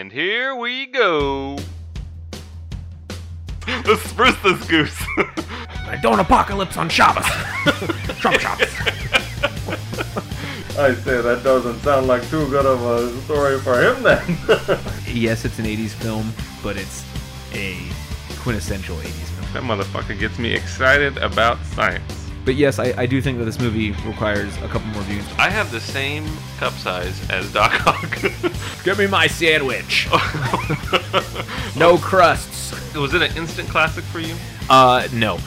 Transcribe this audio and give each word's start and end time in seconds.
And 0.00 0.10
here 0.10 0.54
we 0.54 0.86
go. 0.86 1.58
Let's 3.84 4.00
spruce 4.00 4.34
this 4.42 4.66
goose. 4.66 4.98
I 5.18 5.98
don't 6.00 6.18
apocalypse 6.18 6.78
on 6.78 6.88
Shabbos. 6.88 7.26
Trump 8.18 8.40
Shabbos. 8.40 8.74
I 10.78 10.94
say 10.94 11.20
that 11.20 11.42
doesn't 11.44 11.80
sound 11.80 12.06
like 12.06 12.26
too 12.30 12.48
good 12.48 12.64
of 12.64 12.82
a 12.82 13.14
story 13.24 13.60
for 13.60 13.78
him 13.78 14.02
then. 14.02 14.38
yes, 15.06 15.44
it's 15.44 15.58
an 15.58 15.66
80s 15.66 15.90
film, 15.90 16.32
but 16.62 16.78
it's 16.78 17.04
a 17.52 17.76
quintessential 18.38 18.96
80s 18.96 19.10
film. 19.10 19.52
that 19.52 19.84
motherfucker 19.84 20.18
gets 20.18 20.38
me 20.38 20.54
excited 20.54 21.18
about 21.18 21.62
science. 21.66 22.19
But 22.44 22.54
yes, 22.54 22.78
I, 22.78 22.94
I 22.96 23.06
do 23.06 23.20
think 23.20 23.38
that 23.38 23.44
this 23.44 23.60
movie 23.60 23.90
requires 24.06 24.56
a 24.58 24.68
couple 24.68 24.88
more 24.88 25.02
views. 25.02 25.24
I 25.38 25.50
have 25.50 25.70
the 25.70 25.80
same 25.80 26.26
cup 26.56 26.72
size 26.72 27.28
as 27.28 27.52
Doc 27.52 27.86
Ock. 27.86 28.22
Give 28.84 28.98
me 28.98 29.06
my 29.06 29.26
sandwich. 29.26 30.08
no 31.76 31.98
crusts. 31.98 32.94
Was 32.94 33.12
it 33.12 33.20
an 33.20 33.36
instant 33.36 33.68
classic 33.68 34.04
for 34.04 34.20
you? 34.20 34.34
Uh, 34.70 35.06
no. 35.12 35.38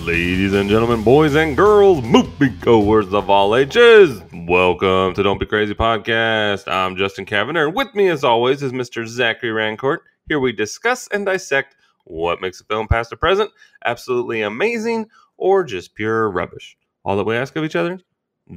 Ladies 0.00 0.54
and 0.54 0.70
gentlemen, 0.70 1.04
boys 1.04 1.34
and 1.34 1.54
girls, 1.54 2.02
movie 2.02 2.48
goers 2.48 3.12
of 3.12 3.28
all 3.28 3.54
ages, 3.54 4.22
welcome 4.32 5.12
to 5.12 5.22
Don't 5.22 5.38
Be 5.38 5.44
Crazy 5.44 5.74
Podcast. 5.74 6.66
I'm 6.72 6.96
Justin 6.96 7.26
Cavender, 7.26 7.66
and 7.66 7.76
with 7.76 7.94
me, 7.94 8.08
as 8.08 8.24
always, 8.24 8.62
is 8.62 8.72
Mr. 8.72 9.06
Zachary 9.06 9.50
Rancourt. 9.50 9.98
Here 10.26 10.40
we 10.40 10.52
discuss 10.52 11.06
and 11.08 11.26
dissect 11.26 11.76
what 12.04 12.40
makes 12.40 12.60
a 12.60 12.64
film 12.64 12.88
past 12.88 13.12
or 13.12 13.16
present 13.16 13.50
absolutely 13.84 14.40
amazing 14.40 15.06
or 15.40 15.64
just 15.64 15.94
pure 15.94 16.30
rubbish. 16.30 16.76
All 17.04 17.16
that 17.16 17.24
we 17.24 17.34
ask 17.34 17.56
of 17.56 17.64
each 17.64 17.74
other, 17.74 17.98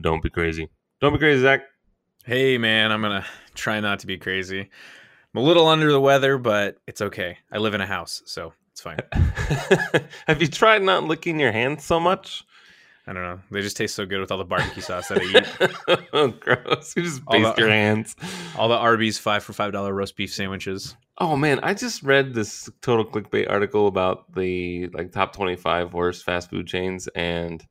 don't 0.02 0.22
be 0.22 0.30
crazy. 0.30 0.70
Don't 1.02 1.14
be 1.14 1.20
crazy, 1.20 1.42
Zach. 1.42 1.62
Hey 2.26 2.58
man, 2.58 2.92
I'm 2.92 3.02
gonna 3.02 3.26
try 3.56 3.80
not 3.80 4.00
to 4.00 4.08
be 4.08 4.18
crazy. 4.18 4.60
I'm 4.60 5.42
a 5.42 5.44
little 5.44 5.68
under 5.68 5.92
the 5.92 6.00
weather, 6.00 6.38
but 6.38 6.78
it's 6.86 7.02
okay. 7.02 7.38
I 7.52 7.58
live 7.58 7.74
in 7.74 7.82
a 7.82 7.88
house, 7.88 8.22
so 8.26 8.54
it's 8.72 8.82
fine. 8.82 9.00
Have 10.28 10.42
you 10.42 10.48
tried 10.48 10.84
not 10.84 11.06
licking 11.06 11.40
your 11.40 11.52
hands 11.52 11.84
so 11.84 12.00
much? 12.00 12.44
I 13.06 13.12
don't 13.14 13.24
know. 13.24 13.40
They 13.52 13.62
just 13.62 13.76
taste 13.76 13.96
so 13.96 14.06
good 14.06 14.22
with 14.22 14.32
all 14.32 14.38
the 14.38 14.46
barbecue 14.46 14.82
sauce 14.82 15.10
that 15.10 15.20
I 15.20 15.24
eat. 16.00 16.08
oh, 16.14 16.30
gross. 16.30 16.94
You 16.96 17.04
just 17.04 17.26
baste 17.26 17.56
the- 17.56 17.62
your 17.62 17.70
hands. 17.72 18.16
All 18.58 18.70
the 18.70 18.78
Arby's 18.78 19.18
five 19.20 19.44
for 19.44 19.52
five 19.54 19.72
dollar 19.74 19.94
roast 19.94 20.16
beef 20.16 20.34
sandwiches. 20.34 20.96
Oh 21.18 21.36
man, 21.36 21.60
I 21.62 21.74
just 21.74 22.02
read 22.04 22.34
this 22.34 22.70
total 22.82 23.06
clickbait 23.06 23.50
article 23.50 23.88
about 23.88 24.34
the 24.34 24.88
like 24.94 25.12
top 25.12 25.34
25 25.36 25.94
worst 25.94 26.24
fast 26.24 26.50
food 26.50 26.66
chains 26.66 27.08
and 27.10 27.64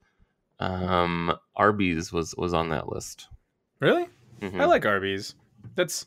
um 0.60 1.34
Arby's 1.56 2.12
was 2.12 2.34
was 2.36 2.54
on 2.54 2.68
that 2.68 2.88
list. 2.88 3.28
Really? 3.80 4.06
Mhm. 4.40 4.60
I 4.60 4.66
like 4.66 4.84
Arby's. 4.86 5.34
That's 5.74 6.06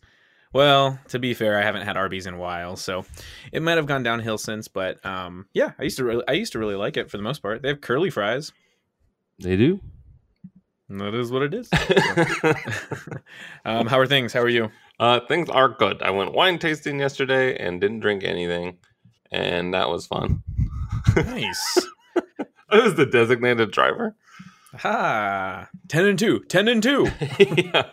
well, 0.53 0.97
to 1.09 1.19
be 1.19 1.33
fair, 1.33 1.59
I 1.59 1.63
haven't 1.63 1.81
had 1.81 1.97
Arby's 1.97 2.27
in 2.27 2.33
a 2.35 2.37
while, 2.37 2.77
so 2.77 3.05
it 3.51 3.61
might 3.61 3.75
have 3.75 3.87
gone 3.87 4.03
downhill 4.03 4.37
since. 4.37 4.69
But 4.69 5.05
um, 5.05 5.47
yeah, 5.53 5.71
I 5.77 5.83
used 5.83 5.97
to 5.97 6.05
really, 6.05 6.23
I 6.29 6.33
used 6.33 6.53
to 6.53 6.59
really 6.59 6.75
like 6.75 6.95
it 6.95 7.11
for 7.11 7.17
the 7.17 7.23
most 7.23 7.41
part. 7.41 7.61
They 7.61 7.67
have 7.69 7.81
curly 7.81 8.09
fries. 8.09 8.53
They 9.39 9.57
do. 9.57 9.79
That 10.89 11.13
is 11.15 11.31
what 11.31 11.41
it 11.41 11.53
is. 11.53 11.69
um, 13.65 13.87
how 13.87 13.99
are 13.99 14.05
things? 14.05 14.33
How 14.33 14.41
are 14.41 14.49
you? 14.49 14.71
uh 14.99 15.19
things 15.27 15.49
are 15.49 15.69
good. 15.69 16.01
I 16.01 16.11
went 16.11 16.33
wine 16.33 16.57
tasting 16.57 16.99
yesterday 16.99 17.57
and 17.57 17.81
didn't 17.81 17.99
drink 17.99 18.23
anything 18.23 18.77
and 19.31 19.73
that 19.73 19.89
was 19.89 20.05
fun. 20.05 20.43
Nice. 21.15 21.77
I 22.69 22.79
was 22.79 22.95
the 22.95 23.05
designated 23.05 23.71
driver. 23.71 24.15
Ha! 24.77 25.69
Ten 25.87 26.05
and 26.05 26.19
two. 26.19 26.39
Ten 26.47 26.67
and 26.67 26.81
two. 26.81 27.07
yeah. 27.39 27.91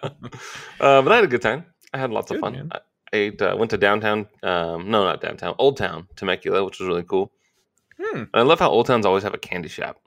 Uh, 0.80 1.02
but 1.02 1.12
I 1.12 1.16
had 1.16 1.24
a 1.24 1.28
good 1.28 1.42
time. 1.42 1.66
I 1.92 1.98
had 1.98 2.10
lots 2.10 2.30
of 2.30 2.38
fun. 2.38 2.70
I 2.72 2.78
ate, 3.12 3.42
uh, 3.42 3.54
went 3.58 3.70
to 3.70 3.78
downtown. 3.78 4.26
Um, 4.42 4.90
no, 4.90 5.04
not 5.04 5.20
downtown. 5.20 5.54
Old 5.58 5.76
Town, 5.76 6.08
Temecula, 6.16 6.64
which 6.64 6.80
was 6.80 6.88
really 6.88 7.04
cool. 7.04 7.32
Hmm. 8.00 8.24
I 8.34 8.42
love 8.42 8.58
how 8.58 8.70
Old 8.70 8.86
Towns 8.86 9.06
always 9.06 9.22
have 9.22 9.34
a 9.34 9.38
candy 9.38 9.68
shop. 9.68 10.01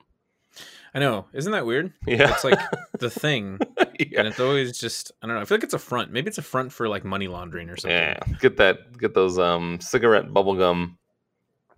I 0.96 1.00
know. 1.00 1.26
Isn't 1.34 1.52
that 1.52 1.66
weird? 1.66 1.92
Yeah, 2.08 2.32
It's 2.34 2.44
like 2.46 2.60
the 3.00 3.10
thing, 3.10 3.60
yeah. 4.00 4.20
and 4.20 4.28
it's 4.30 4.40
always 4.40 4.80
just 4.80 5.12
I 5.22 5.28
don't 5.28 5.36
know. 5.36 5.42
I 5.42 5.46
feel 5.46 5.58
like 5.58 5.64
it's 5.66 5.74
a 5.74 5.80
front. 5.80 6.12
Maybe 6.12 6.30
it's 6.30 6.38
a 6.38 6.42
front 6.42 6.72
for 6.72 6.88
like 6.88 7.04
money 7.04 7.28
laundering 7.28 7.70
or 7.70 7.76
something. 7.76 7.92
yeah. 7.98 8.18
Get 8.40 8.56
that. 8.58 8.98
Get 8.98 9.14
those 9.14 9.38
um 9.38 9.80
cigarette 9.82 10.34
bubble 10.34 10.56
gum. 10.56 10.98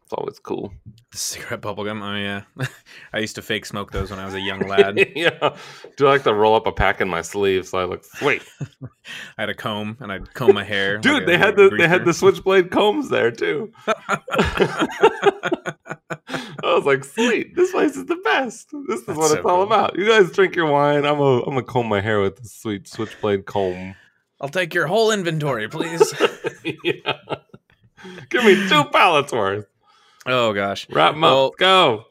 It's 0.08 0.14
always 0.14 0.40
cool. 0.40 0.72
The 1.12 1.18
cigarette 1.18 1.60
bubblegum. 1.60 2.02
Oh 2.02 2.16
yeah. 2.16 2.44
I 3.14 3.20
used 3.20 3.36
to 3.36 3.42
fake 3.42 3.66
smoke 3.66 3.92
those 3.92 4.10
when 4.10 4.22
I 4.22 4.26
was 4.26 4.36
a 4.36 4.40
young 4.40 4.62
lad. 4.62 4.98
yeah. 5.18 5.58
Do 5.98 6.08
I 6.08 6.12
like 6.12 6.24
to 6.24 6.34
roll 6.34 6.56
up 6.56 6.66
a 6.66 6.72
pack 6.72 7.02
in 7.02 7.10
my 7.10 7.22
sleeve 7.22 7.68
so 7.68 7.78
I 7.78 7.84
look 7.84 8.06
sweet? 8.06 8.42
I 9.38 9.42
had 9.42 9.50
a 9.50 9.54
comb 9.54 9.98
and 10.00 10.10
I'd 10.10 10.34
comb 10.34 10.54
my 10.54 10.64
hair. 10.64 10.98
Dude, 10.98 11.12
like 11.14 11.24
a- 11.24 11.26
they 11.26 11.38
had 11.38 11.58
like 11.58 11.72
the 11.72 11.76
they 11.78 11.88
had 11.90 12.06
the 12.06 12.14
switchblade 12.14 12.72
combs 12.72 13.10
there 13.10 13.32
too. 13.32 13.74
I 13.90 14.88
was 16.64 16.86
like, 16.86 17.04
sweet, 17.04 17.54
this 17.58 17.74
place 17.74 17.98
is 17.98 18.06
the 18.06 18.16
best. 18.24 18.70
This 18.88 19.02
is 19.02 19.06
That's 19.08 19.18
what 19.20 19.28
so 19.32 19.36
it's 19.36 19.46
all 19.46 19.56
cool. 19.58 19.64
about. 19.64 20.00
You 20.00 20.08
guys 20.08 20.32
drink 20.32 20.56
your 20.56 20.72
wine. 20.72 21.06
I'm 21.06 21.20
a 21.20 21.40
I'm 21.40 21.50
gonna 21.50 21.64
comb 21.64 21.90
my 21.90 22.00
hair 22.00 22.22
with 22.22 22.38
this 22.38 22.54
sweet 22.54 22.88
switchblade 22.88 23.46
comb. 23.46 23.96
I'll 24.40 24.48
take 24.48 24.74
your 24.74 24.88
whole 24.88 25.12
inventory, 25.12 25.68
please. 25.68 26.14
yeah. 26.84 27.12
Give 28.30 28.46
me 28.46 28.70
two 28.70 28.86
pallets 28.86 29.34
worth. 29.34 29.66
Oh 30.28 30.54
gosh. 30.54 30.88
Wrap 30.90 31.14
'em 31.16 31.22
Well- 31.22 31.48
up. 31.48 31.58
Go. 31.58 32.06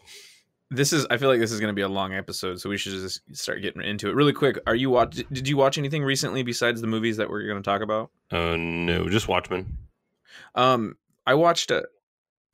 This 0.69 0.93
is 0.93 1.07
I 1.11 1.17
feel 1.17 1.29
like 1.29 1.39
this 1.39 1.53
is 1.53 1.61
going 1.61 1.71
to 1.71 1.77
be 1.77 1.83
a 1.83 1.89
long 1.89 2.13
episode, 2.13 2.61
so 2.61 2.69
we 2.69 2.77
should 2.77 2.91
just 2.93 3.21
start 3.33 3.63
getting 3.63 3.83
into 3.83 4.09
it 4.09 4.17
really 4.17 4.33
quick. 4.33 4.59
Are 4.67 4.75
you 4.75 4.91
watch 4.91 5.23
did 5.31 5.47
you 5.47 5.57
watch 5.57 5.79
anything 5.79 6.03
recently 6.03 6.43
besides 6.43 6.81
the 6.81 6.89
movies 6.89 7.17
that 7.19 7.31
we're 7.31 7.47
going 7.47 7.63
to 7.63 7.71
talk 7.71 7.83
about? 7.83 8.11
Oh 8.33 8.57
no, 8.57 9.09
just 9.09 9.29
Watchmen. 9.29 9.79
Um, 10.57 10.97
I 11.25 11.35
watched. 11.35 11.71
A, 11.71 11.85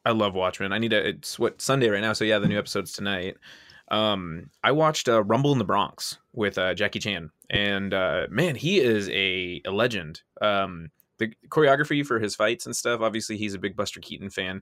I 0.04 0.10
love 0.10 0.34
Watchmen. 0.34 0.72
I 0.74 0.78
need 0.78 0.90
to. 0.90 1.08
It's 1.08 1.38
what 1.38 1.62
Sunday 1.62 1.88
right 1.88 2.02
now, 2.02 2.12
so 2.12 2.24
yeah, 2.24 2.38
the 2.38 2.48
new 2.48 2.58
episode's 2.58 2.92
tonight. 2.92 3.36
Um, 3.90 4.50
I 4.62 4.72
watched 4.72 5.08
uh, 5.08 5.22
Rumble 5.24 5.52
in 5.52 5.58
the 5.58 5.64
Bronx 5.64 6.18
with 6.34 6.58
uh, 6.58 6.74
Jackie 6.74 6.98
Chan, 6.98 7.30
and 7.48 7.94
uh, 7.94 8.26
man, 8.30 8.56
he 8.56 8.78
is 8.80 9.08
a, 9.08 9.62
a 9.66 9.70
legend. 9.70 10.20
Um, 10.40 10.90
the 11.18 11.32
choreography 11.48 12.04
for 12.04 12.18
his 12.18 12.34
fights 12.34 12.66
and 12.66 12.74
stuff. 12.76 13.00
Obviously, 13.00 13.36
he's 13.38 13.54
a 13.54 13.58
big 13.58 13.74
Buster 13.76 14.00
Keaton 14.00 14.28
fan. 14.30 14.60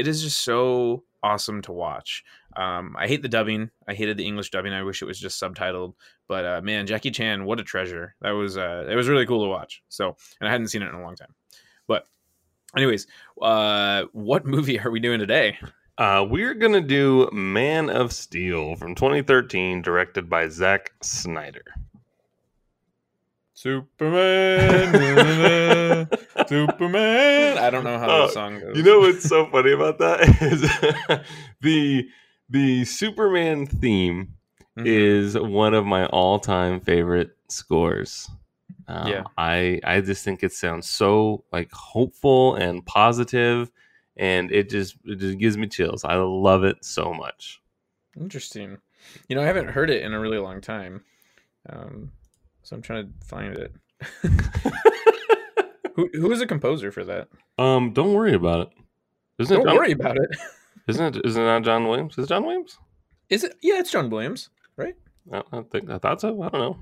It 0.00 0.08
is 0.08 0.22
just 0.22 0.42
so 0.42 1.04
awesome 1.22 1.60
to 1.62 1.72
watch. 1.72 2.24
Um, 2.56 2.96
I 2.98 3.06
hate 3.06 3.20
the 3.20 3.28
dubbing. 3.28 3.68
I 3.86 3.92
hated 3.92 4.16
the 4.16 4.26
English 4.26 4.48
dubbing. 4.48 4.72
I 4.72 4.82
wish 4.82 5.02
it 5.02 5.04
was 5.04 5.20
just 5.20 5.38
subtitled. 5.38 5.92
But 6.26 6.46
uh, 6.46 6.60
man, 6.62 6.86
Jackie 6.86 7.10
Chan, 7.10 7.44
what 7.44 7.60
a 7.60 7.62
treasure! 7.62 8.14
That 8.22 8.30
was 8.30 8.56
uh, 8.56 8.86
it 8.88 8.94
was 8.94 9.08
really 9.08 9.26
cool 9.26 9.44
to 9.44 9.50
watch. 9.50 9.82
So, 9.90 10.16
and 10.40 10.48
I 10.48 10.50
hadn't 10.50 10.68
seen 10.68 10.80
it 10.80 10.88
in 10.88 10.94
a 10.94 11.02
long 11.02 11.16
time. 11.16 11.34
But, 11.86 12.06
anyways, 12.74 13.06
uh, 13.42 14.04
what 14.12 14.46
movie 14.54 14.80
are 14.80 14.90
we 14.90 15.00
doing 15.00 15.18
today? 15.18 15.58
Uh, 15.98 16.24
we're 16.26 16.54
gonna 16.54 16.80
do 16.80 17.28
Man 17.30 17.90
of 17.90 18.10
Steel 18.10 18.74
from 18.76 18.94
2013, 18.94 19.82
directed 19.82 20.30
by 20.30 20.48
Zack 20.48 20.92
Snyder. 21.02 21.64
Superman, 23.60 24.88
Superman. 26.48 27.58
I 27.58 27.68
don't 27.68 27.84
know 27.84 27.98
how 27.98 28.08
Oh, 28.08 28.26
the 28.26 28.32
song 28.32 28.58
goes. 28.58 28.74
You 28.74 28.82
know 28.82 29.00
what's 29.00 29.28
so 29.28 29.50
funny 29.50 29.72
about 29.72 29.98
that 29.98 30.20
is 30.40 30.62
the 31.60 32.08
the 32.48 32.84
Superman 32.86 33.66
theme 33.66 34.34
Mhm. 34.78 34.86
is 34.86 35.38
one 35.38 35.74
of 35.74 35.84
my 35.84 36.06
all 36.06 36.38
time 36.38 36.80
favorite 36.80 37.36
scores. 37.48 38.30
Um, 38.88 39.08
Yeah. 39.08 39.24
I 39.36 39.78
I 39.84 40.00
just 40.00 40.24
think 40.24 40.42
it 40.42 40.52
sounds 40.54 40.88
so 40.88 41.44
like 41.52 41.70
hopeful 41.70 42.54
and 42.54 42.84
positive, 42.86 43.70
and 44.16 44.50
it 44.50 44.70
just 44.70 44.96
it 45.04 45.16
just 45.16 45.36
gives 45.38 45.58
me 45.58 45.66
chills. 45.66 46.02
I 46.02 46.14
love 46.14 46.64
it 46.64 46.82
so 46.82 47.12
much. 47.12 47.60
interesting. 48.18 48.78
You 49.28 49.36
know, 49.36 49.42
I 49.42 49.46
haven't 49.46 49.68
heard 49.68 49.90
it 49.90 50.02
in 50.02 50.14
a 50.14 50.20
really 50.20 50.38
long 50.38 50.62
time, 50.62 51.04
um, 51.68 52.12
so 52.70 52.76
I'm 52.76 52.82
trying 52.82 53.06
to 53.06 53.26
find 53.26 53.58
it. 53.58 53.74
who 55.96 56.08
who 56.14 56.30
is 56.30 56.40
a 56.40 56.46
composer 56.46 56.92
for 56.92 57.02
that? 57.04 57.28
Um, 57.58 57.92
don't 57.92 58.14
worry 58.14 58.32
about 58.32 58.60
it. 58.60 58.68
Isn't 59.40 59.56
Don't 59.56 59.66
it? 59.66 59.70
John, 59.70 59.76
worry 59.76 59.92
about 59.92 60.16
it. 60.16 60.30
Isn't 60.88 61.16
it? 61.16 61.26
Isn't 61.26 61.42
it 61.42 61.46
not 61.46 61.62
John 61.64 61.88
Williams? 61.88 62.16
Is 62.16 62.26
it 62.26 62.28
John 62.28 62.44
Williams? 62.44 62.78
Is 63.28 63.42
it? 63.42 63.56
Yeah, 63.60 63.80
it's 63.80 63.90
John 63.90 64.08
Williams, 64.08 64.50
right? 64.76 64.94
I, 65.32 65.42
I 65.52 65.62
think 65.62 65.90
I 65.90 65.98
thought 65.98 66.20
so. 66.20 66.40
I 66.42 66.48
don't 66.48 66.60
know. 66.60 66.78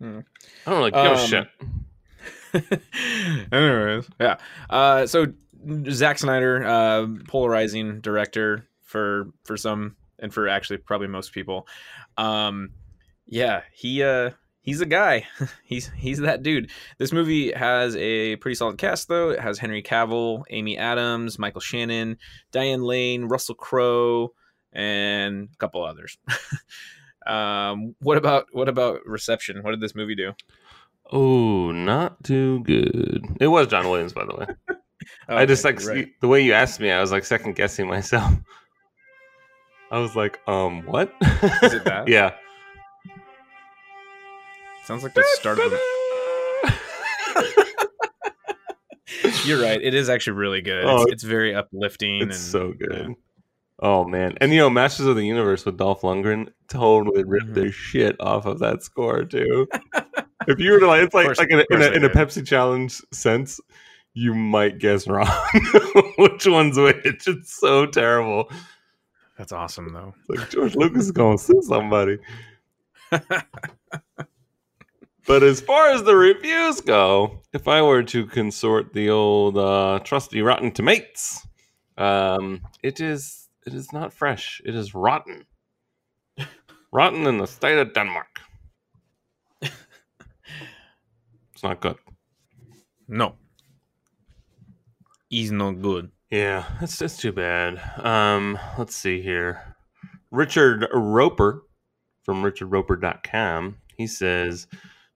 Hmm. 0.00 0.18
I 0.66 0.70
don't 0.70 0.78
really 0.80 0.90
give 0.90 1.00
a 1.00 1.14
Um, 1.14 1.26
shit. 2.52 2.82
Anyways, 3.52 4.08
yeah. 4.20 4.38
Uh, 4.68 5.06
so 5.06 5.26
Zack 5.90 6.18
Snyder, 6.18 6.64
uh, 6.66 7.06
polarizing 7.28 8.00
director 8.00 8.66
for 8.82 9.28
for 9.44 9.56
some 9.56 9.96
and 10.18 10.34
for 10.34 10.48
actually 10.48 10.78
probably 10.78 11.06
most 11.06 11.32
people. 11.32 11.68
Um, 12.16 12.70
yeah, 13.26 13.62
he 13.72 14.02
uh, 14.02 14.30
he's 14.62 14.80
a 14.80 14.86
guy. 14.86 15.26
he's 15.64 15.90
he's 15.96 16.18
that 16.20 16.42
dude. 16.42 16.70
This 16.98 17.12
movie 17.12 17.52
has 17.52 17.96
a 17.96 18.36
pretty 18.36 18.54
solid 18.54 18.78
cast 18.78 19.08
though. 19.08 19.30
It 19.30 19.40
has 19.40 19.58
Henry 19.58 19.82
Cavill, 19.82 20.44
Amy 20.50 20.76
Adams, 20.76 21.38
Michael 21.38 21.60
Shannon, 21.60 22.18
Diane 22.52 22.82
Lane, 22.82 23.24
Russell 23.24 23.54
Crowe, 23.54 24.32
and 24.72 25.48
a 25.52 25.56
couple 25.56 25.84
others. 25.84 26.18
um, 27.26 27.94
what 28.00 28.16
about 28.16 28.46
what 28.52 28.68
about 28.68 29.00
reception? 29.06 29.62
What 29.62 29.72
did 29.72 29.80
this 29.80 29.94
movie 29.94 30.14
do? 30.14 30.32
Oh, 31.12 31.72
not 31.72 32.22
too 32.22 32.62
good. 32.64 33.24
It 33.40 33.48
was 33.48 33.66
John 33.66 33.88
Williams, 33.88 34.12
by 34.12 34.24
the 34.24 34.36
way. 34.36 34.46
I 35.28 35.46
just 35.46 35.64
like 35.64 35.84
right. 35.84 36.08
the 36.20 36.28
way 36.28 36.42
you 36.42 36.52
asked 36.52 36.78
me. 36.78 36.90
I 36.90 37.00
was 37.00 37.10
like 37.10 37.24
second 37.24 37.56
guessing 37.56 37.88
myself. 37.88 38.32
I 39.90 39.98
was 39.98 40.14
like, 40.14 40.38
um, 40.46 40.86
what? 40.86 41.12
Is 41.62 41.74
it 41.74 41.84
that? 41.84 42.06
yeah. 42.06 42.34
Sounds 44.90 45.04
like 45.04 45.14
the 45.14 45.24
start 45.34 45.60
of. 45.60 45.72
You're 49.46 49.62
right. 49.62 49.80
It 49.80 49.94
is 49.94 50.08
actually 50.08 50.32
really 50.32 50.62
good. 50.62 50.84
Oh, 50.84 51.02
it's, 51.04 51.12
it's 51.12 51.22
very 51.22 51.54
uplifting. 51.54 52.16
It's 52.16 52.24
and, 52.24 52.34
so 52.34 52.72
good. 52.72 53.14
Oh 53.78 54.04
man, 54.04 54.36
and 54.40 54.50
you 54.52 54.58
know, 54.58 54.68
Masters 54.68 55.06
of 55.06 55.14
the 55.14 55.24
Universe 55.24 55.64
with 55.64 55.76
Dolph 55.76 56.00
Lundgren 56.00 56.48
totally 56.66 57.22
ripped 57.22 57.50
Mhm. 57.50 57.54
their 57.54 57.70
shit 57.70 58.16
off 58.18 58.46
of 58.46 58.58
that 58.58 58.82
score 58.82 59.22
too. 59.22 59.68
if 60.48 60.58
you 60.58 60.72
were 60.72 60.80
to 60.80 60.88
like, 60.88 61.02
it's 61.04 61.14
like 61.14 61.26
course- 61.26 61.38
like 61.38 61.52
in 61.52 61.60
a, 61.60 61.64
in 61.70 61.82
a, 61.82 61.86
in 61.98 62.04
a. 62.04 62.10
Pepsi 62.10 62.44
challenge 62.44 63.00
sense, 63.12 63.60
you 64.14 64.34
might 64.34 64.80
guess 64.80 65.06
wrong 65.06 65.28
which 66.18 66.48
one's 66.48 66.76
which. 66.76 67.28
It's 67.28 67.54
so 67.60 67.86
terrible. 67.86 68.50
That's 69.38 69.52
awesome, 69.52 69.92
though. 69.92 70.14
It's 70.18 70.28
like 70.40 70.50
George 70.50 70.74
Lucas 70.74 71.04
is 71.04 71.12
going 71.12 71.38
to 71.38 71.44
sue 71.44 71.62
somebody. 71.62 72.18
But 75.26 75.42
as 75.42 75.60
far 75.60 75.90
as 75.90 76.02
the 76.02 76.16
reviews 76.16 76.80
go, 76.80 77.42
if 77.52 77.68
I 77.68 77.82
were 77.82 78.02
to 78.04 78.26
consort 78.26 78.92
the 78.94 79.10
old 79.10 79.58
uh, 79.58 80.00
trusty 80.02 80.42
Rotten 80.42 80.72
Tomatoes, 80.72 81.46
um, 81.98 82.62
it 82.82 83.00
is 83.00 83.48
it 83.66 83.74
is 83.74 83.92
not 83.92 84.12
fresh. 84.12 84.60
It 84.64 84.74
is 84.74 84.94
rotten. 84.94 85.44
rotten 86.92 87.26
in 87.26 87.38
the 87.38 87.46
state 87.46 87.78
of 87.78 87.92
Denmark. 87.92 88.40
It's 91.52 91.62
not 91.62 91.80
good. 91.80 91.96
No. 93.06 93.34
He's 95.28 95.52
not 95.52 95.82
good. 95.82 96.10
Yeah, 96.30 96.64
it's 96.80 97.02
it's 97.02 97.18
too 97.18 97.32
bad. 97.32 97.78
Um, 98.02 98.58
let's 98.78 98.94
see 98.94 99.20
here. 99.20 99.76
Richard 100.30 100.88
Roeper 100.94 101.64
from 102.22 102.42
richardroeper.com. 102.42 103.76
He 103.98 104.06
says 104.06 104.68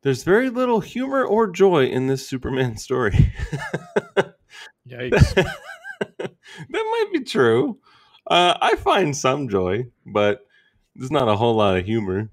there's 0.05 0.23
very 0.23 0.51
little 0.51 0.81
humor 0.81 1.25
or 1.25 1.49
joy 1.49 1.87
in 1.87 2.07
this 2.07 2.29
Superman 2.29 2.77
story. 2.79 3.33
Yikes. 4.87 5.35
that 6.19 6.31
might 6.71 7.09
be 7.13 7.25
true. 7.25 7.79
Uh, 8.27 8.57
I 8.61 8.77
find 8.77 9.17
some 9.17 9.49
joy, 9.49 9.87
but 10.07 10.47
there's 10.95 11.11
not 11.11 11.29
a 11.29 11.37
whole 11.37 11.57
lot 11.57 11.77
of 11.77 11.85
humor. 11.85 12.31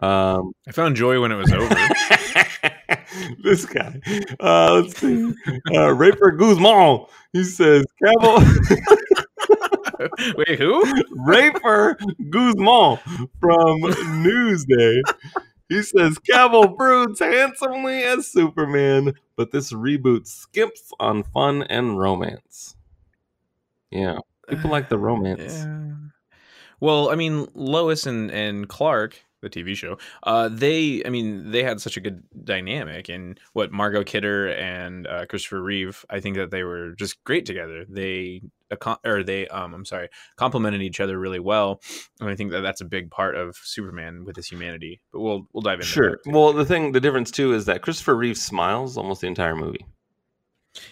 Um, 0.00 0.52
I 0.68 0.72
found 0.72 0.96
joy 0.96 1.20
when 1.20 1.32
it 1.32 1.36
was 1.36 1.50
over. 1.50 1.74
this 3.42 3.64
guy. 3.64 3.98
Uh, 4.38 4.74
let's 4.74 4.98
see. 4.98 5.24
Uh, 5.46 5.92
Rafer 5.96 6.38
Guzman. 6.38 7.06
He 7.32 7.44
says, 7.44 7.84
Cavill. 8.02 8.42
Wait, 10.36 10.58
who? 10.58 10.84
Rafer 11.26 11.96
Guzman 12.28 12.98
from 13.40 13.80
Newsday. 14.22 15.00
He 15.68 15.82
says 15.82 16.18
Cavill 16.18 16.76
broods 16.76 17.18
handsomely 17.18 18.02
as 18.02 18.28
Superman, 18.28 19.14
but 19.36 19.50
this 19.50 19.72
reboot 19.72 20.26
skimps 20.26 20.92
on 21.00 21.24
fun 21.24 21.64
and 21.64 21.98
romance. 21.98 22.76
Yeah, 23.90 24.18
people 24.48 24.70
like 24.70 24.88
the 24.88 24.98
romance. 24.98 25.64
Yeah. 25.64 25.92
Well, 26.80 27.10
I 27.10 27.14
mean, 27.14 27.48
Lois 27.54 28.06
and, 28.06 28.30
and 28.30 28.68
Clark, 28.68 29.24
the 29.40 29.48
TV 29.48 29.74
show, 29.74 29.98
uh, 30.24 30.48
they, 30.48 31.02
I 31.04 31.08
mean, 31.08 31.50
they 31.50 31.62
had 31.62 31.80
such 31.80 31.96
a 31.96 32.00
good 32.00 32.22
dynamic. 32.44 33.08
And 33.08 33.40
what 33.54 33.72
Margot 33.72 34.04
Kidder 34.04 34.48
and 34.52 35.06
uh, 35.06 35.26
Christopher 35.26 35.62
Reeve, 35.62 36.04
I 36.10 36.20
think 36.20 36.36
that 36.36 36.50
they 36.50 36.64
were 36.64 36.92
just 36.92 37.22
great 37.24 37.46
together. 37.46 37.84
They, 37.88 38.42
or 39.04 39.22
they, 39.22 39.46
um, 39.48 39.74
I'm 39.74 39.84
sorry, 39.84 40.08
complemented 40.36 40.82
each 40.82 41.00
other 41.00 41.18
really 41.18 41.40
well. 41.40 41.80
And 42.20 42.28
I 42.28 42.34
think 42.34 42.50
that 42.52 42.60
that's 42.60 42.80
a 42.80 42.84
big 42.84 43.10
part 43.10 43.36
of 43.36 43.56
Superman 43.56 44.24
with 44.24 44.36
his 44.36 44.46
humanity. 44.46 45.00
But 45.12 45.20
we'll 45.20 45.46
we'll 45.52 45.62
dive 45.62 45.80
into 45.80 45.86
Sure. 45.86 46.18
Well, 46.26 46.52
the 46.52 46.64
thing, 46.64 46.92
the 46.92 47.00
difference 47.00 47.30
too 47.30 47.52
is 47.54 47.66
that 47.66 47.82
Christopher 47.82 48.16
Reeve 48.16 48.38
smiles 48.38 48.96
almost 48.96 49.20
the 49.20 49.26
entire 49.26 49.56
movie. 49.56 49.84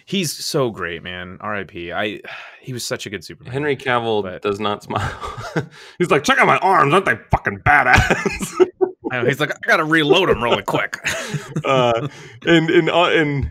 He's 0.07 0.33
so 0.33 0.71
great, 0.71 1.03
man. 1.03 1.37
R.I.P. 1.41 1.93
I 1.93 2.21
he 2.61 2.73
was 2.73 2.87
such 2.87 3.05
a 3.07 3.11
good 3.11 3.25
Superman. 3.25 3.53
Henry 3.53 3.77
Cavill 3.77 4.23
But- 4.23 4.43
does 4.43 4.59
not 4.61 4.83
smile. 4.83 5.13
He's 5.99 6.11
like, 6.11 6.25
check 6.25 6.39
out 6.39 6.47
my 6.47 6.59
arms, 6.59 6.93
aren't 6.93 7.05
they 7.05 7.17
fucking 7.31 7.59
badass? 7.59 8.67
I 9.13 9.21
know, 9.21 9.27
he's 9.27 9.39
like, 9.39 9.51
I 9.51 9.67
gotta 9.67 9.85
reload 9.85 10.31
him 10.31 10.43
really 10.43 10.63
quick. 10.63 10.97
uh, 11.65 12.09
and 12.47 12.71
and 12.71 12.89
uh, 12.91 13.05
and 13.11 13.51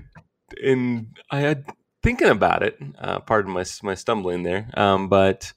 and 0.62 1.08
I 1.30 1.40
had 1.40 1.66
thinking 2.03 2.29
about 2.29 2.63
it. 2.63 2.77
Uh, 3.00 3.19
pardon 3.19 3.51
my 3.53 3.65
my 3.83 3.95
stumbling 3.95 4.44
there. 4.44 4.69
Um, 4.75 5.09
but 5.09 5.53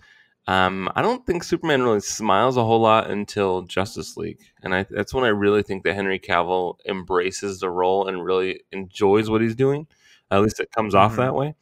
um, 0.46 0.90
I 0.94 1.02
don't 1.02 1.26
think 1.26 1.44
Superman 1.44 1.82
really 1.82 2.00
smiles 2.00 2.56
a 2.56 2.64
whole 2.64 2.81
lot 2.81 3.10
until 3.10 3.62
Justice 3.62 4.16
League, 4.16 4.40
and 4.62 4.75
I, 4.75 4.84
that's 4.88 5.12
when 5.14 5.25
I 5.25 5.28
really 5.28 5.62
think 5.62 5.84
that 5.84 5.94
Henry 5.94 6.19
Cavill 6.20 6.76
embraces 6.88 7.60
the 7.60 7.70
role 7.70 8.08
and 8.08 8.25
really 8.25 8.60
enjoys 8.72 9.28
what 9.28 9.40
he's 9.43 9.56
doing. 9.56 9.87
At 10.31 10.43
least 10.43 10.60
it 10.60 10.70
comes 10.72 10.94
off 10.94 11.14
Mhm. 11.14 11.16
that 11.19 11.34
way, 11.34 11.54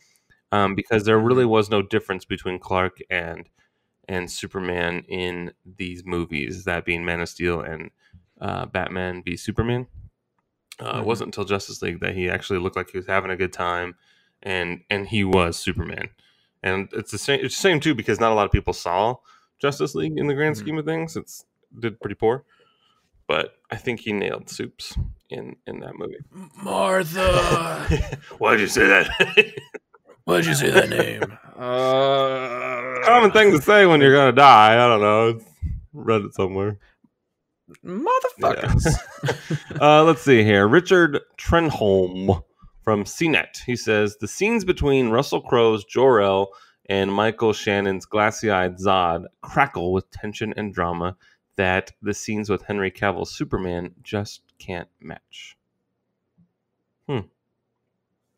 um, 0.53 0.75
because 0.77 1.05
there 1.05 1.19
really 1.19 1.47
was 1.47 1.71
no 1.71 1.83
difference 1.83 2.25
between 2.27 2.59
Clark 2.61 2.99
and 3.11 3.49
and 4.09 4.31
Superman 4.31 5.05
in 5.09 5.53
these 5.67 6.05
movies, 6.07 6.65
that 6.65 6.85
being 6.87 7.05
Man 7.05 7.21
of 7.23 7.29
Steel 7.31 7.61
and 7.63 7.91
uh, 8.41 8.67
Batman 8.67 9.23
v 9.25 9.37
Superman. 9.37 9.87
Uh, 10.81 10.95
Mhm. 10.95 11.01
It 11.01 11.07
wasn't 11.07 11.29
until 11.29 11.45
Justice 11.45 11.83
League 11.83 12.01
that 12.01 12.15
he 12.17 12.29
actually 12.29 12.59
looked 12.59 12.77
like 12.77 12.91
he 12.91 12.99
was 12.99 13.07
having 13.07 13.31
a 13.31 13.37
good 13.37 13.53
time, 13.53 13.95
and 14.45 14.83
and 14.91 15.09
he 15.09 15.25
was 15.25 15.57
Superman. 15.59 16.11
And 16.63 16.89
it's 16.93 17.11
the 17.11 17.19
same. 17.19 17.41
It's 17.43 17.57
the 17.57 17.61
same 17.61 17.81
too 17.81 17.95
because 17.95 18.21
not 18.21 18.31
a 18.33 18.35
lot 18.35 18.47
of 18.47 18.53
people 18.53 18.73
saw 18.73 19.17
Justice 19.61 19.95
League 19.95 20.17
in 20.19 20.27
the 20.29 20.35
grand 20.35 20.55
Mhm. 20.57 20.59
scheme 20.59 20.79
of 20.79 20.85
things. 20.85 21.17
It's 21.17 21.45
did 21.79 22.01
pretty 22.01 22.15
poor, 22.15 22.45
but 23.27 23.57
I 23.71 23.77
think 23.77 24.01
he 24.01 24.13
nailed 24.13 24.49
Soups 24.49 24.97
in 25.31 25.57
in 25.67 25.81
that 25.81 25.95
movie. 25.97 26.19
Martha. 26.63 27.83
Why'd 28.39 28.61
you 28.61 28.67
say 28.69 28.87
that? 28.87 29.55
Why'd 30.25 30.47
you 30.47 30.55
say 30.55 30.71
that 30.71 30.89
name? 30.89 31.23
Uh, 31.57 33.05
Common 33.05 33.31
thing 33.33 33.51
to 33.53 33.61
say 33.61 33.85
when 33.87 34.01
you're 34.01 34.15
gonna 34.15 34.33
die. 34.33 34.73
I 34.75 34.89
don't 34.89 35.01
know. 35.03 35.29
It's, 35.31 35.45
read 35.93 36.23
it 36.23 36.35
somewhere. 36.35 36.79
Motherfuckers. 37.85 38.87
uh, 39.81 40.05
let's 40.05 40.23
see 40.23 40.43
here. 40.45 40.67
Richard 40.67 41.21
Trenholm 41.39 42.43
from 42.85 43.05
CNET. 43.05 43.63
He 43.65 43.75
says 43.75 44.17
the 44.21 44.29
scenes 44.29 44.65
between 44.65 45.09
Russell 45.09 45.41
Crowe's 45.41 45.85
Jor-El 45.85 46.51
and 46.89 47.13
Michael 47.13 47.55
Shannon's 47.55 48.05
glassy-eyed 48.05 48.77
Zod 48.77 49.25
crackle 49.41 49.93
with 49.93 50.11
tension 50.11 50.53
and 50.57 50.73
drama 50.73 51.17
that 51.57 51.93
the 52.03 52.15
scenes 52.15 52.51
with 52.51 52.63
Henry 52.63 52.91
Cavill's 52.91 53.35
Superman 53.35 53.95
just 54.03 54.43
can't 54.59 54.89
match. 55.01 55.57
Hmm. 57.09 57.21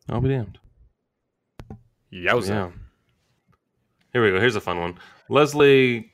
I'll 0.09 0.21
be 0.21 0.29
damned. 0.29 0.59
Yowza. 2.13 2.49
Yeah. 2.49 2.71
Here 4.13 4.25
we 4.25 4.31
go. 4.31 4.41
Here's 4.41 4.57
a 4.57 4.61
fun 4.61 4.79
one. 4.81 4.95
Leslie 5.29 6.13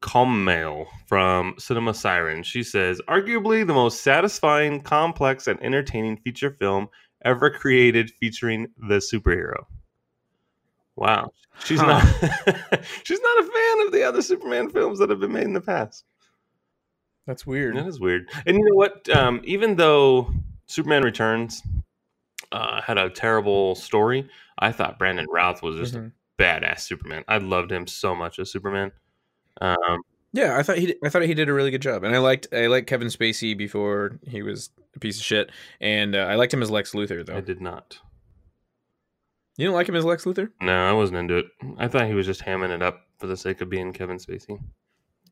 Combemale 0.00 0.86
from 1.06 1.54
Cinema 1.58 1.94
Siren. 1.94 2.42
She 2.42 2.62
says, 2.62 3.00
arguably 3.08 3.66
the 3.66 3.74
most 3.74 4.02
satisfying, 4.02 4.80
complex, 4.80 5.46
and 5.46 5.62
entertaining 5.62 6.16
feature 6.18 6.50
film 6.58 6.88
ever 7.24 7.50
created 7.50 8.10
featuring 8.10 8.68
the 8.76 8.96
superhero. 8.96 9.64
Wow. 10.96 11.30
She's 11.64 11.80
Huh. 11.80 11.86
not 11.86 12.02
she's 13.04 13.20
not 13.20 13.38
a 13.38 13.42
fan 13.50 13.86
of 13.86 13.92
the 13.92 14.04
other 14.06 14.22
Superman 14.22 14.68
films 14.70 14.98
that 14.98 15.10
have 15.10 15.20
been 15.20 15.32
made 15.32 15.44
in 15.44 15.52
the 15.52 15.60
past. 15.60 16.04
That's 17.26 17.46
weird. 17.46 17.76
That 17.76 17.86
is 17.86 18.00
weird. 18.00 18.28
And 18.46 18.56
you 18.56 18.64
know 18.64 18.74
what? 18.76 19.08
Um, 19.08 19.40
even 19.44 19.76
though 19.76 20.30
Superman 20.66 21.02
Returns 21.02 21.62
uh, 22.52 22.80
had 22.82 22.98
a 22.98 23.08
terrible 23.08 23.74
story, 23.74 24.28
I 24.58 24.72
thought 24.72 24.98
Brandon 24.98 25.26
Routh 25.30 25.62
was 25.62 25.76
just 25.76 25.94
Mhm. 25.94 26.12
a 26.38 26.42
badass 26.42 26.80
Superman. 26.80 27.24
I 27.26 27.38
loved 27.38 27.72
him 27.72 27.86
so 27.86 28.14
much 28.14 28.38
as 28.38 28.50
Superman. 28.52 28.92
Um, 29.60 30.02
Yeah, 30.34 30.58
I 30.58 30.64
thought 30.64 30.78
he 30.78 30.96
I 31.02 31.08
thought 31.08 31.22
he 31.22 31.32
did 31.32 31.48
a 31.48 31.54
really 31.54 31.70
good 31.70 31.80
job, 31.80 32.02
and 32.02 32.12
I 32.12 32.18
liked 32.18 32.48
I 32.52 32.66
liked 32.66 32.88
Kevin 32.88 33.06
Spacey 33.06 33.56
before 33.56 34.18
he 34.26 34.42
was 34.42 34.70
a 34.96 34.98
piece 34.98 35.16
of 35.18 35.24
shit, 35.24 35.50
and 35.80 36.16
uh, 36.16 36.18
I 36.18 36.34
liked 36.34 36.52
him 36.52 36.60
as 36.60 36.72
Lex 36.72 36.90
Luthor 36.90 37.24
though. 37.24 37.36
I 37.36 37.40
did 37.40 37.60
not. 37.60 37.98
You 39.56 39.66
don't 39.66 39.76
like 39.76 39.88
him 39.88 39.94
as 39.94 40.04
Lex 40.04 40.24
Luthor? 40.24 40.50
No, 40.60 40.88
I 40.88 40.92
wasn't 40.92 41.18
into 41.18 41.36
it. 41.36 41.46
I 41.78 41.86
thought 41.86 42.08
he 42.08 42.14
was 42.14 42.26
just 42.26 42.42
hamming 42.42 42.70
it 42.70 42.82
up 42.82 43.02
for 43.18 43.28
the 43.28 43.36
sake 43.36 43.60
of 43.60 43.70
being 43.70 43.92
Kevin 43.92 44.16
Spacey. 44.18 44.58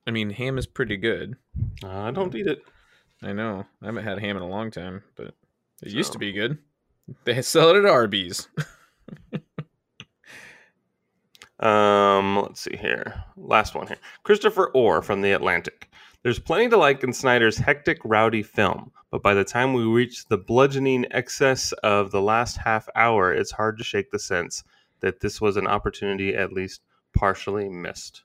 I 0.06 0.12
mean, 0.12 0.30
ham 0.30 0.56
is 0.56 0.66
pretty 0.66 0.96
good. 0.96 1.34
Uh, 1.82 1.88
I 1.88 2.10
don't 2.12 2.32
eat 2.36 2.46
it. 2.46 2.62
I 3.24 3.32
know. 3.32 3.66
I 3.82 3.86
haven't 3.86 4.04
had 4.04 4.20
ham 4.20 4.36
in 4.36 4.42
a 4.44 4.48
long 4.48 4.70
time, 4.70 5.02
but 5.16 5.34
it 5.82 5.90
used 5.90 6.12
to 6.12 6.18
be 6.18 6.30
good. 6.32 6.58
They 7.24 7.42
sell 7.42 7.70
it 7.70 7.76
at 7.76 7.86
Arby's. 7.86 8.46
Um, 11.62 12.36
let's 12.42 12.60
see 12.60 12.76
here. 12.76 13.22
Last 13.36 13.74
one 13.74 13.86
here. 13.86 13.98
Christopher 14.24 14.68
Orr 14.74 15.02
from 15.02 15.22
The 15.22 15.32
Atlantic. 15.32 15.88
There's 16.22 16.38
plenty 16.38 16.68
to 16.68 16.76
like 16.76 17.02
in 17.02 17.12
Snyder's 17.12 17.56
hectic, 17.58 17.98
rowdy 18.04 18.42
film, 18.42 18.92
but 19.10 19.22
by 19.22 19.34
the 19.34 19.44
time 19.44 19.72
we 19.72 19.84
reach 19.84 20.26
the 20.26 20.38
bludgeoning 20.38 21.06
excess 21.10 21.72
of 21.82 22.10
the 22.10 22.20
last 22.22 22.56
half 22.56 22.88
hour, 22.94 23.32
it's 23.32 23.50
hard 23.50 23.76
to 23.78 23.84
shake 23.84 24.10
the 24.10 24.18
sense 24.18 24.62
that 25.00 25.20
this 25.20 25.40
was 25.40 25.56
an 25.56 25.66
opportunity 25.66 26.34
at 26.34 26.52
least 26.52 26.82
partially 27.14 27.68
missed. 27.68 28.22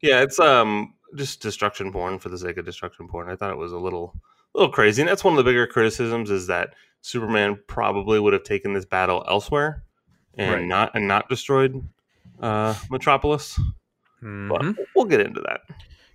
Yeah, 0.00 0.22
it's 0.22 0.38
um 0.38 0.94
just 1.14 1.40
destruction 1.40 1.92
porn 1.92 2.18
for 2.18 2.28
the 2.30 2.38
sake 2.38 2.56
of 2.56 2.64
destruction 2.64 3.08
porn. 3.08 3.28
I 3.30 3.36
thought 3.36 3.50
it 3.52 3.58
was 3.58 3.72
a 3.72 3.78
little 3.78 4.14
a 4.54 4.58
little 4.58 4.72
crazy. 4.72 5.02
And 5.02 5.08
that's 5.08 5.22
one 5.24 5.34
of 5.34 5.38
the 5.38 5.44
bigger 5.48 5.66
criticisms 5.66 6.30
is 6.30 6.46
that 6.46 6.74
Superman 7.02 7.58
probably 7.66 8.18
would 8.18 8.32
have 8.32 8.42
taken 8.42 8.72
this 8.72 8.84
battle 8.86 9.24
elsewhere 9.28 9.84
and 10.38 10.50
Right. 10.54 10.64
not 10.64 10.92
and 10.94 11.06
not 11.06 11.28
destroyed 11.28 11.86
uh 12.40 12.74
Metropolis. 12.90 13.58
Mhm. 14.22 14.48
But 14.76 14.86
we'll 14.94 15.04
get 15.04 15.20
into 15.20 15.40
that. 15.42 15.60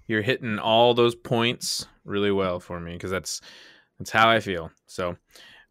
You're 0.07 0.21
hitting 0.21 0.59
all 0.59 0.93
those 0.93 1.15
points 1.15 1.87
really 2.03 2.31
well 2.31 2.59
for 2.59 2.79
me 2.79 2.93
because 2.93 3.11
that's 3.11 3.41
that's 3.99 4.09
how 4.11 4.29
I 4.29 4.39
feel. 4.39 4.71
So, 4.87 5.15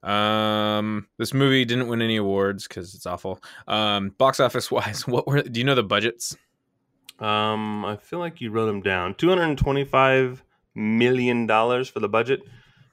um, 0.02 1.08
this 1.18 1.34
movie 1.34 1.64
didn't 1.64 1.88
win 1.88 2.00
any 2.00 2.16
awards 2.16 2.66
because 2.66 2.94
it's 2.94 3.06
awful. 3.06 3.40
Um, 3.68 4.10
box 4.10 4.40
office 4.40 4.70
wise, 4.70 5.06
what 5.06 5.26
were? 5.26 5.42
Do 5.42 5.60
you 5.60 5.64
know 5.64 5.74
the 5.74 5.82
budgets? 5.82 6.36
Um, 7.18 7.84
I 7.84 7.96
feel 7.96 8.18
like 8.18 8.40
you 8.40 8.50
wrote 8.50 8.66
them 8.66 8.80
down. 8.80 9.14
Two 9.14 9.28
hundred 9.28 9.44
and 9.44 9.58
twenty-five 9.58 10.42
million 10.74 11.46
dollars 11.46 11.88
for 11.88 12.00
the 12.00 12.08
budget. 12.08 12.40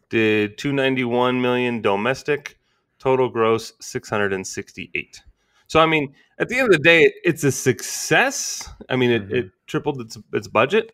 Did 0.10 0.58
two 0.58 0.74
ninety-one 0.74 1.42
million 1.42 1.82
domestic. 1.82 2.58
Total 3.00 3.30
gross 3.30 3.74
six 3.80 4.10
hundred 4.10 4.34
and 4.34 4.46
sixty-eight. 4.46 5.22
So 5.68 5.80
I 5.80 5.86
mean, 5.86 6.14
at 6.40 6.50
the 6.50 6.58
end 6.58 6.68
of 6.68 6.72
the 6.72 6.84
day, 6.84 7.14
it's 7.24 7.44
a 7.44 7.52
success. 7.52 8.70
I 8.90 8.96
mean, 8.96 9.12
it, 9.12 9.28
Mhm. 9.30 9.34
it 9.34 9.52
tripled 9.68 10.02
its 10.02 10.18
its 10.34 10.48
budget, 10.48 10.94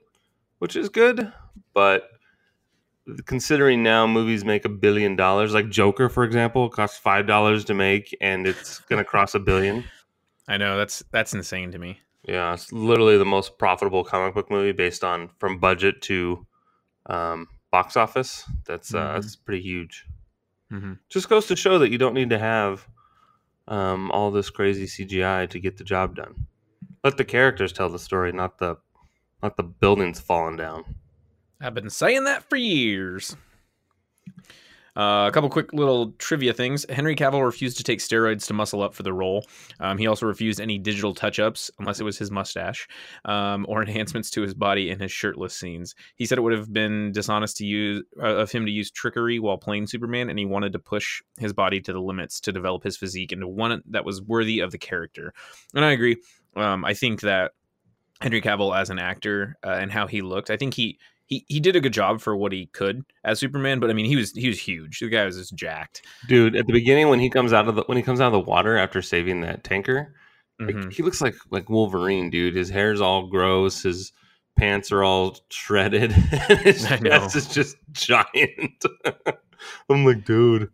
which 0.60 0.76
is 0.76 0.90
good. 0.90 1.32
But 1.74 2.10
considering 3.26 3.84
now 3.84 4.08
movies 4.08 4.46
make 4.46 4.66
a 4.66 4.70
billion 4.70 5.16
dollars, 5.16 5.54
like 5.54 5.70
Joker, 5.70 6.10
for 6.10 6.24
example, 6.24 6.70
costs 6.70 6.98
five 6.98 7.28
dollars 7.28 7.66
to 7.66 7.74
make, 7.74 8.16
and 8.22 8.48
it's 8.48 8.80
gonna 8.80 9.04
cross 9.04 9.36
a 9.36 9.40
billion. 9.40 9.84
I 10.48 10.58
know 10.58 10.78
that's 10.78 11.04
that's 11.12 11.34
insane 11.34 11.72
to 11.72 11.80
me. 11.80 12.00
Yeah, 12.24 12.54
it's 12.54 12.72
literally 12.72 13.18
the 13.18 13.26
most 13.26 13.58
profitable 13.58 14.04
comic 14.04 14.34
book 14.34 14.50
movie 14.50 14.72
based 14.72 15.04
on 15.04 15.30
from 15.40 15.60
budget 15.60 16.02
to 16.04 16.46
um, 17.08 17.48
box 17.72 17.98
office. 17.98 18.46
That's 18.66 18.94
uh, 18.94 19.00
Mhm. 19.10 19.14
that's 19.16 19.36
pretty 19.36 19.62
huge. 19.62 20.06
Mhm. 20.72 21.00
Just 21.10 21.28
goes 21.28 21.48
to 21.48 21.56
show 21.56 21.78
that 21.80 21.90
you 21.92 21.98
don't 21.98 22.14
need 22.14 22.30
to 22.30 22.40
have 22.40 22.88
um, 23.68 24.12
all 24.12 24.32
this 24.32 24.50
crazy 24.50 24.86
CGI 24.86 25.50
to 25.50 25.60
get 25.60 25.78
the 25.78 25.84
job 25.84 26.16
done. 26.16 26.48
Let 27.04 27.18
the 27.18 27.26
characters 27.26 27.74
tell 27.74 27.90
the 27.90 28.00
story, 28.00 28.32
not 28.32 28.60
the 28.60 28.78
not 29.42 29.58
the 29.58 29.64
buildings 29.64 30.22
falling 30.22 30.56
down. 30.56 30.86
I've 31.60 31.74
been 31.74 31.90
saying 31.90 32.24
that 32.26 32.44
for 32.44 32.56
years. 32.56 33.36
Uh, 34.96 35.26
a 35.28 35.32
couple 35.32 35.50
quick 35.50 35.74
little 35.74 36.12
trivia 36.20 36.54
things. 36.54 36.86
Henry 36.90 37.16
Cavill 37.16 37.44
refused 37.44 37.78
to 37.78 37.84
take 37.84 38.00
steroids 38.00 38.46
to 38.48 38.54
muscle 38.54 38.82
up 38.82 38.94
for 38.94 39.04
the 39.04 39.14
role. 39.14 39.46
Um, 39.80 39.98
he 39.98 40.08
also 40.08 40.26
refused 40.26 40.62
any 40.62 40.78
digital 40.78 41.14
touch 41.16 41.40
ups, 41.40 41.72
unless 41.80 42.00
it 42.00 42.04
was 42.04 42.18
his 42.18 42.30
mustache, 42.30 42.88
um, 43.26 43.66
or 43.68 43.82
enhancements 43.88 44.30
to 44.32 44.42
his 44.42 44.54
body 44.54 44.90
in 44.90 45.00
his 45.00 45.12
shirtless 45.12 45.56
scenes. 45.56 45.96
He 46.16 46.26
said 46.26 46.38
it 46.38 46.42
would 46.42 46.54
have 46.54 46.72
been 46.72 47.12
dishonest 47.12 47.58
to 47.58 47.66
use 47.66 48.04
uh, 48.22 48.36
of 48.36 48.52
him 48.52 48.66
to 48.66 48.72
use 48.72 48.92
trickery 48.92 49.40
while 49.40 49.58
playing 49.58 49.88
Superman, 49.88 50.30
and 50.30 50.38
he 50.38 50.46
wanted 50.46 50.74
to 50.74 50.80
push 50.80 51.22
his 51.38 51.54
body 51.54 51.82
to 51.82 51.94
the 51.94 52.02
limits 52.02 52.40
to 52.42 52.52
develop 52.52 52.84
his 52.84 52.98
physique 52.98 53.32
into 53.32 53.48
one 53.48 53.82
that 53.90 54.06
was 54.06 54.22
worthy 54.22 54.60
of 54.60 54.72
the 54.72 54.78
character. 54.78 55.34
And 55.74 55.84
I 55.84 55.92
agree. 55.92 56.18
Um, 56.56 56.86
I 56.86 56.94
think 56.94 57.22
that 57.22 57.52
Henry 58.22 58.42
Cavill 58.42 58.78
as 58.78 58.90
an 58.90 59.00
actor 59.00 59.58
uh, 59.66 59.72
and 59.72 59.92
how 59.92 60.08
he 60.08 60.22
looked, 60.22 60.50
I 60.50 60.58
think 60.58 60.76
he 60.76 61.00
he 61.34 61.46
he 61.48 61.60
did 61.60 61.76
a 61.76 61.82
good 61.82 61.94
job 61.94 62.22
for 62.22 62.36
what 62.36 62.52
he 62.52 62.68
could 62.68 63.04
as 63.24 63.40
Superman. 63.40 63.80
But 63.80 63.90
I 63.90 63.94
mean, 63.94 64.06
he 64.06 64.16
was 64.16 64.32
he 64.32 64.48
was 64.48 64.60
huge. 64.60 65.00
The 65.00 65.10
guy 65.10 65.26
was 65.26 65.38
just 65.38 65.56
jacked. 65.56 66.02
Dude, 66.28 66.56
at 66.56 66.68
the 66.68 66.74
beginning 66.74 67.10
when 67.10 67.20
he 67.20 67.30
comes 67.30 67.54
out 67.54 67.68
of 67.68 67.76
the 67.76 67.84
when 67.88 67.98
he 67.98 68.04
comes 68.04 68.22
out 68.22 68.28
of 68.28 68.34
the 68.34 68.40
water 68.40 68.78
after 68.78 69.02
saving 69.02 69.42
that 69.42 69.64
tanker, 69.64 70.14
like, 70.60 70.76
Mhm. 70.76 70.94
he 70.94 71.04
looks 71.04 71.22
like 71.22 71.36
like 71.50 71.70
Wolverine, 71.70 72.30
dude. 72.30 72.56
His 72.56 72.70
hair's 72.70 73.02
all 73.02 73.28
gross. 73.28 73.84
His 73.84 74.12
pants 74.56 74.92
are 74.92 75.04
all 75.04 75.38
shredded. 75.50 76.12
and 76.12 76.14
his 76.62 76.86
I 76.92 77.00
know. 77.00 77.10
chest 77.10 77.36
is 77.36 77.48
just 77.48 77.78
giant. 77.92 78.86
I'm 79.90 80.06
like, 80.06 80.26
dude, 80.26 80.70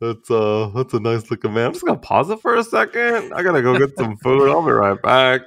that's 0.00 0.30
uh 0.30 0.70
that's 0.74 0.94
a 0.94 1.00
nice 1.00 1.30
looking 1.30 1.54
man. 1.54 1.66
I'm 1.66 1.72
just 1.72 1.84
gonna 1.84 1.98
pause 1.98 2.30
it 2.30 2.40
for 2.40 2.54
a 2.56 2.62
second. 2.64 3.32
I 3.34 3.42
gotta 3.42 3.62
go 3.62 3.76
get 3.78 3.96
some 3.96 4.16
food. 4.18 4.48
I'll 4.50 4.64
be 4.64 4.70
right 4.72 5.00
back. 5.00 5.42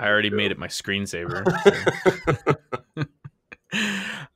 I 0.00 0.06
already 0.06 0.30
made 0.30 0.52
it 0.52 0.58
my 0.58 0.68
screensaver. 0.68 1.42
so. 2.46 2.77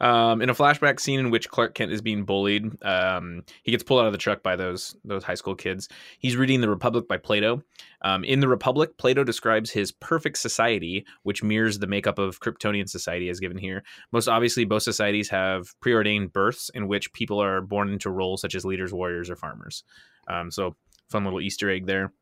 Um, 0.01 0.43
in 0.43 0.51
a 0.51 0.55
flashback 0.55 1.01
scene 1.01 1.19
in 1.19 1.31
which 1.31 1.49
Clark 1.49 1.75
Kent 1.75 1.93
is 1.93 2.03
being 2.03 2.25
bullied, 2.25 2.83
um, 2.85 3.45
he 3.63 3.71
gets 3.71 3.83
pulled 3.83 4.01
out 4.01 4.07
of 4.07 4.13
the 4.13 4.19
truck 4.19 4.43
by 4.43 4.57
those 4.57 4.95
those 5.05 5.25
high 5.25 5.35
school 5.35 5.55
kids. 5.55 5.89
He's 6.19 6.37
reading 6.37 6.61
The 6.61 6.69
Republic 6.69 7.09
by 7.09 7.17
Plato. 7.17 7.63
Um, 8.03 8.25
in 8.25 8.41
The 8.41 8.49
Republic, 8.49 8.99
Plato 8.99 9.25
describes 9.25 9.71
his 9.71 9.93
perfect 9.93 10.39
society, 10.39 11.07
which 11.23 11.43
mirrors 11.43 11.79
the 11.79 11.87
makeup 11.87 12.19
of 12.19 12.41
Kryptonian 12.41 12.89
society 12.89 13.29
as 13.29 13.41
given 13.41 13.59
here. 13.59 13.83
Most 14.13 14.29
obviously, 14.29 14.65
both 14.65 14.83
societies 14.83 15.31
have 15.31 15.69
preordained 15.81 16.33
births 16.33 16.71
in 16.75 16.89
which 16.89 17.13
people 17.13 17.41
are 17.41 17.61
born 17.61 17.91
into 17.91 18.11
roles 18.11 18.41
such 18.41 18.55
as 18.55 18.65
leaders, 18.65 18.93
warriors, 18.93 19.31
or 19.31 19.37
farmers. 19.37 19.85
Um, 20.29 20.51
so, 20.51 20.77
fun 21.09 21.25
little 21.25 21.41
Easter 21.41 21.71
egg 21.71 21.87
there. 21.87 22.13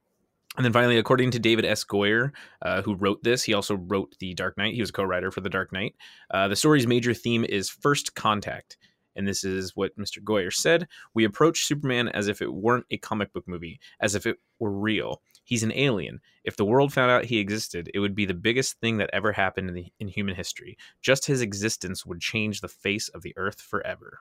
And 0.57 0.65
then 0.65 0.73
finally, 0.73 0.99
according 0.99 1.31
to 1.33 1.39
David 1.39 1.65
S. 1.65 1.85
Goyer, 1.85 2.33
uh, 2.63 2.83
who 2.83 2.95
wrote 2.97 3.23
this, 3.23 3.43
he 3.43 3.55
also 3.55 3.77
wrote 3.77 4.17
The 4.19 4.35
Dark 4.35 4.59
Knight. 4.59 4.75
He 4.75 4.81
was 4.81 4.91
a 4.91 4.93
co-writer 4.93 5.31
for 5.31 5.41
The 5.41 5.49
Dark 5.49 5.73
Knight. 5.73 5.95
Uh, 6.31 6.49
the 6.49 6.57
story's 6.57 6.89
major 6.89 7.15
theme 7.15 7.45
is 7.45 7.71
first 7.71 8.15
contact. 8.17 8.77
And 9.15 9.27
this 9.27 9.45
is 9.45 9.77
what 9.77 9.97
Mr. 9.97 10.23
Goyer 10.23 10.53
said. 10.53 10.89
We 11.15 11.25
approach 11.25 11.65
Superman 11.65 12.09
as 12.09 12.29
if 12.29 12.43
it 12.43 12.53
weren't 12.53 12.87
a 12.91 12.97
comic 12.97 13.33
book 13.33 13.47
movie, 13.47 13.81
as 14.01 14.15
if 14.15 14.27
it 14.27 14.39
were 14.59 14.73
real. 14.73 15.23
He's 15.45 15.63
an 15.63 15.73
alien. 15.73 16.21
If 16.45 16.57
the 16.57 16.65
world 16.65 16.93
found 16.93 17.11
out 17.11 17.25
he 17.25 17.39
existed, 17.39 17.91
it 17.93 18.01
would 18.01 18.15
be 18.15 18.25
the 18.25 18.35
biggest 18.35 18.79
thing 18.81 18.99
that 18.99 19.11
ever 19.13 19.33
happened 19.33 19.69
in, 19.69 19.75
the, 19.75 19.93
in 19.99 20.09
human 20.09 20.35
history. 20.35 20.77
Just 21.01 21.27
his 21.27 21.43
existence 21.43 22.05
would 22.07 22.21
change 22.21 22.61
the 22.61 22.69
face 22.69 23.09
of 23.09 23.23
the 23.23 23.35
earth 23.37 23.61
forever. 23.61 24.21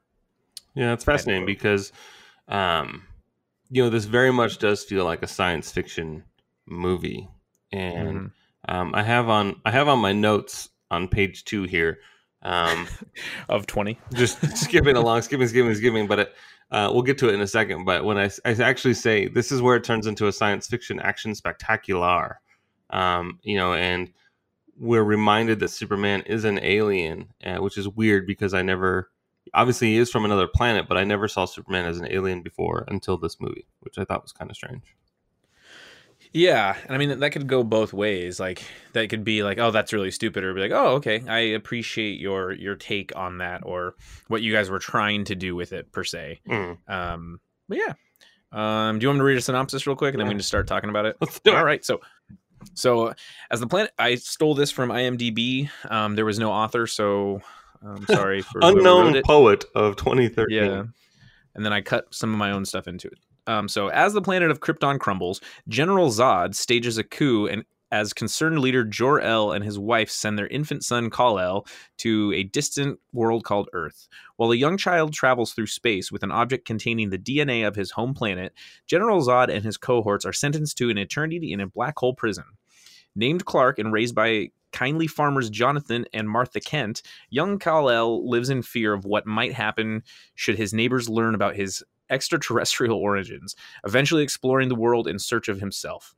Yeah, 0.76 0.94
it's 0.94 1.04
fascinating 1.04 1.46
because, 1.46 1.92
um, 2.48 3.04
you 3.70 3.84
know, 3.84 3.90
this 3.90 4.06
very 4.06 4.32
much 4.32 4.58
does 4.58 4.84
feel 4.84 5.06
like 5.06 5.22
a 5.24 5.28
science 5.28 5.72
fiction 5.72 6.24
movie, 6.68 7.28
and 7.72 8.20
Mhm. 8.20 8.32
um, 8.68 8.96
I 8.96 9.04
have 9.04 9.30
on 9.30 9.62
I 9.66 9.72
have 9.72 9.88
on 9.88 10.00
my 10.00 10.14
notes 10.14 10.70
on 10.92 11.08
page 11.08 11.46
two 11.46 11.64
here, 11.64 12.00
um, 12.42 12.88
Of 13.50 13.68
20. 13.68 13.98
just 14.14 14.58
skipping 14.58 14.96
along, 14.96 15.22
skipping, 15.22 15.48
skipping, 15.48 15.76
skipping. 15.76 16.08
But 16.08 16.20
it, 16.20 16.36
uh, 16.72 16.90
we'll 16.92 17.04
get 17.04 17.18
to 17.20 17.30
it 17.30 17.34
in 17.34 17.42
a 17.42 17.48
second. 17.48 17.86
But 17.86 18.06
when 18.06 18.18
I, 18.18 18.30
I 18.46 18.52
actually 18.54 18.94
say 18.94 19.28
this 19.28 19.52
is 19.52 19.62
where 19.62 19.76
it 19.76 19.84
turns 19.84 20.08
into 20.08 20.28
a 20.28 20.32
science 20.32 20.68
fiction 20.68 21.00
action 21.00 21.36
spectacular, 21.36 22.40
um, 22.90 23.40
you 23.44 23.58
know, 23.58 23.74
and 23.74 24.12
we're 24.78 25.04
reminded 25.04 25.60
that 25.60 25.70
Superman 25.70 26.22
is 26.22 26.46
an 26.46 26.60
alien, 26.64 27.34
uh, 27.46 27.58
which 27.58 27.78
is 27.78 27.88
weird 27.88 28.26
because 28.26 28.54
I 28.54 28.62
never, 28.62 29.10
obviously, 29.54 29.90
he 29.90 29.98
is 29.98 30.12
from 30.12 30.26
another 30.26 30.48
planet, 30.48 30.88
but 30.88 30.98
I 30.98 31.04
never 31.04 31.28
saw 31.28 31.46
Superman 31.46 31.86
as 31.86 32.00
an 32.00 32.08
alien 32.10 32.42
before 32.42 32.86
until 32.88 33.18
this 33.18 33.40
movie, 33.40 33.66
which 33.82 33.98
I 33.98 34.06
thought 34.06 34.24
was 34.24 34.32
kind 34.32 34.50
of 34.50 34.58
strange. 34.58 34.96
Yeah, 36.32 36.76
and 36.86 36.94
I 36.94 36.98
mean 37.00 37.20
that 37.20 37.32
could 37.32 37.48
go 37.48 37.64
both 37.64 37.92
ways. 37.92 38.40
Like 38.40 38.64
that 38.94 39.10
could 39.10 39.24
be 39.24 39.42
like, 39.42 39.58
oh, 39.58 39.72
that's 39.72 39.94
really 39.94 40.12
stupid, 40.12 40.44
or 40.44 40.54
be 40.54 40.62
like, 40.62 40.72
oh, 40.72 40.96
okay, 40.96 41.24
I 41.28 41.40
appreciate 41.40 42.20
your 42.20 42.52
your 42.52 42.76
take 42.76 43.16
on 43.16 43.40
that, 43.40 43.62
or 43.66 43.96
what 44.28 44.44
you 44.44 44.54
guys 44.54 44.70
were 44.70 44.80
trying 44.80 45.26
to 45.26 45.36
do 45.36 45.56
with 45.56 45.74
it 45.74 45.92
per 45.92 46.04
se. 46.04 46.42
Mm. 46.48 46.78
Um, 46.88 47.40
but 47.68 47.80
yeah, 47.80 47.94
um, 48.52 49.00
do 49.00 49.04
you 49.04 49.10
want 49.10 49.18
me 49.18 49.22
to 49.22 49.26
read 49.26 49.38
a 49.38 49.42
synopsis 49.42 49.88
real 49.88 49.96
quick, 49.96 50.14
and 50.14 50.20
then 50.20 50.28
we 50.28 50.34
can 50.34 50.40
just 50.40 50.50
start 50.50 50.68
talking 50.68 50.92
about 50.92 51.06
it? 51.06 51.18
Let's 51.20 51.40
do 51.40 51.52
it. 51.52 51.56
All 51.56 51.66
right, 51.66 51.84
so 51.84 52.00
so 52.76 53.14
as 53.50 53.60
the 53.60 53.68
planet, 53.68 53.92
I 53.98 54.16
stole 54.16 54.54
this 54.54 54.72
from 54.72 54.90
IMDb. 54.90 55.70
Um, 55.90 56.16
there 56.16 56.26
was 56.26 56.38
no 56.38 56.52
author, 56.52 56.86
so 56.86 57.42
I'm 57.86 58.06
sorry 58.06 58.42
for 58.42 58.60
Unknown 58.62 59.22
poet 59.24 59.66
of 59.76 59.96
2013. 59.96 60.56
Yeah. 60.56 60.84
And 61.56 61.66
then 61.66 61.74
I 61.74 61.82
cut 61.82 62.14
some 62.14 62.32
of 62.34 62.38
my 62.38 62.52
own 62.52 62.66
stuff 62.66 62.88
into 62.88 63.08
it. 63.08 63.20
Um, 63.48 63.68
so 63.68 63.88
as 63.88 64.14
the 64.14 64.22
planet 64.22 64.52
of 64.52 64.60
Krypton 64.60 65.00
crumbles, 65.00 65.42
General 65.68 66.10
Zod 66.10 66.56
stages 66.56 66.98
a 66.98 67.04
coup 67.04 67.48
and 67.48 67.64
as 67.92 68.14
concerned 68.14 68.60
leader 68.60 68.84
Jor-El 68.84 69.52
and 69.52 69.64
his 69.64 69.80
wife 69.80 70.10
send 70.10 70.38
their 70.38 70.48
infant 70.48 70.84
son 70.84 71.10
Kal-El 71.10 71.66
to 71.98 72.32
a 72.34 72.44
distant 72.44 73.00
world 73.14 73.44
called 73.44 73.70
Earth. 73.74 74.08
While 74.36 74.52
a 74.52 74.56
young 74.56 74.78
child 74.78 75.14
travels 75.14 75.54
through 75.54 75.68
space 75.68 76.12
with 76.12 76.24
an 76.24 76.32
object 76.32 76.68
containing 76.68 77.10
the 77.10 77.18
DNA 77.18 77.68
of 77.68 77.76
his 77.76 77.92
home 77.92 78.14
planet, 78.14 78.54
General 78.86 79.22
Zod 79.22 79.50
and 79.50 79.64
his 79.64 79.78
cohorts 79.78 80.26
are 80.26 80.34
sentenced 80.34 80.78
to 80.78 80.90
an 80.90 80.98
eternity 80.98 81.52
in 81.52 81.60
a 81.60 81.68
black 81.68 81.98
hole 81.98 82.14
prison. 82.14 82.46
Named 83.16 83.46
Clark 83.46 83.80
and 83.80 83.92
raised 83.92 84.14
by 84.14 84.52
kindly 84.72 85.08
farmers 85.08 85.50
Jonathan 85.50 86.06
and 86.14 86.30
Martha 86.30 86.60
Kent, 86.60 87.02
young 87.30 87.60
Kal-El 87.60 88.28
lives 88.30 88.50
in 88.50 88.62
fear 88.62 88.94
of 88.94 89.06
what 89.06 89.26
might 89.26 89.54
happen 89.54 90.04
should 90.36 90.58
his 90.58 90.74
neighbors 90.74 91.10
learn 91.10 91.36
about 91.36 91.56
his 91.56 91.84
extraterrestrial 92.10 92.98
origins, 93.00 93.56
eventually 93.86 94.24
exploring 94.24 94.70
the 94.70 94.76
world 94.76 95.08
in 95.08 95.20
search 95.20 95.48
of 95.48 95.60
himself. 95.60 96.16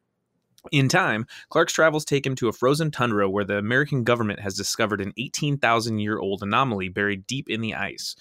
In 0.72 0.90
time, 0.90 1.26
Clark's 1.50 1.74
travels 1.74 2.06
take 2.06 2.26
him 2.26 2.36
to 2.36 2.48
a 2.48 2.54
frozen 2.54 2.92
tundra 2.92 3.28
where 3.28 3.44
the 3.44 3.58
American 3.58 4.04
government 4.04 4.40
has 4.42 4.56
discovered 4.56 5.02
an 5.02 5.12
18,000 5.18 5.98
year 5.98 6.20
old 6.20 6.44
anomaly 6.44 6.88
buried 6.90 7.26
deep 7.26 7.50
in 7.50 7.62
the 7.62 7.74
ice. 7.74 8.16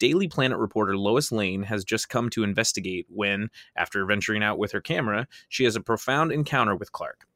Daily 0.00 0.26
Planet 0.26 0.58
reporter 0.58 0.96
Lois 0.96 1.30
Lane 1.30 1.62
has 1.62 1.84
just 1.84 2.08
come 2.08 2.28
to 2.30 2.42
investigate 2.42 3.06
when, 3.08 3.48
after 3.76 4.04
venturing 4.04 4.42
out 4.42 4.58
with 4.58 4.72
her 4.72 4.80
camera, 4.80 5.28
she 5.48 5.64
has 5.64 5.76
a 5.76 5.80
profound 5.80 6.32
encounter 6.32 6.74
with 6.74 6.90
Clark. 6.90 7.26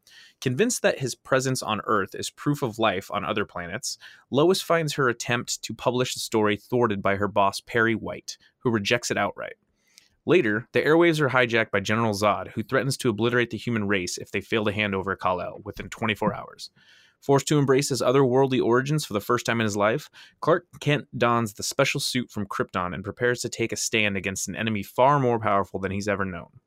Convinced 0.40 0.83
that 0.83 1.00
his 1.00 1.16
presence 1.16 1.62
on 1.62 1.80
Earth 1.85 2.14
is 2.14 2.30
proof 2.30 2.62
of 2.62 2.78
life 2.78 3.11
on 3.11 3.25
other 3.25 3.45
planets, 3.45 3.99
Lois 4.30 4.62
finds 4.62 4.95
her 4.95 5.09
attempt 5.09 5.62
to 5.62 5.75
publish 5.75 6.14
the 6.14 6.21
story 6.21 6.57
thwarted 6.57 7.02
by 7.02 7.16
her 7.16 7.26
boss 7.26 7.61
Perry 7.61 7.95
White, 7.95 8.38
who 8.59 8.71
rejects 8.71 9.11
it 9.11 9.18
outright. 9.18 9.57
Later, 10.25 10.68
the 10.73 10.83
airwaves 10.83 11.21
are 11.21 11.30
hijacked 11.30 11.71
by 11.71 11.80
General 11.80 12.12
Zod, 12.12 12.52
who 12.52 12.62
threatens 12.62 12.97
to 12.99 13.09
obliterate 13.09 13.50
the 13.50 13.57
human 13.57 13.88
race 13.88 14.18
if 14.18 14.30
they 14.30 14.40
fail 14.40 14.64
to 14.66 14.73
hand 14.73 14.95
over 14.95 15.16
Kal-El 15.16 15.62
within 15.64 15.88
24 15.88 16.35
hours. 16.35 16.71
Forced 17.21 17.49
to 17.49 17.59
embrace 17.59 17.88
his 17.88 18.02
otherworldly 18.02 18.62
origins 18.62 19.04
for 19.04 19.14
the 19.14 19.21
first 19.21 19.45
time 19.45 19.61
in 19.61 19.64
his 19.64 19.76
life, 19.76 20.09
Clark 20.40 20.66
Kent 20.78 21.09
dons 21.16 21.54
the 21.54 21.62
special 21.64 21.99
suit 21.99 22.30
from 22.30 22.47
Krypton 22.47 22.95
and 22.95 23.02
prepares 23.02 23.40
to 23.40 23.49
take 23.49 23.73
a 23.73 23.76
stand 23.76 24.16
against 24.16 24.47
an 24.47 24.54
enemy 24.54 24.85
far 24.85 25.18
more 25.18 25.40
powerful 25.40 25.80
than 25.80 25.90
he's 25.90 26.07
ever 26.07 26.25
known. 26.25 26.61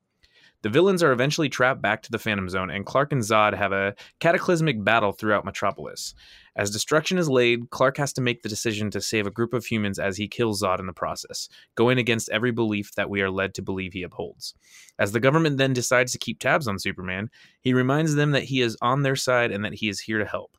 The 0.62 0.68
villains 0.68 1.02
are 1.02 1.10
eventually 1.10 1.48
trapped 1.48 1.82
back 1.82 2.02
to 2.02 2.10
the 2.10 2.20
Phantom 2.20 2.48
Zone, 2.48 2.70
and 2.70 2.86
Clark 2.86 3.12
and 3.12 3.20
Zod 3.20 3.54
have 3.54 3.72
a 3.72 3.94
cataclysmic 4.20 4.82
battle 4.84 5.12
throughout 5.12 5.44
Metropolis. 5.44 6.14
As 6.54 6.70
destruction 6.70 7.18
is 7.18 7.28
laid, 7.28 7.70
Clark 7.70 7.96
has 7.96 8.12
to 8.12 8.20
make 8.20 8.42
the 8.42 8.48
decision 8.48 8.90
to 8.92 9.00
save 9.00 9.26
a 9.26 9.30
group 9.30 9.54
of 9.54 9.66
humans 9.66 9.98
as 9.98 10.16
he 10.16 10.28
kills 10.28 10.62
Zod 10.62 10.78
in 10.78 10.86
the 10.86 10.92
process, 10.92 11.48
going 11.74 11.98
against 11.98 12.28
every 12.30 12.52
belief 12.52 12.94
that 12.94 13.10
we 13.10 13.22
are 13.22 13.30
led 13.30 13.54
to 13.54 13.62
believe 13.62 13.92
he 13.92 14.04
upholds. 14.04 14.54
As 14.98 15.10
the 15.10 15.20
government 15.20 15.58
then 15.58 15.72
decides 15.72 16.12
to 16.12 16.18
keep 16.18 16.38
tabs 16.38 16.68
on 16.68 16.78
Superman, 16.78 17.28
he 17.60 17.74
reminds 17.74 18.14
them 18.14 18.30
that 18.30 18.44
he 18.44 18.60
is 18.60 18.76
on 18.80 19.02
their 19.02 19.16
side 19.16 19.50
and 19.50 19.64
that 19.64 19.74
he 19.74 19.88
is 19.88 20.00
here 20.00 20.18
to 20.18 20.26
help. 20.26 20.56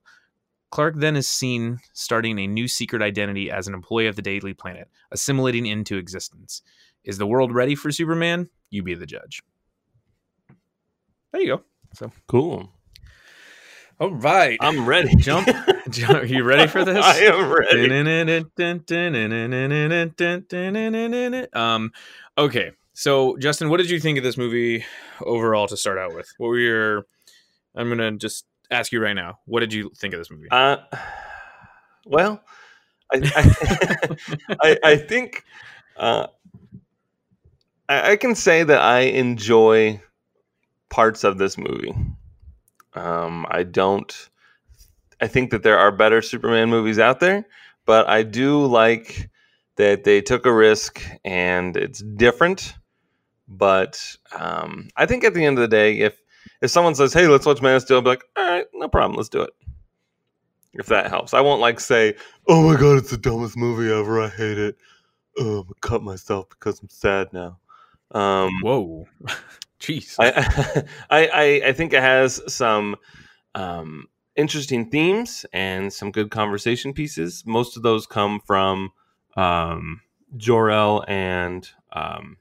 Clark 0.70 0.96
then 0.98 1.16
is 1.16 1.28
seen 1.28 1.80
starting 1.94 2.40
a 2.40 2.48
new 2.48 2.68
secret 2.68 3.02
identity 3.02 3.50
as 3.52 3.68
an 3.68 3.74
employee 3.74 4.08
of 4.08 4.16
the 4.18 4.22
Daily 4.22 4.54
Planet, 4.54 4.90
assimilating 5.12 5.68
into 5.68 5.98
existence. 5.98 6.62
Is 7.04 7.20
the 7.20 7.28
world 7.28 7.54
ready 7.54 7.76
for 7.76 7.92
Superman? 7.92 8.50
You 8.70 8.82
be 8.82 8.96
the 8.96 9.06
judge. 9.06 9.44
There 11.34 11.42
you 11.42 11.48
go. 11.58 11.64
So, 11.94 12.12
Cool. 12.28 12.72
all 14.00 14.12
right. 14.12 14.58
I'm 14.62 14.86
ready. 14.86 15.16
Jump. 15.18 15.48
Jump. 15.90 16.24
Are 16.24 16.26
you 16.26 16.44
ready 16.44 16.68
for 16.68 16.86
this? 16.86 16.98
I 17.04 17.18
am 17.22 17.52
ready. 17.52 17.88
um, 21.54 21.92
okay. 22.38 22.72
So, 22.94 23.36
Justin, 23.38 23.70
what 23.70 23.78
did 23.78 23.90
you 23.90 24.00
think 24.00 24.20
of 24.20 24.24
this 24.24 24.38
movie 24.38 24.86
overall 25.22 25.68
to 25.68 25.76
start 25.76 25.98
out 25.98 26.14
with? 26.14 26.32
What 26.38 26.48
were 26.50 26.60
your? 26.60 27.06
I'm 27.76 27.90
gonna 27.90 28.12
just 28.12 28.46
ask 28.70 28.92
you 28.92 29.02
right 29.02 29.14
now. 29.14 29.40
What 29.46 29.62
did 29.62 29.74
you 29.74 29.92
think 29.98 30.14
of 30.14 30.20
this 30.20 30.30
movie? 30.30 30.48
Uh, 30.52 30.78
well, 32.06 32.44
I 33.12 33.18
I, 33.36 34.58
I, 34.62 34.78
I 34.84 34.96
think 34.98 35.44
uh, 35.98 36.28
I, 37.90 38.12
I 38.12 38.16
can 38.18 38.36
say 38.36 38.64
that 38.64 38.80
I 38.80 39.00
enjoy 39.02 40.00
parts 40.94 41.24
of 41.24 41.40
this 41.40 41.58
movie. 41.58 41.92
Um, 42.94 43.48
I 43.50 43.64
don't. 43.64 44.30
I 45.20 45.28
think 45.28 45.50
that 45.50 45.64
there 45.64 45.80
are 45.80 45.92
better 45.92 46.22
Superman 46.22 46.70
movies 46.70 47.00
out 47.00 47.20
there, 47.20 47.48
but 47.88 48.08
I 48.08 48.22
do 48.22 48.64
like 48.68 49.28
that 49.78 50.04
they 50.04 50.22
took 50.22 50.46
a 50.46 50.54
risk 50.54 51.02
and 51.26 51.76
it's 51.76 52.04
different. 52.04 52.76
But 53.48 54.00
um, 54.38 54.90
I 54.96 55.08
think 55.08 55.24
at 55.24 55.34
the 55.34 55.44
end 55.44 55.58
of 55.58 55.64
the 55.64 55.68
day, 55.76 55.98
if 55.98 56.16
if 56.62 56.70
someone 56.70 56.94
says, 56.94 57.12
"Hey, 57.12 57.26
let's 57.28 57.48
watch 57.48 57.60
Man 57.60 57.78
of 57.78 57.82
Steel," 57.82 57.98
I'll 57.98 58.04
be 58.04 58.10
like, 58.10 58.26
"All 58.38 58.48
right, 58.48 58.68
no 58.76 58.88
problem, 58.88 59.18
let's 59.18 59.30
do 59.30 59.42
it." 59.42 59.54
If 60.74 60.86
that 60.88 61.10
helps, 61.10 61.34
I 61.34 61.42
won't 61.42 61.60
like 61.62 61.80
say, 61.80 62.14
"Oh 62.48 62.70
my 62.70 62.80
god, 62.80 63.00
it's 63.00 63.10
the 63.10 63.18
dumbest 63.18 63.58
movie 63.58 63.92
ever. 63.92 64.22
I 64.22 64.30
hate 64.30 64.60
it. 64.60 64.78
Oh, 65.40 65.64
gonna 65.64 65.74
cut 65.82 66.04
myself 66.04 66.50
because 66.50 66.80
I'm 66.82 66.90
sad 66.90 67.34
now." 67.34 67.58
Um, 68.12 68.52
Whoa, 68.62 69.08
jeez. 69.84 70.16
I, 71.10 71.28
I, 71.28 71.62
I, 71.68 71.74
think 71.74 71.94
it 71.94 72.02
has 72.02 72.42
some 72.48 72.96
um, 73.54 74.08
interesting 74.36 74.90
themes 74.90 75.46
and 75.54 75.92
some 75.92 76.12
good 76.12 76.32
conversation 76.32 76.94
pieces. 76.94 77.44
Most 77.46 77.76
of 77.76 77.84
those 77.84 78.08
come 78.08 78.40
from 78.40 78.92
um, 79.36 80.02
Jor-El 80.38 81.04
and 81.08 81.68
um, 81.92 82.38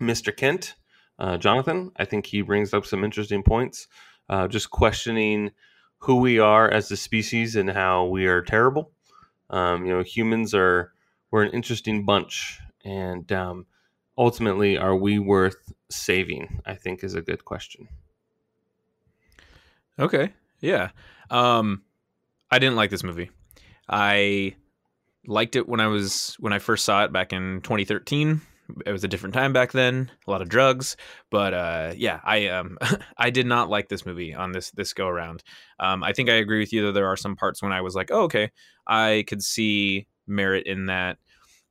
Mr. 0.00 0.36
Kent, 0.36 0.74
uh, 1.18 1.36
Jonathan. 1.36 1.92
I 1.96 2.04
think 2.04 2.26
he 2.26 2.42
brings 2.42 2.74
up 2.74 2.84
some 2.84 3.04
interesting 3.04 3.42
points, 3.42 3.86
uh, 4.28 4.48
just 4.48 4.70
questioning 4.70 5.52
who 5.98 6.16
we 6.16 6.38
are 6.38 6.68
as 6.68 6.90
a 6.90 6.96
species 6.96 7.56
and 7.56 7.70
how 7.70 8.06
we 8.06 8.26
are 8.26 8.42
terrible. 8.42 8.90
Um, 9.48 9.86
you 9.86 9.94
know, 9.94 10.02
humans 10.02 10.54
are 10.54 10.92
we're 11.30 11.44
an 11.44 11.52
interesting 11.52 12.04
bunch, 12.04 12.60
and 12.84 13.30
um, 13.32 13.66
ultimately, 14.16 14.76
are 14.78 14.96
we 14.96 15.18
worth 15.18 15.72
saving? 15.90 16.60
I 16.66 16.74
think 16.74 17.02
is 17.04 17.14
a 17.14 17.22
good 17.22 17.44
question. 17.44 17.88
Okay. 19.98 20.32
Yeah. 20.60 20.90
Um 21.30 21.82
I 22.50 22.58
didn't 22.58 22.76
like 22.76 22.90
this 22.90 23.04
movie. 23.04 23.30
I 23.88 24.54
liked 25.26 25.56
it 25.56 25.68
when 25.68 25.80
I 25.80 25.86
was 25.86 26.36
when 26.38 26.52
I 26.52 26.58
first 26.58 26.84
saw 26.84 27.04
it 27.04 27.12
back 27.12 27.32
in 27.32 27.60
2013. 27.62 28.40
It 28.86 28.92
was 28.92 29.04
a 29.04 29.08
different 29.08 29.34
time 29.34 29.52
back 29.52 29.72
then, 29.72 30.10
a 30.26 30.30
lot 30.30 30.40
of 30.40 30.48
drugs, 30.48 30.96
but 31.30 31.52
uh 31.54 31.92
yeah, 31.96 32.20
I 32.24 32.48
um 32.48 32.78
I 33.18 33.30
did 33.30 33.46
not 33.46 33.68
like 33.68 33.88
this 33.88 34.06
movie 34.06 34.34
on 34.34 34.52
this 34.52 34.70
this 34.72 34.92
go 34.92 35.06
around. 35.06 35.42
Um 35.78 36.02
I 36.02 36.12
think 36.12 36.28
I 36.28 36.34
agree 36.34 36.60
with 36.60 36.72
you 36.72 36.82
though. 36.82 36.92
there 36.92 37.08
are 37.08 37.16
some 37.16 37.36
parts 37.36 37.62
when 37.62 37.72
I 37.72 37.82
was 37.82 37.94
like, 37.94 38.10
"Oh, 38.10 38.22
okay. 38.22 38.50
I 38.86 39.24
could 39.26 39.42
see 39.42 40.06
merit 40.26 40.66
in 40.66 40.86
that." 40.86 41.18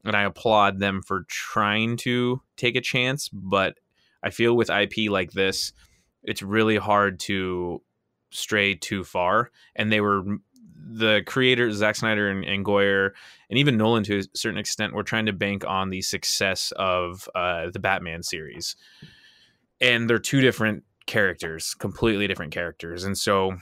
And 0.05 0.15
I 0.15 0.23
applaud 0.23 0.79
them 0.79 1.01
for 1.01 1.25
trying 1.29 1.97
to 1.97 2.41
take 2.57 2.75
a 2.75 2.81
chance, 2.81 3.29
but 3.29 3.77
I 4.21 4.29
feel 4.29 4.55
with 4.55 4.69
IP 4.69 5.09
like 5.09 5.31
this, 5.31 5.71
it's 6.23 6.41
really 6.41 6.77
hard 6.77 7.19
to 7.21 7.81
stray 8.31 8.75
too 8.75 9.03
far. 9.03 9.51
And 9.75 9.91
they 9.91 10.01
were 10.01 10.23
the 10.75 11.21
creators, 11.25 11.75
Zack 11.75 11.95
Snyder 11.95 12.29
and, 12.29 12.43
and 12.43 12.65
Goyer, 12.65 13.11
and 13.49 13.57
even 13.57 13.77
Nolan 13.77 14.03
to 14.03 14.19
a 14.19 14.23
certain 14.33 14.59
extent, 14.59 14.93
were 14.93 15.03
trying 15.03 15.25
to 15.27 15.33
bank 15.33 15.65
on 15.65 15.89
the 15.89 16.01
success 16.01 16.73
of 16.75 17.29
uh, 17.35 17.69
the 17.71 17.79
Batman 17.79 18.23
series. 18.23 18.75
And 19.79 20.09
they're 20.09 20.19
two 20.19 20.41
different 20.41 20.83
characters, 21.05 21.73
completely 21.73 22.27
different 22.27 22.53
characters. 22.53 23.03
And 23.03 23.17
so 23.17 23.57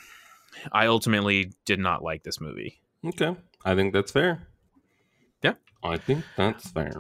I 0.71 0.87
ultimately 0.87 1.51
did 1.65 1.79
not 1.79 2.03
like 2.03 2.23
this 2.23 2.39
movie. 2.39 2.81
Okay, 3.05 3.35
I 3.65 3.75
think 3.75 3.93
that's 3.93 4.11
fair. 4.11 4.47
Yeah. 5.43 5.53
I 5.83 5.97
think 5.97 6.23
that's 6.37 6.69
fair. 6.71 6.91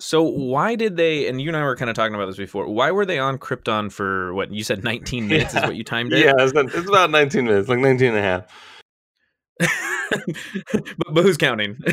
So 0.00 0.22
why 0.22 0.76
did 0.76 0.96
they? 0.96 1.26
And 1.28 1.40
you 1.40 1.48
and 1.48 1.56
I 1.56 1.62
were 1.64 1.74
kind 1.76 1.90
of 1.90 1.96
talking 1.96 2.14
about 2.14 2.26
this 2.26 2.36
before. 2.36 2.68
Why 2.68 2.90
were 2.92 3.04
they 3.04 3.18
on 3.18 3.36
Krypton 3.38 3.90
for 3.90 4.32
what 4.34 4.52
you 4.52 4.62
said? 4.62 4.84
Nineteen 4.84 5.26
minutes 5.28 5.54
Yeah. 5.54 5.60
is 5.62 5.66
what 5.66 5.76
you 5.76 5.84
timed 5.84 6.12
it. 6.12 6.24
Yeah, 6.24 6.34
it's, 6.38 6.52
not- 6.54 6.66
it's 6.66 6.88
about 6.88 7.10
19 7.10 7.44
minutes, 7.46 7.68
like 7.68 7.78
19 7.80 8.08
and 8.14 8.16
a 8.18 8.22
half. 8.22 8.44
but, 10.72 11.14
but 11.14 11.22
who's 11.22 11.36
counting? 11.36 11.76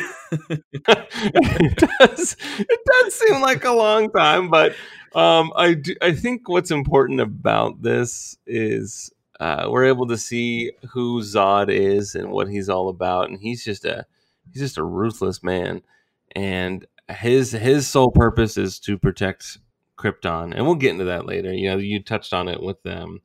it 0.90 1.76
does 2.00 2.36
it 2.60 2.80
does 2.86 3.14
seem 3.16 3.42
like 3.42 3.66
a 3.66 3.72
long 3.72 4.12
time, 4.12 4.50
but 4.50 4.76
um, 5.14 5.52
I 5.56 5.74
do, 5.74 5.96
I 6.02 6.12
think 6.14 6.48
what's 6.50 6.72
important 6.72 7.22
about 7.22 7.82
this 7.82 8.38
is 8.46 9.12
uh, 9.40 9.68
we're 9.70 9.86
able 9.86 10.08
to 10.08 10.18
see 10.18 10.72
who 10.92 11.22
Zod 11.22 11.70
is 11.70 12.16
and 12.16 12.32
what 12.32 12.48
he's 12.50 12.70
all 12.70 12.90
about, 12.90 13.30
and 13.30 13.40
he's 13.40 13.64
just 13.64 13.84
a 13.86 14.06
he's 14.52 14.62
just 14.62 14.78
a 14.78 14.84
ruthless 14.84 15.42
man, 15.44 15.82
and 16.36 16.86
his 17.10 17.52
his 17.52 17.88
sole 17.88 18.12
purpose 18.12 18.58
is 18.58 18.80
to 18.82 18.98
protect 18.98 19.58
Krypton, 19.98 20.54
and 20.56 20.66
we'll 20.66 20.76
get 20.76 20.92
into 20.92 21.06
that 21.06 21.26
later. 21.26 21.54
You 21.54 21.72
know, 21.72 21.78
you 21.78 22.02
touched 22.04 22.34
on 22.34 22.48
it 22.48 22.62
with 22.62 22.86
um, 22.86 23.22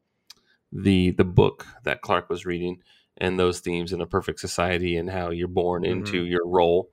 the 0.73 1.11
the 1.11 1.25
book 1.25 1.67
that 1.85 2.01
Clark 2.03 2.29
was 2.31 2.47
reading 2.47 2.83
and 3.17 3.39
those 3.39 3.61
themes 3.61 3.93
in 3.93 4.01
a 4.01 4.07
perfect 4.07 4.41
society 4.41 4.97
and 4.97 5.11
how 5.11 5.31
you're 5.31 5.49
born 5.49 5.85
into 5.85 6.25
your 6.25 6.47
role 6.47 6.91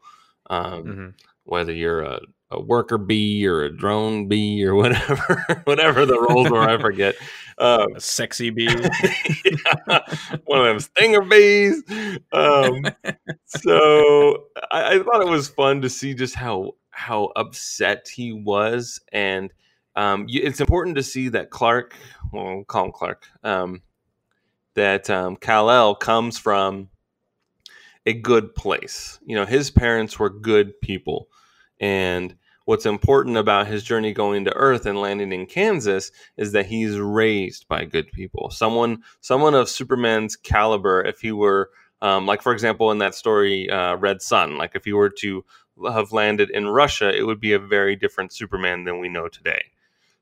um, 0.49 0.83
Mhm. 0.83 1.13
whether 1.43 1.71
you're 1.71 2.01
a, 2.01 2.19
a 2.51 2.59
worker 2.59 2.97
bee 2.97 3.45
or 3.47 3.63
a 3.63 3.71
drone 3.71 4.27
bee 4.27 4.65
or 4.65 4.73
whatever 4.81 5.61
whatever 5.65 6.05
the 6.05 6.19
roles 6.19 6.51
are 6.51 6.67
i 6.69 6.77
forget 6.81 7.15
um, 7.59 7.95
A 7.95 7.99
sexy 7.99 8.49
bee. 8.49 8.65
yeah, 9.45 9.99
one 10.45 10.59
of 10.59 10.65
them 10.65 10.79
stinger 10.79 11.21
bees. 11.21 11.83
Um, 12.31 12.85
so 13.45 14.45
I, 14.71 14.95
I 14.95 14.99
thought 15.03 15.21
it 15.21 15.27
was 15.27 15.49
fun 15.49 15.81
to 15.81 15.89
see 15.89 16.13
just 16.13 16.35
how 16.35 16.73
how 16.91 17.31
upset 17.35 18.07
he 18.07 18.33
was. 18.33 18.99
And 19.11 19.51
um, 19.95 20.25
it's 20.29 20.61
important 20.61 20.95
to 20.97 21.03
see 21.03 21.29
that 21.29 21.49
clark 21.49 21.95
well 22.31 22.45
we'll 22.45 22.65
call 22.65 22.85
him 22.85 22.91
clark 22.91 23.27
um, 23.43 23.81
that 24.75 25.09
um, 25.09 25.35
kal-el 25.35 25.95
comes 25.95 26.37
from 26.37 26.89
a 28.05 28.13
good 28.13 28.53
place. 28.55 29.19
You 29.25 29.35
know 29.35 29.45
his 29.45 29.71
parents 29.71 30.19
were 30.19 30.29
good 30.29 30.79
people. 30.81 31.29
And 31.79 32.35
what's 32.67 32.85
important 32.85 33.37
about 33.37 33.65
his 33.65 33.81
journey 33.81 34.11
going 34.11 34.43
to 34.43 34.53
Earth 34.53 34.85
and 34.85 34.99
landing 34.99 35.31
in 35.31 35.45
Kansas 35.45 36.11
is 36.35 36.51
that 36.51 36.65
he's 36.65 36.99
raised 36.99 37.65
by 37.69 37.85
good 37.85 38.11
people. 38.11 38.49
Someone, 38.49 39.03
someone 39.21 39.53
of 39.53 39.69
Superman's 39.69 40.35
caliber. 40.35 41.01
If 41.01 41.21
he 41.21 41.31
were, 41.31 41.69
um, 42.01 42.25
like 42.25 42.41
for 42.41 42.51
example, 42.51 42.91
in 42.91 42.97
that 42.97 43.15
story, 43.15 43.69
uh, 43.69 43.95
Red 43.95 44.21
Sun, 44.21 44.57
like 44.57 44.75
if 44.75 44.83
he 44.83 44.91
were 44.91 45.09
to 45.19 45.45
have 45.89 46.11
landed 46.11 46.49
in 46.49 46.67
Russia, 46.67 47.15
it 47.17 47.23
would 47.23 47.39
be 47.39 47.53
a 47.53 47.59
very 47.59 47.95
different 47.95 48.33
Superman 48.33 48.83
than 48.83 48.99
we 48.99 49.07
know 49.07 49.29
today. 49.29 49.71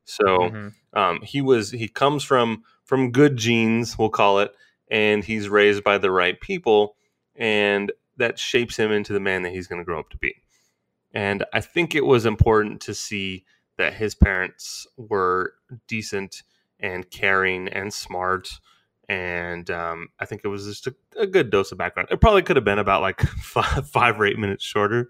So 0.03 0.23
Mhm. 0.25 0.73
um, 0.93 1.21
he 1.23 1.41
was 1.41 1.71
he 1.71 1.87
comes 1.87 2.23
from 2.23 2.63
from 2.83 3.11
good 3.11 3.37
genes, 3.37 3.97
we'll 3.97 4.09
call 4.09 4.37
it, 4.39 4.53
and 4.91 5.23
he's 5.23 5.49
raised 5.49 5.83
by 5.83 5.97
the 5.97 6.11
right 6.11 6.39
people, 6.39 6.95
and 7.35 7.91
that 8.17 8.37
shapes 8.37 8.77
him 8.77 8.91
into 8.91 9.13
the 9.13 9.19
man 9.19 9.41
that 9.41 9.51
he's 9.51 9.65
going 9.65 9.81
to 9.81 9.85
grow 9.85 9.99
up 9.99 10.11
to 10.11 10.17
be. 10.17 10.35
And 11.15 11.45
I 11.53 11.61
think 11.61 11.95
it 11.95 12.05
was 12.05 12.25
important 12.25 12.81
to 12.81 12.93
see 12.93 13.45
that 13.77 13.93
his 13.93 14.13
parents 14.13 14.85
were 14.97 15.53
decent 15.87 16.43
and 16.79 17.09
caring 17.09 17.69
and 17.69 17.93
smart. 17.93 18.49
And 19.07 19.69
um, 19.71 20.09
I 20.19 20.25
think 20.25 20.41
it 20.43 20.49
was 20.49 20.65
just 20.65 20.87
a, 20.87 20.95
a 21.17 21.25
good 21.25 21.49
dose 21.49 21.71
of 21.71 21.77
background. 21.77 22.09
It 22.11 22.19
probably 22.19 22.41
could 22.41 22.57
have 22.57 22.65
been 22.65 22.79
about 22.79 23.01
like 23.01 23.21
five, 23.41 23.89
five 23.89 24.19
or 24.19 24.25
eight 24.25 24.37
minutes 24.37 24.63
shorter, 24.63 25.09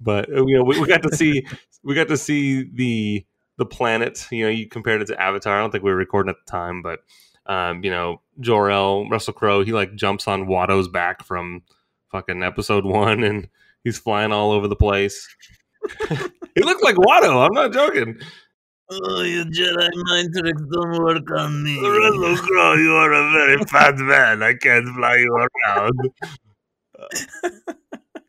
but 0.00 0.28
uh, 0.30 0.44
you 0.44 0.56
know 0.56 0.64
we, 0.64 0.78
we 0.80 0.86
got 0.86 1.02
to 1.02 1.16
see 1.16 1.46
we 1.82 1.94
got 1.94 2.08
to 2.08 2.16
see 2.16 2.64
the 2.64 3.24
the 3.56 3.66
planet. 3.66 4.26
You 4.30 4.44
know, 4.44 4.50
you 4.50 4.68
compared 4.68 5.02
it 5.02 5.06
to 5.06 5.20
Avatar. 5.20 5.56
I 5.56 5.60
don't 5.60 5.70
think 5.70 5.84
we 5.84 5.90
were 5.90 5.96
recording 5.96 6.30
at 6.30 6.36
the 6.44 6.50
time, 6.50 6.82
but 6.82 7.00
um, 7.46 7.82
you 7.84 7.90
know, 7.90 8.20
Jor 8.40 8.70
El, 8.70 9.08
Russell 9.08 9.32
Crowe, 9.32 9.64
he 9.64 9.72
like 9.72 9.94
jumps 9.94 10.28
on 10.28 10.46
Watto's 10.46 10.88
back 10.88 11.24
from 11.24 11.62
fucking 12.10 12.42
episode 12.42 12.84
one, 12.84 13.22
and 13.22 13.48
he's 13.84 13.98
flying 13.98 14.32
all 14.32 14.52
over 14.52 14.68
the 14.68 14.76
place. 14.76 15.26
he 16.54 16.62
looked 16.62 16.82
like 16.82 16.96
Watto. 16.96 17.44
I'm 17.46 17.52
not 17.52 17.72
joking. 17.72 18.18
Oh, 18.90 19.20
you 19.20 19.44
Jedi 19.44 19.90
mind 19.94 20.34
tricks 20.38 20.62
don't 20.72 21.02
work 21.02 21.30
on 21.32 21.62
me. 21.62 21.78
Russell 21.82 22.36
Crowe, 22.46 22.74
you 22.74 22.92
are 22.92 23.12
a 23.12 23.32
very 23.32 23.58
fat 23.64 23.96
man. 23.98 24.42
I 24.42 24.54
can't 24.54 24.88
fly 24.96 25.16
you 25.16 25.46
around. 25.66 26.00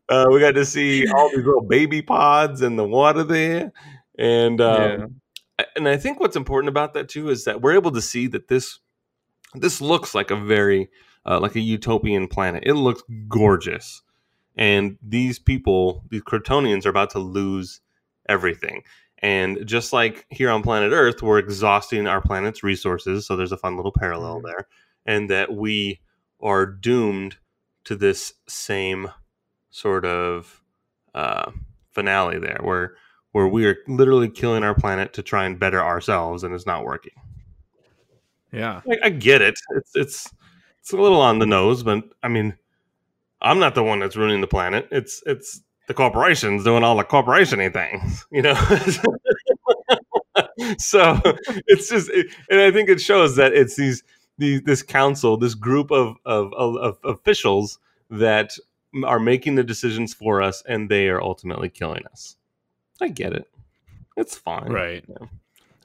Uh, 0.09 0.25
we 0.31 0.39
got 0.39 0.55
to 0.55 0.65
see 0.65 1.07
all 1.07 1.29
these 1.29 1.45
little 1.45 1.61
baby 1.61 2.01
pods 2.01 2.63
in 2.63 2.75
the 2.75 2.83
water 2.83 3.23
there, 3.23 3.71
and 4.17 4.59
um, 4.59 4.81
Yeah. 5.59 5.65
And 5.75 5.87
I 5.87 5.97
think 5.97 6.19
what's 6.19 6.35
important 6.35 6.69
about 6.69 6.93
that 6.95 7.09
too 7.09 7.29
is 7.29 7.43
that 7.43 7.61
we're 7.61 7.75
able 7.75 7.91
to 7.91 8.01
see 8.01 8.25
that 8.27 8.47
this 8.47 8.79
this 9.53 9.81
looks 9.81 10.15
like 10.15 10.31
a 10.31 10.35
very 10.35 10.89
uh, 11.27 11.39
like 11.39 11.55
a 11.55 11.59
utopian 11.59 12.27
planet. 12.27 12.63
It 12.65 12.73
looks 12.73 13.03
gorgeous, 13.27 14.01
and 14.59 14.97
these 15.01 15.39
people, 15.39 16.03
these 16.11 16.21
Kryptonians, 16.21 16.85
are 16.85 16.89
about 16.89 17.09
to 17.11 17.19
lose 17.19 17.81
everything. 18.27 18.83
And 19.19 19.65
just 19.65 19.91
like 19.91 20.25
here 20.29 20.49
on 20.51 20.61
planet 20.61 20.91
Earth, 20.93 21.23
we're 21.23 21.39
exhausting 21.39 22.05
our 22.07 22.21
planet's 22.21 22.61
resources. 22.63 23.25
So 23.25 23.35
there's 23.35 23.51
a 23.51 23.57
fun 23.57 23.75
little 23.75 23.91
parallel 23.91 24.39
Mhm. 24.39 24.43
there, 24.43 24.67
and 25.05 25.29
that 25.29 25.53
we 25.53 25.99
are 26.41 26.65
doomed 26.65 27.37
to 27.85 27.95
this 27.95 28.33
same 28.47 29.09
sort 29.71 30.05
of 30.05 30.61
uh, 31.15 31.51
finale 31.91 32.37
there, 32.37 32.59
where 32.61 32.95
where 33.31 33.47
we 33.47 33.65
are 33.65 33.77
literally 33.87 34.29
killing 34.29 34.63
our 34.63 34.75
planet 34.75 35.13
to 35.13 35.21
try 35.23 35.45
and 35.45 35.59
better 35.59 35.81
ourselves, 35.83 36.43
and 36.43 36.53
it's 36.53 36.65
not 36.65 36.83
working. 36.83 37.13
Yeah. 38.51 38.81
Like, 38.85 38.99
I 39.03 39.09
get 39.09 39.41
it. 39.41 39.59
It's 39.75 39.91
it's 39.95 40.33
it's 40.79 40.91
a 40.93 40.97
little 40.97 41.21
on 41.21 41.39
the 41.39 41.45
nose, 41.45 41.83
but 41.83 42.03
I 42.23 42.27
mean, 42.27 42.57
I'm 43.41 43.59
not 43.59 43.75
the 43.75 43.83
one 43.83 43.99
that's 43.99 44.15
ruining 44.15 44.41
the 44.41 44.47
planet. 44.47 44.87
It's 44.91 45.21
it's 45.25 45.61
the 45.87 45.93
corporations 45.93 46.63
doing 46.63 46.83
all 46.83 46.97
the 46.97 47.03
corporationy 47.03 47.71
things, 47.71 48.25
you 48.31 48.41
know. 48.41 48.53
so 50.77 51.19
it's 51.67 51.89
just, 51.89 52.09
it, 52.09 52.27
and 52.49 52.61
I 52.61 52.71
think 52.71 52.89
it 52.89 53.01
shows 53.01 53.35
that 53.37 53.53
it's 53.53 53.75
these 53.75 54.03
these 54.37 54.61
this 54.63 54.81
council, 54.81 55.37
this 55.37 55.55
group 55.55 55.91
of 55.91 56.15
of, 56.25 56.53
of 56.53 56.75
of 56.77 56.97
officials 57.03 57.79
that 58.09 58.57
are 59.03 59.19
making 59.19 59.55
the 59.55 59.63
decisions 59.63 60.13
for 60.13 60.41
us, 60.41 60.63
and 60.67 60.89
they 60.89 61.09
are 61.09 61.21
ultimately 61.21 61.69
killing 61.69 62.03
us. 62.11 62.35
I 63.01 63.09
get 63.09 63.33
it. 63.33 63.47
It's 64.17 64.35
fine. 64.35 64.71
Right. 64.71 65.03
Yeah. 65.07 65.27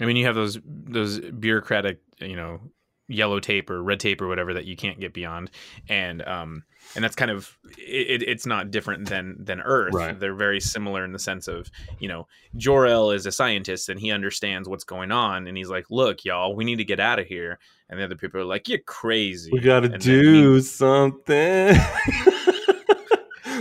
I 0.01 0.07
mean, 0.07 0.17
you 0.17 0.27
have 0.27 0.35
those 0.35 0.59
those 0.65 1.21
bureaucratic, 1.21 2.01
you 2.19 2.37
know, 2.37 2.61
yellow 3.09 3.39
tape 3.41 3.69
or 3.71 3.83
red 3.83 4.01
tape 4.01 4.21
or 4.23 4.29
whatever 4.29 4.55
that 4.55 4.65
you 4.65 4.77
can't 4.77 4.99
get 5.01 5.13
beyond, 5.13 5.51
and 5.89 6.23
um, 6.27 6.63
and 6.95 7.05
that's 7.05 7.17
kind 7.17 7.31
of 7.31 7.57
it, 7.79 8.23
it- 8.23 8.29
it's 8.29 8.47
not 8.47 8.71
different 8.71 9.09
than 9.09 9.37
than 9.39 9.61
Earth. 9.61 9.95
Right. 9.95 10.19
They're 10.19 10.35
very 10.35 10.61
similar 10.61 11.05
in 11.05 11.13
the 11.13 11.19
sense 11.19 11.49
of 11.49 11.71
you 11.99 12.09
know, 12.09 12.27
Jor 12.57 12.87
El 12.87 13.11
is 13.11 13.27
a 13.27 13.33
scientist 13.33 13.89
and 13.89 13.99
he 14.01 14.11
understands 14.11 14.69
what's 14.69 14.85
going 14.85 15.13
on, 15.13 15.47
and 15.47 15.57
he's 15.57 15.69
like, 15.71 15.87
"Look, 15.91 16.25
y'all, 16.25 16.55
we 16.57 16.65
need 16.65 16.77
to 16.79 16.85
get 16.85 17.01
out 17.01 17.19
of 17.19 17.27
here." 17.27 17.59
And 17.91 18.01
the 18.01 18.05
other 18.05 18.17
people 18.17 18.41
are 18.41 18.45
like, 18.45 18.69
"You're 18.69 18.79
crazy. 18.79 19.51
We 19.53 19.61
gotta 19.61 19.93
And 19.93 20.03
do 20.03 20.61
something. 20.61 21.77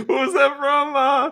what 0.06 0.08
was 0.08 0.32
that 0.34 0.56
from? 0.58 0.96
Uh, 0.96 1.30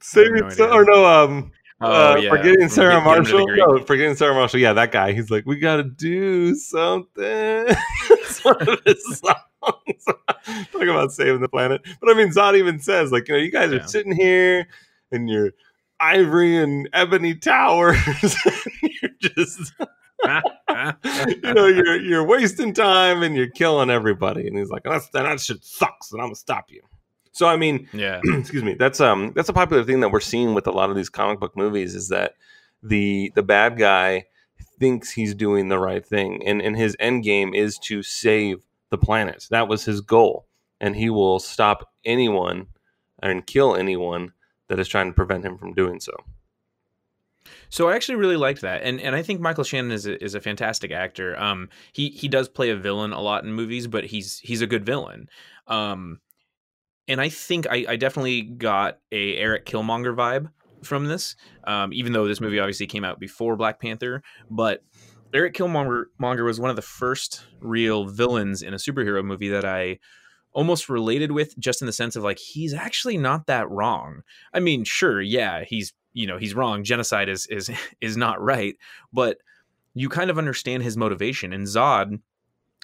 Saving 0.00 0.34
no 0.58 0.70
or 0.72 0.84
no? 0.84 1.04
Um, 1.04 1.52
Oh 1.82 2.12
uh, 2.12 2.16
yeah, 2.16 2.30
forgetting 2.30 2.68
Sarah 2.68 2.94
Get- 2.94 3.04
Get 3.04 3.16
'Em 3.16 3.24
to 3.24 3.30
the 3.30 3.38
Marshall. 3.38 3.76
No, 3.78 3.84
forgetting 3.84 4.14
Sarah 4.14 4.34
Marshall. 4.34 4.60
Yeah, 4.60 4.72
that 4.74 4.92
guy. 4.92 5.12
He's 5.12 5.30
like, 5.30 5.44
we 5.46 5.58
gotta 5.58 5.82
do 5.84 6.54
something. 6.54 7.04
it's 8.10 8.44
one 8.44 8.68
of 8.68 8.80
his 8.86 9.04
songs. 9.18 10.04
Talk 10.72 10.82
about 10.82 11.12
saving 11.12 11.40
the 11.40 11.48
planet. 11.48 11.82
But 12.00 12.10
I 12.10 12.14
mean, 12.14 12.28
Zod 12.28 12.56
even 12.56 12.78
says, 12.80 13.12
like, 13.12 13.28
you 13.28 13.34
know, 13.34 13.40
you 13.40 13.50
guys 13.50 13.72
are 13.72 13.86
sitting 13.86 14.14
here 14.14 14.66
in 15.10 15.28
your 15.28 15.52
ivory 16.00 16.56
and 16.56 16.88
ebony 16.92 17.34
towers. 17.34 17.96
and 18.22 18.92
you're 19.02 19.10
just 19.20 19.72
you 20.24 21.54
know, 21.54 21.66
you're 21.66 22.00
you're 22.00 22.26
wasting 22.26 22.72
time 22.72 23.22
and 23.22 23.36
you're 23.36 23.50
killing 23.50 23.90
everybody. 23.90 24.46
And 24.46 24.56
he's 24.56 24.70
like, 24.70 24.82
that's 24.84 25.08
that 25.10 25.40
shit 25.40 25.64
sucks, 25.64 26.12
and 26.12 26.20
I'm 26.20 26.28
gonna 26.28 26.36
stop 26.36 26.70
you. 26.70 26.82
So 27.32 27.46
I 27.46 27.56
mean, 27.56 27.88
yeah, 27.92 28.20
excuse 28.24 28.62
me, 28.62 28.74
that's 28.74 29.00
um 29.00 29.32
that's 29.34 29.48
a 29.48 29.54
popular 29.54 29.82
thing 29.84 30.00
that 30.00 30.12
we're 30.12 30.20
seeing 30.20 30.54
with 30.54 30.66
a 30.66 30.70
lot 30.72 30.90
of 30.90 30.96
these 30.96 31.08
comic 31.08 31.40
book 31.40 31.56
movies 31.56 31.94
is 31.94 32.08
that 32.08 32.34
the 32.82 33.32
the 33.34 33.42
bad 33.42 33.78
guy 33.78 34.26
thinks 34.78 35.10
he's 35.10 35.34
doing 35.34 35.68
the 35.68 35.78
right 35.78 36.04
thing, 36.04 36.46
and 36.46 36.62
and 36.62 36.76
his 36.76 36.96
end 37.00 37.24
game 37.24 37.54
is 37.54 37.78
to 37.78 38.02
save 38.02 38.62
the 38.90 38.98
planet. 38.98 39.46
That 39.50 39.68
was 39.68 39.84
his 39.84 40.00
goal, 40.00 40.46
and 40.80 40.94
he 40.94 41.10
will 41.10 41.38
stop 41.38 41.90
anyone 42.04 42.66
and 43.22 43.46
kill 43.46 43.74
anyone 43.76 44.32
that 44.68 44.78
is 44.78 44.88
trying 44.88 45.08
to 45.08 45.14
prevent 45.14 45.44
him 45.44 45.58
from 45.58 45.72
doing 45.74 46.00
so. 46.00 46.12
So 47.68 47.88
I 47.88 47.94
actually 47.94 48.16
really 48.16 48.36
liked 48.36 48.60
that, 48.60 48.82
and 48.82 49.00
and 49.00 49.16
I 49.16 49.22
think 49.22 49.40
Michael 49.40 49.64
Shannon 49.64 49.92
is 49.92 50.06
a, 50.06 50.22
is 50.22 50.34
a 50.34 50.40
fantastic 50.40 50.92
actor. 50.92 51.38
Um, 51.40 51.70
he 51.92 52.10
he 52.10 52.28
does 52.28 52.48
play 52.48 52.70
a 52.70 52.76
villain 52.76 53.12
a 53.12 53.20
lot 53.20 53.44
in 53.44 53.52
movies, 53.52 53.86
but 53.86 54.04
he's 54.04 54.38
he's 54.40 54.60
a 54.60 54.66
good 54.66 54.84
villain. 54.84 55.28
Um, 55.66 56.20
and 57.08 57.20
I 57.20 57.28
think 57.28 57.66
I, 57.70 57.84
I 57.88 57.96
definitely 57.96 58.42
got 58.42 58.98
a 59.10 59.36
Eric 59.36 59.66
Killmonger 59.66 60.14
vibe 60.14 60.50
from 60.82 61.06
this. 61.06 61.36
Um, 61.64 61.92
even 61.92 62.12
though 62.12 62.26
this 62.26 62.40
movie 62.40 62.58
obviously 62.58 62.86
came 62.86 63.04
out 63.04 63.20
before 63.20 63.56
Black 63.56 63.80
Panther, 63.80 64.22
but 64.50 64.82
Eric 65.34 65.54
Killmonger 65.54 66.04
Monger 66.18 66.44
was 66.44 66.60
one 66.60 66.70
of 66.70 66.76
the 66.76 66.82
first 66.82 67.44
real 67.60 68.04
villains 68.04 68.62
in 68.62 68.74
a 68.74 68.78
superhero 68.78 69.24
movie 69.24 69.48
that 69.48 69.64
I 69.64 69.98
almost 70.52 70.88
related 70.88 71.32
with, 71.32 71.58
just 71.58 71.80
in 71.80 71.86
the 71.86 71.92
sense 71.92 72.16
of 72.16 72.22
like 72.22 72.38
he's 72.38 72.74
actually 72.74 73.16
not 73.16 73.46
that 73.46 73.70
wrong. 73.70 74.22
I 74.52 74.60
mean, 74.60 74.84
sure, 74.84 75.20
yeah, 75.20 75.64
he's 75.64 75.92
you 76.12 76.26
know 76.26 76.38
he's 76.38 76.54
wrong. 76.54 76.84
Genocide 76.84 77.28
is 77.28 77.46
is 77.46 77.70
is 78.00 78.16
not 78.16 78.40
right, 78.40 78.76
but 79.12 79.38
you 79.94 80.08
kind 80.08 80.30
of 80.30 80.38
understand 80.38 80.82
his 80.82 80.96
motivation. 80.96 81.52
And 81.52 81.66
Zod, 81.66 82.20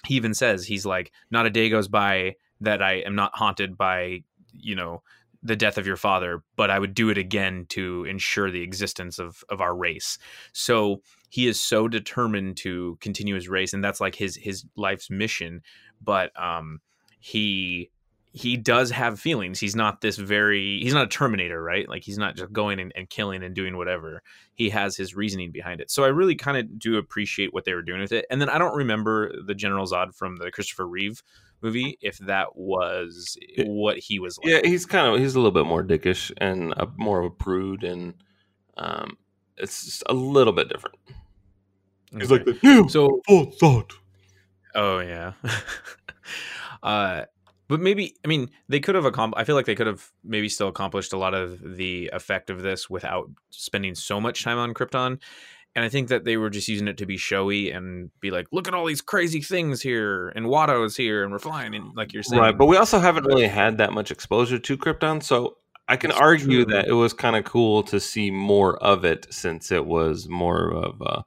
he 0.05 0.15
even 0.15 0.33
says 0.33 0.65
he's 0.65 0.85
like, 0.85 1.11
not 1.31 1.45
a 1.45 1.49
day 1.49 1.69
goes 1.69 1.87
by 1.87 2.35
that 2.61 2.81
I 2.81 2.95
am 2.95 3.15
not 3.15 3.35
haunted 3.35 3.77
by 3.77 4.23
you 4.53 4.75
know 4.75 5.03
the 5.41 5.55
death 5.55 5.77
of 5.77 5.87
your 5.87 5.95
father, 5.95 6.43
but 6.57 6.69
I 6.69 6.79
would 6.79 6.93
do 6.93 7.09
it 7.09 7.17
again 7.17 7.65
to 7.69 8.03
ensure 8.05 8.51
the 8.51 8.61
existence 8.61 9.19
of 9.19 9.43
of 9.49 9.61
our 9.61 9.75
race. 9.75 10.17
So 10.53 11.01
he 11.29 11.47
is 11.47 11.61
so 11.61 11.87
determined 11.87 12.57
to 12.57 12.97
continue 13.01 13.35
his 13.35 13.47
race, 13.47 13.73
and 13.73 13.83
that's 13.83 14.01
like 14.01 14.15
his 14.15 14.35
his 14.35 14.65
life's 14.75 15.09
mission. 15.09 15.61
But 16.01 16.31
um, 16.41 16.79
he 17.19 17.91
he 18.31 18.57
does 18.57 18.91
have 18.91 19.19
feelings. 19.19 19.59
He's 19.59 19.75
not 19.75 20.01
this 20.01 20.17
very 20.17 20.79
he's 20.81 20.93
not 20.93 21.05
a 21.05 21.09
Terminator, 21.09 21.61
right? 21.61 21.87
Like 21.87 22.03
he's 22.03 22.17
not 22.17 22.35
just 22.35 22.53
going 22.53 22.79
and, 22.79 22.91
and 22.95 23.09
killing 23.09 23.43
and 23.43 23.55
doing 23.55 23.77
whatever. 23.77 24.21
He 24.53 24.69
has 24.69 24.95
his 24.95 25.15
reasoning 25.15 25.51
behind 25.51 25.81
it. 25.81 25.89
So 25.89 26.03
I 26.03 26.07
really 26.07 26.35
kind 26.35 26.57
of 26.57 26.79
do 26.79 26.97
appreciate 26.97 27.53
what 27.53 27.65
they 27.65 27.73
were 27.73 27.81
doing 27.81 28.01
with 28.01 28.11
it. 28.11 28.25
And 28.29 28.39
then 28.39 28.49
I 28.49 28.57
don't 28.57 28.75
remember 28.75 29.31
the 29.43 29.55
General 29.55 29.87
Zod 29.87 30.13
from 30.13 30.37
the 30.37 30.51
Christopher 30.51 30.87
Reeve 30.87 31.23
movie 31.61 31.97
if 32.01 32.17
that 32.19 32.55
was 32.55 33.37
what 33.65 33.97
he 33.97 34.19
was 34.19 34.37
like. 34.37 34.47
Yeah, 34.47 34.59
he's 34.63 34.85
kind 34.85 35.13
of 35.13 35.19
he's 35.19 35.35
a 35.35 35.39
little 35.39 35.51
bit 35.51 35.65
more 35.65 35.83
dickish 35.83 36.31
and 36.37 36.73
a, 36.73 36.87
more 36.97 37.19
of 37.19 37.25
a 37.25 37.29
prude, 37.29 37.83
and 37.83 38.13
um, 38.77 39.17
it's 39.57 39.85
just 39.85 40.03
a 40.07 40.13
little 40.13 40.53
bit 40.53 40.69
different. 40.69 40.95
He's 42.17 42.31
like 42.31 42.45
the 42.45 42.57
new 42.63 42.89
so 42.89 43.21
full 43.27 43.51
thought. 43.51 43.93
Oh 44.75 44.99
yeah. 44.99 45.33
uh 46.83 47.25
but 47.67 47.79
maybe 47.79 48.15
I 48.25 48.27
mean 48.27 48.49
they 48.67 48.79
could 48.79 48.95
have 48.95 49.05
accomplished. 49.05 49.39
I 49.41 49.43
feel 49.45 49.55
like 49.55 49.65
they 49.65 49.75
could 49.75 49.87
have 49.87 50.09
maybe 50.23 50.49
still 50.49 50.67
accomplished 50.67 51.13
a 51.13 51.17
lot 51.17 51.33
of 51.33 51.77
the 51.77 52.09
effect 52.13 52.49
of 52.49 52.61
this 52.61 52.89
without 52.89 53.29
spending 53.51 53.95
so 53.95 54.19
much 54.19 54.43
time 54.43 54.57
on 54.57 54.73
Krypton. 54.73 55.19
And 55.79 55.85
I 55.85 55.87
think 55.87 56.09
that 56.09 56.25
they 56.25 56.35
were 56.35 56.49
just 56.49 56.67
using 56.67 56.89
it 56.89 56.97
to 56.97 57.05
be 57.05 57.15
showy 57.15 57.71
and 57.71 58.09
be 58.19 58.31
like, 58.31 58.47
look 58.51 58.67
at 58.67 58.73
all 58.73 58.85
these 58.85 58.99
crazy 58.99 59.39
things 59.39 59.81
here, 59.81 60.27
and 60.35 60.47
Watto's 60.49 60.97
here, 60.97 61.23
and 61.23 61.31
we're 61.31 61.39
flying, 61.39 61.73
and 61.73 61.95
like 61.95 62.11
you're 62.11 62.21
saying, 62.21 62.41
Right, 62.41 62.57
but 62.57 62.65
we 62.65 62.75
also 62.75 62.99
haven't 62.99 63.23
really 63.23 63.47
had 63.47 63.77
that 63.77 63.93
much 63.93 64.11
exposure 64.11 64.59
to 64.59 64.77
Krypton, 64.77 65.23
so 65.23 65.55
I 65.87 65.95
can 65.95 66.09
That's 66.09 66.19
argue 66.19 66.65
true. 66.65 66.73
that 66.73 66.89
it 66.89 66.91
was 66.91 67.13
kind 67.13 67.37
of 67.37 67.45
cool 67.45 67.81
to 67.83 67.97
see 67.97 68.29
more 68.29 68.75
of 68.83 69.05
it 69.05 69.27
since 69.29 69.71
it 69.71 69.85
was 69.85 70.27
more 70.27 70.69
of 70.73 71.01
uh 71.01 71.21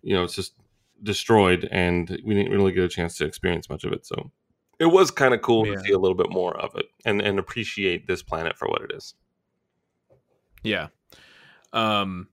you 0.00 0.14
know, 0.16 0.24
it's 0.24 0.36
just 0.36 0.54
destroyed 1.02 1.68
and 1.70 2.18
we 2.24 2.34
didn't 2.34 2.50
really 2.50 2.72
get 2.72 2.84
a 2.84 2.88
chance 2.88 3.18
to 3.18 3.26
experience 3.26 3.68
much 3.68 3.84
of 3.84 3.92
it. 3.92 4.06
So 4.06 4.30
it 4.78 4.86
was 4.86 5.10
kind 5.10 5.34
of 5.34 5.42
cool 5.42 5.66
Yeah. 5.66 5.74
to 5.74 5.80
see 5.80 5.92
a 5.92 5.98
little 5.98 6.16
bit 6.16 6.30
more 6.30 6.56
of 6.58 6.74
it 6.76 6.86
and 7.04 7.20
and 7.20 7.38
appreciate 7.38 8.06
this 8.06 8.22
planet 8.22 8.56
for 8.56 8.68
what 8.68 8.80
it 8.80 8.90
is. 8.94 9.12
yeah. 10.62 10.86
Um. 11.74 12.28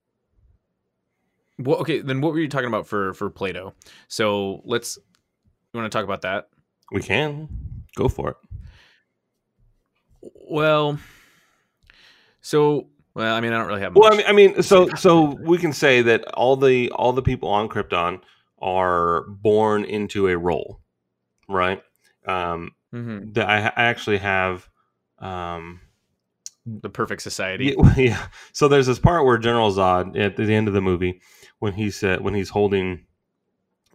Well, 1.60 1.78
okay. 1.80 2.00
Then 2.02 2.22
what 2.22 2.32
were 2.32 2.40
you 2.40 2.48
talking 2.48 2.68
about 2.68 2.88
for 2.88 3.14
for 3.14 3.30
Plato? 3.30 3.74
So 4.08 4.62
let's. 4.66 4.98
You 5.74 5.80
want 5.80 5.92
to 5.92 5.96
talk 5.96 6.06
about 6.06 6.22
that? 6.24 6.50
We 6.92 7.02
can 7.02 7.48
go 7.96 8.08
for 8.08 8.30
it. 8.32 8.38
Well. 10.50 10.98
So 12.42 12.88
well, 13.14 13.36
I 13.36 13.42
mean, 13.42 13.52
I 13.54 13.58
don't 13.58 13.68
really 13.68 13.82
have. 13.82 13.96
Well, 13.96 14.12
I 14.12 14.16
mean, 14.18 14.26
I 14.28 14.32
mean, 14.32 14.64
so 14.64 14.88
so 14.96 15.38
we 15.42 15.58
can 15.58 15.74
say 15.74 16.02
that 16.04 16.26
all 16.34 16.56
the 16.56 16.90
all 16.92 17.14
the 17.14 17.22
people 17.22 17.50
on 17.50 17.68
Krypton 17.68 18.22
are 18.62 19.26
born 19.30 19.84
into 19.84 20.28
a 20.28 20.38
role, 20.38 20.80
right? 21.48 21.82
Um, 22.26 22.72
Mhm. 22.94 23.34
that 23.36 23.48
I, 23.50 23.58
I 23.60 23.86
actually 23.86 24.18
have. 24.18 24.68
Um, 25.20 25.82
the 26.66 26.90
perfect 26.90 27.22
society. 27.22 27.76
yeah, 27.78 27.94
yeah. 27.98 28.28
So 28.54 28.68
there's 28.68 28.88
this 28.88 29.00
part 29.00 29.26
where 29.26 29.38
General 29.38 29.72
Zod 29.72 30.18
at 30.20 30.38
the 30.38 30.54
end 30.54 30.68
of 30.68 30.74
the 30.74 30.82
movie 30.82 31.22
when 31.60 31.74
he 31.74 31.92
said 31.92 32.22
when 32.22 32.34
he's 32.34 32.50
holding 32.50 33.06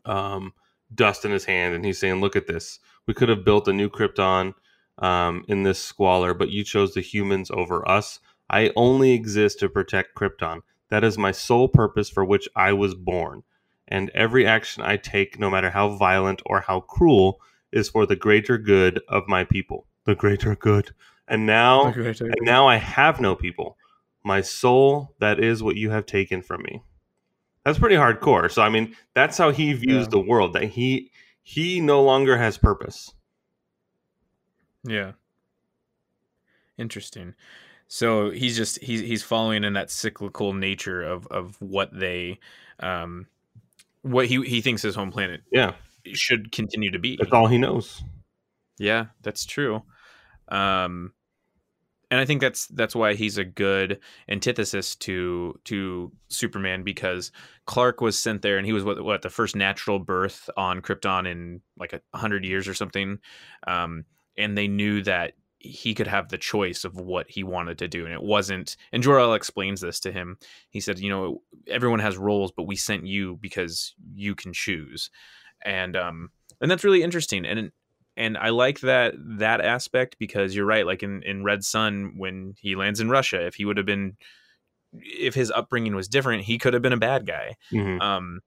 um, 0.04 0.52
dust 0.94 1.24
in 1.24 1.30
his 1.30 1.44
hand 1.44 1.74
and 1.74 1.84
he's 1.84 1.98
saying, 1.98 2.20
"Look 2.20 2.36
at 2.36 2.46
this. 2.46 2.78
We 3.06 3.14
could 3.14 3.28
have 3.28 3.44
built 3.44 3.68
a 3.68 3.72
new 3.72 3.88
Krypton 3.88 4.54
um, 4.98 5.44
in 5.48 5.62
this 5.62 5.80
squalor, 5.80 6.34
but 6.34 6.50
you 6.50 6.64
chose 6.64 6.94
the 6.94 7.00
humans 7.00 7.50
over 7.50 7.86
us. 7.88 8.20
I 8.50 8.72
only 8.76 9.12
exist 9.12 9.58
to 9.60 9.68
protect 9.68 10.14
Krypton. 10.14 10.60
That 10.90 11.04
is 11.04 11.18
my 11.18 11.32
sole 11.32 11.68
purpose 11.68 12.08
for 12.08 12.24
which 12.24 12.48
I 12.54 12.72
was 12.72 12.94
born. 12.94 13.42
And 13.88 14.10
every 14.10 14.46
action 14.46 14.82
I 14.82 14.96
take, 14.96 15.38
no 15.38 15.50
matter 15.50 15.70
how 15.70 15.96
violent 15.96 16.42
or 16.46 16.60
how 16.60 16.80
cruel, 16.80 17.40
is 17.72 17.88
for 17.88 18.06
the 18.06 18.16
greater 18.16 18.56
good 18.56 19.00
of 19.08 19.24
my 19.28 19.44
people. 19.44 19.86
The 20.04 20.14
greater 20.14 20.54
good. 20.54 20.92
And 21.26 21.46
now 21.46 21.86
and 21.86 22.38
now 22.42 22.66
I 22.66 22.76
have 22.76 23.20
no 23.20 23.34
people. 23.34 23.76
My 24.24 24.40
soul, 24.40 25.14
that 25.20 25.38
is 25.38 25.62
what 25.62 25.76
you 25.76 25.90
have 25.90 26.06
taken 26.06 26.42
from 26.42 26.62
me. 26.62 26.82
That's 27.64 27.78
pretty 27.78 27.96
hardcore. 27.96 28.50
So 28.50 28.60
I 28.62 28.68
mean, 28.68 28.94
that's 29.14 29.38
how 29.38 29.50
he 29.50 29.72
views 29.72 30.04
Yeah. 30.04 30.10
the 30.10 30.20
world. 30.20 30.52
That 30.52 30.64
he 30.64 31.10
he 31.42 31.80
no 31.80 32.02
longer 32.02 32.36
has 32.36 32.58
purpose. 32.58 33.12
Yeah. 34.84 35.12
Interesting. 36.76 37.34
So 37.88 38.30
he's 38.30 38.56
just 38.56 38.82
he's 38.82 39.00
he's 39.00 39.22
following 39.22 39.64
in 39.64 39.72
that 39.74 39.90
cyclical 39.90 40.52
nature 40.52 41.02
of 41.02 41.26
of 41.28 41.56
what 41.60 41.96
they 41.98 42.38
um 42.80 43.26
what 44.02 44.26
he 44.26 44.42
he 44.42 44.60
thinks 44.60 44.82
his 44.82 44.94
home 44.94 45.10
planet 45.10 45.40
Yeah, 45.50 45.74
should 46.12 46.52
continue 46.52 46.90
to 46.90 46.98
be. 46.98 47.16
that's 47.16 47.32
all 47.32 47.46
he 47.46 47.56
knows. 47.58 48.02
Yeah, 48.78 49.06
that's 49.22 49.46
true. 49.46 49.82
Um 50.48 51.13
and 52.10 52.20
I 52.20 52.24
think 52.24 52.40
that's 52.40 52.66
that's 52.68 52.94
why 52.94 53.14
he's 53.14 53.38
a 53.38 53.44
good 53.44 54.00
antithesis 54.28 54.94
to 54.96 55.58
to 55.64 56.12
Superman 56.28 56.82
because 56.82 57.32
Clark 57.66 58.00
was 58.00 58.18
sent 58.18 58.42
there 58.42 58.58
and 58.58 58.66
he 58.66 58.72
was 58.72 58.84
what 58.84 59.02
what 59.02 59.22
the 59.22 59.30
first 59.30 59.56
natural 59.56 59.98
birth 59.98 60.48
on 60.56 60.80
Krypton 60.80 61.30
in 61.30 61.60
like 61.78 61.92
a 61.92 62.00
hundred 62.16 62.44
years 62.44 62.68
or 62.68 62.74
something, 62.74 63.18
um, 63.66 64.04
and 64.36 64.56
they 64.56 64.68
knew 64.68 65.02
that 65.02 65.34
he 65.58 65.94
could 65.94 66.06
have 66.06 66.28
the 66.28 66.38
choice 66.38 66.84
of 66.84 66.96
what 66.96 67.30
he 67.30 67.42
wanted 67.42 67.78
to 67.78 67.88
do 67.88 68.04
and 68.04 68.12
it 68.12 68.22
wasn't 68.22 68.76
and 68.92 69.02
Jor-El 69.02 69.32
explains 69.34 69.80
this 69.80 69.98
to 70.00 70.12
him. 70.12 70.36
He 70.70 70.80
said 70.80 70.98
you 70.98 71.08
know 71.08 71.42
everyone 71.66 72.00
has 72.00 72.18
roles 72.18 72.52
but 72.52 72.66
we 72.66 72.76
sent 72.76 73.06
you 73.06 73.38
because 73.40 73.94
you 74.14 74.34
can 74.34 74.52
choose. 74.52 75.10
And 75.64 75.96
um 75.96 76.28
and 76.60 76.70
that's 76.70 76.84
really 76.84 77.02
interesting 77.02 77.46
and 77.46 77.72
and 78.16 78.36
I 78.38 78.50
like 78.50 78.80
that 78.80 79.14
that 79.38 79.60
aspect 79.60 80.16
because 80.18 80.54
you're 80.54 80.66
right 80.66 80.86
like 80.86 81.02
in 81.02 81.22
in 81.22 81.44
Red 81.44 81.64
Sun 81.64 82.14
when 82.16 82.54
he 82.58 82.76
lands 82.76 83.00
in 83.00 83.08
Russia 83.10 83.44
if 83.46 83.54
he 83.56 83.64
would 83.64 83.76
have 83.76 83.86
been 83.86 84.16
if 84.92 85.34
his 85.34 85.50
upbringing 85.50 85.94
was 85.96 86.08
different 86.08 86.44
he 86.44 86.58
could 86.58 86.72
have 86.72 86.82
been 86.82 86.92
a 86.92 86.96
bad 86.96 87.26
guy 87.26 87.56
Mhm. 87.72 88.00
um 88.00 88.40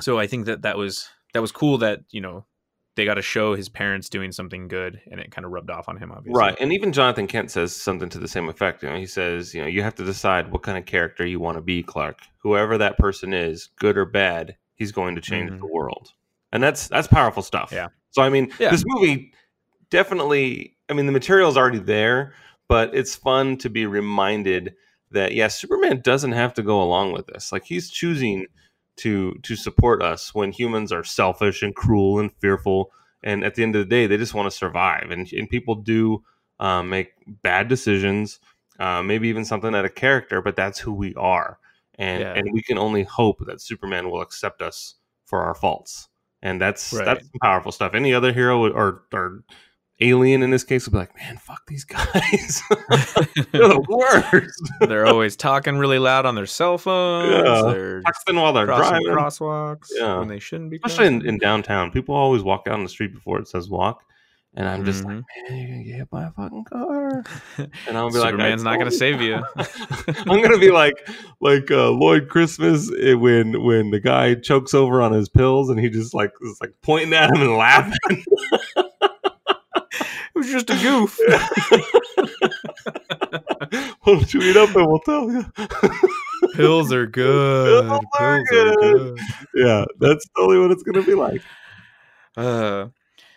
so 0.00 0.18
I 0.18 0.26
think 0.26 0.46
that 0.46 0.62
that 0.62 0.76
was 0.78 1.08
that 1.34 1.40
was 1.40 1.52
cool 1.52 1.78
that 1.78 2.00
you 2.10 2.20
know 2.20 2.46
they 2.94 3.04
got 3.06 3.14
to 3.14 3.22
show 3.22 3.54
his 3.54 3.70
parents 3.70 4.10
doing 4.10 4.32
something 4.32 4.68
good 4.68 5.00
and 5.10 5.18
it 5.18 5.30
kind 5.30 5.46
of 5.46 5.50
rubbed 5.50 5.70
off 5.70 5.88
on 5.88 5.96
him 5.96 6.12
obviously 6.12 6.38
Right, 6.38 6.56
and 6.60 6.72
even 6.74 6.92
Jonathan 6.92 7.26
Kent 7.26 7.50
says 7.50 7.74
something 7.74 8.10
to 8.10 8.18
the 8.18 8.28
same 8.28 8.50
effect. 8.50 8.82
You 8.82 8.90
know, 8.90 8.96
he 8.96 9.06
says, 9.06 9.54
you 9.54 9.62
know, 9.62 9.66
you 9.66 9.82
have 9.82 9.94
to 9.94 10.04
decide 10.04 10.52
what 10.52 10.62
kind 10.62 10.76
of 10.76 10.84
character 10.84 11.24
you 11.26 11.40
want 11.40 11.56
to 11.56 11.62
be, 11.62 11.82
Clark. 11.82 12.18
Whoever 12.42 12.76
that 12.76 12.98
person 12.98 13.32
is, 13.32 13.70
good 13.76 13.96
or 13.96 14.04
bad, 14.04 14.56
he's 14.74 14.92
going 14.92 15.14
to 15.14 15.22
change 15.22 15.50
Mhm. 15.52 15.60
the 15.60 15.66
world, 15.66 16.12
and 16.52 16.62
that's 16.62 16.88
that's 16.88 17.08
powerful 17.08 17.42
stuff. 17.42 17.70
Yeah. 17.72 17.88
So 18.10 18.22
I 18.22 18.28
mean, 18.28 18.52
Yeah. 18.58 18.70
this 18.70 18.84
movie 18.86 19.32
definitely. 19.90 20.76
I 20.88 20.94
mean, 20.94 21.06
the 21.06 21.12
material 21.12 21.48
is 21.48 21.56
already 21.56 21.78
there, 21.78 22.34
but 22.68 22.94
it's 22.94 23.14
fun 23.14 23.56
to 23.58 23.70
be 23.70 23.86
reminded 23.86 24.74
that 25.10 25.32
yes, 25.34 25.58
Superman 25.58 26.00
doesn't 26.00 26.32
have 26.32 26.54
to 26.54 26.62
go 26.62 26.82
along 26.82 27.12
with 27.12 27.26
this. 27.26 27.52
Like 27.52 27.64
he's 27.64 27.90
choosing 27.90 28.46
to 28.98 29.34
to 29.42 29.56
support 29.56 30.02
us 30.02 30.34
when 30.34 30.52
humans 30.52 30.92
are 30.92 31.04
selfish 31.04 31.62
and 31.62 31.74
cruel 31.74 32.18
and 32.18 32.30
fearful 32.40 32.92
and 33.22 33.42
at 33.44 33.54
the 33.54 33.62
end 33.62 33.74
of 33.74 33.80
the 33.80 33.88
day 33.88 34.06
they 34.06 34.18
just 34.18 34.34
want 34.34 34.50
to 34.50 34.56
survive 34.56 35.10
and, 35.10 35.32
and 35.32 35.48
people 35.48 35.74
do 35.74 36.22
um, 36.60 36.90
make 36.90 37.12
bad 37.26 37.68
decisions 37.68 38.38
uh, 38.80 39.02
maybe 39.02 39.28
even 39.28 39.46
something 39.46 39.74
out 39.74 39.86
of 39.86 39.94
character 39.94 40.42
but 40.42 40.56
that's 40.56 40.78
who 40.78 40.92
we 40.92 41.14
are 41.14 41.58
and 41.94 42.20
Yeah. 42.20 42.34
and 42.34 42.52
we 42.52 42.60
can 42.60 42.76
only 42.76 43.02
hope 43.02 43.38
that 43.46 43.62
superman 43.62 44.10
will 44.10 44.20
accept 44.20 44.60
us 44.60 44.96
for 45.24 45.40
our 45.40 45.54
faults 45.54 46.08
and 46.42 46.60
that's 46.60 46.92
Right. 46.92 47.04
that's 47.04 47.22
some 47.24 47.38
powerful 47.40 47.72
stuff 47.72 47.94
any 47.94 48.12
other 48.12 48.32
hero 48.32 48.66
or 48.72 49.02
or 49.12 49.44
alien 50.00 50.42
in 50.42 50.50
this 50.50 50.64
case 50.64 50.84
would 50.86 50.92
be 50.92 50.98
like 50.98 51.14
man 51.16 51.36
fuck 51.36 51.62
these 51.68 51.84
guys 51.84 52.60
they're 53.52 53.68
the 53.68 53.84
worst 53.88 54.72
they're 54.88 55.06
always 55.06 55.36
talking 55.48 55.76
really 55.76 55.98
loud 55.98 56.26
on 56.26 56.34
their 56.34 56.46
cell 56.46 56.76
phones 56.78 57.30
Yeah. 57.30 57.72
they're 57.72 58.02
texting 58.02 58.40
while 58.40 58.52
they're 58.52 58.66
driving 58.66 59.06
crosswalks 59.06 59.88
Yeah. 59.94 60.18
when 60.18 60.28
they 60.28 60.38
shouldn't 60.40 60.70
be 60.70 60.80
especially 60.82 61.06
in, 61.06 61.26
in 61.26 61.38
downtown 61.38 61.90
people 61.92 62.14
always 62.14 62.42
walk 62.42 62.62
out 62.66 62.74
on 62.74 62.82
the 62.82 62.88
street 62.88 63.14
before 63.14 63.38
it 63.38 63.46
says 63.46 63.68
walk 63.68 64.04
and 64.54 64.68
i'm 64.68 64.84
just 64.84 65.02
like 65.04 65.16
Mhm. 65.16 65.24
man 65.48 65.58
you're 65.58 65.68
gonna 65.68 65.84
get 65.84 65.94
hit 65.96 66.10
by 66.10 66.24
a 66.24 66.30
fucking 66.32 66.64
car. 66.64 67.24
And 67.88 67.96
i'll 67.96 68.10
be 68.10 68.18
like 68.18 68.30
Superman's 68.32 68.62
not 68.62 68.78
gonna 68.78 68.90
save 68.90 69.20
you. 69.20 69.36
i'm 69.56 70.42
gonna 70.42 70.58
be 70.58 70.70
like 70.70 70.94
like 71.40 71.70
uh, 71.70 71.90
lloyd 71.90 72.28
christmas 72.28 72.90
eh, 73.00 73.14
when 73.14 73.62
when 73.64 73.90
the 73.90 74.00
guy 74.00 74.34
chokes 74.34 74.74
over 74.74 75.00
on 75.02 75.12
his 75.12 75.28
pills 75.28 75.70
and 75.70 75.78
he 75.80 75.88
just 75.88 76.12
like 76.14 76.32
is 76.42 76.58
like 76.60 76.72
pointing 76.82 77.12
at 77.14 77.34
him 77.34 77.42
and 77.42 77.56
laughing. 77.56 78.24
It 80.34 80.38
was 80.38 80.50
just 80.50 80.70
a 80.70 80.76
goof. 80.76 81.18
Why 84.00 84.14
don't 84.14 84.34
you 84.34 84.40
eat 84.42 84.56
up 84.56 84.74
and 84.74 84.86
we'll 84.86 84.98
tell 85.00 85.30
you 85.30 85.44
pills 86.54 86.92
are 86.92 87.06
good. 87.06 87.84
Pills 87.84 87.90
pills 87.90 88.04
are 88.18 88.24
are 88.38 88.44
good. 88.50 88.78
good. 88.80 89.18
Yeah 89.54 89.84
that's 90.00 90.26
totally 90.36 90.58
what 90.58 90.70
it's 90.72 90.82
gonna 90.82 91.02
be 91.04 91.14
like. 91.14 91.42
Uh, 92.36 92.86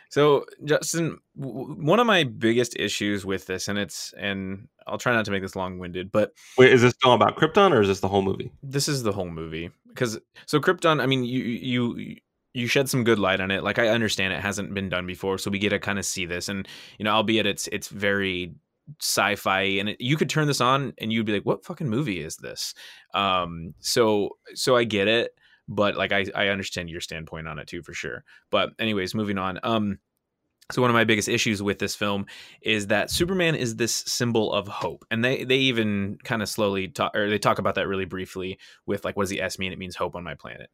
so 0.09 0.45
Justin, 0.63 1.17
w- 1.39 1.75
one 1.75 1.99
of 1.99 2.07
my 2.07 2.23
biggest 2.23 2.75
issues 2.77 3.25
with 3.25 3.45
this, 3.47 3.67
and 3.67 3.77
it's, 3.77 4.13
and 4.17 4.67
I'll 4.87 4.97
try 4.97 5.13
not 5.13 5.25
to 5.25 5.31
make 5.31 5.41
this 5.41 5.55
long-winded, 5.55 6.11
but 6.11 6.33
wait 6.57 6.71
is 6.71 6.81
this 6.81 6.93
all 7.03 7.13
about 7.13 7.37
krypton 7.37 7.71
or 7.71 7.81
is 7.81 7.87
this 7.87 7.99
the 7.99 8.07
whole 8.07 8.21
movie 8.21 8.51
this 8.61 8.87
is 8.87 9.03
the 9.03 9.11
whole 9.11 9.29
movie 9.29 9.71
because 9.95 10.19
so 10.45 10.59
Krypton. 10.59 11.01
I 11.01 11.07
mean, 11.07 11.23
you 11.23 11.41
you 11.41 12.15
you 12.53 12.67
shed 12.67 12.89
some 12.89 13.03
good 13.03 13.17
light 13.17 13.39
on 13.39 13.49
it. 13.49 13.63
Like 13.63 13.79
I 13.79 13.87
understand 13.87 14.33
it 14.33 14.41
hasn't 14.41 14.73
been 14.73 14.89
done 14.89 15.07
before, 15.07 15.37
so 15.37 15.49
we 15.49 15.57
get 15.57 15.69
to 15.69 15.79
kind 15.79 15.97
of 15.97 16.05
see 16.05 16.25
this, 16.25 16.49
and 16.49 16.67
you 16.99 17.05
know, 17.05 17.11
albeit 17.11 17.45
it's 17.45 17.67
it's 17.67 17.87
very 17.87 18.53
sci-fi 19.01 19.61
and 19.61 19.89
it, 19.89 19.97
you 19.99 20.15
could 20.15 20.29
turn 20.29 20.45
this 20.45 20.61
on 20.61 20.93
and 20.99 21.11
you'd 21.11 21.25
be 21.25 21.31
like 21.33 21.43
what 21.43 21.65
fucking 21.65 21.89
movie 21.89 22.23
is 22.23 22.37
this 22.37 22.75
um 23.15 23.73
so 23.79 24.29
so 24.53 24.75
i 24.75 24.83
get 24.83 25.07
it 25.07 25.31
but 25.67 25.95
like 25.95 26.11
i 26.11 26.25
i 26.35 26.47
understand 26.47 26.89
your 26.89 27.01
standpoint 27.01 27.47
on 27.47 27.59
it 27.59 27.67
too 27.67 27.81
for 27.81 27.93
sure 27.93 28.23
but 28.49 28.69
anyways 28.79 29.15
moving 29.15 29.37
on 29.37 29.59
um 29.63 29.99
so 30.71 30.81
one 30.81 30.89
of 30.89 30.95
my 30.95 31.03
biggest 31.03 31.29
issues 31.29 31.61
with 31.61 31.77
this 31.77 31.95
film 31.95 32.25
is 32.61 32.87
that 32.87 33.11
Superman 33.11 33.53
is 33.53 33.75
this 33.75 33.93
symbol 33.93 34.51
of 34.51 34.67
hope, 34.67 35.05
and 35.11 35.23
they 35.23 35.43
they 35.43 35.57
even 35.57 36.17
kind 36.23 36.41
of 36.41 36.49
slowly 36.49 36.87
talk 36.87 37.15
or 37.15 37.29
they 37.29 37.37
talk 37.37 37.59
about 37.59 37.75
that 37.75 37.87
really 37.87 38.05
briefly 38.05 38.57
with 38.87 39.05
like 39.05 39.15
what 39.15 39.23
does 39.23 39.29
the 39.29 39.41
S 39.41 39.59
mean? 39.59 39.71
It 39.71 39.77
means 39.77 39.95
hope 39.95 40.15
on 40.15 40.23
my 40.23 40.33
planet. 40.33 40.71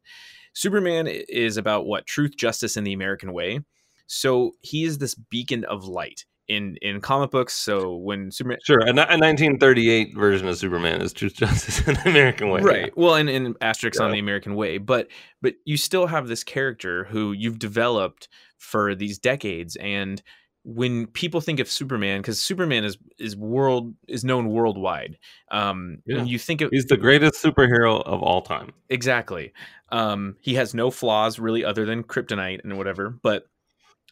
Superman 0.54 1.06
is 1.08 1.58
about 1.58 1.84
what 1.84 2.06
truth, 2.06 2.36
justice, 2.36 2.76
and 2.78 2.86
the 2.86 2.94
American 2.94 3.34
way. 3.34 3.60
So 4.06 4.52
he 4.62 4.84
is 4.84 4.96
this 4.96 5.14
beacon 5.14 5.64
of 5.64 5.84
light 5.84 6.24
in 6.48 6.76
in 6.82 7.00
comic 7.00 7.30
books. 7.30 7.54
So 7.54 7.96
when 7.96 8.30
Superman, 8.30 8.58
Sure, 8.64 8.78
a, 8.80 8.90
a 8.90 8.94
1938 8.94 10.14
version 10.16 10.48
of 10.48 10.56
Superman 10.58 11.00
is 11.00 11.12
Truth, 11.12 11.34
Justice, 11.36 11.80
and 11.86 11.96
the 11.98 12.08
American 12.10 12.50
Way. 12.50 12.60
right? 12.62 12.96
Well, 12.96 13.14
and 13.14 13.28
and 13.28 13.56
asterisks 13.60 14.00
on 14.00 14.10
the 14.12 14.18
American 14.18 14.54
way, 14.54 14.78
but 14.78 15.08
but 15.40 15.54
you 15.64 15.76
still 15.76 16.06
have 16.06 16.28
this 16.28 16.44
character 16.44 17.04
who 17.04 17.32
you've 17.32 17.58
developed 17.58 18.28
for 18.58 18.94
these 18.94 19.18
decades, 19.18 19.76
and 19.76 20.22
when 20.64 21.08
people 21.08 21.40
think 21.40 21.58
of 21.58 21.68
Superman, 21.68 22.20
because 22.20 22.40
Superman 22.40 22.84
is 22.84 22.96
is 23.18 23.36
world 23.36 23.94
is 24.06 24.24
known 24.24 24.48
worldwide. 24.48 25.18
Um, 25.50 25.98
Yeah. 26.06 26.18
when 26.18 26.26
you 26.28 26.38
think 26.38 26.60
of 26.60 26.70
He's 26.70 26.86
the 26.86 26.96
greatest 26.96 27.42
superhero 27.42 28.00
of 28.04 28.22
all 28.22 28.42
time. 28.42 28.72
exactly, 28.88 29.52
um, 29.90 30.36
he 30.40 30.54
has 30.54 30.74
no 30.74 30.90
flaws 30.92 31.38
really, 31.40 31.64
other 31.64 31.84
than 31.84 32.04
kryptonite 32.04 32.60
and 32.62 32.78
whatever, 32.78 33.10
but 33.10 33.46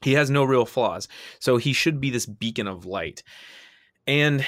he 0.02 0.14
has 0.14 0.30
no 0.30 0.44
real 0.44 0.66
flaws. 0.66 1.08
So 1.38 1.56
he 1.56 1.72
should 1.72 2.00
be 2.00 2.10
this 2.10 2.26
beacon 2.26 2.66
of 2.66 2.86
light. 2.86 3.22
And 4.06 4.44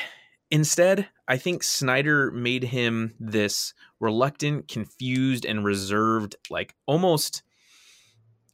instead, 0.50 1.08
I 1.28 1.36
think 1.36 1.62
Snyder 1.62 2.30
made 2.30 2.64
him 2.64 3.14
this 3.18 3.74
reluctant, 4.00 4.68
confused, 4.68 5.44
and 5.44 5.64
reserved, 5.64 6.36
like 6.50 6.74
almost 6.86 7.42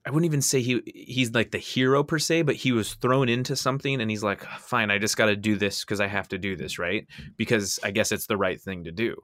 I 0.09 0.11
wouldn't 0.11 0.31
even 0.31 0.41
say 0.41 0.63
he 0.63 0.81
he's 0.87 1.35
like 1.35 1.51
the 1.51 1.59
hero 1.59 2.03
per 2.03 2.19
se, 2.19 2.43
but 2.43 2.55
he 2.55 2.73
was 2.73 2.95
thrown 2.95 3.29
into 3.29 3.55
something 3.55 4.01
and 4.01 4.11
he's 4.11 4.23
like, 4.23 4.43
fine, 4.43 4.91
I 4.91 4.97
just 4.97 5.19
gotta 5.19 5.37
do 5.37 5.55
this 5.55 5.85
because 5.85 6.01
I 6.01 6.07
have 6.07 6.29
to 6.29 6.39
do 6.39 6.57
this, 6.57 6.79
right? 6.79 7.07
Because 7.37 7.79
I 7.83 7.91
guess 7.91 8.11
it's 8.11 8.27
the 8.27 8.39
right 8.39 8.59
thing 8.59 8.85
to 8.85 8.91
do. 8.91 9.17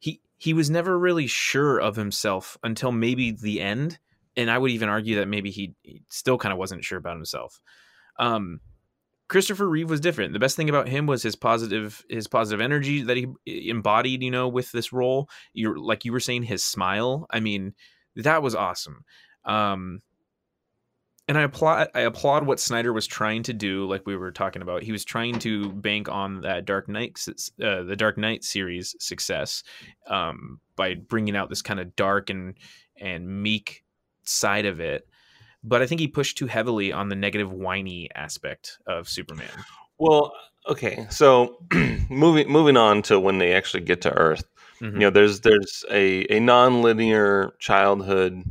He 0.00 0.20
he 0.36 0.52
was 0.52 0.68
never 0.68 0.98
really 0.98 1.28
sure 1.28 1.78
of 1.78 1.94
himself 1.94 2.58
until 2.64 2.90
maybe 2.90 3.30
the 3.30 3.60
end. 3.60 4.00
And 4.36 4.50
I 4.50 4.58
would 4.58 4.70
even 4.70 4.88
argue 4.88 5.16
that 5.16 5.28
maybe 5.28 5.50
he, 5.50 5.74
he 5.82 6.02
still 6.10 6.38
kind 6.38 6.52
of 6.52 6.58
wasn't 6.58 6.84
sure 6.84 6.98
about 6.98 7.16
himself. 7.16 7.60
Um 8.18 8.60
Christopher 9.28 9.68
Reeve 9.68 9.90
was 9.90 10.00
different. 10.00 10.32
The 10.32 10.38
best 10.38 10.56
thing 10.56 10.68
about 10.68 10.88
him 10.88 11.06
was 11.06 11.22
his 11.22 11.34
positive 11.34 12.04
his 12.08 12.28
positive 12.28 12.60
energy 12.60 13.02
that 13.02 13.16
he 13.16 13.26
embodied, 13.68 14.22
you 14.22 14.30
know, 14.30 14.48
with 14.48 14.70
this 14.70 14.92
role. 14.92 15.28
You're 15.52 15.78
like 15.78 16.04
you 16.04 16.12
were 16.12 16.20
saying 16.20 16.44
his 16.44 16.64
smile. 16.64 17.26
I 17.30 17.40
mean, 17.40 17.74
that 18.14 18.42
was 18.42 18.54
awesome. 18.54 19.04
Um 19.44 20.00
and 21.28 21.36
I 21.36 21.42
applaud 21.42 21.88
I 21.92 22.00
applaud 22.00 22.46
what 22.46 22.60
Snyder 22.60 22.92
was 22.92 23.06
trying 23.06 23.42
to 23.44 23.52
do 23.52 23.86
like 23.86 24.06
we 24.06 24.16
were 24.16 24.30
talking 24.30 24.62
about. 24.62 24.84
He 24.84 24.92
was 24.92 25.04
trying 25.04 25.40
to 25.40 25.72
bank 25.72 26.08
on 26.08 26.42
that 26.42 26.64
Dark 26.64 26.88
Knight 26.88 27.18
uh, 27.28 27.82
the 27.82 27.96
Dark 27.96 28.16
Knight 28.16 28.44
series 28.44 28.94
success 29.00 29.64
um 30.06 30.60
by 30.76 30.94
bringing 30.94 31.34
out 31.36 31.48
this 31.48 31.62
kind 31.62 31.80
of 31.80 31.96
dark 31.96 32.30
and 32.30 32.56
and 32.96 33.42
meek 33.42 33.82
side 34.28 34.66
of 34.66 34.80
it. 34.80 35.08
But 35.64 35.82
I 35.82 35.86
think 35.86 36.00
he 36.00 36.08
pushed 36.08 36.38
too 36.38 36.46
heavily 36.46 36.92
on 36.92 37.08
the 37.08 37.16
negative 37.16 37.52
whiny 37.52 38.08
aspect 38.14 38.78
of 38.86 39.08
Superman. 39.08 39.48
Well, 39.98 40.32
okay, 40.68 41.06
so 41.10 41.58
moving 42.10 42.48
moving 42.50 42.76
on 42.76 43.02
to 43.02 43.18
when 43.18 43.38
they 43.38 43.52
actually 43.54 43.82
get 43.82 44.00
to 44.02 44.12
Earth, 44.12 44.44
Mhm. 44.80 44.92
you 44.92 44.98
know, 45.00 45.10
there's 45.10 45.40
there's 45.40 45.84
a 45.90 46.26
a 46.34 46.38
non-linear 46.40 47.54
childhood 47.58 48.42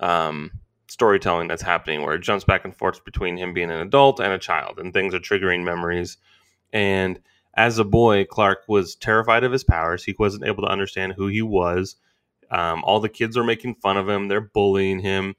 um, 0.00 0.50
storytelling 0.88 1.48
that's 1.48 1.62
happening 1.62 2.02
where 2.02 2.14
it 2.14 2.22
jumps 2.22 2.44
back 2.44 2.64
and 2.64 2.76
forth 2.76 3.04
between 3.04 3.36
him 3.36 3.54
being 3.54 3.70
an 3.70 3.80
adult 3.80 4.18
and 4.20 4.32
a 4.32 4.38
child, 4.38 4.78
and 4.78 4.92
things 4.92 5.14
are 5.14 5.20
triggering 5.20 5.62
memories. 5.64 6.16
And 6.72 7.20
as 7.54 7.78
a 7.78 7.84
boy, 7.84 8.24
Clark 8.24 8.64
was 8.68 8.94
terrified 8.96 9.44
of 9.44 9.52
his 9.52 9.64
powers. 9.64 10.04
He 10.04 10.14
wasn't 10.18 10.44
able 10.44 10.62
to 10.64 10.70
understand 10.70 11.14
who 11.14 11.28
he 11.28 11.42
was. 11.42 11.96
Um, 12.50 12.82
all 12.84 13.00
the 13.00 13.08
kids 13.08 13.36
are 13.36 13.44
making 13.44 13.76
fun 13.76 13.96
of 13.96 14.08
him. 14.08 14.28
They're 14.28 14.40
bullying 14.40 15.00
him, 15.00 15.36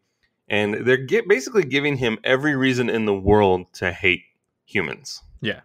and 0.47 0.85
they're 0.85 1.05
gi- 1.05 1.21
basically 1.27 1.63
giving 1.63 1.97
him 1.97 2.17
every 2.23 2.55
reason 2.55 2.89
in 2.89 3.05
the 3.05 3.13
world 3.13 3.73
to 3.73 3.91
hate 3.91 4.23
humans. 4.65 5.21
Yeah. 5.41 5.61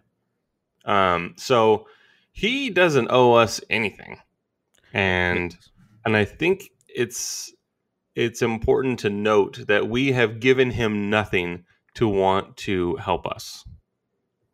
Um. 0.85 1.35
So 1.37 1.87
he 2.31 2.69
doesn't 2.69 3.09
owe 3.09 3.33
us 3.33 3.61
anything, 3.69 4.19
and 4.93 5.57
and 6.05 6.17
I 6.17 6.25
think 6.25 6.69
it's 6.87 7.53
it's 8.15 8.41
important 8.41 8.99
to 8.99 9.09
note 9.09 9.67
that 9.67 9.87
we 9.87 10.11
have 10.11 10.39
given 10.39 10.71
him 10.71 11.09
nothing 11.09 11.63
to 11.93 12.07
want 12.07 12.57
to 12.57 12.95
help 12.95 13.27
us. 13.27 13.63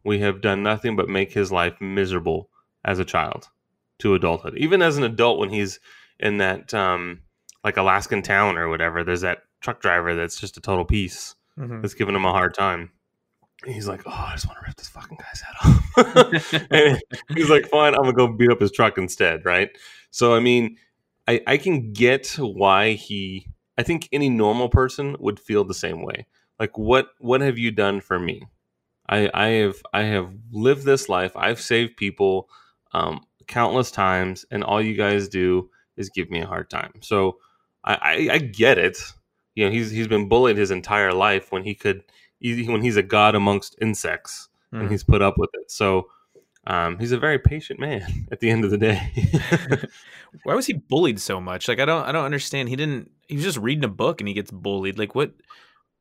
We 0.04 0.20
have 0.20 0.42
done 0.42 0.64
nothing 0.64 0.96
but 0.96 1.08
make 1.08 1.32
his 1.32 1.52
life 1.52 1.80
miserable 1.80 2.50
as 2.84 3.00
a 3.00 3.06
child 3.06 3.50
to 4.00 4.16
adulthood. 4.16 4.58
Even 4.58 4.82
as 4.82 4.98
an 4.98 5.04
adult, 5.04 5.40
when 5.40 5.50
he's 5.50 5.80
in 6.24 6.38
that 6.38 6.74
um, 6.74 7.22
like 7.64 7.78
Alaskan 7.78 8.24
town 8.24 8.58
or 8.58 8.68
whatever, 8.70 9.04
there's 9.04 9.22
that 9.22 9.44
truck 9.62 9.80
driver 9.82 10.16
that's 10.16 10.40
just 10.40 10.58
a 10.58 10.62
total 10.62 10.86
piece 10.86 11.36
Mhm. 11.60 11.82
that's 11.84 11.94
giving 11.94 12.16
him 12.16 12.26
a 12.26 12.32
hard 12.32 12.56
time. 12.56 12.90
He's 13.66 13.88
like, 13.88 14.02
"Oh, 14.08 14.10
I 14.12 14.32
just 14.34 14.48
want 14.48 14.58
to 14.60 14.66
rip 14.66 14.76
this 14.76 14.90
fucking 14.90 15.18
guy's 15.18 15.42
head 15.42 15.56
off." 15.64 16.68
and 16.72 17.02
he's 17.36 17.50
like, 17.50 17.70
"Fine, 17.70 17.94
I'm 17.94 18.02
gonna 18.02 18.14
go 18.14 18.28
beat 18.28 18.52
up 18.52 18.60
his 18.60 18.72
truck 18.72 18.98
instead." 18.98 19.46
Right? 19.46 19.70
So, 20.10 20.34
I 20.34 20.40
mean, 20.40 20.78
I 21.28 21.42
I 21.46 21.58
can 21.58 21.94
get 21.94 22.28
why 22.40 22.94
he. 22.94 23.48
I 23.78 23.84
think 23.84 24.10
any 24.12 24.30
normal 24.30 24.70
person 24.70 25.16
would 25.20 25.40
feel 25.40 25.64
the 25.64 25.74
same 25.74 26.02
way. 26.04 26.26
Like, 26.60 26.78
what 26.78 27.10
what 27.20 27.42
have 27.42 27.58
you 27.58 27.72
done 27.72 28.02
for 28.02 28.20
me? 28.20 28.44
I 29.08 29.30
I 29.34 29.48
have 29.62 29.76
I 29.94 30.04
have 30.04 30.34
lived 30.52 30.84
this 30.86 31.08
life. 31.08 31.32
I've 31.36 31.62
saved 31.62 31.96
people 31.98 32.50
um, 32.94 33.22
countless 33.48 33.92
times, 33.92 34.46
and 34.52 34.64
all 34.64 34.82
you 34.82 34.96
guys 34.96 35.28
do 35.30 35.70
is 35.98 36.10
give 36.10 36.30
me 36.30 36.40
a 36.42 36.46
hard 36.48 36.70
time. 36.70 36.94
So 37.02 37.38
I, 37.84 37.94
I, 38.30 38.34
I 38.34 38.38
get 38.40 38.78
it. 38.78 38.98
You 39.56 39.66
know, 39.66 39.72
he's 39.72 39.92
he's 39.92 40.08
been 40.08 40.28
bullied 40.30 40.58
his 40.58 40.72
entire 40.72 41.14
life 41.14 41.52
when 41.52 41.64
he 41.64 41.76
could 41.76 42.04
when 42.42 42.82
he's 42.82 42.98
a 42.98 43.04
god 43.04 43.36
amongst 43.36 43.76
insects 43.82 44.50
and 44.72 44.84
Mhm. 44.88 44.92
he's 44.92 45.04
put 45.04 45.22
up 45.22 45.36
with 45.38 45.52
it. 45.54 45.70
So 45.72 46.10
um, 46.66 46.98
he's 46.98 47.12
a 47.12 47.18
very 47.20 47.38
patient 47.40 47.80
man 47.80 48.26
at 48.32 48.40
the 48.40 48.50
end 48.50 48.66
of 48.66 48.72
the 48.72 48.78
day. 48.78 49.12
Why 50.44 50.56
was 50.56 50.66
he 50.66 50.74
bullied 50.74 51.20
so 51.20 51.40
much? 51.40 51.68
Like 51.68 51.80
I 51.80 51.86
don't 51.86 52.04
I 52.06 52.12
don't 52.12 52.26
understand. 52.26 52.70
He 52.70 52.76
didn't 52.76 53.12
he 53.28 53.36
was 53.36 53.44
just 53.46 53.58
reading 53.58 53.84
a 53.84 53.90
book 53.90 54.20
and 54.22 54.28
he 54.28 54.34
gets 54.34 54.52
bullied. 54.52 54.98
Like 54.98 55.14
what 55.16 55.32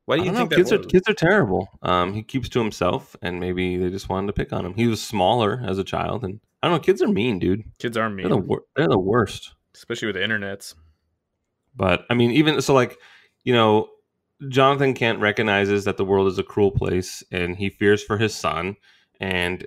why 0.05 0.17
do 0.17 0.23
you 0.23 0.31
think 0.33 0.37
know, 0.37 0.45
that 0.49 0.55
kids 0.55 0.71
are 0.73 0.79
kids 0.79 1.07
are 1.07 1.13
terrible. 1.13 1.69
Um, 1.81 2.13
he 2.13 2.23
keeps 2.23 2.49
to 2.49 2.59
himself, 2.59 3.15
and 3.21 3.39
maybe 3.39 3.77
they 3.77 3.89
just 3.89 4.09
wanted 4.09 4.27
to 4.27 4.33
pick 4.33 4.51
on 4.51 4.65
him. 4.65 4.73
He 4.73 4.87
was 4.87 5.01
smaller 5.01 5.61
as 5.65 5.77
a 5.77 5.83
child, 5.85 6.25
and 6.25 6.41
I 6.61 6.67
don't 6.67 6.75
know. 6.77 6.83
Kids 6.83 7.01
are 7.01 7.07
mean, 7.07 7.39
dude. 7.39 7.63
Kids 7.79 7.95
are 7.95 8.09
They're 8.13 8.27
the 8.27 8.35
mean, 8.35 8.47
wor- 8.47 8.65
they're 8.75 8.89
the 8.89 8.99
worst. 8.99 9.52
Especially 9.75 10.07
with 10.07 10.15
the 10.15 10.21
internets. 10.21 10.75
But 11.75 12.05
I 12.09 12.13
mean, 12.13 12.31
even 12.31 12.61
so, 12.61 12.73
like 12.73 12.97
you 13.43 13.53
know, 13.53 13.89
Jonathan 14.49 14.93
Kent 14.93 15.19
recognizes 15.19 15.85
that 15.85 15.97
the 15.97 16.05
world 16.05 16.27
is 16.27 16.37
a 16.37 16.43
cruel 16.43 16.71
place, 16.71 17.23
and 17.31 17.55
he 17.55 17.69
fears 17.69 18.03
for 18.03 18.17
his 18.17 18.35
son. 18.35 18.75
And 19.19 19.65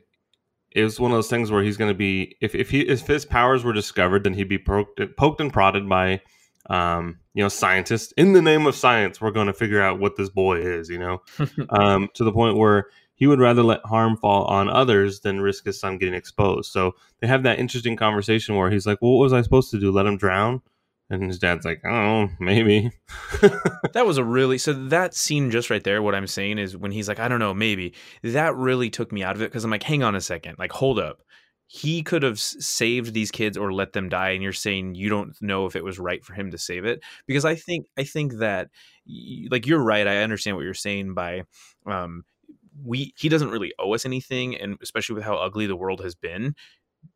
it 0.72 0.82
was 0.82 1.00
one 1.00 1.10
of 1.10 1.16
those 1.16 1.30
things 1.30 1.50
where 1.50 1.62
he's 1.62 1.76
going 1.76 1.90
to 1.90 1.96
be 1.96 2.36
if 2.40 2.54
if 2.54 2.70
he 2.70 2.80
if 2.82 3.06
his 3.06 3.24
powers 3.24 3.64
were 3.64 3.72
discovered, 3.72 4.24
then 4.24 4.34
he'd 4.34 4.48
be 4.48 4.58
poked, 4.58 5.00
poked 5.16 5.40
and 5.40 5.52
prodded 5.52 5.88
by 5.88 6.20
um, 6.68 7.18
you 7.34 7.42
know 7.42 7.48
scientists. 7.48 8.12
In 8.12 8.32
the 8.32 8.42
name 8.42 8.66
of 8.66 8.74
science, 8.74 9.20
we're 9.20 9.30
going 9.30 9.46
to 9.46 9.52
figure 9.52 9.82
out 9.82 9.98
what 9.98 10.16
this 10.16 10.28
boy 10.28 10.58
is. 10.58 10.88
You 10.88 10.98
know, 10.98 11.22
um, 11.70 12.08
to 12.14 12.24
the 12.24 12.32
point 12.32 12.56
where 12.56 12.86
he 13.16 13.26
would 13.26 13.40
rather 13.40 13.62
let 13.62 13.84
harm 13.84 14.16
fall 14.16 14.44
on 14.44 14.68
others 14.68 15.20
than 15.20 15.40
risk 15.40 15.64
his 15.64 15.80
son 15.80 15.98
getting 15.98 16.14
exposed. 16.14 16.70
So 16.70 16.94
they 17.20 17.26
have 17.26 17.42
that 17.42 17.58
interesting 17.58 17.96
conversation 17.96 18.54
where 18.54 18.70
he's 18.70 18.86
like, 18.86 18.98
well, 19.00 19.12
"What 19.12 19.24
was 19.24 19.32
I 19.32 19.42
supposed 19.42 19.70
to 19.72 19.80
do? 19.80 19.90
Let 19.90 20.06
him 20.06 20.18
drown?" 20.18 20.62
And 21.08 21.22
his 21.24 21.38
dad's 21.38 21.64
like, 21.64 21.80
"I 21.84 21.90
don't 21.90 22.04
know, 22.04 22.36
maybe." 22.38 22.92
That 23.92 24.06
was 24.06 24.18
a 24.18 24.24
really 24.24 24.58
so 24.58 24.74
that 24.74 25.14
scene 25.14 25.50
just 25.50 25.70
right 25.70 25.82
there. 25.82 26.02
What 26.02 26.14
I'm 26.14 26.26
saying 26.26 26.58
is 26.58 26.76
when 26.76 26.92
he's 26.92 27.08
like, 27.08 27.18
I 27.18 27.28
don't 27.28 27.38
know, 27.38 27.54
maybe 27.54 27.94
that 28.22 28.54
really 28.54 28.90
took 28.90 29.10
me 29.10 29.22
out 29.22 29.34
of 29.34 29.40
it 29.40 29.50
because 29.50 29.64
I'm 29.64 29.70
like, 29.70 29.82
hang 29.82 30.02
on 30.02 30.14
a 30.14 30.20
second, 30.20 30.58
like 30.58 30.72
hold 30.72 30.98
up. 30.98 31.22
He 31.68 32.02
could 32.02 32.22
have 32.22 32.38
saved 32.38 33.14
these 33.14 33.30
kids 33.30 33.56
or 33.56 33.72
let 33.72 33.92
them 33.94 34.08
die, 34.10 34.30
and 34.30 34.42
you're 34.42 34.52
saying 34.52 34.94
you 34.94 35.08
don't 35.08 35.34
know 35.40 35.66
if 35.66 35.74
it 35.74 35.82
was 35.82 35.98
right 35.98 36.22
for 36.22 36.34
him 36.34 36.50
to 36.50 36.58
save 36.58 36.84
it 36.84 37.02
because 37.26 37.44
I 37.46 37.54
think 37.54 37.86
I 37.96 38.04
think 38.04 38.34
that 38.34 38.68
like 39.50 39.66
you're 39.66 39.82
right. 39.82 40.06
I 40.06 40.18
understand 40.18 40.56
what 40.56 40.64
you're 40.64 40.74
saying 40.74 41.14
by 41.14 41.42
um, 41.86 42.24
we 42.84 43.12
he 43.16 43.28
doesn't 43.28 43.50
really 43.50 43.72
owe 43.78 43.94
us 43.94 44.04
anything, 44.04 44.56
and 44.56 44.76
especially 44.82 45.14
with 45.14 45.24
how 45.24 45.36
ugly 45.36 45.66
the 45.66 45.76
world 45.76 46.00
has 46.02 46.14
been, 46.14 46.54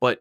but 0.01 0.21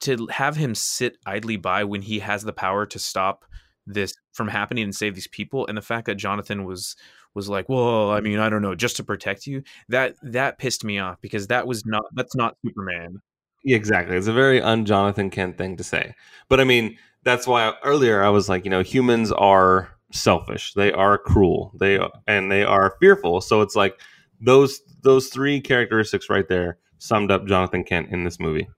to 0.00 0.26
have 0.30 0.56
him 0.56 0.74
sit 0.74 1.16
idly 1.26 1.56
by 1.56 1.84
when 1.84 2.02
he 2.02 2.18
has 2.18 2.42
the 2.42 2.52
power 2.52 2.86
to 2.86 2.98
stop 2.98 3.44
this 3.86 4.14
from 4.32 4.48
happening 4.48 4.84
and 4.84 4.94
save 4.94 5.14
these 5.14 5.26
people 5.28 5.66
and 5.66 5.76
the 5.76 5.82
fact 5.82 6.04
that 6.06 6.16
jonathan 6.16 6.64
was 6.64 6.94
was 7.34 7.48
like 7.48 7.66
well 7.68 8.10
i 8.10 8.20
mean 8.20 8.38
i 8.38 8.48
don't 8.48 8.60
know 8.60 8.74
just 8.74 8.94
to 8.94 9.02
protect 9.02 9.46
you 9.46 9.62
that 9.88 10.14
that 10.22 10.58
pissed 10.58 10.84
me 10.84 10.98
off 10.98 11.18
because 11.22 11.46
that 11.46 11.66
was 11.66 11.84
not 11.86 12.04
that's 12.14 12.36
not 12.36 12.54
superman 12.64 13.20
exactly. 13.64 14.16
It's 14.16 14.26
a 14.26 14.32
very 14.32 14.60
un 14.60 14.84
Jonathan 14.84 15.30
Kent 15.30 15.58
thing 15.58 15.76
to 15.76 15.84
say. 15.84 16.14
But 16.48 16.60
I 16.60 16.64
mean, 16.64 16.96
that's 17.22 17.46
why 17.46 17.74
earlier 17.84 18.22
I 18.22 18.30
was 18.30 18.48
like, 18.48 18.64
you 18.64 18.70
know, 18.70 18.82
humans 18.82 19.32
are 19.32 19.90
selfish. 20.12 20.74
They 20.74 20.92
are 20.92 21.18
cruel. 21.18 21.72
They 21.78 22.00
and 22.26 22.50
they 22.50 22.64
are 22.64 22.96
fearful. 23.00 23.40
So 23.40 23.60
it's 23.60 23.76
like 23.76 24.00
those 24.40 24.80
those 25.02 25.28
three 25.28 25.60
characteristics 25.60 26.28
right 26.30 26.48
there 26.48 26.78
summed 26.98 27.30
up 27.30 27.46
Jonathan 27.46 27.84
Kent 27.84 28.08
in 28.10 28.24
this 28.24 28.38
movie. 28.38 28.68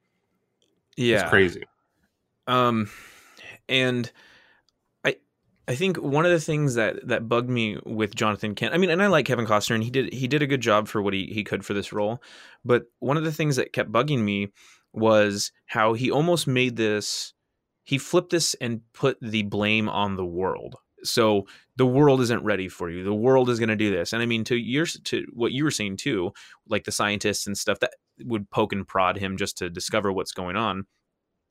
yeah 0.96 1.20
It's 1.22 1.30
crazy. 1.30 1.64
um 2.46 2.88
and 3.68 4.10
i 5.04 5.16
I 5.68 5.74
think 5.76 5.96
one 5.96 6.24
of 6.26 6.32
the 6.32 6.40
things 6.40 6.74
that 6.74 7.06
that 7.08 7.28
bugged 7.28 7.48
me 7.48 7.78
with 7.86 8.14
Jonathan 8.14 8.54
Kent, 8.54 8.74
I 8.74 8.78
mean, 8.78 8.90
and 8.90 9.02
I 9.02 9.06
like 9.06 9.26
Kevin 9.26 9.46
Costner, 9.46 9.74
and 9.76 9.84
he 9.84 9.90
did 9.90 10.12
he 10.12 10.26
did 10.28 10.42
a 10.42 10.46
good 10.46 10.60
job 10.60 10.88
for 10.88 11.00
what 11.00 11.14
he 11.14 11.26
he 11.26 11.44
could 11.44 11.64
for 11.64 11.74
this 11.74 11.92
role. 11.92 12.22
But 12.64 12.84
one 12.98 13.16
of 13.16 13.24
the 13.24 13.32
things 13.32 13.56
that 13.56 13.72
kept 13.72 13.92
bugging 13.92 14.20
me 14.24 14.48
was 14.92 15.52
how 15.66 15.94
he 15.94 16.10
almost 16.10 16.46
made 16.46 16.76
this, 16.76 17.32
he 17.84 17.96
flipped 17.96 18.30
this 18.30 18.54
and 18.60 18.80
put 18.92 19.16
the 19.22 19.42
blame 19.44 19.88
on 19.88 20.16
the 20.16 20.26
world. 20.26 20.76
So 21.05 21.46
the 21.76 21.86
world 21.86 22.20
isn't 22.20 22.44
ready 22.44 22.68
for 22.68 22.90
you. 22.90 23.03
The 23.05 23.14
world 23.14 23.48
is 23.48 23.59
going 23.59 23.68
to 23.68 23.76
do 23.76 23.90
this, 23.90 24.12
and 24.12 24.22
I 24.22 24.26
mean, 24.26 24.44
to 24.44 24.57
your 24.57 24.86
to 24.86 25.26
what 25.32 25.53
you 25.53 25.64
were 25.64 25.70
saying 25.70 25.96
too, 25.98 26.32
like 26.68 26.84
the 26.84 26.92
scientists 26.92 27.46
and 27.46 27.57
stuff 27.57 27.80
that 27.80 27.94
would 28.24 28.50
poke 28.50 28.72
and 28.72 28.86
prod 28.86 29.16
him 29.16 29.36
just 29.36 29.59
to 29.59 29.70
discover 29.70 30.12
what's 30.12 30.32
going 30.32 30.57
on. 30.57 30.86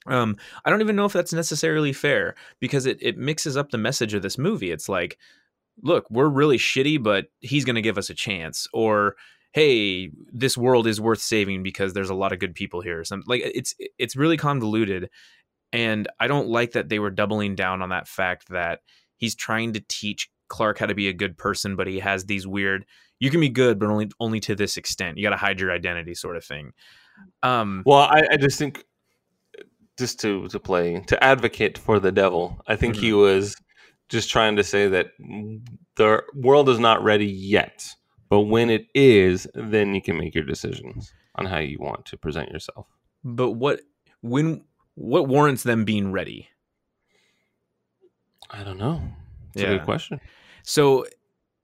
Um, 0.07 0.37
I 0.65 0.69
don't 0.69 0.81
even 0.81 0.95
know 0.95 1.05
if 1.05 1.13
that's 1.13 1.33
necessarily 1.33 1.93
fair 1.93 2.35
because 2.59 2.85
it, 2.85 2.97
it 3.01 3.17
mixes 3.17 3.55
up 3.55 3.69
the 3.69 3.77
message 3.77 4.13
of 4.13 4.21
this 4.21 4.37
movie. 4.37 4.71
It's 4.71 4.89
like, 4.89 5.17
look, 5.83 6.05
we're 6.09 6.29
really 6.29 6.57
shitty, 6.57 7.01
but 7.01 7.27
he's 7.39 7.65
going 7.65 7.75
to 7.75 7.81
give 7.81 7.97
us 7.97 8.09
a 8.09 8.15
chance. 8.15 8.67
Or, 8.73 9.15
hey, 9.53 10.11
this 10.31 10.57
world 10.57 10.87
is 10.87 10.99
worth 10.99 11.21
saving 11.21 11.61
because 11.63 11.93
there's 11.93 12.09
a 12.09 12.15
lot 12.15 12.31
of 12.31 12.39
good 12.39 12.55
people 12.55 12.81
here. 12.81 13.03
Some 13.03 13.23
like 13.27 13.41
it's 13.43 13.75
it's 13.99 14.15
really 14.15 14.37
convoluted, 14.37 15.09
and 15.71 16.07
I 16.19 16.27
don't 16.27 16.47
like 16.47 16.71
that 16.71 16.89
they 16.89 16.99
were 16.99 17.11
doubling 17.11 17.55
down 17.55 17.81
on 17.81 17.89
that 17.89 18.07
fact 18.07 18.49
that 18.49 18.79
he's 19.21 19.35
trying 19.35 19.71
to 19.73 19.81
teach 19.87 20.29
Clark 20.49 20.79
how 20.79 20.87
to 20.87 20.93
be 20.95 21.07
a 21.07 21.13
good 21.13 21.37
person, 21.37 21.77
but 21.77 21.87
he 21.87 21.99
has 21.99 22.25
these 22.25 22.45
weird. 22.45 22.85
You 23.19 23.29
can 23.29 23.39
be 23.39 23.49
good, 23.49 23.79
but 23.79 23.89
only 23.89 24.09
only 24.19 24.41
to 24.41 24.55
this 24.55 24.75
extent. 24.75 25.17
You 25.17 25.23
got 25.23 25.29
to 25.29 25.37
hide 25.37 25.61
your 25.61 25.71
identity, 25.71 26.13
sort 26.13 26.35
of 26.35 26.43
thing. 26.43 26.73
Um, 27.43 27.83
Well, 27.85 27.99
I, 27.99 28.23
I 28.31 28.37
just 28.37 28.59
think 28.59 28.83
just 29.97 30.19
to 30.21 30.47
to 30.49 30.59
play 30.59 31.01
to 31.07 31.23
advocate 31.23 31.77
for 31.77 31.99
the 31.99 32.11
devil. 32.11 32.59
I 32.67 32.75
think 32.75 32.97
he 32.97 33.13
was 33.13 33.55
just 34.09 34.29
trying 34.29 34.57
to 34.57 34.63
say 34.63 34.87
that 34.89 35.07
the 35.95 36.21
world 36.35 36.67
is 36.67 36.79
not 36.79 37.03
ready 37.03 37.27
yet, 37.27 37.87
but 38.29 38.41
when 38.41 38.69
it 38.69 38.87
is, 38.93 39.47
then 39.53 39.95
you 39.95 40.01
can 40.01 40.17
make 40.17 40.35
your 40.35 40.43
decisions 40.43 41.13
on 41.35 41.45
how 41.45 41.59
you 41.59 41.77
want 41.79 42.05
to 42.07 42.17
present 42.17 42.49
yourself. 42.49 42.87
but 43.23 43.51
what 43.51 43.81
when 44.21 44.63
what 44.95 45.27
warrants 45.29 45.63
them 45.63 45.85
being 45.85 46.11
ready? 46.11 46.49
I 48.51 48.63
don't 48.63 48.77
know. 48.77 49.01
It's 49.53 49.63
a 49.63 49.65
Yeah. 49.65 49.73
good 49.77 49.85
question. 49.85 50.19
So, 50.63 51.05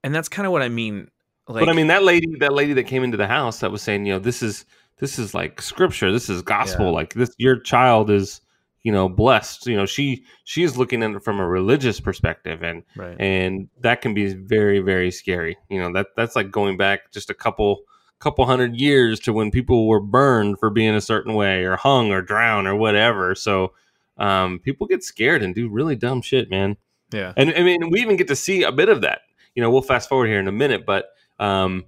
and 0.03 0.13
that's 0.13 0.29
kind 0.29 0.45
of 0.45 0.51
what 0.51 0.61
I 0.61 0.69
mean. 0.69 1.09
Like, 1.47 1.61
but 1.61 1.69
I 1.69 1.73
mean, 1.73 1.87
that 1.87 2.03
lady, 2.03 2.27
that 2.39 2.53
lady 2.53 2.73
that 2.73 2.83
came 2.83 3.03
into 3.03 3.17
the 3.17 3.27
house 3.27 3.59
that 3.59 3.71
was 3.71 3.81
saying, 3.81 4.05
you 4.05 4.13
know, 4.13 4.19
this 4.19 4.41
is 4.43 4.65
this 4.99 5.19
is 5.19 5.33
like 5.33 5.61
scripture. 5.61 6.11
This 6.11 6.29
is 6.29 6.41
gospel. 6.41 6.85
Yeah. 6.87 6.91
Like 6.91 7.13
this, 7.13 7.33
your 7.37 7.57
child 7.59 8.09
is, 8.09 8.41
you 8.81 8.91
know, 8.91 9.07
blessed. 9.07 9.67
You 9.67 9.77
know, 9.77 9.85
she 9.85 10.25
she 10.43 10.63
is 10.63 10.77
looking 10.77 11.03
at 11.03 11.11
it 11.11 11.23
from 11.23 11.39
a 11.39 11.47
religious 11.47 11.99
perspective, 11.99 12.63
and 12.63 12.83
right? 12.97 13.15
and 13.19 13.69
that 13.81 14.01
can 14.01 14.13
be 14.13 14.33
very 14.33 14.79
very 14.79 15.11
scary. 15.11 15.57
You 15.69 15.79
know, 15.79 15.93
that 15.93 16.07
that's 16.17 16.35
like 16.35 16.51
going 16.51 16.75
back 16.77 17.11
just 17.11 17.29
a 17.29 17.33
couple 17.33 17.81
couple 18.19 18.45
hundred 18.45 18.75
years 18.75 19.19
to 19.21 19.31
when 19.31 19.51
people 19.51 19.87
were 19.87 20.01
burned 20.01 20.59
for 20.59 20.69
being 20.69 20.95
a 20.95 21.01
certain 21.01 21.33
way, 21.33 21.63
or 21.63 21.75
hung, 21.77 22.11
or 22.11 22.21
drowned, 22.21 22.67
or 22.67 22.75
whatever. 22.75 23.35
So. 23.35 23.73
Um, 24.17 24.59
people 24.59 24.87
get 24.87 25.03
scared 25.03 25.43
and 25.43 25.53
do 25.53 25.69
really 25.69 25.95
dumb 25.95 26.21
shit, 26.21 26.49
man. 26.49 26.77
yeah, 27.11 27.33
And 27.37 27.53
I 27.55 27.63
mean, 27.63 27.89
we 27.89 28.01
even 28.01 28.17
get 28.17 28.27
to 28.29 28.35
see 28.35 28.63
a 28.63 28.71
bit 28.71 28.89
of 28.89 29.01
that. 29.01 29.21
You 29.55 29.61
know, 29.63 29.69
we'll 29.69 29.81
fast 29.81 30.09
forward 30.09 30.27
here 30.27 30.39
in 30.39 30.47
a 30.47 30.51
minute, 30.51 30.85
but 30.85 31.09
um, 31.39 31.85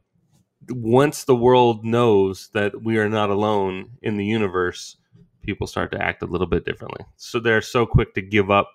once 0.70 1.24
the 1.24 1.36
world 1.36 1.86
knows 1.86 2.50
that 2.54 2.84
we 2.84 2.98
are 2.98 3.10
not 3.10 3.30
alone 3.30 3.92
in 4.02 4.18
the 4.18 4.26
universe, 4.26 4.98
people 5.42 5.68
start 5.68 5.92
to 5.92 6.02
act 6.02 6.22
a 6.22 6.26
little 6.26 6.48
bit 6.48 6.66
differently. 6.66 7.06
So 7.18 7.40
they're 7.40 7.62
so 7.62 7.86
quick 7.86 8.14
to 8.16 8.22
give 8.22 8.52
up, 8.52 8.72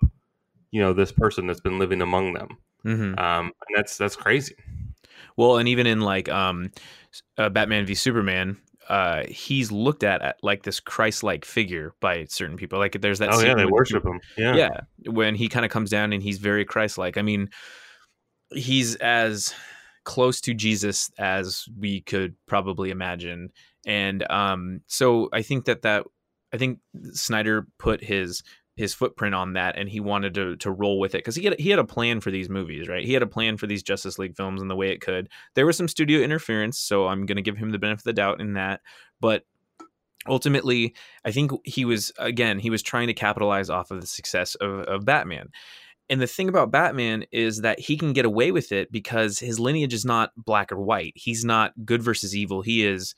you 0.70 0.80
know, 0.80 0.92
this 0.92 1.12
person 1.12 1.46
that's 1.46 1.60
been 1.60 1.78
living 1.78 2.02
among 2.02 2.34
them. 2.34 2.58
hmm 2.82 3.14
Um, 3.18 3.46
and 3.46 3.76
that's 3.76 3.96
that's 3.96 4.16
crazy. 4.16 4.56
Well, 5.36 5.58
and 5.58 5.68
even 5.68 5.86
in 5.86 6.00
like 6.00 6.28
um, 6.28 6.70
uh, 7.38 7.48
Batman 7.48 7.86
v 7.86 7.94
Superman, 7.94 8.56
uh, 8.88 9.24
he's 9.28 9.72
looked 9.72 10.04
at, 10.04 10.22
at 10.22 10.36
like 10.42 10.62
this 10.62 10.80
Christ-like 10.80 11.44
figure 11.44 11.94
by 12.00 12.24
certain 12.28 12.56
people. 12.56 12.78
Like, 12.78 13.00
there's 13.00 13.18
that. 13.20 13.30
oh 13.32 13.40
yeah, 13.40 13.54
they 13.54 13.66
worship 13.66 14.04
him. 14.04 14.20
Yeah. 14.36 14.54
yeah 14.54 14.80
when 15.06 15.34
he 15.34 15.48
kind 15.48 15.64
of 15.64 15.70
comes 15.70 15.90
down 15.90 16.12
and 16.12 16.22
he's 16.22 16.38
very 16.38 16.64
christ-like 16.64 17.16
i 17.16 17.22
mean 17.22 17.48
he's 18.52 18.96
as 18.96 19.54
close 20.04 20.40
to 20.40 20.54
jesus 20.54 21.10
as 21.18 21.66
we 21.78 22.00
could 22.02 22.34
probably 22.46 22.90
imagine 22.90 23.50
and 23.86 24.28
um 24.30 24.80
so 24.86 25.28
i 25.32 25.42
think 25.42 25.64
that 25.66 25.82
that 25.82 26.06
i 26.52 26.58
think 26.58 26.78
snyder 27.12 27.66
put 27.78 28.02
his 28.02 28.42
his 28.76 28.92
footprint 28.92 29.34
on 29.34 29.52
that 29.52 29.76
and 29.76 29.88
he 29.88 30.00
wanted 30.00 30.34
to 30.34 30.56
to 30.56 30.70
roll 30.70 30.98
with 30.98 31.14
it 31.14 31.18
because 31.18 31.36
he 31.36 31.44
had 31.44 31.58
he 31.60 31.70
had 31.70 31.78
a 31.78 31.84
plan 31.84 32.20
for 32.20 32.30
these 32.30 32.48
movies 32.48 32.88
right? 32.88 33.04
He 33.04 33.12
had 33.12 33.22
a 33.22 33.26
plan 33.26 33.56
for 33.56 33.66
these 33.66 33.82
justice 33.82 34.18
league 34.18 34.36
films 34.36 34.60
and 34.60 34.70
the 34.70 34.76
way 34.76 34.90
it 34.90 35.00
could. 35.00 35.28
There 35.54 35.66
was 35.66 35.76
some 35.76 35.88
studio 35.88 36.20
interference 36.20 36.78
so 36.78 37.06
i'm 37.06 37.26
going 37.26 37.36
to 37.36 37.42
give 37.42 37.56
him 37.56 37.70
the 37.70 37.78
benefit 37.78 38.00
of 38.00 38.04
the 38.04 38.12
doubt 38.12 38.40
in 38.40 38.54
that 38.54 38.80
but 39.20 39.44
ultimately 40.28 40.94
i 41.24 41.30
think 41.30 41.52
he 41.64 41.84
was 41.84 42.12
again 42.18 42.58
he 42.58 42.70
was 42.70 42.82
trying 42.82 43.06
to 43.06 43.14
capitalize 43.14 43.70
off 43.70 43.90
of 43.90 44.00
the 44.00 44.06
success 44.06 44.54
of, 44.56 44.80
of 44.80 45.04
batman. 45.04 45.48
And 46.10 46.20
the 46.20 46.26
thing 46.26 46.48
about 46.48 46.72
batman 46.72 47.24
is 47.30 47.60
that 47.60 47.78
he 47.78 47.96
can 47.96 48.12
get 48.12 48.26
away 48.26 48.50
with 48.50 48.72
it 48.72 48.90
because 48.90 49.38
his 49.38 49.60
lineage 49.60 49.94
is 49.94 50.04
not 50.04 50.32
black 50.36 50.70
or 50.72 50.80
white. 50.80 51.14
He's 51.14 51.44
not 51.44 51.72
good 51.84 52.02
versus 52.02 52.34
evil. 52.36 52.62
He 52.62 52.84
is 52.84 53.14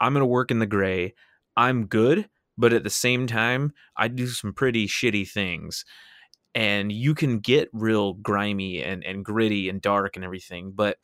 i'm 0.00 0.12
going 0.12 0.20
to 0.20 0.26
work 0.26 0.50
in 0.50 0.58
the 0.58 0.66
gray. 0.66 1.14
I'm 1.56 1.86
good 1.86 2.28
but 2.56 2.72
at 2.72 2.84
the 2.84 2.90
same 2.90 3.26
time 3.26 3.72
i 3.96 4.08
do 4.08 4.26
some 4.26 4.52
pretty 4.52 4.86
shitty 4.86 5.28
things 5.28 5.84
and 6.54 6.90
you 6.90 7.14
can 7.14 7.38
get 7.38 7.68
real 7.74 8.14
grimy 8.14 8.82
and, 8.82 9.04
and 9.04 9.24
gritty 9.24 9.68
and 9.68 9.82
dark 9.82 10.16
and 10.16 10.24
everything 10.24 10.72
but 10.74 10.98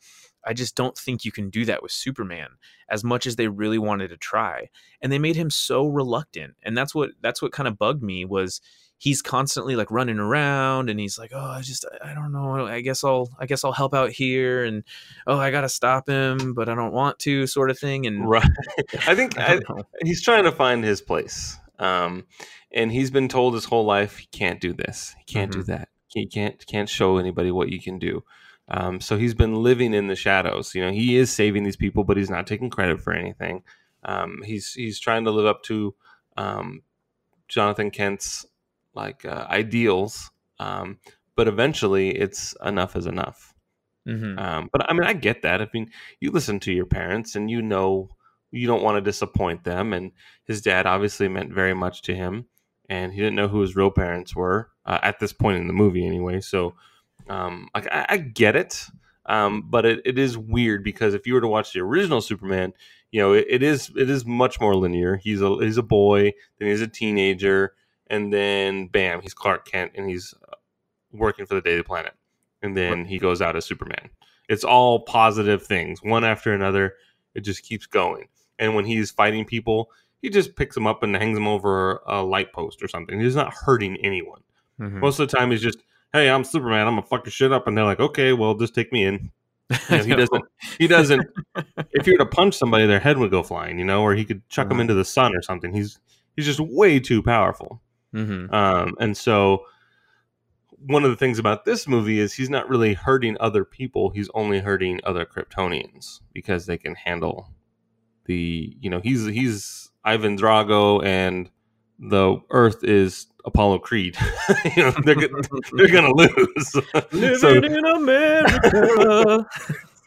i 0.45 0.53
just 0.53 0.75
don't 0.75 0.97
think 0.97 1.23
you 1.23 1.31
can 1.31 1.49
do 1.49 1.65
that 1.65 1.83
with 1.83 1.91
superman 1.91 2.49
as 2.89 3.03
much 3.03 3.27
as 3.27 3.35
they 3.35 3.47
really 3.47 3.79
wanted 3.79 4.09
to 4.09 4.17
try 4.17 4.67
and 5.01 5.11
they 5.11 5.19
made 5.19 5.35
him 5.35 5.49
so 5.49 5.85
reluctant 5.87 6.55
and 6.63 6.77
that's 6.77 6.93
what 6.95 7.11
that's 7.21 7.41
what 7.41 7.51
kind 7.51 7.67
of 7.67 7.77
bugged 7.77 8.03
me 8.03 8.25
was 8.25 8.61
he's 9.03 9.21
constantly 9.21 9.75
like 9.75 9.91
running 9.91 10.17
around 10.17 10.89
and 10.89 10.97
he's 10.97 11.19
like 11.19 11.31
oh 11.35 11.51
i 11.51 11.59
just 11.61 11.85
i 12.01 12.13
don't 12.13 12.31
know 12.31 12.65
i 12.65 12.79
guess 12.79 13.03
i'll 13.03 13.29
i 13.37 13.45
guess 13.45 13.65
i'll 13.65 13.73
help 13.73 13.93
out 13.93 14.11
here 14.11 14.63
and 14.63 14.83
oh 15.27 15.37
i 15.37 15.51
gotta 15.51 15.67
stop 15.67 16.07
him 16.07 16.53
but 16.53 16.69
i 16.69 16.73
don't 16.75 16.93
want 16.93 17.19
to 17.19 17.45
sort 17.45 17.69
of 17.69 17.77
thing 17.77 18.05
and 18.07 18.23
Right. 18.29 18.47
I 19.07 19.15
think 19.15 19.37
I 19.39 19.55
I, 19.55 19.81
he's 20.03 20.21
trying 20.21 20.45
to 20.45 20.51
find 20.51 20.83
his 20.83 21.01
place. 21.01 21.57
Um, 21.79 22.25
and 22.71 22.91
he's 22.91 23.11
been 23.11 23.27
told 23.27 23.53
his 23.53 23.65
whole 23.65 23.85
life 23.85 24.17
he 24.17 24.27
can't 24.27 24.61
do 24.61 24.73
this, 24.73 25.15
he 25.17 25.25
can't 25.25 25.51
do 25.51 25.63
that, 25.63 25.89
he 26.07 26.25
can't 26.25 26.65
can't 26.65 26.89
show 26.89 27.17
anybody 27.17 27.51
what 27.51 27.69
you 27.69 27.79
can 27.81 27.99
do. 27.99 28.23
Um, 28.69 29.01
so 29.01 29.17
he's 29.17 29.33
been 29.33 29.55
living 29.55 29.93
in 29.93 30.07
the 30.07 30.15
shadows. 30.15 30.73
You 30.73 30.85
know, 30.85 30.91
he 30.91 31.17
is 31.17 31.31
saving 31.31 31.63
these 31.63 31.75
people, 31.75 32.03
but 32.03 32.15
he's 32.15 32.29
not 32.29 32.47
taking 32.47 32.69
credit 32.69 33.01
for 33.01 33.11
anything. 33.11 33.63
Um, 34.05 34.41
he's 34.45 34.73
he's 34.73 34.99
trying 34.99 35.25
to 35.25 35.31
live 35.31 35.45
up 35.45 35.63
to 35.63 35.93
um, 36.37 36.83
Jonathan 37.47 37.91
Kent's 37.91 38.45
like 38.93 39.25
uh, 39.25 39.47
ideals, 39.49 40.31
um, 40.59 40.99
but 41.35 41.47
eventually, 41.47 42.09
it's 42.09 42.55
enough 42.63 42.95
is 42.95 43.05
enough. 43.05 43.53
Mhm. 44.07 44.39
Um, 44.39 44.69
but 44.71 44.89
I 44.89 44.93
mean, 44.93 45.03
I 45.03 45.13
get 45.13 45.41
that. 45.43 45.61
I 45.61 45.67
mean, 45.73 45.89
you 46.19 46.31
listen 46.31 46.59
to 46.61 46.73
your 46.73 46.85
parents 46.85 47.35
and 47.35 47.49
you 47.49 47.61
know 47.61 48.09
you 48.51 48.67
don't 48.67 48.83
want 48.83 48.97
to 48.97 49.01
disappoint 49.01 49.63
them. 49.63 49.93
And 49.93 50.11
his 50.45 50.61
dad 50.61 50.85
obviously 50.85 51.27
meant 51.27 51.53
very 51.53 51.73
much 51.73 52.01
to 52.03 52.15
him. 52.15 52.45
And 52.89 53.13
he 53.13 53.19
didn't 53.19 53.35
know 53.35 53.47
who 53.47 53.61
his 53.61 53.75
real 53.75 53.91
parents 53.91 54.35
were 54.35 54.69
uh, 54.85 54.99
at 55.01 55.19
this 55.19 55.33
point 55.33 55.57
in 55.57 55.67
the 55.67 55.73
movie, 55.73 56.05
anyway. 56.05 56.41
So, 56.41 56.75
um, 57.29 57.69
like, 57.73 57.87
I, 57.91 58.05
I 58.09 58.17
get 58.17 58.55
it. 58.55 58.85
Um, 59.25 59.63
but 59.69 59.85
it, 59.85 60.01
it 60.05 60.19
is 60.19 60.37
weird 60.37 60.83
because 60.83 61.13
if 61.13 61.25
you 61.25 61.33
were 61.33 61.41
to 61.41 61.47
watch 61.47 61.71
the 61.71 61.79
original 61.79 62.19
Superman, 62.19 62.73
you 63.09 63.21
know, 63.21 63.31
it, 63.33 63.45
it 63.49 63.63
is 63.63 63.89
it 63.95 64.09
is 64.09 64.25
much 64.25 64.59
more 64.59 64.75
linear. 64.75 65.15
He's 65.15 65.41
a 65.41 65.55
he's 65.61 65.77
a 65.77 65.83
boy, 65.83 66.33
then 66.59 66.67
he's 66.67 66.81
a 66.81 66.87
teenager, 66.87 67.73
and 68.07 68.31
then 68.33 68.87
bam, 68.87 69.21
he's 69.21 69.33
Clark 69.33 69.65
Kent, 69.65 69.91
and 69.95 70.09
he's 70.09 70.33
uh, 70.49 70.55
working 71.11 71.45
for 71.45 71.55
the 71.55 71.61
Daily 71.61 71.83
Planet 71.83 72.13
and 72.61 72.77
then 72.77 73.03
he 73.03 73.19
goes 73.19 73.41
out 73.41 73.57
as 73.57 73.65
Superman. 73.65 74.09
It's 74.47 74.63
all 74.63 75.01
positive 75.01 75.63
things, 75.63 76.01
one 76.01 76.23
after 76.23 76.53
another. 76.53 76.93
It 77.35 77.41
just 77.41 77.61
keeps 77.63 77.85
going. 77.85 78.29
And 78.57 78.73
when 78.73 78.85
he's 78.85 79.11
fighting 79.11 79.43
people, 79.43 79.91
he 80.21 80.29
just 80.29 80.55
picks 80.55 80.73
them 80.73 80.87
up 80.87 81.03
and 81.03 81.13
hangs 81.13 81.35
them 81.35 81.45
over 81.47 82.01
a 82.07 82.23
light 82.23 82.53
post 82.53 82.81
or 82.81 82.87
something. 82.87 83.19
He's 83.19 83.35
not 83.35 83.53
hurting 83.53 83.97
anyone. 83.97 84.41
Mhm. 84.79 85.01
Most 85.01 85.19
of 85.19 85.29
the 85.29 85.35
time, 85.37 85.51
he's 85.51 85.61
just, 85.61 85.79
"Hey, 86.13 86.29
I'm 86.29 86.45
Superman. 86.45 86.87
I'm 86.87 86.93
gonna 86.95 87.01
fuck 87.05 87.25
your 87.25 87.31
shit 87.31 87.51
up," 87.51 87.67
and 87.67 87.77
they're 87.77 87.83
like, 87.83 87.99
"Okay, 87.99 88.31
well, 88.31 88.53
just 88.55 88.73
take 88.73 88.93
me 88.93 89.03
in." 89.03 89.31
You 89.89 89.97
know, 89.97 90.03
he 90.05 90.15
doesn't. 90.15 90.45
He 90.77 90.87
doesn't. 90.87 91.27
if 91.91 92.07
you 92.07 92.13
were 92.13 92.19
to 92.19 92.25
punch 92.25 92.55
somebody, 92.57 92.85
their 92.87 92.99
head 93.01 93.17
would 93.17 93.31
go 93.31 93.43
flying. 93.43 93.77
You 93.77 93.83
know, 93.85 94.01
or 94.03 94.15
he 94.15 94.23
could 94.23 94.47
chuck 94.47 94.69
them 94.69 94.77
Uh-huh. 94.77 94.81
into 94.83 94.93
the 94.93 95.03
sun 95.05 95.35
or 95.35 95.41
something. 95.41 95.73
He's 95.73 95.99
he's 96.37 96.45
just 96.45 96.61
way 96.61 96.99
too 97.01 97.21
powerful. 97.21 97.81
Mhm. 98.13 98.53
Um, 98.53 98.95
and 98.99 99.15
so 99.17 99.65
one 100.85 101.03
of 101.05 101.09
the 101.11 101.15
things 101.17 101.39
about 101.39 101.65
this 101.65 101.87
movie 101.87 102.19
is 102.19 102.33
he's 102.33 102.49
not 102.49 102.67
really 102.69 102.93
hurting 102.93 103.37
other 103.39 103.63
people. 103.65 104.09
He's 104.09 104.29
only 104.33 104.59
hurting 104.59 104.99
other 105.03 105.25
Kryptonians 105.25 106.19
because 106.33 106.65
they 106.65 106.77
can 106.77 106.95
handle 106.95 107.49
the, 108.25 108.75
you 108.79 108.89
know, 108.89 108.99
he's, 109.01 109.25
he's 109.25 109.89
Ivan 110.03 110.37
Drago 110.37 111.03
and 111.05 111.49
the 111.99 112.37
Earth 112.49 112.83
is 112.83 113.27
Apollo 113.45 113.79
Creed. 113.79 114.17
you 114.75 114.83
know, 114.83 114.91
they're, 115.05 115.15
they're 115.73 115.87
gonna 115.91 116.13
lose. 116.13 116.71
So- 117.39 117.49
in 117.53 117.85
America. 117.85 119.45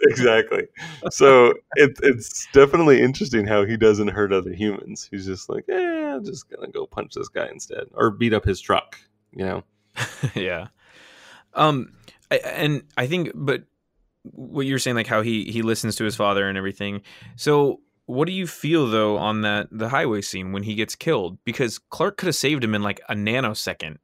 exactly. 0.02 0.64
So 1.11 1.54
it, 1.76 1.98
it's 2.02 2.48
definitely 2.52 3.00
interesting 3.00 3.46
how 3.46 3.64
he 3.64 3.78
doesn't 3.78 4.09
hurt 4.09 4.32
other 4.32 4.52
humans. 4.52 5.09
He's 5.11 5.24
just 5.24 5.48
like, 5.48 5.64
eh, 5.70 5.95
I'm 6.16 6.24
just 6.24 6.50
gonna 6.50 6.68
go 6.68 6.86
punch 6.86 7.14
this 7.14 7.28
guy 7.28 7.48
instead, 7.48 7.84
or 7.92 8.10
beat 8.10 8.32
up 8.32 8.44
his 8.44 8.60
truck. 8.60 8.98
You 9.32 9.44
know. 9.44 9.64
yeah. 10.34 10.68
Um, 11.54 11.92
I, 12.30 12.36
and 12.36 12.82
I 12.96 13.06
think, 13.06 13.30
but 13.34 13.64
what 14.22 14.66
you're 14.66 14.78
saying, 14.78 14.96
like 14.96 15.06
how 15.06 15.22
he 15.22 15.44
he 15.44 15.62
listens 15.62 15.96
to 15.96 16.04
his 16.04 16.16
father 16.16 16.48
and 16.48 16.58
everything. 16.58 17.02
So, 17.36 17.80
what 18.06 18.26
do 18.26 18.32
you 18.32 18.46
feel 18.46 18.88
though 18.88 19.16
on 19.16 19.42
that 19.42 19.68
the 19.70 19.88
highway 19.88 20.20
scene 20.22 20.52
when 20.52 20.62
he 20.62 20.74
gets 20.74 20.94
killed? 20.94 21.38
Because 21.44 21.78
Clark 21.78 22.16
could 22.16 22.26
have 22.26 22.36
saved 22.36 22.64
him 22.64 22.74
in 22.74 22.82
like 22.82 23.00
a 23.08 23.14
nanosecond, 23.14 23.98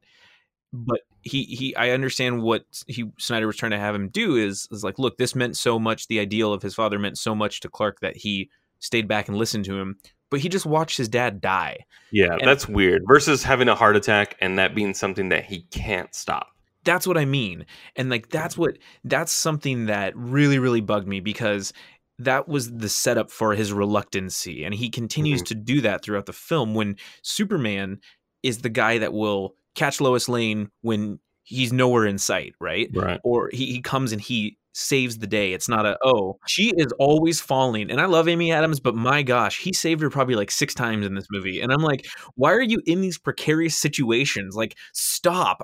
but 0.71 1.01
he 1.21 1.43
he 1.43 1.75
I 1.75 1.91
understand 1.91 2.41
what 2.41 2.65
he 2.87 3.11
Snyder 3.17 3.47
was 3.47 3.57
trying 3.57 3.71
to 3.71 3.79
have 3.79 3.95
him 3.95 4.09
do 4.09 4.35
is 4.35 4.67
is 4.71 4.83
like, 4.83 4.99
look, 4.99 5.17
this 5.17 5.35
meant 5.35 5.57
so 5.57 5.79
much. 5.79 6.07
The 6.07 6.19
ideal 6.19 6.53
of 6.53 6.61
his 6.61 6.75
father 6.75 6.99
meant 6.99 7.17
so 7.17 7.35
much 7.35 7.59
to 7.61 7.69
Clark 7.69 7.99
that 8.01 8.17
he 8.17 8.49
stayed 8.83 9.07
back 9.07 9.27
and 9.27 9.37
listened 9.37 9.65
to 9.65 9.79
him. 9.79 9.97
But 10.29 10.39
he 10.39 10.49
just 10.49 10.65
watched 10.65 10.97
his 10.97 11.07
dad 11.07 11.41
die. 11.41 11.85
Yeah, 12.11 12.33
And- 12.33 12.47
that's 12.47 12.67
weird. 12.67 13.03
Versus 13.07 13.43
having 13.43 13.69
a 13.69 13.75
heart 13.75 13.95
attack 13.95 14.35
and 14.41 14.57
that 14.59 14.75
being 14.75 14.93
something 14.93 15.29
that 15.29 15.45
he 15.45 15.61
can't 15.71 16.13
stop. 16.13 16.47
that's 16.85 17.07
what 17.07 17.17
I 17.17 17.23
mean. 17.23 17.65
And 17.95 18.09
like 18.09 18.27
that's 18.27 18.57
what 18.57 18.77
that's 19.05 19.31
something 19.31 19.85
that 19.85 20.13
really 20.17 20.59
really 20.59 20.81
bugged 20.81 21.07
me 21.07 21.21
because 21.21 21.71
that 22.19 22.49
was 22.49 22.69
the 22.71 22.89
setup 22.89 23.31
for 23.31 23.53
his 23.53 23.71
reluctancy 23.71 24.65
and 24.65 24.73
he 24.73 24.89
continues 24.89 25.41
mm-hmm. 25.41 25.59
to 25.59 25.63
do 25.63 25.81
that 25.81 26.03
throughout 26.03 26.25
the 26.25 26.33
film 26.33 26.73
when 26.75 26.97
Superman 27.21 28.01
is 28.43 28.57
the 28.57 28.69
guy 28.69 28.97
that 28.97 29.13
will 29.13 29.55
catch 29.75 30.01
Lois 30.01 30.27
Lane 30.27 30.69
when 30.81 31.19
he's 31.43 31.71
nowhere 31.71 32.05
in 32.05 32.17
sight, 32.17 32.53
right? 32.59 32.89
Right. 32.93 33.21
Or 33.23 33.49
he, 33.53 33.67
he 33.67 33.81
comes 33.81 34.11
and 34.11 34.21
he 34.21 34.57
saves 34.73 35.19
the 35.19 35.27
day. 35.27 35.53
It's 35.53 35.69
not 35.69 35.85
a 35.85 35.97
oh, 36.03 36.37
she 36.47 36.73
is 36.77 36.91
always 36.99 37.39
falling. 37.39 37.89
And 37.89 38.01
I 38.01 38.05
love 38.05 38.27
Amy 38.27 38.51
Adams, 38.51 38.79
but 38.79 38.95
my 38.95 39.23
gosh, 39.23 39.59
he 39.59 39.71
saved 39.71 40.01
her 40.01 40.09
probably 40.09 40.35
like 40.35 40.51
six 40.51 40.73
times 40.73 41.05
in 41.05 41.15
this 41.15 41.27
movie. 41.31 41.61
And 41.61 41.71
I'm 41.71 41.81
like, 41.81 42.05
why 42.35 42.51
are 42.51 42.61
you 42.61 42.81
in 42.85 43.01
these 43.01 43.17
precarious 43.17 43.77
situations? 43.77 44.55
Like, 44.55 44.75
stop. 44.91 45.61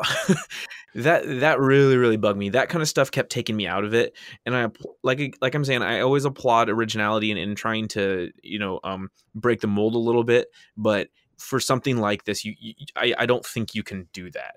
that 0.95 1.23
that 1.41 1.59
really 1.59 1.97
really 1.97 2.17
bugged 2.17 2.39
me. 2.39 2.49
That 2.49 2.69
kind 2.69 2.81
of 2.81 2.87
stuff 2.87 3.11
kept 3.11 3.31
taking 3.31 3.55
me 3.55 3.67
out 3.67 3.83
of 3.83 3.93
it. 3.93 4.15
And 4.45 4.55
I 4.55 4.67
like 5.03 5.37
like 5.41 5.55
I'm 5.55 5.65
saying, 5.65 5.81
I 5.81 6.01
always 6.01 6.25
applaud 6.25 6.69
originality 6.69 7.31
and 7.31 7.39
in 7.39 7.55
trying 7.55 7.87
to 7.89 8.31
you 8.43 8.59
know 8.59 8.79
um 8.83 9.09
break 9.35 9.61
the 9.61 9.67
mold 9.67 9.95
a 9.95 9.99
little 9.99 10.23
bit. 10.23 10.47
But 10.77 11.09
for 11.37 11.59
something 11.59 11.97
like 11.97 12.25
this, 12.25 12.45
you, 12.45 12.53
you 12.59 12.73
I 12.95 13.13
I 13.17 13.25
don't 13.25 13.45
think 13.45 13.75
you 13.75 13.83
can 13.83 14.07
do 14.13 14.29
that. 14.31 14.55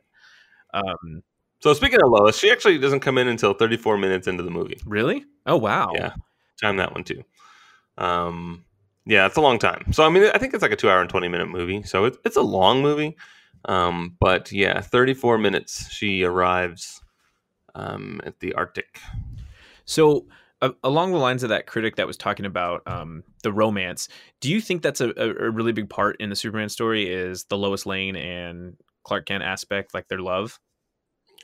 Um, 0.74 1.22
So 1.62 1.72
speaking 1.74 2.02
of 2.02 2.10
Lois, 2.10 2.36
she 2.36 2.50
actually 2.50 2.78
doesn't 2.78 3.00
come 3.00 3.18
in 3.18 3.28
until 3.28 3.54
34 3.54 3.96
minutes 3.96 4.26
into 4.26 4.42
the 4.42 4.50
movie. 4.50 4.80
really? 4.84 5.24
Oh 5.46 5.56
wow. 5.56 5.92
Yeah, 5.94 6.14
time 6.60 6.76
that 6.78 6.92
one 6.92 7.04
too. 7.04 7.22
Um, 7.98 8.64
yeah, 9.06 9.26
it's 9.26 9.36
a 9.36 9.40
long 9.40 9.60
time. 9.60 9.92
So 9.92 10.04
I 10.04 10.08
mean, 10.08 10.24
I 10.34 10.38
think 10.38 10.54
it's 10.54 10.62
like 10.62 10.72
a 10.72 10.76
two 10.76 10.90
hour 10.90 11.00
and 11.00 11.08
20 11.08 11.28
minute 11.28 11.48
movie. 11.48 11.84
So 11.84 12.04
it's 12.04 12.18
it's 12.24 12.36
a 12.36 12.42
long 12.42 12.82
movie. 12.82 13.16
Um, 13.66 14.16
but 14.18 14.50
yeah, 14.50 14.80
34 14.80 15.38
minutes. 15.38 15.88
She 15.90 16.24
arrives 16.24 17.00
um, 17.76 18.20
at 18.24 18.40
the 18.40 18.54
Arctic. 18.54 19.00
So, 19.84 20.26
uh, 20.62 20.70
along 20.82 21.12
the 21.12 21.18
lines 21.18 21.42
of 21.44 21.48
that 21.50 21.66
critic 21.66 21.96
that 21.96 22.06
was 22.06 22.16
talking 22.16 22.46
about 22.46 22.82
um, 22.86 23.22
the 23.42 23.52
romance, 23.52 24.08
do 24.40 24.50
you 24.50 24.60
think 24.60 24.82
that's 24.82 25.00
a, 25.00 25.12
a 25.16 25.50
really 25.50 25.72
big 25.72 25.88
part 25.88 26.16
in 26.20 26.28
the 26.28 26.36
Superman 26.36 26.68
story? 26.68 27.08
Is 27.08 27.44
the 27.44 27.56
Lois 27.56 27.86
Lane 27.86 28.16
and 28.16 28.76
Clark 29.04 29.26
Kent 29.26 29.44
aspect, 29.44 29.94
like 29.94 30.08
their 30.08 30.20
love? 30.20 30.58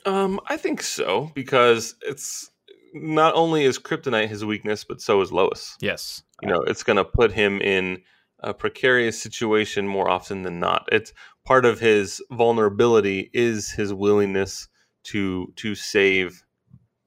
Um, 0.05 0.39
I 0.47 0.57
think 0.57 0.81
so 0.81 1.31
because 1.33 1.95
it's 2.01 2.49
not 2.93 3.35
only 3.35 3.65
is 3.65 3.79
Kryptonite 3.79 4.27
his 4.27 4.45
weakness, 4.45 4.83
but 4.83 5.01
so 5.01 5.21
is 5.21 5.31
Lois. 5.31 5.75
Yes. 5.81 6.23
You 6.41 6.49
know, 6.49 6.61
it's 6.61 6.83
going 6.83 6.97
to 6.97 7.05
put 7.05 7.31
him 7.31 7.61
in 7.61 8.01
a 8.39 8.53
precarious 8.53 9.21
situation 9.21 9.87
more 9.87 10.09
often 10.09 10.43
than 10.43 10.59
not. 10.59 10.87
It's 10.91 11.13
part 11.45 11.65
of 11.65 11.79
his 11.79 12.21
vulnerability 12.31 13.29
is 13.33 13.71
his 13.71 13.93
willingness 13.93 14.67
to 15.03 15.51
to 15.57 15.75
save 15.75 16.43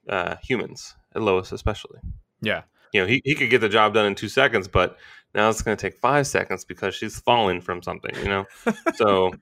uh, 0.08 0.36
humans, 0.42 0.94
and 1.14 1.24
Lois 1.24 1.52
especially. 1.52 2.00
Yeah. 2.40 2.62
You 2.92 3.00
know, 3.00 3.06
he, 3.06 3.22
he 3.24 3.34
could 3.34 3.48
get 3.48 3.62
the 3.62 3.70
job 3.70 3.94
done 3.94 4.04
in 4.04 4.14
two 4.14 4.28
seconds, 4.28 4.68
but 4.68 4.98
now 5.34 5.48
it's 5.48 5.62
going 5.62 5.76
to 5.76 5.80
take 5.80 5.98
five 5.98 6.26
seconds 6.26 6.64
because 6.64 6.94
she's 6.94 7.18
falling 7.20 7.62
from 7.62 7.82
something. 7.82 8.14
You 8.16 8.24
know, 8.24 8.44
so 8.94 9.32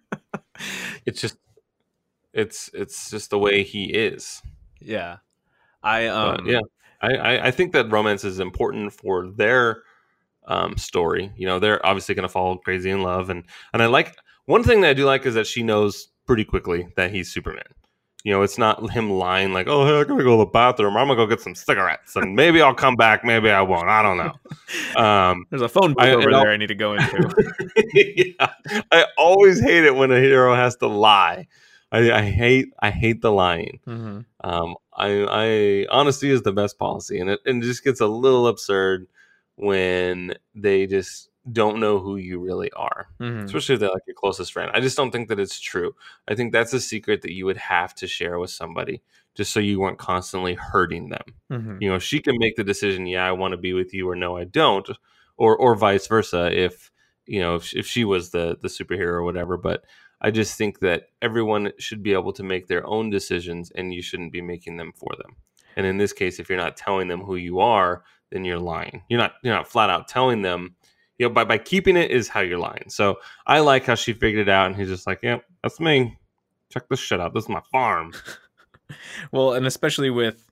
it's 1.06 1.20
just 1.20 1.36
it's 2.32 2.70
it's 2.74 3.10
just 3.10 3.30
the 3.30 3.38
way 3.38 3.62
he 3.62 3.84
is. 3.86 4.40
Yeah. 4.80 5.16
I 5.82 6.06
But, 6.08 6.40
um 6.40 6.46
yeah, 6.46 6.60
I, 7.00 7.14
I 7.14 7.46
I 7.46 7.50
think 7.50 7.72
that 7.72 7.90
romance 7.90 8.24
is 8.24 8.40
important 8.40 8.92
for 8.92 9.28
their 9.28 9.82
um, 10.46 10.76
story. 10.76 11.30
You 11.36 11.46
know, 11.46 11.58
they're 11.58 11.84
obviously 11.86 12.14
going 12.14 12.24
to 12.24 12.28
fall 12.32 12.56
crazy 12.58 12.90
in 12.90 13.02
love, 13.02 13.30
and 13.30 13.44
and 13.72 13.82
I 13.82 13.86
like 13.86 14.16
one 14.46 14.62
thing 14.62 14.80
that 14.82 14.90
I 14.90 14.94
do 14.94 15.04
like 15.04 15.24
is 15.26 15.34
that 15.34 15.46
she 15.46 15.62
knows 15.62 16.08
pretty 16.26 16.44
quickly 16.44 16.88
that 16.96 17.10
he's 17.12 17.30
Superman. 17.32 17.62
You 18.24 18.32
know, 18.32 18.42
it's 18.42 18.58
not 18.58 18.90
him 18.96 19.10
lying 19.10 19.52
like, 19.52 19.66
"Oh, 19.68 19.86
hey, 19.86 20.00
I'm 20.00 20.06
gonna 20.08 20.24
go 20.24 20.36
to 20.36 20.44
the 20.44 20.50
bathroom. 20.50 20.96
I'm 20.96 21.06
gonna 21.08 21.16
go 21.16 21.26
get 21.26 21.40
some 21.40 21.54
cigarettes, 21.54 22.16
and 22.16 22.34
maybe 22.34 22.60
I'll 22.60 22.74
come 22.74 22.96
back. 22.96 23.24
Maybe 23.24 23.48
I 23.50 23.62
won't. 23.62 23.88
I 23.88 24.02
don't 24.02 24.16
know." 24.18 24.32
Um, 25.00 25.46
There's 25.50 25.62
a 25.62 25.68
phone 25.68 25.94
book 25.94 26.02
I- 26.04 26.12
over 26.14 26.32
I'll- 26.32 26.40
there 26.42 26.52
I 26.52 26.56
need 26.56 26.66
to 26.68 26.74
go 26.74 26.94
into. 26.94 27.52
yeah, 27.94 28.50
I 28.92 29.06
always 29.16 29.60
hate 29.60 29.84
it 29.84 29.94
when 29.94 30.10
a 30.10 30.18
hero 30.20 30.54
has 30.54 30.76
to 30.76 30.86
lie. 30.88 31.46
I, 31.92 32.12
I 32.12 32.22
hate 32.22 32.68
I 32.80 32.90
hate 32.90 33.20
the 33.20 33.32
lying. 33.32 33.80
Mhm. 33.86 34.24
Um, 34.42 34.74
I, 34.96 35.24
I 35.28 35.86
honesty 35.90 36.30
is 36.30 36.42
the 36.42 36.52
best 36.52 36.78
policy, 36.78 37.18
and 37.20 37.30
it 37.30 37.40
and 37.46 37.62
it 37.62 37.66
just 37.66 37.84
gets 37.84 38.00
a 38.00 38.06
little 38.06 38.46
absurd 38.46 39.06
when 39.56 40.34
they 40.54 40.86
just 40.86 41.28
don't 41.50 41.80
know 41.80 41.98
who 41.98 42.16
you 42.16 42.38
really 42.38 42.70
are, 42.72 43.08
Mhm. 43.20 43.44
especially 43.44 43.74
if 43.74 43.80
they're 43.80 43.88
like 43.90 44.02
your 44.06 44.14
closest 44.14 44.52
friend. 44.52 44.70
I 44.74 44.80
just 44.80 44.96
don't 44.96 45.10
think 45.10 45.28
that 45.28 45.40
it's 45.40 45.58
true. 45.58 45.94
I 46.28 46.34
think 46.34 46.52
that's 46.52 46.72
a 46.74 46.80
secret 46.80 47.22
that 47.22 47.32
you 47.32 47.46
would 47.46 47.56
have 47.56 47.94
to 47.96 48.06
share 48.06 48.38
with 48.38 48.50
somebody, 48.50 49.02
just 49.34 49.50
so 49.52 49.58
you 49.58 49.80
weren't 49.80 49.98
constantly 49.98 50.54
hurting 50.54 51.08
them. 51.08 51.24
Mhm. 51.50 51.80
You 51.82 51.88
know, 51.90 51.98
she 51.98 52.20
can 52.20 52.36
make 52.38 52.56
the 52.56 52.64
decision, 52.64 53.06
yeah, 53.06 53.26
I 53.26 53.32
want 53.32 53.52
to 53.52 53.56
be 53.58 53.72
with 53.72 53.92
you, 53.94 54.08
or 54.08 54.14
no, 54.16 54.36
I 54.36 54.44
don't, 54.44 54.88
or 55.36 55.56
or 55.56 55.74
vice 55.74 56.06
versa. 56.06 56.50
If 56.56 56.90
you 57.26 57.40
know, 57.40 57.56
if, 57.56 57.74
if 57.74 57.86
she 57.86 58.04
was 58.04 58.30
the 58.30 58.56
the 58.60 58.68
superhero 58.68 59.14
or 59.14 59.22
whatever, 59.24 59.56
but 59.56 59.84
I 60.20 60.30
just 60.30 60.56
think 60.56 60.80
that 60.80 61.08
everyone 61.22 61.72
should 61.78 62.02
be 62.02 62.12
able 62.12 62.32
to 62.34 62.42
make 62.42 62.66
their 62.66 62.86
own 62.86 63.10
decisions, 63.10 63.70
and 63.70 63.94
you 63.94 64.02
shouldn't 64.02 64.32
be 64.32 64.42
making 64.42 64.76
them 64.76 64.92
for 64.94 65.14
them. 65.16 65.36
And 65.76 65.86
in 65.86 65.96
this 65.98 66.12
case, 66.12 66.38
if 66.38 66.48
you're 66.48 66.58
not 66.58 66.76
telling 66.76 67.08
them 67.08 67.20
who 67.20 67.36
you 67.36 67.60
are, 67.60 68.02
then 68.30 68.44
you're 68.44 68.58
lying. 68.58 69.02
You're 69.08 69.20
not 69.20 69.34
you're 69.42 69.54
not 69.54 69.68
flat 69.68 69.90
out 69.90 70.08
telling 70.08 70.42
them. 70.42 70.76
You 71.18 71.28
know, 71.28 71.34
by 71.34 71.44
by 71.44 71.58
keeping 71.58 71.96
it 71.96 72.10
is 72.10 72.28
how 72.28 72.40
you're 72.40 72.58
lying. 72.58 72.86
So 72.88 73.18
I 73.46 73.60
like 73.60 73.84
how 73.84 73.94
she 73.94 74.12
figured 74.12 74.48
it 74.48 74.50
out, 74.50 74.66
and 74.66 74.76
he's 74.76 74.88
just 74.88 75.06
like, 75.06 75.20
"Yep, 75.22 75.44
that's 75.62 75.80
me. 75.80 76.18
Check 76.70 76.88
this 76.88 77.00
shit 77.00 77.20
out. 77.20 77.34
This 77.34 77.44
is 77.44 77.50
my 77.50 77.62
farm." 77.72 78.12
Well, 79.30 79.52
and 79.52 79.66
especially 79.68 80.10
with 80.10 80.44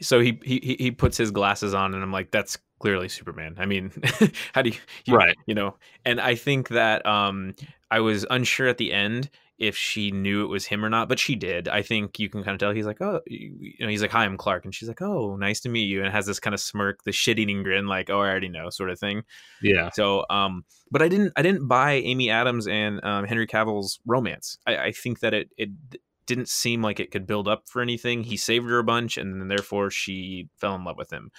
so 0.00 0.20
he 0.20 0.38
he 0.44 0.76
he 0.78 0.90
puts 0.90 1.16
his 1.16 1.30
glasses 1.30 1.74
on 1.74 1.94
and 1.94 2.02
I'm 2.02 2.12
like 2.12 2.30
that's 2.30 2.58
clearly 2.78 3.08
Superman. 3.08 3.56
I 3.58 3.66
mean, 3.66 3.90
how 4.52 4.62
do 4.62 4.70
you, 4.70 4.76
you 5.06 5.16
Right. 5.16 5.36
you 5.46 5.54
know, 5.54 5.76
and 6.04 6.20
I 6.20 6.34
think 6.34 6.68
that 6.68 7.04
um 7.06 7.54
I 7.90 8.00
was 8.00 8.26
unsure 8.30 8.68
at 8.68 8.78
the 8.78 8.92
end 8.92 9.30
if 9.58 9.76
she 9.76 10.12
knew 10.12 10.44
it 10.44 10.46
was 10.48 10.66
him 10.66 10.84
or 10.84 10.88
not, 10.88 11.08
but 11.08 11.18
she 11.18 11.34
did. 11.34 11.66
I 11.66 11.82
think 11.82 12.20
you 12.20 12.28
can 12.28 12.44
kind 12.44 12.54
of 12.54 12.60
tell 12.60 12.70
he's 12.70 12.86
like, 12.86 13.00
"Oh, 13.02 13.20
you 13.26 13.74
know, 13.80 13.88
he's 13.88 14.02
like, 14.02 14.12
"Hi, 14.12 14.24
I'm 14.24 14.36
Clark." 14.36 14.64
And 14.64 14.72
she's 14.72 14.86
like, 14.86 15.02
"Oh, 15.02 15.34
nice 15.36 15.58
to 15.60 15.68
meet 15.68 15.86
you." 15.86 16.04
And 16.04 16.12
has 16.12 16.26
this 16.26 16.38
kind 16.38 16.54
of 16.54 16.60
smirk, 16.60 17.02
the 17.02 17.10
shit-eating 17.10 17.64
grin 17.64 17.88
like, 17.88 18.08
"Oh, 18.08 18.20
I 18.20 18.28
already 18.28 18.48
know," 18.48 18.70
sort 18.70 18.90
of 18.90 19.00
thing. 19.00 19.24
Yeah, 19.60 19.90
So, 19.90 20.24
um, 20.30 20.64
but 20.92 21.02
I 21.02 21.08
didn't, 21.08 21.32
I 21.36 21.42
didn't 21.42 21.66
buy 21.66 21.94
Amy 21.94 22.30
Adams 22.30 22.68
and 22.68 23.04
um, 23.04 23.24
Henry 23.24 23.48
Cavill's 23.48 23.98
romance. 24.06 24.58
I, 24.64 24.76
I 24.76 24.92
think 24.92 25.18
that 25.20 25.34
it, 25.34 25.50
it 25.58 25.70
didn't 26.28 26.48
seem 26.48 26.80
like 26.82 27.00
it 27.00 27.10
could 27.10 27.26
build 27.26 27.48
up 27.48 27.64
for 27.68 27.82
anything. 27.82 28.22
He 28.22 28.36
saved 28.36 28.68
her 28.70 28.78
a 28.78 28.84
bunch, 28.84 29.16
and 29.18 29.40
then 29.40 29.48
therefore 29.48 29.90
she 29.90 30.48
fell 30.58 30.76
in 30.76 30.84
love 30.84 30.96
with 30.96 31.12
him. 31.12 31.32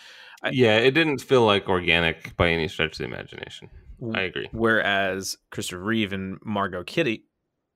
I- 0.44 0.50
yeah. 0.50 0.78
It 0.78 0.92
didn't 0.92 1.20
feel 1.22 1.46
like 1.46 1.70
organic 1.70 2.36
by 2.36 2.50
any 2.50 2.68
stretch 2.68 2.94
of 2.94 2.98
the 2.98 3.04
imagination. 3.06 3.70
I 4.14 4.22
agree. 4.24 4.50
Whereas 4.52 5.38
Christopher 5.52 5.82
Reeve 5.84 6.12
and 6.14 6.38
Margot 6.44 6.84
Kitty, 6.84 7.24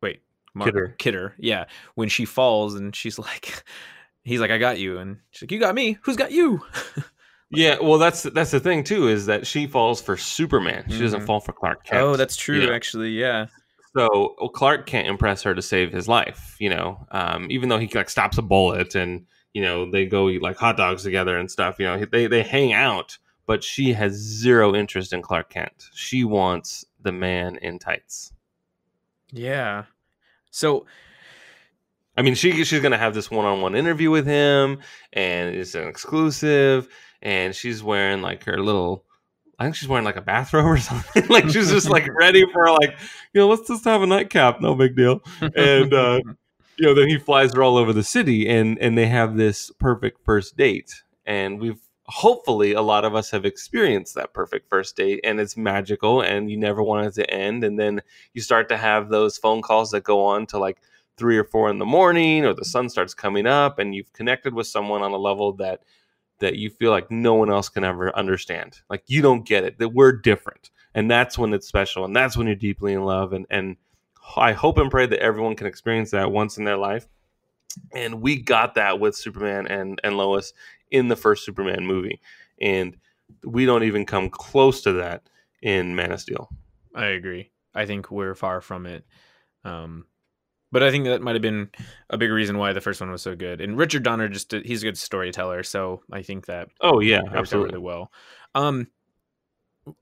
wait, 0.02 0.22
Mar- 0.54 0.68
Kidder. 0.68 0.96
Kidder, 0.98 1.36
yeah, 1.38 1.66
when 1.96 2.10
she 2.10 2.26
falls 2.26 2.76
and 2.76 2.96
she's 2.96 3.18
like, 3.20 3.64
he's 4.24 4.40
like, 4.42 4.52
I 4.52 4.58
got 4.58 4.80
you, 4.80 4.98
and 5.00 5.18
she's 5.32 5.44
like, 5.44 5.52
you 5.52 5.60
got 5.60 5.76
me. 5.76 5.98
Who's 6.04 6.18
got 6.18 6.32
you? 6.32 6.62
Yeah, 7.56 7.78
well, 7.80 8.00
that's 8.00 8.24
that's 8.24 8.50
the 8.50 8.60
thing 8.60 8.84
too 8.84 9.08
is 9.10 9.28
that 9.28 9.46
she 9.46 9.68
falls 9.68 10.02
for 10.02 10.18
Superman. 10.18 10.86
She 10.90 10.98
doesn't 10.98 11.22
Mhm. 11.22 11.26
fall 11.28 11.40
for 11.40 11.54
Clark 11.54 11.84
Kent. 11.86 12.02
oh, 12.02 12.16
that's 12.16 12.36
true. 12.36 12.66
know? 12.66 12.74
Actually, 12.74 13.10
yeah. 13.12 13.46
So 13.96 14.36
well, 14.40 14.50
Clark 14.50 14.88
can't 14.88 15.08
impress 15.08 15.44
her 15.44 15.54
to 15.54 15.62
save 15.62 15.92
his 15.92 16.08
life. 16.08 16.56
You 16.60 16.70
know, 16.70 17.06
um, 17.12 17.48
even 17.50 17.70
though 17.70 17.78
he 17.78 17.88
like 17.88 18.10
stops 18.10 18.38
a 18.38 18.42
bullet 18.42 18.96
and 18.96 19.26
you 19.54 19.62
know 19.62 19.90
they 19.90 20.06
go 20.06 20.30
eat 20.30 20.42
like 20.42 20.58
hot 20.58 20.78
dogs 20.78 21.04
together 21.04 21.38
and 21.38 21.50
stuff. 21.50 21.78
You 21.80 21.86
know, 21.86 22.06
they 22.06 22.28
they 22.28 22.44
hang 22.44 22.74
out, 22.74 23.18
but 23.46 23.64
she 23.64 23.94
has 23.94 24.14
zero 24.14 24.76
interest 24.76 25.14
in 25.14 25.22
Clark 25.22 25.50
Kent. 25.50 25.90
She 25.94 26.24
wants 26.24 26.86
the 27.02 27.12
man 27.12 27.58
in 27.58 27.80
tights. 27.80 28.34
Yeah. 29.32 29.86
So 30.52 30.86
I 32.16 32.22
mean, 32.22 32.36
she 32.36 32.64
she's 32.64 32.82
gonna 32.82 32.98
have 32.98 33.14
this 33.14 33.32
one 33.32 33.46
on 33.46 33.62
one 33.62 33.76
interview 33.76 34.12
with 34.12 34.28
him, 34.28 34.80
and 35.14 35.56
it's 35.56 35.76
an 35.76 35.88
exclusive. 35.88 36.88
And 37.22 37.56
she's 37.56 37.82
wearing 37.82 38.22
like 38.22 38.44
her 38.44 38.58
little, 38.62 39.06
I 39.64 39.68
think 39.68 39.76
she's 39.76 39.88
wearing 39.88 40.04
like 40.04 40.18
a 40.18 40.22
bathrobe 40.22 40.66
or 40.66 40.78
something. 40.80 41.28
like 41.28 41.50
she's 41.50 41.72
just 41.72 41.90
like 41.90 42.08
ready 42.20 42.46
for 42.52 42.70
like, 42.70 42.98
you 43.34 43.40
know, 43.40 43.48
let's 43.48 43.68
just 43.68 43.86
have 43.86 44.02
a 44.02 44.08
nightcap, 44.08 44.60
no 44.60 44.76
big 44.76 44.96
deal. 44.96 45.24
And 45.56 45.94
uh, 45.94 46.20
you 46.78 46.86
know, 46.86 46.94
then 46.94 47.08
he 47.08 47.18
flies 47.18 47.54
her 47.54 47.64
all 47.64 47.78
over 47.78 47.94
the 47.94 48.04
city, 48.04 48.48
and 48.50 48.78
and 48.80 48.98
they 48.98 49.08
have 49.08 49.38
this 49.38 49.72
perfect 49.80 50.24
first 50.26 50.58
date. 50.58 51.04
And 51.26 51.62
we've 51.62 51.80
hopefully 52.08 52.74
a 52.74 52.82
lot 52.82 53.06
of 53.06 53.16
us 53.16 53.32
have 53.32 53.46
experienced 53.46 54.16
that 54.16 54.34
perfect 54.34 54.70
first 54.70 54.98
date, 54.98 55.22
and 55.24 55.40
it's 55.40 55.56
magical, 55.56 56.22
and 56.22 56.52
you 56.52 56.58
never 56.58 56.84
want 56.84 57.08
it 57.08 57.14
to 57.14 57.34
end. 57.34 57.64
And 57.64 57.80
then 57.80 58.02
you 58.34 58.42
start 58.42 58.68
to 58.70 58.78
have 58.78 59.08
those 59.08 59.38
phone 59.38 59.62
calls 59.62 59.92
that 59.92 60.04
go 60.04 60.26
on 60.26 60.46
to 60.48 60.60
like 60.60 60.82
three 61.16 61.38
or 61.38 61.44
four 61.44 61.70
in 61.70 61.78
the 61.78 61.86
morning 61.86 62.44
or 62.44 62.54
the 62.54 62.66
sun 62.66 62.90
starts 62.90 63.14
coming 63.14 63.46
up 63.46 63.78
and 63.78 63.94
you've 63.94 64.12
connected 64.14 64.52
with 64.52 64.66
someone 64.66 65.04
on 65.04 65.12
a 65.12 65.18
level 65.18 65.54
that 65.54 65.84
that 66.40 66.56
you 66.56 66.70
feel 66.70 66.92
like 66.92 67.10
no 67.10 67.34
one 67.34 67.50
else 67.50 67.70
can 67.70 67.84
ever 67.84 68.16
understand 68.18 68.80
like 68.90 69.04
you 69.08 69.22
don't 69.22 69.46
get 69.46 69.64
it 69.64 69.78
that 69.80 69.90
we're 69.90 70.12
different 70.12 70.72
and 70.96 71.10
that's 71.10 71.38
when 71.38 71.54
it's 71.54 71.68
special 71.68 72.06
and 72.06 72.16
that's 72.16 72.36
when 72.36 72.48
you're 72.48 72.56
deeply 72.56 72.94
in 72.94 73.04
love 73.04 73.34
and 73.34 73.46
and 73.50 73.76
i 74.38 74.52
hope 74.52 74.78
and 74.78 74.92
pray 74.92 75.06
that 75.06 75.20
everyone 75.20 75.56
can 75.56 75.68
experience 75.68 76.12
that 76.12 76.32
once 76.32 76.58
in 76.58 76.64
their 76.64 76.78
life 76.78 77.08
and 77.94 78.22
we 78.22 78.40
got 78.40 78.76
that 78.76 79.00
with 79.00 79.16
superman 79.16 79.68
and 79.68 80.00
and 80.04 80.18
lois 80.18 80.54
in 80.92 81.08
the 81.08 81.16
first 81.16 81.46
superman 81.46 81.86
movie 81.86 82.20
and 82.62 82.98
we 83.44 83.66
don't 83.66 83.84
even 83.84 84.06
come 84.06 84.30
close 84.30 84.82
to 84.82 84.94
that 84.94 85.24
in 85.62 85.96
man 85.96 86.12
of 86.12 86.20
steel 86.20 86.50
I 86.96 87.08
agree. 87.08 87.50
I 87.74 87.86
think 87.86 88.12
we're 88.12 88.36
far 88.36 88.62
from 88.62 88.86
it. 88.86 89.06
Um, 89.64 90.06
but 90.74 90.84
I 90.84 90.92
think 90.92 91.06
that 91.06 91.22
might 91.22 91.36
have 91.36 91.42
been 91.42 91.70
a 92.10 92.18
big 92.18 92.32
reason 92.32 92.58
why 92.58 92.74
the 92.74 92.82
first 92.82 93.00
one 93.00 93.12
was 93.12 93.22
so 93.22 93.36
good. 93.36 93.62
And 93.62 93.78
Richard 93.78 94.04
Donner 94.04 94.28
just 94.28 94.52
he's 94.52 94.82
a 94.82 94.88
good 94.88 94.98
storyteller, 94.98 95.64
so 95.64 96.02
I 96.12 96.24
think 96.24 96.48
that 96.48 96.68
oh 96.82 97.00
yeah 97.00 97.22
absolutely 97.34 97.76
really 97.76 97.84
well. 97.86 98.12
Um, 98.56 98.88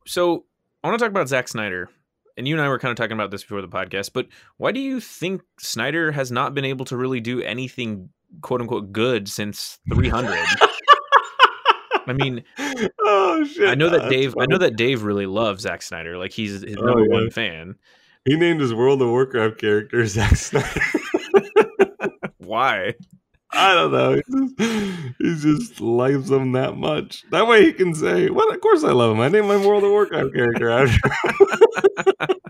so 0.07 0.45
I 0.83 0.87
want 0.87 0.97
to 0.97 1.05
talk 1.05 1.11
about 1.11 1.27
Zack 1.27 1.47
Snyder, 1.49 1.89
and 2.37 2.47
you 2.47 2.55
and 2.55 2.61
I 2.63 2.69
were 2.69 2.79
kind 2.79 2.91
of 2.91 2.97
talking 2.97 3.13
about 3.13 3.29
this 3.31 3.43
before 3.43 3.61
the 3.61 3.67
podcast. 3.67 4.11
But 4.13 4.27
why 4.57 4.71
do 4.71 4.79
you 4.79 4.99
think 4.99 5.41
Snyder 5.59 6.11
has 6.11 6.31
not 6.31 6.53
been 6.55 6.65
able 6.65 6.85
to 6.85 6.97
really 6.97 7.19
do 7.19 7.41
anything 7.41 8.09
"quote 8.41 8.61
unquote" 8.61 8.91
good 8.91 9.27
since 9.27 9.79
300? 9.93 10.37
I 12.07 12.13
mean, 12.13 12.43
oh 12.99 13.43
shit 13.43 13.69
I 13.69 13.75
know 13.75 13.89
that 13.89 14.09
Dave. 14.09 14.35
I 14.39 14.45
know 14.47 14.57
that 14.57 14.75
Dave 14.75 15.03
really 15.03 15.25
loves 15.27 15.63
Zack 15.63 15.81
Snyder. 15.81 16.17
Like 16.17 16.31
he's 16.31 16.61
his 16.61 16.77
Oh, 16.77 16.81
number 16.85 17.05
yeah. 17.05 17.11
one 17.13 17.29
fan. 17.29 17.75
He 18.25 18.35
named 18.35 18.61
his 18.61 18.73
World 18.73 19.01
of 19.01 19.09
Warcraft 19.09 19.59
character 19.59 20.05
Zack 20.05 20.35
Snyder. 20.35 20.81
Why? 22.37 22.93
I 23.53 23.73
don't 23.73 23.91
know. 23.91 24.21
He 25.19 25.35
just, 25.35 25.43
just 25.43 25.81
likes 25.81 26.29
him 26.29 26.53
that 26.53 26.77
much. 26.77 27.23
That 27.31 27.47
way 27.47 27.65
he 27.65 27.73
can 27.73 27.93
say, 27.93 28.29
"Well, 28.29 28.49
of 28.51 28.61
course 28.61 28.83
I 28.83 28.91
love 28.91 29.11
him. 29.11 29.21
I 29.21 29.27
named 29.29 29.47
my 29.47 29.57
World 29.57 29.83
of 29.83 29.91
Warcraft 29.91 30.33
character 30.33 30.69
after." 30.69 31.09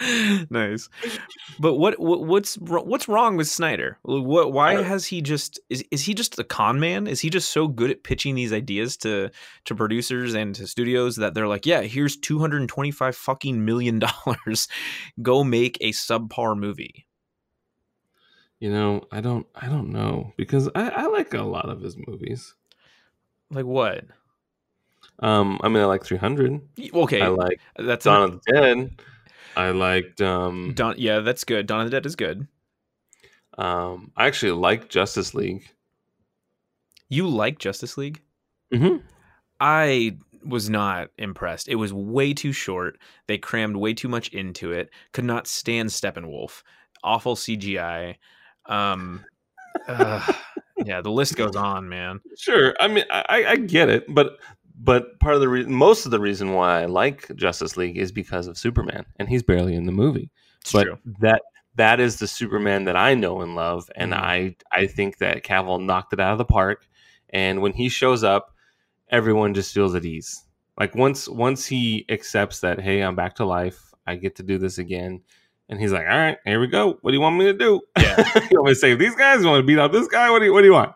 nice. 0.50 0.88
But 1.58 1.74
what, 1.74 1.98
what 2.00 2.24
what's 2.26 2.54
what's 2.56 3.08
wrong 3.08 3.36
with 3.36 3.46
Snyder? 3.46 3.98
What 4.02 4.52
why 4.52 4.82
has 4.82 5.04
he 5.04 5.20
just 5.20 5.60
is 5.68 5.84
is 5.90 6.02
he 6.02 6.14
just 6.14 6.38
a 6.38 6.44
con 6.44 6.80
man? 6.80 7.06
Is 7.06 7.20
he 7.20 7.28
just 7.28 7.50
so 7.50 7.68
good 7.68 7.90
at 7.90 8.02
pitching 8.02 8.34
these 8.34 8.52
ideas 8.52 8.96
to 8.98 9.30
to 9.66 9.74
producers 9.74 10.32
and 10.32 10.54
to 10.54 10.66
studios 10.66 11.16
that 11.16 11.34
they're 11.34 11.48
like, 11.48 11.66
"Yeah, 11.66 11.82
here's 11.82 12.16
225 12.16 13.14
fucking 13.14 13.62
million 13.62 13.98
dollars. 13.98 14.68
Go 15.22 15.44
make 15.44 15.76
a 15.82 15.90
subpar 15.90 16.56
movie." 16.56 17.06
You 18.58 18.70
know, 18.70 19.02
I 19.10 19.20
don't, 19.20 19.46
I 19.54 19.68
don't 19.68 19.90
know 19.90 20.32
because 20.36 20.68
I, 20.74 20.88
I 20.90 21.06
like 21.06 21.34
a 21.34 21.42
lot 21.42 21.68
of 21.68 21.80
his 21.80 21.96
movies. 22.06 22.54
Like 23.50 23.66
what? 23.66 24.04
Um, 25.18 25.58
I 25.62 25.68
mean, 25.68 25.82
I 25.82 25.86
like 25.86 26.04
300. 26.04 26.60
Okay, 26.94 27.20
I 27.20 27.28
like 27.28 27.60
that's 27.76 28.04
Dawn 28.04 28.20
not, 28.20 28.28
of 28.28 28.42
the 28.44 28.52
Dead. 28.52 29.02
I 29.56 29.70
liked. 29.70 30.20
Um, 30.20 30.72
Dawn, 30.74 30.94
yeah, 30.98 31.20
that's 31.20 31.44
good. 31.44 31.66
Dawn 31.66 31.80
of 31.80 31.86
the 31.86 31.90
Dead 31.96 32.06
is 32.06 32.16
good. 32.16 32.46
um, 33.58 34.12
I 34.16 34.26
actually 34.26 34.52
like 34.52 34.88
Justice 34.88 35.34
League. 35.34 35.68
You 37.08 37.28
like 37.28 37.58
Justice 37.58 37.98
League? 37.98 38.22
Mm-hmm. 38.72 38.98
I 39.58 40.16
was 40.44 40.70
not 40.70 41.08
impressed. 41.18 41.68
It 41.68 41.74
was 41.74 41.92
way 41.92 42.32
too 42.32 42.52
short. 42.52 42.98
They 43.26 43.36
crammed 43.36 43.76
way 43.76 43.92
too 43.94 44.08
much 44.08 44.28
into 44.28 44.72
it. 44.72 44.90
Could 45.12 45.24
not 45.24 45.46
stand 45.46 45.90
Steppenwolf. 45.90 46.62
Awful 47.02 47.34
CGI. 47.34 48.16
Um, 48.66 49.24
uh, 49.88 50.32
yeah, 50.84 51.00
the 51.00 51.10
list 51.10 51.36
goes 51.36 51.56
on, 51.56 51.88
man. 51.88 52.20
Sure. 52.38 52.74
I 52.80 52.88
mean, 52.88 53.04
I, 53.10 53.44
I 53.48 53.56
get 53.56 53.88
it, 53.88 54.06
but 54.08 54.38
but 54.82 55.18
part 55.20 55.34
of 55.34 55.40
the 55.40 55.48
reason, 55.48 55.72
most 55.72 56.04
of 56.04 56.10
the 56.10 56.20
reason 56.20 56.54
why 56.54 56.82
I 56.82 56.86
like 56.86 57.34
Justice 57.36 57.76
League 57.76 57.98
is 57.98 58.10
because 58.12 58.46
of 58.46 58.56
Superman, 58.58 59.04
and 59.16 59.28
he's 59.28 59.42
barely 59.42 59.74
in 59.74 59.86
the 59.86 59.92
movie. 59.92 60.30
It's 60.62 60.72
but 60.72 60.84
true. 60.84 60.98
that 61.20 61.42
that 61.76 62.00
is 62.00 62.18
the 62.18 62.26
Superman 62.26 62.84
that 62.84 62.96
I 62.96 63.14
know 63.14 63.40
and 63.42 63.54
love, 63.54 63.88
and 63.96 64.12
Mhm. 64.12 64.16
I 64.18 64.56
I 64.72 64.86
think 64.86 65.18
that 65.18 65.44
Cavill 65.44 65.84
knocked 65.84 66.12
it 66.12 66.20
out 66.20 66.32
of 66.32 66.38
the 66.38 66.44
park. 66.44 66.86
And 67.32 67.62
when 67.62 67.72
he 67.72 67.88
shows 67.88 68.24
up, 68.24 68.54
everyone 69.08 69.54
just 69.54 69.72
feels 69.72 69.94
at 69.94 70.04
ease. 70.04 70.44
Like 70.78 70.94
once 70.94 71.28
once 71.28 71.66
he 71.66 72.04
accepts 72.08 72.60
that, 72.60 72.80
hey, 72.80 73.02
I'm 73.02 73.14
back 73.14 73.36
to 73.36 73.44
life. 73.44 73.92
I 74.06 74.16
get 74.16 74.36
to 74.36 74.42
do 74.42 74.58
this 74.58 74.78
again. 74.78 75.20
And 75.68 75.78
he's 75.78 75.92
like, 75.92 76.02
all 76.10 76.18
right, 76.18 76.38
here 76.44 76.58
we 76.58 76.66
go. 76.66 76.98
What 77.02 77.12
do 77.12 77.16
you 77.16 77.20
want 77.20 77.36
me 77.36 77.44
to 77.44 77.52
do? 77.52 77.80
Yeah. 77.96 78.16
you 78.50 78.58
want 78.58 78.64
me 78.66 78.70
to 78.72 78.74
save 78.74 78.98
these 78.98 79.14
guys? 79.14 79.42
You 79.42 79.48
want 79.48 79.62
to 79.62 79.66
beat 79.66 79.78
up 79.78 79.92
this 79.92 80.08
guy? 80.08 80.28
What 80.30 80.40
do 80.40 80.46
you, 80.46 80.52
what 80.52 80.62
do 80.62 80.66
you 80.66 80.72
want? 80.72 80.92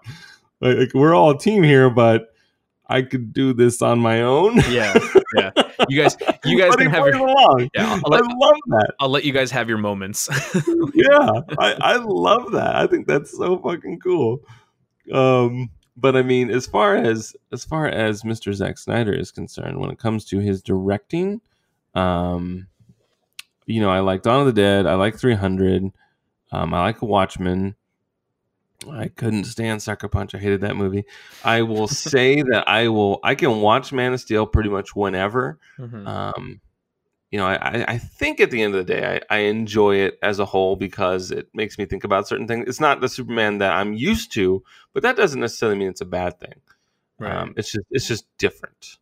Like, 0.60 0.92
we're 0.94 1.14
all 1.14 1.30
a 1.30 1.38
team 1.38 1.62
here, 1.62 1.90
but 1.90 2.33
I 2.86 3.02
could 3.02 3.32
do 3.32 3.52
this 3.52 3.80
on 3.80 3.98
my 3.98 4.22
own. 4.22 4.56
Yeah, 4.68 4.94
yeah. 5.36 5.50
You 5.88 6.02
guys, 6.02 6.16
you 6.44 6.58
guys 6.58 6.76
can 6.76 6.90
have 6.90 7.06
your. 7.06 7.16
along. 7.16 7.70
Yeah, 7.74 8.00
I 8.04 8.20
love 8.20 8.58
that. 8.66 8.94
I'll 9.00 9.08
let 9.08 9.24
you 9.24 9.32
guys 9.32 9.50
have 9.50 9.68
your 9.68 9.78
moments. 9.78 10.28
yeah, 10.94 11.40
I, 11.58 11.76
I 11.80 11.96
love 11.96 12.52
that. 12.52 12.76
I 12.76 12.86
think 12.86 13.06
that's 13.06 13.36
so 13.36 13.58
fucking 13.58 14.00
cool. 14.00 14.40
Um, 15.12 15.70
but 15.96 16.16
I 16.16 16.22
mean, 16.22 16.50
as 16.50 16.66
far 16.66 16.96
as 16.96 17.34
as 17.52 17.64
far 17.64 17.86
as 17.86 18.22
Mr. 18.22 18.52
Zack 18.52 18.78
Snyder 18.78 19.12
is 19.12 19.30
concerned, 19.30 19.80
when 19.80 19.90
it 19.90 19.98
comes 19.98 20.24
to 20.26 20.38
his 20.38 20.62
directing, 20.62 21.40
um, 21.94 22.66
you 23.66 23.80
know, 23.80 23.90
I 23.90 24.00
like 24.00 24.22
Dawn 24.22 24.40
of 24.40 24.46
the 24.46 24.52
Dead. 24.52 24.86
I 24.86 24.94
like 24.94 25.16
300. 25.16 25.90
Um, 26.52 26.74
I 26.74 26.80
like 26.80 27.00
Watchmen. 27.02 27.76
I 28.90 29.08
couldn't 29.08 29.44
stand 29.44 29.82
Sucker 29.82 30.08
Punch. 30.08 30.34
I 30.34 30.38
hated 30.38 30.60
that 30.62 30.76
movie. 30.76 31.04
I 31.44 31.62
will 31.62 31.88
say 31.88 32.42
that 32.42 32.64
I 32.68 32.88
will. 32.88 33.20
I 33.22 33.34
can 33.34 33.60
watch 33.60 33.92
Man 33.92 34.12
of 34.12 34.20
Steel 34.20 34.46
pretty 34.46 34.68
much 34.70 34.94
whenever. 34.94 35.58
Mhm. 35.78 36.06
Um, 36.06 36.60
you 37.30 37.38
know, 37.38 37.46
I, 37.46 37.54
I- 37.54 37.84
I 37.94 37.98
think 37.98 38.38
at 38.40 38.50
the 38.50 38.62
end 38.62 38.74
of 38.76 38.86
the 38.86 38.92
day, 38.94 39.20
I, 39.28 39.36
I 39.36 39.38
enjoy 39.40 39.96
it 39.96 40.18
as 40.22 40.38
a 40.38 40.44
whole 40.44 40.76
because 40.76 41.30
it 41.32 41.48
makes 41.52 41.78
me 41.78 41.84
think 41.84 42.04
about 42.04 42.28
certain 42.28 42.46
things. 42.46 42.68
It's 42.68 42.80
not 42.80 43.00
the 43.00 43.08
Superman 43.08 43.58
that 43.58 43.72
I'm 43.72 43.92
used 43.92 44.32
to, 44.34 44.62
but 44.92 45.02
that 45.02 45.16
doesn't 45.16 45.40
necessarily 45.40 45.78
mean 45.78 45.88
it's 45.88 46.00
a 46.00 46.04
bad 46.06 46.38
thing. 46.38 46.60
Right. 47.18 47.34
Um, 47.34 47.54
it's 47.56 47.72
just 47.72 47.86
it's 47.90 48.06
just 48.08 48.26
different. 48.38 48.98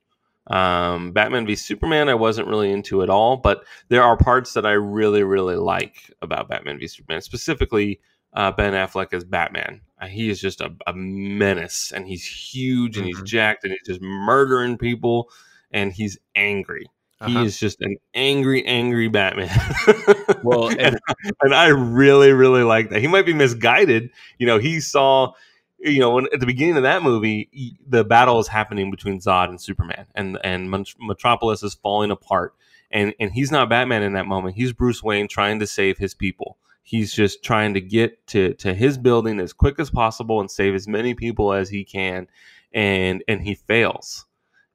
Um, 0.49 1.13
Batman 1.13 1.47
v 1.47 1.55
Superman, 1.55 2.09
I 2.09 2.15
wasn't 2.15 2.49
really 2.49 2.73
into 2.73 3.03
at 3.03 3.11
all, 3.11 3.37
but 3.37 3.65
there 3.89 4.03
are 4.03 4.17
parts 4.17 4.55
that 4.55 4.67
I 4.67 4.73
really 4.73 5.23
really 5.23 5.57
like 5.57 6.11
about 6.21 6.49
Batman 6.49 6.79
v 6.79 6.89
Superman, 6.89 7.21
specifically 7.21 8.01
uh, 8.35 8.53
Ben 8.53 8.73
Affleck 8.73 9.13
as 9.13 9.25
Batman. 9.25 9.81
Uh, 10.01 10.07
he 10.07 10.31
is 10.31 10.41
just 10.41 10.61
a, 10.61 10.73
a 10.87 10.93
menace, 10.95 11.93
and 11.95 12.07
he's 12.07 12.25
huge, 12.25 12.97
and 12.97 13.07
Mhm. 13.07 13.09
he's 13.11 13.23
jacked, 13.23 13.65
and 13.65 13.73
he's 13.73 13.87
just 13.87 14.01
murdering 14.03 14.77
people, 14.79 15.31
and 15.71 15.93
he's 15.93 16.19
angry. 16.35 16.87
He 17.27 17.37
Uh-huh. 17.37 17.45
is 17.45 17.59
just 17.61 17.81
an 17.83 17.97
angry, 18.15 18.65
angry 18.67 19.09
Batman. 19.09 19.49
Well, 20.43 20.69
and, 20.71 20.81
and- 20.81 20.99
and 21.43 21.55
I 21.55 21.69
really, 21.69 22.33
really 22.33 22.65
like 22.65 22.91
that. 22.91 23.01
He 23.01 23.07
might 23.07 23.27
be 23.27 23.33
misguided. 23.33 24.11
You 24.39 24.47
know, 24.47 24.59
he 24.59 24.81
saw, 24.81 25.33
you 25.79 26.01
know, 26.01 26.11
when, 26.11 26.27
at 26.33 26.41
the 26.41 26.47
beginning 26.47 26.77
of 26.77 26.83
that 26.83 27.03
movie, 27.05 27.49
he- 27.53 27.77
the 27.87 28.03
battle 28.05 28.41
is 28.41 28.49
happening 28.49 28.91
between 28.91 29.21
Zod 29.21 29.49
and 29.51 29.61
Superman, 29.61 30.07
and 30.17 30.37
and 30.43 30.69
Metropolis 31.01 31.63
is 31.63 31.75
falling 31.75 32.11
apart. 32.11 32.55
And 32.91 33.15
and 33.21 33.31
he's 33.33 33.53
not 33.53 33.69
Batman 33.69 34.03
in 34.03 34.15
that 34.15 34.27
moment. 34.27 34.57
He's 34.57 34.73
Bruce 34.73 35.03
Wayne 35.03 35.29
trying 35.29 35.61
to 35.61 35.67
save 35.67 35.99
his 35.99 36.15
people. 36.15 36.59
He's 36.83 37.13
just 37.15 37.45
trying 37.45 37.75
to 37.75 37.81
get 37.81 38.27
to 38.29 38.55
to 38.55 38.75
his 38.75 38.99
building 38.99 39.41
as 39.41 39.53
quick 39.53 39.79
as 39.79 39.91
possible 39.91 40.41
and 40.41 40.51
save 40.51 40.75
as 40.75 40.89
many 40.89 41.15
people 41.15 41.53
as 41.53 41.69
he 41.71 41.85
can. 41.85 42.27
And 42.75 43.23
and 43.29 43.43
he 43.43 43.55
fails. 43.55 44.27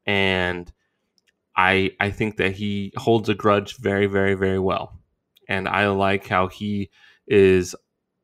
And 0.05 0.72
I 1.55 1.91
I 1.99 2.12
think 2.12 2.38
that 2.38 2.53
he 2.53 2.93
holds 2.97 3.30
a 3.30 3.36
grudge 3.36 3.78
very 3.78 4.05
very 4.08 4.36
very 4.36 4.60
well, 4.60 4.99
and 5.49 5.68
I 5.68 5.88
like 5.88 6.28
how 6.28 6.47
he 6.47 6.89
is 7.28 7.76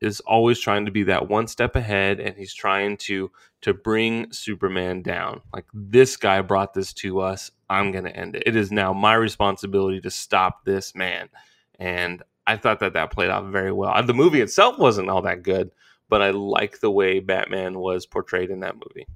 is 0.01 0.19
always 0.21 0.59
trying 0.59 0.85
to 0.85 0.91
be 0.91 1.03
that 1.03 1.29
one 1.29 1.47
step 1.47 1.75
ahead, 1.75 2.19
and 2.19 2.37
he's 2.37 2.53
trying 2.53 2.97
to 2.97 3.31
to 3.61 3.73
bring 3.73 4.31
Superman 4.31 5.01
down. 5.01 5.41
Like 5.53 5.65
this 5.73 6.17
guy 6.17 6.41
brought 6.41 6.73
this 6.73 6.93
to 6.95 7.21
us, 7.21 7.51
I'm 7.69 7.91
gonna 7.91 8.09
end 8.09 8.35
it. 8.35 8.43
It 8.45 8.55
is 8.55 8.71
now 8.71 8.93
my 8.93 9.15
responsibility 9.15 10.01
to 10.01 10.11
stop 10.11 10.65
this 10.65 10.93
man, 10.95 11.29
and 11.79 12.21
I 12.45 12.57
thought 12.57 12.79
that 12.79 12.93
that 12.93 13.11
played 13.11 13.29
out 13.29 13.45
very 13.45 13.71
well. 13.71 14.01
The 14.03 14.13
movie 14.13 14.41
itself 14.41 14.77
wasn't 14.77 15.09
all 15.09 15.21
that 15.21 15.43
good, 15.43 15.71
but 16.09 16.21
I 16.21 16.31
like 16.31 16.79
the 16.79 16.91
way 16.91 17.19
Batman 17.19 17.79
was 17.79 18.05
portrayed 18.05 18.49
in 18.49 18.59
that 18.61 18.75
movie. 18.75 19.07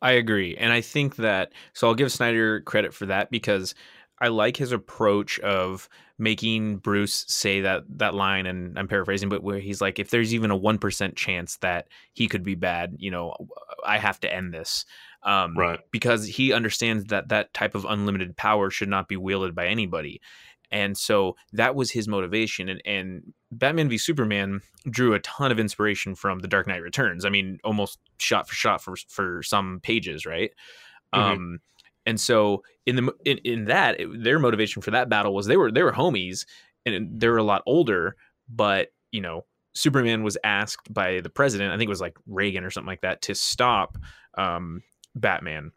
I 0.00 0.12
agree. 0.12 0.56
And 0.56 0.72
I 0.72 0.80
think 0.80 1.16
that 1.16 1.52
so 1.74 1.86
I'll 1.86 1.94
give 1.94 2.10
Snyder 2.10 2.60
credit 2.62 2.92
for 2.92 3.06
that 3.06 3.30
because 3.30 3.74
I 4.20 4.28
like 4.28 4.56
his 4.56 4.72
approach 4.72 5.38
of 5.40 5.88
making 6.18 6.76
Bruce 6.78 7.24
say 7.28 7.60
that 7.62 7.84
that 7.98 8.14
line 8.14 8.46
and 8.46 8.78
I'm 8.78 8.88
paraphrasing 8.88 9.28
but 9.28 9.42
where 9.42 9.58
he's 9.58 9.80
like 9.80 9.98
if 9.98 10.10
there's 10.10 10.32
even 10.34 10.50
a 10.50 10.58
1% 10.58 11.16
chance 11.16 11.56
that 11.58 11.88
he 12.12 12.28
could 12.28 12.42
be 12.42 12.54
bad, 12.54 12.96
you 12.98 13.10
know, 13.10 13.34
I 13.84 13.98
have 13.98 14.18
to 14.20 14.32
end 14.32 14.52
this. 14.52 14.84
Um 15.22 15.56
Right. 15.56 15.80
because 15.92 16.26
he 16.26 16.52
understands 16.52 17.06
that 17.06 17.28
that 17.28 17.54
type 17.54 17.74
of 17.74 17.84
unlimited 17.84 18.36
power 18.36 18.70
should 18.70 18.88
not 18.88 19.08
be 19.08 19.16
wielded 19.16 19.54
by 19.54 19.66
anybody. 19.68 20.20
And 20.72 20.96
so 20.98 21.36
that 21.52 21.74
was 21.76 21.90
his 21.90 22.08
motivation. 22.08 22.68
And, 22.68 22.82
and 22.84 23.32
Batman 23.52 23.88
v 23.88 23.98
Superman 23.98 24.60
drew 24.90 25.14
a 25.14 25.20
ton 25.20 25.52
of 25.52 25.60
inspiration 25.60 26.14
from 26.14 26.40
The 26.40 26.48
Dark 26.48 26.66
Knight 26.66 26.82
Returns. 26.82 27.24
I 27.24 27.28
mean, 27.28 27.58
almost 27.62 27.98
shot 28.18 28.48
for 28.48 28.54
shot 28.54 28.82
for 28.82 28.96
for 29.08 29.42
some 29.42 29.78
pages, 29.82 30.24
right? 30.26 30.50
Mhm. 31.14 31.18
Um, 31.20 31.58
and 32.06 32.18
so 32.20 32.64
in 32.86 32.96
the 32.96 33.12
in, 33.24 33.38
in 33.44 33.64
that, 33.66 34.00
it- 34.00 34.24
their 34.24 34.38
motivation 34.38 34.82
for 34.82 34.90
that 34.92 35.08
battle 35.08 35.34
was 35.34 35.46
they 35.46 35.56
were 35.56 35.70
they 35.70 35.82
were 35.82 35.92
homies 35.92 36.46
and 36.84 37.20
they 37.20 37.28
were 37.28 37.36
a 37.38 37.44
lot 37.44 37.62
older, 37.66 38.16
but 38.48 38.88
you 39.12 39.20
know, 39.20 39.44
Superman 39.74 40.22
was 40.22 40.36
asked 40.42 40.92
by 40.92 41.20
the 41.20 41.30
president, 41.30 41.72
I 41.72 41.76
think 41.76 41.88
it 41.88 41.90
was 41.90 42.00
like 42.00 42.16
Reagan 42.26 42.64
or 42.64 42.70
something 42.70 42.88
like 42.88 43.02
that, 43.02 43.22
to 43.22 43.34
stop 43.34 43.98
um, 44.36 44.82
Batman. 45.14 45.70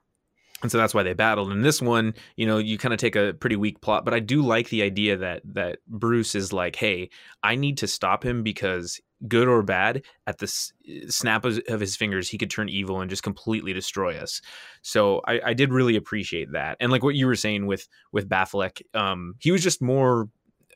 And 0.66 0.72
so 0.72 0.80
that's 0.80 0.96
why 0.96 1.04
they 1.04 1.14
battled. 1.14 1.52
In 1.52 1.62
this 1.62 1.80
one, 1.80 2.16
you 2.38 2.48
know, 2.48 2.58
you 2.58 2.80
kind 2.80 2.92
of 2.92 3.00
take 3.00 3.16
a 3.16 3.36
pretty 3.40 3.56
weak 3.56 3.82
plot, 3.82 4.04
but 4.04 4.16
I 4.16 4.20
do 4.20 4.42
like 4.42 4.70
the 4.70 4.82
idea 4.82 5.16
that 5.16 5.44
that 5.54 5.78
Bruce 5.88 6.34
is 6.34 6.52
like, 6.52 6.76
"Hey, 6.76 7.12
I 7.44 7.54
need 7.54 7.78
to 7.78 7.88
stop 7.88 8.26
him 8.26 8.42
because 8.42 9.00
good 9.28 9.48
or 9.48 9.62
bad, 9.62 10.02
at 10.26 10.40
the 10.40 10.48
snap 10.48 11.46
of 11.46 11.80
his 11.80 11.96
fingers, 11.96 12.30
he 12.30 12.40
could 12.40 12.50
turn 12.50 12.68
evil 12.68 13.00
and 13.00 13.12
just 13.12 13.22
completely 13.22 13.74
destroy 13.74 14.18
us." 14.18 14.42
So 14.82 15.22
I, 15.28 15.40
I 15.46 15.54
did 15.54 15.72
really 15.72 15.96
appreciate 15.96 16.52
that, 16.54 16.78
and 16.80 16.92
like 16.92 17.04
what 17.04 17.14
you 17.14 17.28
were 17.28 17.36
saying 17.36 17.68
with 17.68 17.88
with 18.12 18.28
Batfleck, 18.28 18.82
um, 18.96 19.36
he 19.38 19.52
was 19.52 19.62
just 19.62 19.84
more. 19.84 20.30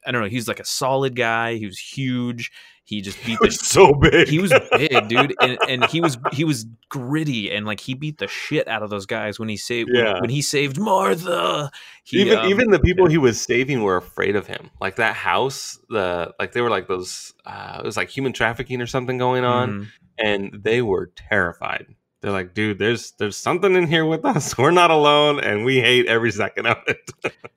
I 0.05 0.11
don't 0.11 0.21
know. 0.21 0.29
He's 0.29 0.47
like 0.47 0.59
a 0.59 0.65
solid 0.65 1.15
guy. 1.15 1.55
He 1.55 1.65
was 1.65 1.77
huge. 1.79 2.51
He 2.83 3.01
just 3.01 3.23
beat 3.25 3.37
the 3.39 3.45
was 3.45 3.59
so 3.59 3.93
big. 3.93 4.27
he 4.27 4.39
was 4.39 4.51
big, 4.71 5.07
dude, 5.09 5.35
and, 5.39 5.57
and 5.69 5.85
he 5.85 6.01
was 6.01 6.17
he 6.31 6.43
was 6.43 6.65
gritty 6.89 7.51
and 7.51 7.65
like 7.65 7.79
he 7.79 7.93
beat 7.93 8.17
the 8.17 8.27
shit 8.27 8.67
out 8.67 8.81
of 8.81 8.89
those 8.89 9.05
guys 9.05 9.37
when 9.39 9.47
he 9.47 9.57
saved 9.57 9.91
when- 9.91 10.03
Yeah. 10.03 10.19
when, 10.19 10.31
he 10.31 10.41
saved 10.41 10.79
Martha. 10.79 11.69
He, 12.03 12.21
even 12.21 12.39
um, 12.39 12.47
even 12.49 12.71
the 12.71 12.79
people 12.79 13.05
he 13.07 13.19
was 13.19 13.39
saving 13.39 13.83
were 13.83 13.97
afraid 13.97 14.35
of 14.35 14.47
him. 14.47 14.71
Like 14.81 14.95
that 14.95 15.15
house, 15.15 15.77
the 15.89 16.33
like 16.39 16.53
they 16.53 16.61
were 16.61 16.69
like 16.71 16.87
those. 16.87 17.33
Uh, 17.45 17.77
it 17.79 17.85
was 17.85 17.95
like 17.97 18.09
human 18.09 18.33
trafficking 18.33 18.81
or 18.81 18.87
something 18.87 19.17
going 19.19 19.43
on, 19.43 19.69
mhm. 19.71 19.87
and 20.17 20.59
they 20.63 20.81
were 20.81 21.11
terrified. 21.15 21.85
They're 22.21 22.31
like, 22.31 22.53
dude, 22.55 22.79
there's 22.79 23.11
there's 23.19 23.37
something 23.37 23.75
in 23.75 23.85
here 23.87 24.05
with 24.05 24.25
us. 24.25 24.57
We're 24.57 24.71
not 24.71 24.89
alone, 24.89 25.39
and 25.39 25.63
we 25.63 25.79
hate 25.79 26.07
every 26.07 26.31
second 26.31 26.65
of 26.65 26.77
it. 26.87 27.11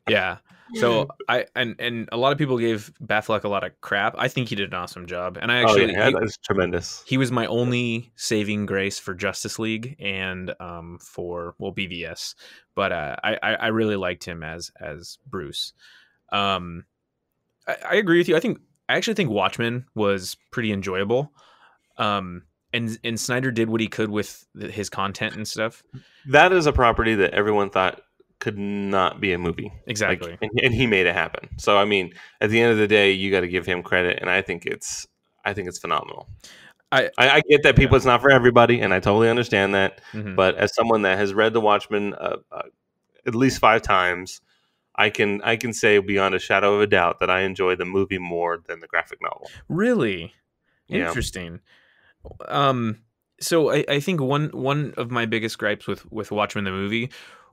yeah. 0.09 0.36
So 0.75 1.09
I 1.29 1.47
and 1.55 1.77
and 1.79 2.09
a 2.12 2.16
lot 2.16 2.33
of 2.33 2.39
people 2.39 2.59
gave 2.59 2.93
Batfleck 3.05 3.45
a 3.45 3.49
lot 3.49 3.64
of 3.64 3.79
crap. 3.81 4.14
I 4.18 4.29
think 4.29 4.49
he 4.49 4.55
did 4.55 4.73
an 4.73 4.75
awesome 4.75 5.07
job, 5.07 5.39
and 5.41 5.53
I 5.53 5.61
oh 5.61 5.62
actually 5.62 5.93
yeah, 5.93 6.09
he, 6.09 6.14
was 6.14 6.39
tremendous. 6.39 7.03
he 7.07 7.18
was 7.18 7.31
my 7.31 7.47
only 7.47 8.12
saving 8.16 8.66
grace 8.66 8.99
for 8.99 9.14
Justice 9.14 9.59
League 9.59 9.97
and 9.99 10.55
um 10.61 10.99
for 11.01 11.55
well 11.59 11.73
BVS, 11.73 12.35
but 12.75 12.93
uh, 12.93 13.16
I 13.23 13.39
I 13.43 13.55
I 13.55 13.66
really 13.68 13.97
liked 13.97 14.25
him 14.25 14.43
as 14.43 14.70
as 14.81 15.18
Bruce. 15.27 15.73
Um, 16.31 16.85
I, 17.66 17.77
I 17.91 17.95
agree 17.97 18.18
with 18.18 18.29
you. 18.29 18.37
I 18.37 18.41
think 18.41 18.59
I 18.89 18.97
actually 18.97 19.14
think 19.14 19.31
Watchmen 19.31 19.87
was 19.95 20.37
pretty 20.51 20.73
enjoyable. 20.73 21.33
Um, 21.99 22.43
and 22.73 22.99
and 23.05 23.20
Snyder 23.20 23.51
did 23.51 23.68
what 23.68 23.81
he 23.81 23.89
could 23.89 24.11
with 24.11 24.47
his 24.59 24.89
content 24.89 25.37
and 25.37 25.47
stuff. 25.47 25.83
That 26.27 26.53
is 26.53 26.66
a 26.66 26.73
property 26.73 27.14
that 27.16 27.35
everyone 27.35 27.70
thought 27.70 28.01
could 28.43 28.59
not 28.59 29.20
be 29.20 29.32
a 29.32 29.38
movie. 29.38 29.70
Like, 29.72 29.82
Exactly. 29.86 30.36
and, 30.43 30.51
and 30.64 30.74
he 30.74 30.86
made 30.88 31.07
it 31.07 31.14
happen. 31.14 31.49
So 31.59 31.78
I 31.78 31.84
mean, 31.84 32.12
at 32.40 32.51
the 32.51 32.61
end 32.61 32.72
of 32.72 32.78
the 32.78 32.88
day, 32.88 33.12
you 33.12 33.30
got 33.30 33.40
to 33.43 33.49
give 33.49 33.64
him 33.64 33.82
credit, 33.84 34.18
and 34.20 34.28
I 34.28 34.43
think 34.43 34.66
it's 34.66 35.07
I 35.45 35.53
think 35.55 35.68
it's 35.68 35.78
phenomenal. 35.78 36.28
I- 36.90 37.11
I, 37.16 37.30
I 37.36 37.40
get 37.49 37.62
that 37.62 37.76
people 37.76 37.97
it's 37.97 38.05
not 38.05 38.20
for 38.20 38.30
everybody, 38.30 38.80
and 38.80 38.93
I 38.93 38.99
totally 39.01 39.30
understand 39.30 39.74
that. 39.74 40.01
Mhm. 40.12 40.34
But 40.36 40.57
as 40.57 40.74
someone 40.74 41.03
that 41.03 41.16
has 41.18 41.32
read 41.32 41.53
The 41.55 41.61
Watchmen 41.61 42.14
uh, 42.14 42.36
uh, 42.51 42.62
at 43.26 43.34
least 43.36 43.61
five 43.61 43.80
times, 43.82 44.40
I 44.97 45.09
can 45.09 45.40
I 45.43 45.57
can 45.57 45.72
say 45.72 45.99
beyond 46.01 46.34
a 46.34 46.38
shadow 46.40 46.74
of 46.74 46.80
a 46.82 46.86
doubt 46.86 47.20
that 47.20 47.30
I 47.30 47.43
enjoy 47.43 47.76
the 47.76 47.84
movie 47.86 48.18
more 48.18 48.59
than 48.66 48.80
the 48.80 48.88
graphic 48.88 49.20
novel. 49.22 49.49
Really 49.68 50.34
Yeah. 50.88 51.07
interesting. 51.07 51.61
Um, 52.49 52.99
so 53.40 53.70
I, 53.72 53.84
I 53.88 54.01
think 54.01 54.20
one 54.20 54.51
one 54.53 54.93
of 54.97 55.11
my 55.11 55.26
biggest 55.26 55.59
gripes 55.59 55.86
with 55.86 56.05
with 56.12 56.30
Watchmen 56.30 56.64
the 56.64 56.70
movie 56.72 57.11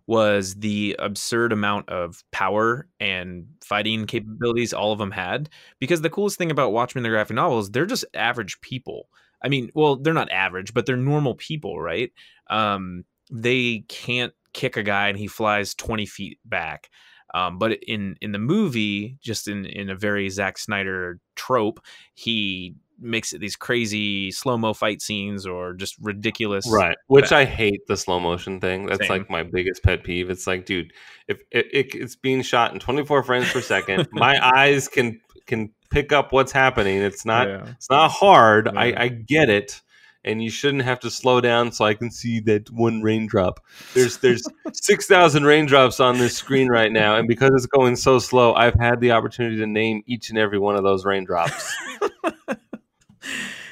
was 0.09 0.55
the 0.55 0.95
absurd 0.97 1.53
amount 1.53 1.87
of 1.87 2.23
power 2.31 2.87
and 2.99 3.45
fighting 3.63 4.07
capabilities 4.07 4.73
all 4.73 4.91
of 4.91 4.97
them 4.97 5.11
had. 5.11 5.49
Because 5.79 6.01
the 6.01 6.09
coolest 6.09 6.35
thing 6.35 6.49
about 6.49 6.71
Watchmen 6.71 7.03
the 7.03 7.09
graphic 7.09 7.35
novel 7.35 7.59
is 7.59 7.69
they're 7.69 7.85
just 7.85 8.05
average 8.15 8.59
people. 8.61 9.07
I 9.43 9.49
mean, 9.49 9.69
well, 9.75 9.97
they're 9.97 10.15
not 10.15 10.31
average, 10.31 10.73
but 10.73 10.87
they're 10.87 10.97
normal 10.97 11.35
people, 11.35 11.79
right? 11.79 12.11
Um, 12.49 13.05
they 13.31 13.83
can't 13.87 14.33
kick 14.51 14.77
a 14.77 14.83
guy 14.83 15.09
and 15.09 15.17
he 15.17 15.27
flies 15.27 15.75
twenty 15.75 16.07
feet 16.07 16.39
back. 16.43 16.89
Um, 17.35 17.59
but 17.59 17.73
in 17.83 18.15
in 18.19 18.31
the 18.31 18.39
movie, 18.39 19.19
just 19.21 19.47
in 19.47 19.67
in 19.67 19.91
a 19.91 19.95
very 19.95 20.27
Zack 20.31 20.57
Snyder 20.57 21.19
trope, 21.35 21.81
he 22.15 22.73
makes 23.01 23.33
it 23.33 23.39
these 23.39 23.55
crazy 23.55 24.31
slow 24.31 24.57
mo 24.57 24.73
fight 24.73 25.01
scenes 25.01 25.45
or 25.45 25.73
just 25.73 25.95
ridiculous. 26.01 26.69
Right. 26.69 26.97
Which 27.07 27.31
I 27.31 27.45
hate 27.45 27.87
the 27.87 27.97
slow 27.97 28.19
motion 28.19 28.59
thing. 28.59 28.85
That's 28.85 29.01
Same. 29.01 29.09
like 29.09 29.29
my 29.29 29.43
biggest 29.43 29.83
pet 29.83 30.03
peeve. 30.03 30.29
It's 30.29 30.47
like, 30.47 30.65
dude, 30.65 30.93
if 31.27 31.41
it, 31.51 31.67
it, 31.71 31.95
it's 31.95 32.15
being 32.15 32.41
shot 32.41 32.73
in 32.73 32.79
24 32.79 33.23
frames 33.23 33.51
per 33.51 33.61
second, 33.61 34.07
my 34.13 34.37
eyes 34.55 34.87
can 34.87 35.19
can 35.45 35.71
pick 35.89 36.11
up 36.11 36.31
what's 36.31 36.51
happening. 36.51 36.97
It's 37.01 37.25
not 37.25 37.47
Yeah. 37.47 37.67
it's 37.69 37.89
not 37.89 38.11
hard. 38.11 38.69
Yeah. 38.73 38.79
I, 38.79 38.93
I 39.03 39.07
get 39.07 39.49
it. 39.49 39.81
And 40.25 40.43
you 40.43 40.49
shouldn't 40.49 40.83
have 40.83 40.99
to 40.99 41.09
slow 41.09 41.39
down 41.39 41.71
so 41.71 41.85
I 41.85 41.93
can 41.93 42.11
see 42.11 42.41
that 42.41 42.69
one 42.71 43.01
raindrop. 43.01 43.61
There's 43.93 44.17
there's 44.17 44.43
six 44.73 45.05
thousand 45.07 45.45
raindrops 45.45 46.01
on 46.01 46.17
this 46.17 46.35
screen 46.35 46.67
right 46.67 46.91
now, 46.91 47.15
and 47.15 47.25
because 47.25 47.51
it's 47.55 47.65
going 47.65 47.95
so 47.95 48.19
slow, 48.19 48.53
I've 48.53 48.75
had 48.75 48.99
the 48.99 49.11
opportunity 49.13 49.55
to 49.57 49.65
name 49.65 50.03
each 50.07 50.29
and 50.29 50.37
every 50.37 50.59
one 50.59 50.75
of 50.75 50.83
those 50.83 51.05
raindrops. 51.05 51.73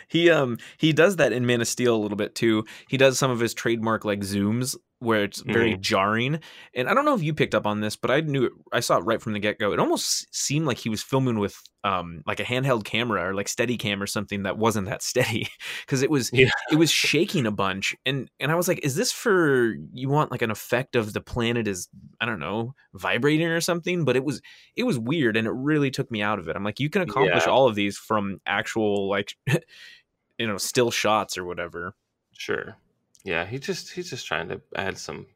he 0.07 0.29
um 0.29 0.57
he 0.77 0.93
does 0.93 1.17
that 1.17 1.31
in 1.33 1.45
Man 1.45 1.61
of 1.61 1.67
Steel 1.67 1.95
a 1.95 1.99
little 2.01 2.17
bit 2.17 2.35
too. 2.35 2.65
He 2.87 2.97
does 2.97 3.17
some 3.17 3.31
of 3.31 3.39
his 3.39 3.53
trademark 3.53 4.05
like 4.05 4.21
zooms 4.21 4.75
where 4.99 5.23
it's 5.23 5.41
very 5.41 5.73
Mm-hmm. 5.73 5.81
jarring. 5.81 6.39
And 6.73 6.89
I 6.89 6.93
don't 6.93 7.05
know 7.05 7.13
if 7.13 7.21
you 7.21 7.33
picked 7.33 7.53
up 7.53 7.67
on 7.67 7.81
this, 7.81 7.95
but 7.95 8.09
I 8.09 8.21
knew 8.21 8.45
it, 8.45 8.51
I 8.73 8.79
saw 8.79 8.97
it 8.97 9.01
right 9.05 9.21
from 9.21 9.33
the 9.33 9.39
get 9.39 9.59
go. 9.59 9.71
It 9.71 9.79
almost 9.79 10.33
seemed 10.35 10.65
like 10.65 10.77
he 10.79 10.89
was 10.89 11.03
filming 11.03 11.37
with 11.39 11.55
um 11.83 12.23
like 12.25 12.39
a 12.39 12.43
handheld 12.43 12.83
camera 12.83 13.29
or 13.29 13.35
like 13.35 13.47
steady 13.47 13.77
cam 13.77 14.01
or 14.01 14.07
something 14.07 14.43
that 14.43 14.57
wasn't 14.57 14.87
that 14.87 15.03
steady 15.03 15.47
because 15.85 16.01
it 16.01 16.09
was 16.09 16.31
Yeah. 16.33 16.49
it 16.71 16.75
was 16.75 16.89
shaking 16.89 17.45
a 17.45 17.51
bunch 17.51 17.95
and 18.05 18.29
and 18.39 18.51
I 18.51 18.55
was 18.55 18.67
like 18.67 18.79
is 18.83 18.95
this 18.95 19.11
for 19.11 19.75
you 19.93 20.09
want 20.09 20.31
like 20.31 20.41
an 20.41 20.49
effect 20.49 20.95
of 20.95 21.13
the 21.13 21.21
planet 21.21 21.67
is 21.67 21.87
I 22.19 22.25
don't 22.25 22.39
know 22.39 22.73
vibrating 22.95 23.47
or 23.47 23.61
something 23.61 24.03
but 24.05 24.15
it 24.15 24.25
was 24.25 24.41
it 24.75 24.83
was 24.83 24.97
weird 24.97 25.37
and 25.37 25.45
it 25.47 25.53
really 25.53 25.91
took 25.91 26.09
me 26.09 26.23
out 26.23 26.39
of 26.39 26.47
it. 26.49 26.55
I'm 26.55 26.63
like 26.63 26.79
you 26.79 26.89
can 26.89 27.03
accomplish 27.03 27.43
Yeah. 27.45 27.51
all 27.51 27.67
of 27.67 27.75
these 27.75 27.97
from 27.97 28.41
actual 28.47 29.07
like 29.07 29.35
you 30.39 30.47
know 30.47 30.57
still 30.57 30.89
shots 30.91 31.37
or 31.37 31.45
whatever. 31.45 31.93
Sure. 32.33 32.75
Yeah, 33.23 33.45
he 33.45 33.59
just 33.59 33.91
he's 33.91 34.09
just 34.09 34.25
trying 34.25 34.49
to 34.49 34.61
add 34.75 34.97
some 34.97 35.27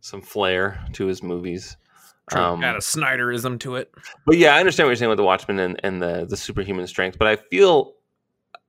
some 0.00 0.22
flair 0.22 0.84
to 0.92 1.06
his 1.06 1.22
movies. 1.22 1.76
Trying 2.30 2.54
Um, 2.54 2.64
add 2.64 2.76
a 2.76 2.80
Snyderism 2.80 3.58
to 3.60 3.76
it. 3.76 3.92
But 4.26 4.38
yeah, 4.38 4.54
I 4.54 4.60
understand 4.60 4.86
what 4.86 4.90
you're 4.90 4.96
saying 4.96 5.08
with 5.08 5.18
the 5.18 5.24
Watchmen 5.24 5.58
and, 5.58 5.80
and 5.82 6.00
the 6.00 6.26
the 6.28 6.36
superhuman 6.36 6.86
strength. 6.86 7.18
But 7.18 7.28
I 7.28 7.36
feel 7.36 7.94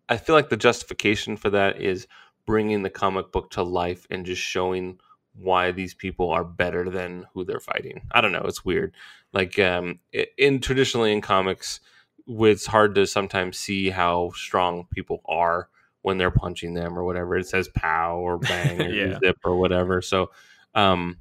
I 0.09 0.17
feel 0.17 0.35
like 0.35 0.49
the 0.49 0.57
justification 0.57 1.37
for 1.37 1.49
that 1.51 1.81
is 1.81 2.07
bringing 2.45 2.83
the 2.83 2.89
comic 2.89 3.31
book 3.31 3.51
to 3.51 3.63
life 3.63 4.05
and 4.09 4.25
just 4.25 4.41
showing 4.41 4.99
why 5.35 5.71
these 5.71 5.93
people 5.93 6.29
are 6.29 6.43
better 6.43 6.89
than 6.89 7.25
who 7.33 7.45
they're 7.45 7.59
fighting. 7.59 8.01
I 8.11 8.21
don't 8.21 8.31
know. 8.31 8.43
It's 8.45 8.65
weird. 8.65 8.93
Like 9.31 9.57
um, 9.59 9.99
in 10.37 10.59
traditionally 10.59 11.11
in 11.11 11.21
comics, 11.21 11.79
it's 12.27 12.65
hard 12.65 12.95
to 12.95 13.07
sometimes 13.07 13.57
see 13.57 13.89
how 13.89 14.31
strong 14.35 14.87
people 14.91 15.21
are 15.25 15.69
when 16.03 16.17
they're 16.19 16.29
punching 16.31 16.75
them 16.75 16.97
or 16.97 17.03
whatever. 17.03 17.35
It 17.35 17.47
says 17.47 17.67
pow 17.69 18.17
or 18.19 18.37
bang 18.37 18.79
or 18.85 18.89
Yeah. 18.89 19.17
zip 19.23 19.37
or 19.43 19.57
whatever. 19.57 20.01
So 20.01 20.29
um, 20.75 21.17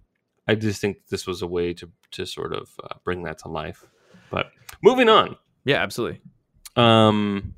I 0.46 0.54
just 0.54 0.80
think 0.80 0.98
this 1.08 1.26
was 1.26 1.40
a 1.42 1.46
way 1.46 1.72
to 1.74 1.90
to 2.12 2.26
sort 2.26 2.52
of 2.52 2.68
uh, 2.84 2.94
bring 3.04 3.22
that 3.22 3.38
to 3.38 3.48
life. 3.48 3.86
But 4.30 4.50
moving 4.82 5.08
on. 5.08 5.36
Yeah, 5.64 5.82
absolutely. 5.82 6.20
Um, 6.76 7.54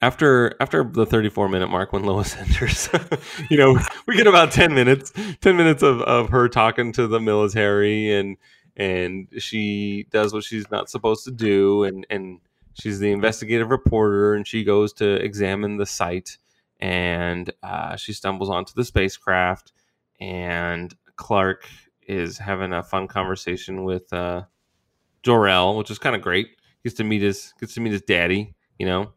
after 0.00 0.54
after 0.60 0.84
the 0.84 1.06
34 1.06 1.48
minute 1.48 1.68
mark 1.68 1.92
when 1.92 2.04
Lois 2.04 2.36
enters, 2.38 2.88
you 3.50 3.56
know, 3.56 3.78
we 4.06 4.16
get 4.16 4.26
about 4.26 4.52
10 4.52 4.74
minutes, 4.74 5.12
10 5.40 5.56
minutes 5.56 5.82
of, 5.82 6.00
of 6.02 6.28
her 6.30 6.48
talking 6.48 6.92
to 6.92 7.06
the 7.06 7.20
military 7.20 8.12
and 8.12 8.36
and 8.76 9.28
she 9.38 10.06
does 10.10 10.32
what 10.34 10.42
she's 10.44 10.70
not 10.70 10.90
supposed 10.90 11.24
to 11.24 11.30
do 11.30 11.84
and 11.84 12.06
and 12.10 12.40
she's 12.74 12.98
the 12.98 13.12
investigative 13.12 13.70
reporter, 13.70 14.34
and 14.34 14.46
she 14.46 14.64
goes 14.64 14.92
to 14.94 15.14
examine 15.24 15.76
the 15.76 15.86
site, 15.86 16.38
and 16.80 17.52
uh, 17.62 17.96
she 17.96 18.12
stumbles 18.12 18.50
onto 18.50 18.72
the 18.74 18.84
spacecraft, 18.84 19.72
and 20.20 20.94
Clark 21.16 21.68
is 22.06 22.38
having 22.38 22.72
a 22.72 22.82
fun 22.82 23.08
conversation 23.08 23.84
with 23.84 24.12
uh, 24.12 24.42
Jor-El, 25.22 25.76
which 25.76 25.90
is 25.90 25.98
kind 25.98 26.14
of 26.14 26.22
great. 26.22 26.48
Gets 26.82 26.96
to 26.96 27.04
meet 27.04 27.22
his 27.22 27.54
gets 27.58 27.74
to 27.74 27.80
meet 27.80 27.92
his 27.92 28.02
daddy, 28.02 28.54
you 28.78 28.86
know. 28.86 29.12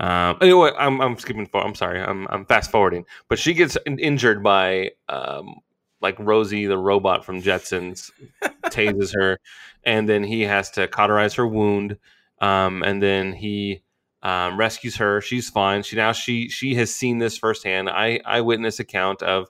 Um, 0.00 0.38
anyway, 0.40 0.72
I'm, 0.76 1.00
I'm 1.00 1.18
skipping 1.18 1.46
forward. 1.46 1.68
I'm 1.68 1.74
sorry. 1.74 2.00
I'm, 2.00 2.26
I'm 2.28 2.46
fast 2.46 2.70
forwarding. 2.70 3.04
But 3.28 3.38
she 3.38 3.54
gets 3.54 3.76
in- 3.86 3.98
injured 3.98 4.42
by 4.42 4.92
um, 5.08 5.56
like 6.00 6.16
Rosie, 6.18 6.66
the 6.66 6.78
robot 6.78 7.24
from 7.24 7.40
Jetsons, 7.42 8.10
tases 8.66 9.12
her, 9.14 9.38
and 9.84 10.08
then 10.08 10.24
he 10.24 10.42
has 10.42 10.70
to 10.72 10.88
cauterize 10.88 11.34
her 11.34 11.46
wound. 11.46 11.96
Um, 12.40 12.82
and 12.82 13.02
then 13.02 13.32
he 13.32 13.82
um, 14.22 14.56
rescues 14.56 14.96
her. 14.96 15.20
She's 15.20 15.50
fine. 15.50 15.82
She 15.82 15.96
now 15.96 16.12
she 16.12 16.48
she 16.48 16.74
has 16.74 16.94
seen 16.94 17.18
this 17.18 17.38
firsthand. 17.38 17.88
I 17.88 18.20
eyewitness 18.24 18.80
account 18.80 19.22
of 19.22 19.48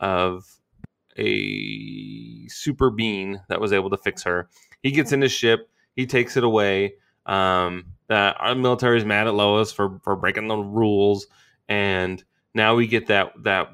of 0.00 0.44
a 1.18 2.46
super 2.48 2.90
being 2.90 3.40
that 3.48 3.60
was 3.60 3.72
able 3.72 3.90
to 3.90 3.96
fix 3.96 4.22
her. 4.24 4.48
He 4.82 4.90
gets 4.90 5.12
in 5.12 5.22
his 5.22 5.32
ship. 5.32 5.70
He 5.94 6.06
takes 6.06 6.36
it 6.36 6.44
away. 6.44 6.94
Um, 7.24 7.86
that 8.08 8.36
our 8.38 8.54
military 8.54 8.98
is 8.98 9.04
mad 9.04 9.26
at 9.26 9.34
Lois 9.34 9.72
for 9.72 9.98
for 10.02 10.16
breaking 10.16 10.48
the 10.48 10.56
rules, 10.56 11.26
and 11.68 12.22
now 12.54 12.74
we 12.74 12.86
get 12.86 13.06
that 13.08 13.32
that 13.44 13.70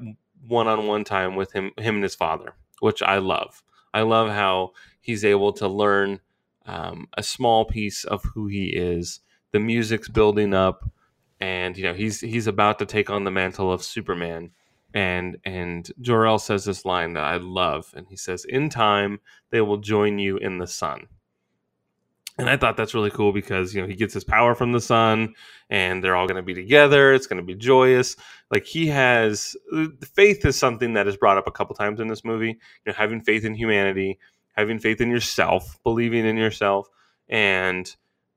one 0.47 0.67
on 0.67 0.87
one 0.87 1.03
time 1.03 1.35
with 1.35 1.51
him 1.51 1.71
him 1.77 1.95
and 1.95 2.03
his 2.03 2.15
father, 2.15 2.55
which 2.79 3.01
I 3.01 3.17
love. 3.19 3.63
I 3.93 4.01
love 4.01 4.29
how 4.29 4.71
he's 5.01 5.23
able 5.23 5.53
to 5.53 5.67
learn 5.67 6.19
um, 6.65 7.07
a 7.17 7.23
small 7.23 7.65
piece 7.65 8.03
of 8.03 8.23
who 8.23 8.47
he 8.47 8.65
is. 8.67 9.19
The 9.51 9.59
music's 9.59 10.09
building 10.09 10.53
up, 10.53 10.89
and 11.39 11.77
you 11.77 11.83
know 11.83 11.93
he's 11.93 12.21
he's 12.21 12.47
about 12.47 12.79
to 12.79 12.85
take 12.85 13.09
on 13.09 13.23
the 13.23 13.31
mantle 13.31 13.71
of 13.71 13.83
Superman. 13.83 14.51
And 14.93 15.37
and 15.43 15.91
Jor-El 16.01 16.39
says 16.39 16.65
this 16.65 16.85
line 16.85 17.13
that 17.13 17.23
I 17.23 17.37
love, 17.37 17.93
and 17.95 18.07
he 18.07 18.15
says, 18.15 18.45
"In 18.45 18.69
time, 18.69 19.19
they 19.49 19.61
will 19.61 19.77
join 19.77 20.19
you 20.19 20.37
in 20.37 20.57
the 20.59 20.67
sun." 20.67 21.07
And 22.39 22.49
I 22.49 22.57
thought 22.57 22.77
that's 22.77 22.95
really 22.95 23.11
cool 23.11 23.31
because 23.31 23.75
you 23.75 23.81
know 23.81 23.87
he 23.87 23.95
gets 23.95 24.13
his 24.13 24.23
power 24.23 24.55
from 24.55 24.71
the 24.71 24.81
sun, 24.81 25.35
and 25.69 26.03
they're 26.03 26.15
all 26.15 26.27
going 26.27 26.37
to 26.37 26.41
be 26.41 26.55
together. 26.55 27.13
It's 27.13 27.27
going 27.27 27.37
to 27.37 27.45
be 27.45 27.55
joyous. 27.55 28.15
Like 28.49 28.65
he 28.65 28.87
has 28.87 29.55
faith 30.15 30.43
is 30.45 30.57
something 30.57 30.93
that 30.93 31.07
is 31.07 31.17
brought 31.17 31.37
up 31.37 31.47
a 31.47 31.51
couple 31.51 31.75
times 31.75 31.99
in 31.99 32.07
this 32.07 32.25
movie. 32.25 32.47
You 32.47 32.87
know, 32.87 32.93
having 32.93 33.21
faith 33.21 33.45
in 33.45 33.53
humanity, 33.53 34.17
having 34.53 34.79
faith 34.79 35.01
in 35.01 35.09
yourself, 35.09 35.77
believing 35.83 36.25
in 36.25 36.37
yourself, 36.37 36.87
and 37.27 37.95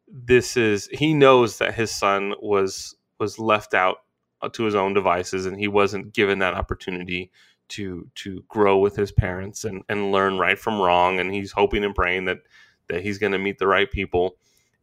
this 0.09 0.57
is 0.57 0.89
he 0.93 1.15
knows 1.15 1.59
that 1.59 1.75
his 1.75 1.91
son 1.91 2.35
was 2.41 2.95
was 3.19 3.39
left 3.39 3.75
out 3.75 3.99
uh, 4.43 4.49
to 4.51 4.65
his 4.65 4.75
own 4.75 4.95
devices, 4.95 5.47
and 5.47 5.59
he 5.59 5.69
wasn't 5.69 6.13
given 6.13 6.39
that 6.41 6.55
opportunity 6.55 7.31
to 7.69 8.09
to 8.15 8.45
grow 8.49 8.79
with 8.79 8.97
his 8.97 9.13
parents 9.13 9.65
and 9.65 9.83
and 9.89 10.13
learn 10.13 10.39
right 10.39 10.59
from 10.59 10.81
wrong. 10.81 11.19
And 11.19 11.33
he's 11.33 11.53
hoping 11.53 11.85
and 11.85 11.95
praying 11.95 12.27
that 12.27 12.39
that 12.89 13.03
he's 13.03 13.19
going 13.19 13.33
to 13.33 13.39
meet 13.39 13.59
the 13.59 13.67
right 13.67 13.91
people. 13.91 14.37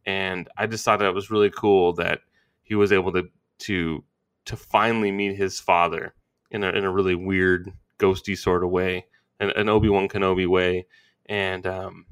And 0.06 0.48
I 0.58 0.66
just 0.66 0.84
thought 0.84 0.98
that 0.98 1.14
was 1.14 1.30
really 1.30 1.50
cool 1.50 1.94
that 1.94 2.20
he 2.62 2.74
was 2.74 2.92
able 2.92 3.12
to 3.12 3.24
to 3.60 4.04
to 4.46 4.56
finally 4.56 5.10
meet 5.10 5.36
his 5.36 5.58
father 5.58 6.14
in 6.50 6.62
a 6.64 6.70
in 6.70 6.84
a 6.84 6.92
really 6.92 7.14
weird, 7.14 7.72
ghosty 7.98 8.36
sort 8.36 8.64
of 8.64 8.70
way, 8.70 9.06
an, 9.40 9.50
an 9.50 9.68
Obi 9.68 9.88
Wan 9.88 10.08
Kenobi 10.08 10.46
way. 10.46 10.86
And 11.26 11.66
um, 11.66 12.06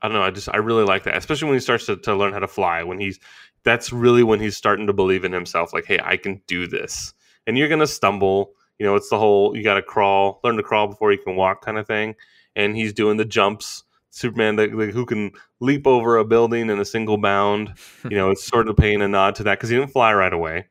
I 0.00 0.08
don't 0.08 0.16
know, 0.16 0.22
I 0.22 0.30
just 0.30 0.48
I 0.52 0.58
really 0.58 0.84
like 0.84 1.04
that, 1.04 1.16
especially 1.16 1.48
when 1.48 1.56
he 1.56 1.60
starts 1.60 1.86
to, 1.86 1.96
to 1.96 2.14
learn 2.14 2.32
how 2.32 2.40
to 2.40 2.48
fly. 2.48 2.82
When 2.82 2.98
he's 2.98 3.20
that's 3.64 3.92
really 3.92 4.22
when 4.22 4.40
he's 4.40 4.56
starting 4.56 4.86
to 4.86 4.92
believe 4.92 5.24
in 5.24 5.32
himself, 5.32 5.72
like, 5.72 5.84
hey, 5.86 5.98
I 6.02 6.16
can 6.16 6.42
do 6.46 6.66
this. 6.66 7.14
And 7.46 7.56
you're 7.58 7.68
gonna 7.68 7.86
stumble. 7.86 8.52
You 8.78 8.86
know, 8.86 8.96
it's 8.96 9.10
the 9.10 9.18
whole 9.18 9.56
you 9.56 9.62
got 9.62 9.74
to 9.74 9.82
crawl, 9.82 10.40
learn 10.42 10.56
to 10.56 10.62
crawl 10.62 10.88
before 10.88 11.12
you 11.12 11.18
can 11.18 11.36
walk 11.36 11.64
kind 11.64 11.78
of 11.78 11.86
thing. 11.86 12.16
And 12.56 12.76
he's 12.76 12.92
doing 12.92 13.16
the 13.16 13.24
jumps 13.24 13.84
Superman 14.12 14.56
that, 14.56 14.74
like, 14.74 14.90
who 14.90 15.06
can 15.06 15.32
leap 15.60 15.86
over 15.86 16.18
a 16.18 16.24
building 16.24 16.68
in 16.68 16.78
a 16.78 16.84
single 16.84 17.16
bound. 17.16 17.74
You 18.10 18.16
know, 18.16 18.30
it's 18.30 18.44
sort 18.44 18.68
of 18.68 18.76
paying 18.76 19.00
a 19.00 19.08
nod 19.08 19.36
to 19.36 19.44
that 19.44 19.58
because 19.58 19.70
he 19.70 19.76
didn't 19.76 19.92
fly 19.92 20.12
right 20.12 20.32
away. 20.32 20.66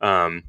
Um, 0.00 0.44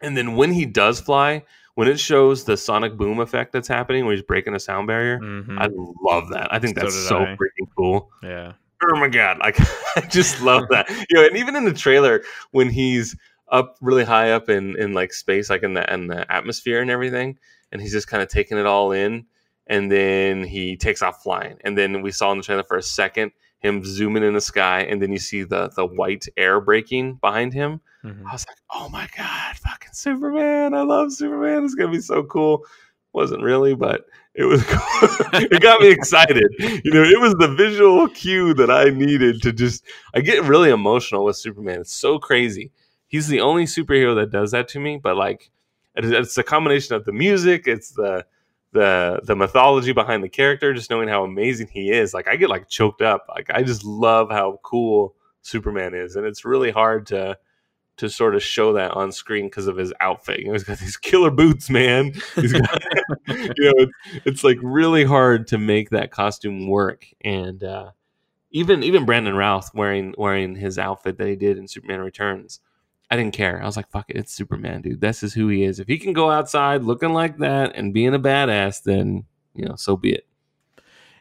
and 0.00 0.16
then 0.16 0.36
when 0.36 0.52
he 0.52 0.66
does 0.66 1.00
fly, 1.00 1.44
when 1.74 1.88
it 1.88 1.98
shows 1.98 2.44
the 2.44 2.56
sonic 2.56 2.96
boom 2.96 3.18
effect 3.20 3.52
that's 3.52 3.68
happening 3.68 4.04
when 4.04 4.14
he's 4.14 4.24
breaking 4.24 4.54
a 4.54 4.60
sound 4.60 4.86
barrier, 4.86 5.18
Mhm. 5.18 5.58
I 5.58 5.68
love 6.02 6.28
that. 6.30 6.52
I 6.52 6.58
think 6.58 6.76
So 6.78 6.84
that's 6.84 7.08
so 7.08 7.18
I. 7.22 7.36
freaking 7.36 7.68
cool. 7.76 8.10
yeah. 8.22 8.52
Oh 8.84 8.98
my 8.98 9.08
god, 9.08 9.38
like 9.38 9.56
I 9.96 10.00
just 10.10 10.42
love 10.42 10.64
that. 10.70 10.88
You 11.10 11.16
know, 11.20 11.26
and 11.26 11.36
even 11.36 11.54
in 11.56 11.64
the 11.64 11.72
trailer 11.72 12.22
when 12.50 12.68
he's 12.68 13.16
up 13.48 13.76
really 13.80 14.04
high 14.04 14.32
up 14.32 14.48
in 14.48 14.76
in 14.78 14.92
like 14.92 15.12
space, 15.12 15.48
like 15.50 15.62
in 15.62 15.74
the 15.74 15.92
in 15.92 16.06
the 16.08 16.30
atmosphere 16.32 16.80
and 16.80 16.90
everything, 16.90 17.38
and 17.70 17.80
he's 17.80 17.92
just 17.92 18.08
kind 18.08 18.22
of 18.22 18.28
taking 18.28 18.58
it 18.58 18.66
all 18.66 18.92
in, 18.92 19.24
and 19.66 19.90
then 19.92 20.42
he 20.42 20.76
takes 20.76 21.00
off 21.02 21.22
flying, 21.22 21.58
and 21.62 21.76
then 21.78 22.02
we 22.02 22.10
saw 22.10 22.32
in 22.32 22.38
the 22.38 22.44
trailer 22.44 22.64
for 22.64 22.76
a 22.76 22.82
second 22.82 23.30
him 23.62 23.84
zooming 23.84 24.22
in 24.24 24.34
the 24.34 24.40
sky, 24.40 24.80
and 24.82 25.00
then 25.00 25.12
you 25.12 25.18
see 25.18 25.42
the 25.44 25.68
the 25.68 25.86
white 25.86 26.26
air 26.36 26.60
breaking 26.60 27.14
behind 27.14 27.52
him. 27.52 27.80
Mhm. 28.04 28.26
I 28.26 28.32
was 28.32 28.46
like, 28.48 28.56
oh 28.74 28.88
my 28.88 29.08
god, 29.16 29.56
fucking 29.56 29.92
Superman! 29.92 30.74
I 30.74 30.82
love 30.82 31.12
Superman. 31.12 31.64
It's 31.64 31.74
gonna 31.74 31.92
be 31.92 32.00
so 32.00 32.22
cool. 32.24 32.64
Wasn't 33.12 33.42
really, 33.42 33.74
but 33.74 34.06
it 34.34 34.44
was. 34.44 34.62
Cool. 34.72 35.40
it 35.52 35.60
got 35.62 35.80
me 35.80 35.88
excited. 35.90 36.44
You 36.58 36.92
know, 36.92 37.02
it 37.02 37.20
was 37.20 37.34
the 37.34 37.54
visual 37.56 38.08
cue 38.08 38.54
that 38.54 38.70
I 38.70 38.84
needed 38.90 39.42
to 39.42 39.52
just. 39.52 39.84
I 40.14 40.20
get 40.20 40.42
really 40.44 40.70
emotional 40.70 41.24
with 41.24 41.36
Superman. 41.36 41.80
It's 41.80 41.92
so 41.94 42.18
crazy. 42.18 42.70
He's 43.08 43.28
the 43.28 43.40
only 43.40 43.64
superhero 43.64 44.14
that 44.16 44.30
does 44.30 44.50
that 44.52 44.68
to 44.68 44.80
me. 44.80 44.98
But 45.02 45.16
like, 45.16 45.50
it- 45.96 46.04
it's 46.04 46.38
a 46.38 46.42
combination 46.42 46.94
of 46.96 47.04
the 47.04 47.12
music. 47.12 47.66
It's 47.68 47.90
the 47.92 48.24
the 48.72 49.20
the 49.24 49.36
mythology 49.36 49.92
behind 49.92 50.24
the 50.24 50.28
character. 50.28 50.74
Just 50.74 50.90
knowing 50.90 51.08
how 51.08 51.24
amazing 51.24 51.68
he 51.68 51.90
is. 51.90 52.14
Like, 52.14 52.28
I 52.28 52.36
get 52.36 52.50
like 52.50 52.68
choked 52.68 53.02
up. 53.02 53.26
Like, 53.28 53.50
I 53.50 53.62
just 53.62 53.84
love 53.84 54.30
how 54.30 54.60
cool 54.62 55.14
Superman 55.42 55.94
is, 55.94 56.16
and 56.16 56.26
it's 56.26 56.44
really 56.44 56.70
hard 56.70 57.06
to 57.08 57.38
to 57.98 58.08
sort 58.08 58.34
of 58.34 58.42
show 58.42 58.72
that 58.72 58.92
on 58.92 59.12
screen 59.12 59.46
because 59.46 59.66
of 59.66 59.76
his 59.76 59.92
outfit. 60.00 60.40
You 60.40 60.46
know, 60.46 60.52
he's 60.52 60.64
got 60.64 60.78
these 60.78 60.96
killer 60.96 61.30
boots, 61.30 61.68
man. 61.68 62.12
He's 62.34 62.52
got, 62.52 62.82
you 63.28 63.36
know, 63.36 63.72
it's, 63.76 63.92
it's 64.24 64.44
like 64.44 64.58
really 64.62 65.04
hard 65.04 65.46
to 65.48 65.58
make 65.58 65.90
that 65.90 66.10
costume 66.10 66.66
work. 66.66 67.06
And 67.22 67.62
uh, 67.62 67.90
even 68.50 68.82
even 68.82 69.04
Brandon 69.04 69.36
Routh 69.36 69.74
wearing 69.74 70.14
wearing 70.16 70.56
his 70.56 70.78
outfit 70.78 71.18
that 71.18 71.28
he 71.28 71.36
did 71.36 71.58
in 71.58 71.68
Superman 71.68 72.00
Returns, 72.00 72.60
I 73.12 73.16
didn't 73.16 73.34
care. 73.34 73.62
I 73.62 73.66
was 73.66 73.76
like, 73.76 73.90
fuck 73.90 74.08
it, 74.08 74.16
it's 74.16 74.32
Superman, 74.32 74.80
dude. 74.80 75.02
This 75.02 75.22
is 75.22 75.34
who 75.34 75.48
he 75.48 75.64
is. 75.64 75.78
If 75.78 75.86
he 75.86 75.98
can 75.98 76.14
go 76.14 76.30
outside 76.30 76.82
looking 76.82 77.12
like 77.12 77.36
that 77.38 77.76
and 77.76 77.92
being 77.92 78.14
a 78.14 78.18
badass, 78.18 78.84
then 78.84 79.24
you 79.54 79.66
know, 79.66 79.76
so 79.76 79.98
be 79.98 80.14
it. 80.14 80.26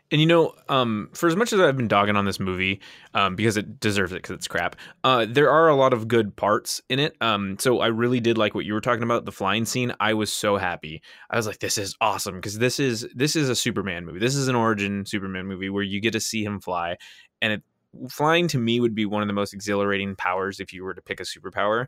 And 0.09 0.21
you 0.21 0.27
know, 0.27 0.53
um, 0.69 1.09
for 1.13 1.27
as 1.27 1.35
much 1.35 1.51
as 1.51 1.59
I've 1.59 1.75
been 1.75 1.89
dogging 1.89 2.15
on 2.15 2.23
this 2.23 2.39
movie, 2.39 2.79
um, 3.13 3.35
because 3.35 3.57
it 3.57 3.81
deserves 3.81 4.13
it 4.13 4.23
because 4.23 4.35
it's 4.35 4.47
crap, 4.47 4.77
uh, 5.03 5.25
there 5.29 5.49
are 5.51 5.67
a 5.67 5.75
lot 5.75 5.91
of 5.91 6.07
good 6.07 6.33
parts 6.37 6.81
in 6.87 6.97
it. 6.99 7.17
Um, 7.19 7.57
so 7.59 7.81
I 7.81 7.87
really 7.87 8.21
did 8.21 8.37
like 8.37 8.55
what 8.55 8.63
you 8.63 8.73
were 8.73 8.79
talking 8.79 9.03
about, 9.03 9.25
the 9.25 9.33
flying 9.33 9.65
scene. 9.65 9.91
I 9.99 10.13
was 10.13 10.31
so 10.31 10.55
happy. 10.55 11.01
I 11.29 11.35
was 11.35 11.45
like, 11.45 11.59
this 11.59 11.77
is 11.77 11.97
awesome 11.99 12.35
because 12.35 12.57
this 12.57 12.79
is 12.79 13.05
this 13.13 13.35
is 13.35 13.49
a 13.49 13.55
Superman 13.55 14.05
movie. 14.05 14.19
This 14.19 14.35
is 14.35 14.47
an 14.47 14.55
origin 14.55 15.05
Superman 15.05 15.45
movie 15.45 15.69
where 15.69 15.83
you 15.83 15.99
get 15.99 16.13
to 16.13 16.21
see 16.21 16.45
him 16.45 16.61
fly, 16.61 16.95
and 17.41 17.51
it 17.51 17.63
flying 18.09 18.47
to 18.49 18.57
me 18.57 18.79
would 18.79 18.95
be 18.95 19.05
one 19.05 19.21
of 19.21 19.27
the 19.27 19.33
most 19.33 19.53
exhilarating 19.53 20.15
powers 20.15 20.59
if 20.59 20.73
you 20.73 20.83
were 20.83 20.93
to 20.93 21.01
pick 21.01 21.19
a 21.19 21.23
superpower. 21.23 21.87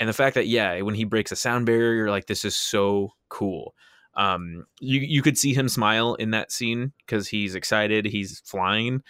And 0.00 0.08
the 0.08 0.14
fact 0.14 0.34
that 0.34 0.46
yeah, 0.46 0.80
when 0.82 0.94
he 0.94 1.04
breaks 1.04 1.32
a 1.32 1.36
sound 1.36 1.66
barrier, 1.66 1.94
you're 1.94 2.10
like, 2.10 2.26
this 2.26 2.44
is 2.44 2.56
so 2.56 3.12
cool. 3.28 3.74
Um 4.14 4.66
you 4.80 5.00
you 5.00 5.22
could 5.22 5.38
see 5.38 5.54
him 5.54 5.68
smile 5.68 6.14
in 6.14 6.32
that 6.32 6.52
scene 6.52 6.92
because 6.98 7.28
he's 7.28 7.54
excited 7.54 8.04
he's 8.04 8.40
flying. 8.44 9.02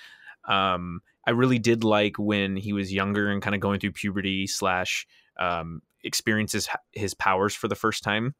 Um 0.47 1.01
i 1.26 1.30
really 1.30 1.59
did 1.59 1.85
like 1.85 2.18
when 2.18 2.57
he 2.57 2.72
was 2.72 2.93
younger 2.93 3.30
and 3.30 3.43
kind 3.43 3.55
of 3.55 3.61
going 3.61 3.80
through 3.80 3.93
puberty 3.93 4.47
slash 4.47 5.07
um 5.41 5.83
experiences 6.05 6.68
his 6.93 7.14
powers 7.14 7.55
for 7.55 7.68
the 7.68 7.74
first 7.74 8.05
time. 8.05 8.35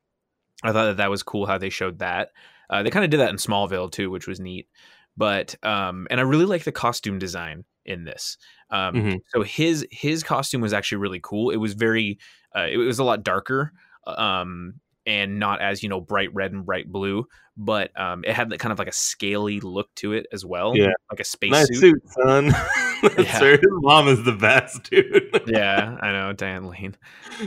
I 0.63 0.73
thought 0.73 0.87
that 0.87 0.97
that 0.99 1.11
was 1.11 1.25
cool 1.25 1.47
how 1.47 1.59
they 1.59 1.71
showed 1.71 1.99
that. 1.99 2.31
Uh, 2.71 2.83
they 2.83 2.91
kind 2.91 3.05
of 3.05 3.11
did 3.11 3.21
that 3.21 3.31
in 3.31 3.37
smallville 3.37 3.91
too 3.91 4.11
which 4.11 4.29
was 4.29 4.39
neat. 4.39 4.69
But 5.17 5.57
um 5.65 6.07
and 6.11 6.21
i 6.21 6.23
really 6.23 6.47
like 6.47 6.63
the 6.63 6.71
costume 6.71 7.19
design 7.19 7.65
in 7.85 8.05
this 8.05 8.37
um 8.71 9.03
Mhm. 9.03 9.23
so 9.27 9.43
his 9.43 9.87
his 9.91 10.23
costume 10.23 10.61
was 10.61 10.73
actually 10.73 10.99
really 10.99 11.21
cool 11.23 11.51
it 11.51 11.57
was 11.57 11.75
very 11.75 12.19
uh, 12.57 12.67
it 12.71 12.77
was 12.77 12.99
a 12.99 13.05
lot 13.05 13.23
darker 13.23 13.73
um 14.07 14.81
and 15.07 15.39
not 15.39 15.61
as 15.61 15.83
you 15.83 15.89
know 15.89 16.01
bright 16.01 16.33
red 16.35 16.53
and 16.53 16.65
bright 16.65 16.91
blue 16.91 17.25
but 17.57 17.91
um 18.01 18.25
it 18.25 18.33
had 18.35 18.51
that 18.51 18.59
kind 18.59 18.73
of 18.73 18.79
like 18.79 18.89
a 18.89 18.93
scaly 18.93 19.61
look 19.61 19.93
to 19.95 20.13
it 20.13 20.27
as 20.33 20.45
well 20.45 20.77
Yeah. 20.77 20.93
like 21.11 21.21
a 21.21 21.25
space 21.25 21.51
Nice 21.51 21.69
suit 21.69 21.81
suit, 21.81 22.03
son. 22.25 22.53
Yeah. 23.19 23.37
Sir, 23.41 23.51
his 23.57 23.61
mom 23.81 24.07
is 24.07 24.23
the 24.23 24.31
best, 24.31 24.85
dude. 24.91 25.43
yeah 25.49 25.97
i 26.01 26.13
know 26.13 26.33
diane 26.33 26.69
lane 26.69 26.97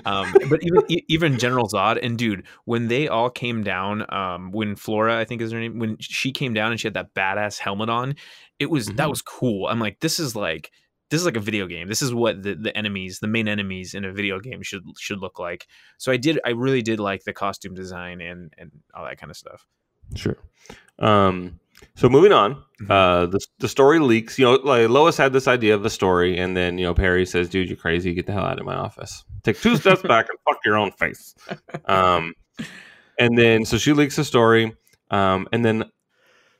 um 0.03 0.34
but 0.49 0.60
even 0.64 0.84
even 1.08 1.39
general 1.39 1.68
zod 1.70 1.97
and 2.03 2.18
dude 2.18 2.45
when 2.66 2.89
they 2.89 3.08
all 3.08 3.30
came 3.30 3.64
down 3.64 4.06
um 4.14 4.51
when 4.51 4.76
flora 4.76 5.18
i 5.18 5.24
think 5.24 5.41
is 5.41 5.53
her 5.53 5.60
name 5.62 5.80
when 5.80 5.95
she 6.01 6.34
came 6.34 6.53
down 6.53 6.72
and 6.72 6.80
she 6.82 6.88
had 6.88 6.93
that 6.95 7.14
badass 7.14 7.58
helmet 7.58 7.88
on 7.89 8.16
it 8.60 8.70
was 8.70 8.88
that 8.88 9.08
Mhm. 9.08 9.10
was 9.12 9.22
cool 9.22 9.68
i'm 9.68 9.80
like 9.80 10.01
this 10.01 10.20
is 10.20 10.36
like 10.36 10.72
this 11.10 11.20
is 11.22 11.26
like 11.26 11.36
a 11.38 11.39
video 11.41 11.68
game. 11.68 11.88
This 11.88 12.01
is 12.01 12.14
what 12.14 12.41
the, 12.41 12.56
the 12.56 12.76
enemies, 12.78 13.20
the 13.20 13.28
main 13.28 13.47
enemies 13.47 13.93
in 13.93 14.06
a 14.06 14.12
video 14.12 14.39
game 14.39 14.62
should 14.64 14.84
should 14.99 15.20
look 15.20 15.39
like. 15.39 15.68
So 15.97 16.12
I 16.12 16.18
did 16.18 16.39
I 16.45 16.49
really 16.51 16.82
did 16.82 16.99
like 16.99 17.24
the 17.24 17.34
costume 17.34 17.74
design 17.76 18.22
and 18.22 18.53
and 18.58 18.72
all 18.93 19.06
that 19.06 19.18
kind 19.20 19.30
of 19.32 19.38
stuff. 19.38 19.66
Sure. 20.16 20.38
Um, 20.99 21.60
so 21.95 22.08
moving 22.10 22.32
on, 22.32 22.64
Mhm. 22.82 22.89
uh, 22.89 23.26
the 23.28 23.39
the 23.60 23.68
story 23.68 23.99
leaks. 23.99 24.39
You 24.39 24.45
know, 24.45 24.51
like 24.64 24.89
Lois 24.89 25.18
had 25.18 25.34
this 25.34 25.47
idea 25.47 25.76
of 25.76 25.84
the 25.84 25.89
story, 25.89 26.38
and 26.38 26.56
then 26.56 26.78
you 26.78 26.86
know 26.86 26.93
Perry 26.93 27.26
says, 27.26 27.49
"Dude, 27.49 27.68
you're 27.68 27.78
crazy. 27.78 28.14
Get 28.14 28.26
the 28.28 28.32
hell 28.34 28.45
out 28.45 28.60
of 28.60 28.66
my 28.66 28.76
office. 28.76 29.24
Take 29.43 29.60
two 29.60 29.76
steps 29.78 30.01
back 30.14 30.28
and 30.30 30.39
fuck 30.47 30.60
your 30.66 30.78
own 30.78 30.91
face." 30.91 31.36
Um, 31.86 32.34
and 33.20 33.38
then 33.38 33.66
so 33.66 33.78
she 33.78 33.93
leaks 33.93 34.16
the 34.16 34.24
story, 34.24 34.74
um, 35.12 35.47
and 35.51 35.64
then 35.66 35.84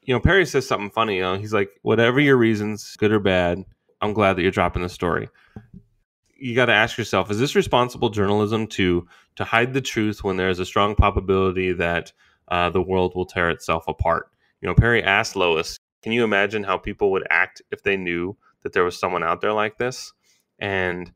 you 0.04 0.14
know 0.14 0.20
Perry 0.20 0.46
says 0.46 0.68
something 0.68 0.90
funny. 0.92 1.16
You 1.18 1.22
know, 1.22 1.38
he's 1.38 1.54
like, 1.54 1.70
"Whatever 1.82 2.20
your 2.20 2.38
reasons, 2.38 2.96
good 2.98 3.12
or 3.12 3.20
bad, 3.20 3.64
I'm 4.02 4.14
glad 4.14 4.36
that 4.36 4.42
you're 4.42 4.52
dropping 4.52 4.84
the 4.84 4.90
story." 4.90 5.30
You 6.38 6.56
got 6.56 6.66
to 6.66 6.74
ask 6.74 6.98
yourself: 6.98 7.32
Is 7.32 7.40
this 7.40 7.56
responsible 7.56 8.10
journalism 8.10 8.68
to 8.68 9.08
to 9.36 9.44
hide 9.44 9.74
the 9.74 9.82
truth 9.82 10.24
when 10.24 10.38
there 10.38 10.50
is 10.50 10.60
a 10.60 10.66
strong 10.66 10.96
probability 10.96 11.74
that 11.74 12.12
uh, 12.50 12.70
the 12.70 12.82
world 12.82 13.14
will 13.16 13.26
tear 13.26 13.50
itself 13.50 13.88
apart? 13.88 14.30
You 14.62 14.68
know, 14.68 14.76
Perry 14.76 15.04
asked 15.04 15.36
Lois, 15.36 15.78
"Can 16.02 16.12
you 16.12 16.24
imagine 16.24 16.64
how 16.64 16.78
people 16.78 17.12
would 17.12 17.28
act 17.30 17.62
if 17.72 17.84
they 17.84 17.98
knew 17.98 18.38
that 18.64 18.74
there 18.74 18.84
was 18.84 19.00
someone 19.00 19.24
out 19.24 19.42
there 19.42 19.54
like 19.54 19.78
this?" 19.78 20.14
And 20.60 21.12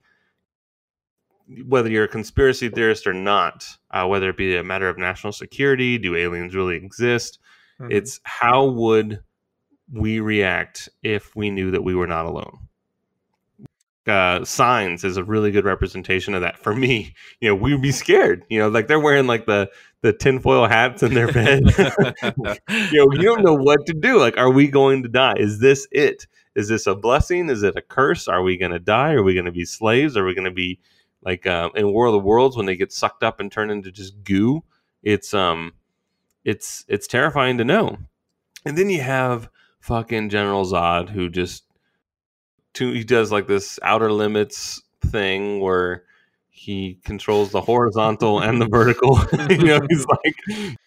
whether 1.65 1.89
you're 1.89 2.03
a 2.03 2.09
conspiracy 2.09 2.69
theorist 2.69 3.07
or 3.07 3.13
not, 3.13 3.67
uh, 3.91 4.05
whether 4.05 4.29
it 4.29 4.37
be 4.37 4.55
a 4.55 4.63
matter 4.63 4.87
of 4.87 4.97
national 4.97 5.33
security, 5.33 5.97
do 5.97 6.15
aliens 6.15 6.55
really 6.55 6.75
exist? 6.75 7.39
Mm-hmm. 7.79 7.91
It's 7.91 8.19
how 8.23 8.65
would 8.65 9.21
we 9.91 10.19
react 10.19 10.89
if 11.01 11.35
we 11.35 11.49
knew 11.49 11.71
that 11.71 11.83
we 11.83 11.95
were 11.95 12.07
not 12.07 12.25
alone? 12.25 12.68
Uh, 14.07 14.43
signs 14.43 15.03
is 15.03 15.17
a 15.17 15.23
really 15.23 15.51
good 15.51 15.65
representation 15.65 16.33
of 16.33 16.41
that 16.41 16.57
for 16.57 16.73
me. 16.73 17.13
You 17.41 17.49
know, 17.49 17.55
we 17.55 17.73
would 17.73 17.81
be 17.81 17.91
scared. 17.91 18.43
You 18.49 18.59
know, 18.59 18.69
like 18.69 18.87
they're 18.87 18.99
wearing 18.99 19.27
like 19.27 19.45
the 19.45 19.69
the 20.01 20.13
tinfoil 20.13 20.67
hats 20.67 21.03
in 21.03 21.13
their 21.13 21.31
bed. 21.31 21.63
you 22.91 23.05
know, 23.05 23.11
you 23.11 23.21
don't 23.21 23.43
know 23.43 23.55
what 23.55 23.85
to 23.85 23.93
do. 23.93 24.17
Like, 24.17 24.37
are 24.37 24.49
we 24.49 24.67
going 24.67 25.03
to 25.03 25.09
die? 25.09 25.35
Is 25.37 25.59
this 25.59 25.87
it? 25.91 26.25
Is 26.55 26.69
this 26.69 26.87
a 26.87 26.95
blessing? 26.95 27.49
Is 27.49 27.63
it 27.63 27.75
a 27.75 27.81
curse? 27.81 28.27
Are 28.27 28.41
we 28.41 28.57
going 28.57 28.71
to 28.71 28.79
die? 28.79 29.13
Are 29.13 29.23
we 29.23 29.33
going 29.33 29.45
to 29.45 29.51
be 29.51 29.65
slaves? 29.65 30.17
Are 30.17 30.25
we 30.25 30.33
going 30.33 30.45
to 30.45 30.51
be 30.51 30.79
like 31.21 31.45
um, 31.45 31.71
in 31.75 31.91
War 31.91 32.07
of 32.07 32.13
the 32.13 32.19
Worlds 32.19 32.57
when 32.57 32.65
they 32.65 32.75
get 32.75 32.91
sucked 32.91 33.23
up 33.23 33.39
and 33.39 33.51
turn 33.51 33.69
into 33.69 33.91
just 33.91 34.23
goo? 34.23 34.63
It's 35.03 35.33
um, 35.33 35.73
it's 36.43 36.85
it's 36.87 37.07
terrifying 37.07 37.57
to 37.57 37.65
know. 37.65 37.97
And 38.65 38.77
then 38.77 38.89
you 38.89 39.01
have 39.01 39.49
fucking 39.79 40.29
General 40.29 40.65
Zod 40.65 41.09
who 41.09 41.29
just 41.29 41.63
to, 42.75 42.91
he 42.91 43.03
does 43.03 43.31
like 43.31 43.47
this 43.47 43.79
outer 43.83 44.11
limits 44.11 44.81
thing 45.01 45.59
where 45.59 46.03
he 46.49 46.99
controls 47.03 47.51
the 47.51 47.61
horizontal 47.61 48.39
and 48.41 48.61
the 48.61 48.67
vertical. 48.67 49.19
you 49.49 49.65
know, 49.65 49.79
he's 49.89 50.05
like, 50.65 50.77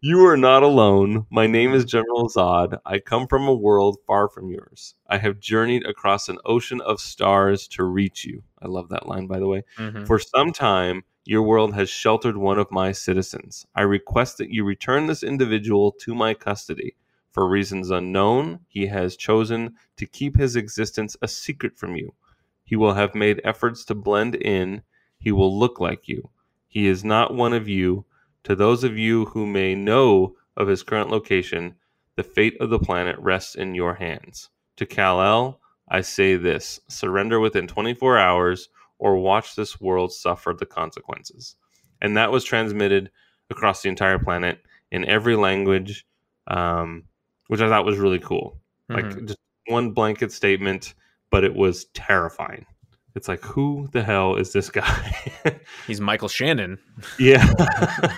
You 0.00 0.26
are 0.26 0.36
not 0.36 0.62
alone. 0.62 1.26
My 1.30 1.46
name 1.46 1.74
is 1.74 1.84
General 1.84 2.28
Zod. 2.28 2.78
I 2.84 2.98
come 2.98 3.26
from 3.28 3.46
a 3.46 3.54
world 3.54 3.98
far 4.06 4.28
from 4.28 4.50
yours. 4.50 4.94
I 5.08 5.18
have 5.18 5.38
journeyed 5.38 5.86
across 5.86 6.28
an 6.28 6.38
ocean 6.44 6.80
of 6.80 7.00
stars 7.00 7.68
to 7.68 7.84
reach 7.84 8.24
you. 8.24 8.42
I 8.60 8.66
love 8.66 8.88
that 8.88 9.06
line, 9.06 9.26
by 9.26 9.38
the 9.38 9.46
way. 9.46 9.62
Mhm. 9.78 10.06
For 10.06 10.18
some 10.18 10.52
time, 10.52 11.04
your 11.24 11.42
world 11.42 11.74
has 11.74 11.88
sheltered 11.88 12.36
one 12.36 12.58
of 12.58 12.70
my 12.72 12.90
citizens. 12.90 13.64
I 13.76 13.82
request 13.82 14.38
that 14.38 14.50
you 14.50 14.64
return 14.64 15.06
this 15.06 15.22
individual 15.22 15.92
to 16.00 16.14
my 16.14 16.34
custody. 16.34 16.96
For 17.32 17.48
reasons 17.48 17.90
unknown, 17.90 18.60
he 18.68 18.86
has 18.86 19.16
chosen 19.16 19.74
to 19.96 20.06
keep 20.06 20.36
his 20.36 20.54
existence 20.54 21.16
a 21.22 21.28
secret 21.28 21.78
from 21.78 21.96
you. 21.96 22.14
He 22.62 22.76
will 22.76 22.94
have 22.94 23.14
made 23.14 23.40
efforts 23.42 23.84
to 23.86 23.94
blend 23.94 24.34
in. 24.34 24.82
He 25.18 25.32
will 25.32 25.58
look 25.58 25.80
like 25.80 26.08
you. 26.08 26.30
He 26.68 26.86
is 26.86 27.04
not 27.04 27.34
one 27.34 27.52
of 27.52 27.68
you. 27.68 28.04
To 28.44 28.54
those 28.54 28.84
of 28.84 28.98
you 28.98 29.26
who 29.26 29.46
may 29.46 29.74
know 29.74 30.36
of 30.56 30.68
his 30.68 30.82
current 30.82 31.10
location, 31.10 31.74
the 32.16 32.22
fate 32.22 32.56
of 32.60 32.70
the 32.70 32.78
planet 32.78 33.18
rests 33.18 33.54
in 33.54 33.74
your 33.74 33.94
hands. 33.94 34.50
To 34.76 34.86
Kal 34.86 35.22
El, 35.22 35.60
I 35.88 36.00
say 36.00 36.36
this 36.36 36.80
surrender 36.88 37.40
within 37.40 37.66
24 37.66 38.18
hours 38.18 38.68
or 38.98 39.16
watch 39.16 39.54
this 39.54 39.80
world 39.80 40.12
suffer 40.12 40.54
the 40.58 40.66
consequences. 40.66 41.56
And 42.00 42.16
that 42.16 42.32
was 42.32 42.44
transmitted 42.44 43.10
across 43.50 43.82
the 43.82 43.88
entire 43.88 44.18
planet 44.18 44.60
in 44.90 45.04
every 45.04 45.36
language, 45.36 46.06
um, 46.46 47.04
which 47.48 47.60
I 47.60 47.68
thought 47.68 47.84
was 47.84 47.98
really 47.98 48.18
cool. 48.18 48.58
Like 48.88 49.04
Mhm. 49.06 49.28
just 49.28 49.38
one 49.66 49.92
blanket 49.92 50.32
statement, 50.32 50.94
but 51.30 51.44
it 51.44 51.54
was 51.54 51.86
terrifying. 51.94 52.66
It's 53.14 53.28
like, 53.28 53.42
who 53.44 53.88
the 53.92 54.02
hell 54.02 54.36
is 54.36 54.52
this 54.52 54.70
guy? 54.70 55.14
he's 55.86 56.00
Michael 56.00 56.28
Shannon. 56.28 56.78
yeah. 57.18 57.46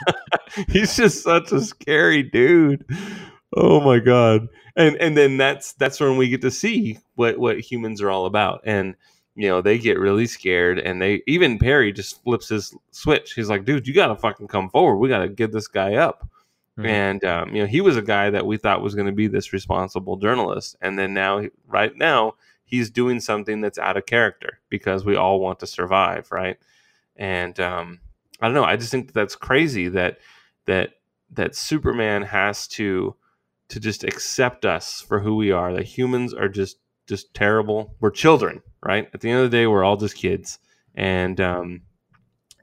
He's 0.68 0.96
just 0.96 1.22
such 1.24 1.50
a 1.50 1.60
scary 1.60 2.22
dude. 2.22 2.84
Oh 3.56 3.80
my 3.80 3.98
god. 3.98 4.46
And 4.76 4.96
and 4.96 5.16
then 5.16 5.36
that's 5.36 5.72
that's 5.74 5.98
when 5.98 6.16
we 6.16 6.28
get 6.28 6.42
to 6.42 6.50
see 6.50 6.98
what 7.16 7.38
what 7.38 7.58
humans 7.60 8.00
are 8.00 8.10
all 8.10 8.26
about. 8.26 8.60
And 8.64 8.94
you 9.34 9.48
know, 9.48 9.60
they 9.60 9.78
get 9.78 9.98
really 9.98 10.26
scared 10.26 10.78
and 10.78 11.02
they 11.02 11.22
even 11.26 11.58
Perry 11.58 11.92
just 11.92 12.22
flips 12.22 12.48
his 12.48 12.72
switch. 12.92 13.32
He's 13.34 13.48
like, 13.48 13.64
dude, 13.64 13.86
you 13.88 13.94
gotta 13.94 14.14
fucking 14.14 14.46
come 14.46 14.68
forward. 14.70 14.98
We 14.98 15.08
gotta 15.08 15.28
get 15.28 15.50
this 15.50 15.66
guy 15.66 15.94
up. 15.96 16.28
Mhm. 16.78 16.86
And 16.86 17.24
um, 17.24 17.54
you 17.54 17.62
know, 17.62 17.66
he 17.68 17.80
was 17.80 17.96
a 17.96 18.02
guy 18.02 18.30
that 18.30 18.46
we 18.46 18.56
thought 18.56 18.82
was 18.82 18.94
going 18.94 19.06
to 19.06 19.12
be 19.12 19.28
this 19.28 19.52
responsible 19.52 20.16
journalist, 20.16 20.76
and 20.80 20.98
then 20.98 21.14
now, 21.14 21.42
right 21.66 21.96
now, 21.96 22.34
he's 22.64 22.90
doing 22.90 23.20
something 23.20 23.60
that's 23.60 23.78
out 23.78 23.96
of 23.96 24.06
character 24.06 24.58
because 24.70 25.04
we 25.04 25.14
all 25.16 25.38
want 25.40 25.60
to 25.60 25.66
survive, 25.66 26.30
right? 26.32 26.58
And 27.16 27.58
um, 27.60 28.00
I 28.40 28.46
don't 28.46 28.54
know. 28.54 28.64
I 28.64 28.76
just 28.76 28.90
think 28.90 29.06
that 29.08 29.14
that's 29.14 29.36
crazy 29.36 29.88
that 29.90 30.18
that 30.66 30.94
that 31.32 31.54
Superman 31.56 32.22
has 32.22 32.66
to 32.68 33.14
to 33.68 33.80
just 33.80 34.04
accept 34.04 34.64
us 34.64 35.00
for 35.00 35.20
who 35.20 35.36
we 35.36 35.50
are. 35.52 35.72
That 35.72 35.84
humans 35.84 36.34
are 36.34 36.48
just 36.48 36.78
just 37.06 37.34
terrible. 37.34 37.94
We're 38.00 38.10
children, 38.10 38.62
right? 38.82 39.08
At 39.14 39.20
the 39.20 39.30
end 39.30 39.40
of 39.44 39.50
the 39.50 39.56
day, 39.56 39.66
we're 39.66 39.84
all 39.84 39.96
just 39.96 40.16
kids, 40.16 40.58
and 40.94 41.40
um, 41.40 41.82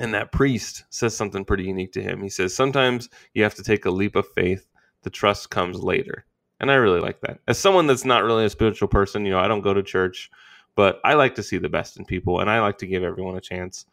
and 0.02 0.14
that 0.16 0.32
priest 0.32 0.84
says 0.90 1.16
something 1.16 1.46
pretty 1.46 1.64
unique 1.64 1.92
to 1.94 2.02
him. 2.02 2.22
He 2.22 2.30
says, 2.30 2.56
Sometimes 2.56 3.08
you 3.36 3.44
have 3.44 3.54
to 3.56 3.64
take 3.64 3.86
a 3.86 3.92
leap 3.92 4.16
of 4.16 4.28
faith. 4.30 4.68
The 5.04 5.12
trust 5.12 5.52
comes 5.52 5.78
later. 5.80 6.26
And 6.60 6.72
I 6.72 6.76
really 6.76 7.00
like 7.00 7.22
that. 7.22 7.40
As 7.48 7.60
someone 7.60 7.86
that's 7.88 8.04
not 8.04 8.24
really 8.24 8.46
a 8.46 8.50
spiritual 8.50 8.88
person, 8.88 9.26
you 9.26 9.32
know, 9.32 9.40
I 9.40 9.48
don't 9.48 9.62
go 9.62 9.74
to 9.74 9.84
church, 9.84 10.30
but 10.76 11.00
I 11.04 11.14
like 11.14 11.36
to 11.36 11.44
see 11.44 11.58
the 11.58 11.70
best 11.70 11.98
in 11.98 12.06
people 12.06 12.40
and 12.40 12.50
I 12.50 12.62
like 12.62 12.80
to 12.80 12.88
give 12.88 13.04
everyone 13.04 13.38
a 13.38 13.42
chance. 13.42 13.86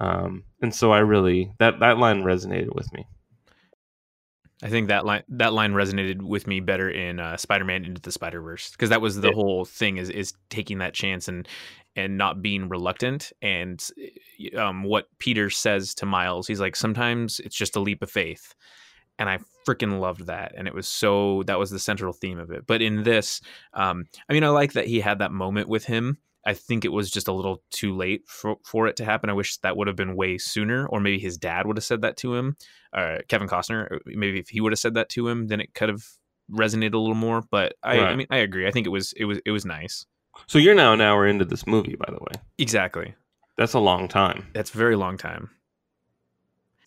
Um, 0.00 0.44
and 0.62 0.72
so 0.72 0.92
I 0.92 1.00
really, 1.00 1.52
that, 1.58 1.80
that 1.80 1.98
line 1.98 2.22
resonated 2.22 2.74
with 2.74 2.92
me. 2.92 3.06
I 4.62 4.68
think 4.68 4.88
that 4.88 5.06
line 5.06 5.22
that 5.28 5.52
line 5.52 5.72
resonated 5.72 6.20
with 6.20 6.48
me 6.48 6.58
better 6.58 6.90
in 6.90 7.20
uh, 7.20 7.36
Spider-Man 7.36 7.84
Into 7.84 8.00
the 8.00 8.10
Spider-Verse 8.10 8.72
because 8.72 8.90
that 8.90 9.00
was 9.00 9.20
the 9.20 9.28
Yeah. 9.28 9.34
whole 9.34 9.64
thing 9.64 9.98
is 9.98 10.10
is 10.10 10.32
taking 10.50 10.78
that 10.78 10.94
chance 10.94 11.28
and 11.28 11.46
and 11.98 12.16
not 12.16 12.40
being 12.40 12.68
reluctant 12.68 13.32
and 13.42 13.88
um, 14.56 14.84
what 14.84 15.08
Peter 15.18 15.50
says 15.50 15.94
to 15.96 16.06
Miles 16.06 16.46
he's 16.46 16.60
like 16.60 16.76
sometimes 16.76 17.40
it's 17.40 17.56
just 17.56 17.76
a 17.76 17.80
leap 17.80 18.02
of 18.02 18.10
faith 18.10 18.54
and 19.18 19.28
I 19.28 19.40
freaking 19.66 19.98
loved 19.98 20.26
that 20.26 20.54
and 20.56 20.68
it 20.68 20.74
was 20.74 20.88
so 20.88 21.42
that 21.46 21.58
was 21.58 21.70
the 21.70 21.80
central 21.80 22.12
theme 22.12 22.38
of 22.38 22.52
it 22.52 22.66
but 22.66 22.80
in 22.80 23.02
this 23.02 23.40
um, 23.74 24.04
I 24.28 24.32
mean 24.32 24.44
I 24.44 24.48
like 24.48 24.74
that 24.74 24.86
he 24.86 25.00
had 25.00 25.18
that 25.18 25.32
moment 25.32 25.68
with 25.68 25.84
him 25.84 26.18
I 26.46 26.54
think 26.54 26.84
it 26.84 26.92
was 26.92 27.10
just 27.10 27.28
a 27.28 27.32
little 27.32 27.62
too 27.70 27.94
late 27.94 28.22
for, 28.26 28.56
for 28.64 28.86
it 28.86 28.96
to 28.96 29.04
happen. 29.04 29.28
I 29.28 29.34
wish 29.34 29.58
that 29.58 29.76
would 29.76 29.86
have 29.86 29.96
been 29.96 30.16
way 30.16 30.38
sooner, 30.38 30.86
or 30.86 30.98
maybe 30.98 31.18
his 31.18 31.36
dad 31.36 31.66
would 31.66 31.76
have 31.76 31.84
said 31.84 32.00
that 32.02 32.16
to 32.18 32.34
him. 32.34 32.56
Uh, 32.90 33.18
Kevin 33.28 33.48
Costner, 33.48 33.92
uh, 33.92 33.98
maybe 34.06 34.38
if 34.38 34.48
he 34.48 34.62
would 34.62 34.72
have 34.72 34.78
said 34.78 34.94
that 34.94 35.10
to 35.10 35.28
him, 35.28 35.48
then 35.48 35.60
it 35.60 35.74
could 35.74 35.90
have 35.90 36.04
resonated 36.50 36.94
a 36.94 36.98
little 36.98 37.14
more. 37.14 37.42
But 37.50 37.74
I, 37.82 37.98
I 37.98 38.16
mean, 38.16 38.28
I 38.30 38.38
agree. 38.38 38.66
I 38.66 38.70
think 38.70 38.86
it 38.86 38.90
was 38.90 39.12
it 39.14 39.26
was 39.26 39.40
it 39.44 39.50
was 39.50 39.66
nice. 39.66 40.06
So 40.46 40.58
you're 40.58 40.74
now 40.74 40.92
an 40.92 41.00
hour 41.00 41.26
into 41.26 41.44
this 41.44 41.66
movie, 41.66 41.96
by 41.96 42.06
the 42.10 42.18
way. 42.20 42.40
Exactly. 42.58 43.14
That's 43.56 43.74
a 43.74 43.78
long 43.80 44.08
time. 44.08 44.46
That's 44.54 44.72
a 44.72 44.78
very 44.78 44.96
long 44.96 45.16
time. 45.18 45.50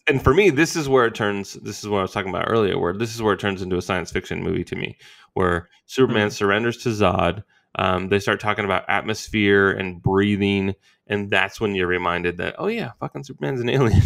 and 0.07 0.21
for 0.23 0.33
me, 0.33 0.49
this 0.49 0.75
is 0.75 0.89
where 0.89 1.05
it 1.05 1.15
turns. 1.15 1.53
This 1.53 1.83
is 1.83 1.89
what 1.89 1.99
I 1.99 2.01
was 2.03 2.11
talking 2.11 2.29
about 2.29 2.49
earlier. 2.49 2.79
Where 2.79 2.93
this 2.93 3.13
is 3.13 3.21
where 3.21 3.33
it 3.33 3.39
turns 3.39 3.61
into 3.61 3.77
a 3.77 3.81
science 3.81 4.11
fiction 4.11 4.41
movie 4.43 4.63
to 4.65 4.75
me, 4.75 4.97
where 5.33 5.69
Superman 5.85 6.31
surrenders 6.31 6.77
to 6.83 6.89
Zod. 6.89 7.43
Um, 7.75 8.09
they 8.09 8.19
start 8.19 8.39
talking 8.41 8.65
about 8.65 8.83
atmosphere 8.89 9.71
and 9.71 10.01
breathing, 10.01 10.75
and 11.07 11.29
that's 11.29 11.61
when 11.61 11.73
you're 11.75 11.87
reminded 11.87 12.37
that 12.37 12.55
oh 12.57 12.67
yeah, 12.67 12.91
fucking 12.99 13.23
Superman's 13.23 13.61
an 13.61 13.69
alien, 13.69 14.01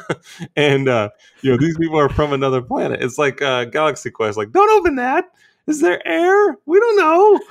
and 0.56 0.88
uh, 0.88 1.10
you 1.42 1.50
know 1.50 1.56
these 1.58 1.78
people 1.78 1.98
are 1.98 2.08
from 2.10 2.32
another 2.32 2.60
planet. 2.60 3.02
It's 3.02 3.16
like 3.18 3.40
uh, 3.40 3.66
Galaxy 3.66 4.10
Quest. 4.10 4.36
Like, 4.36 4.52
don't 4.52 4.70
open 4.78 4.96
that. 4.96 5.26
Is 5.66 5.80
there 5.80 6.06
air? 6.06 6.56
We 6.64 6.78
don't 6.78 6.96
know. 6.96 7.40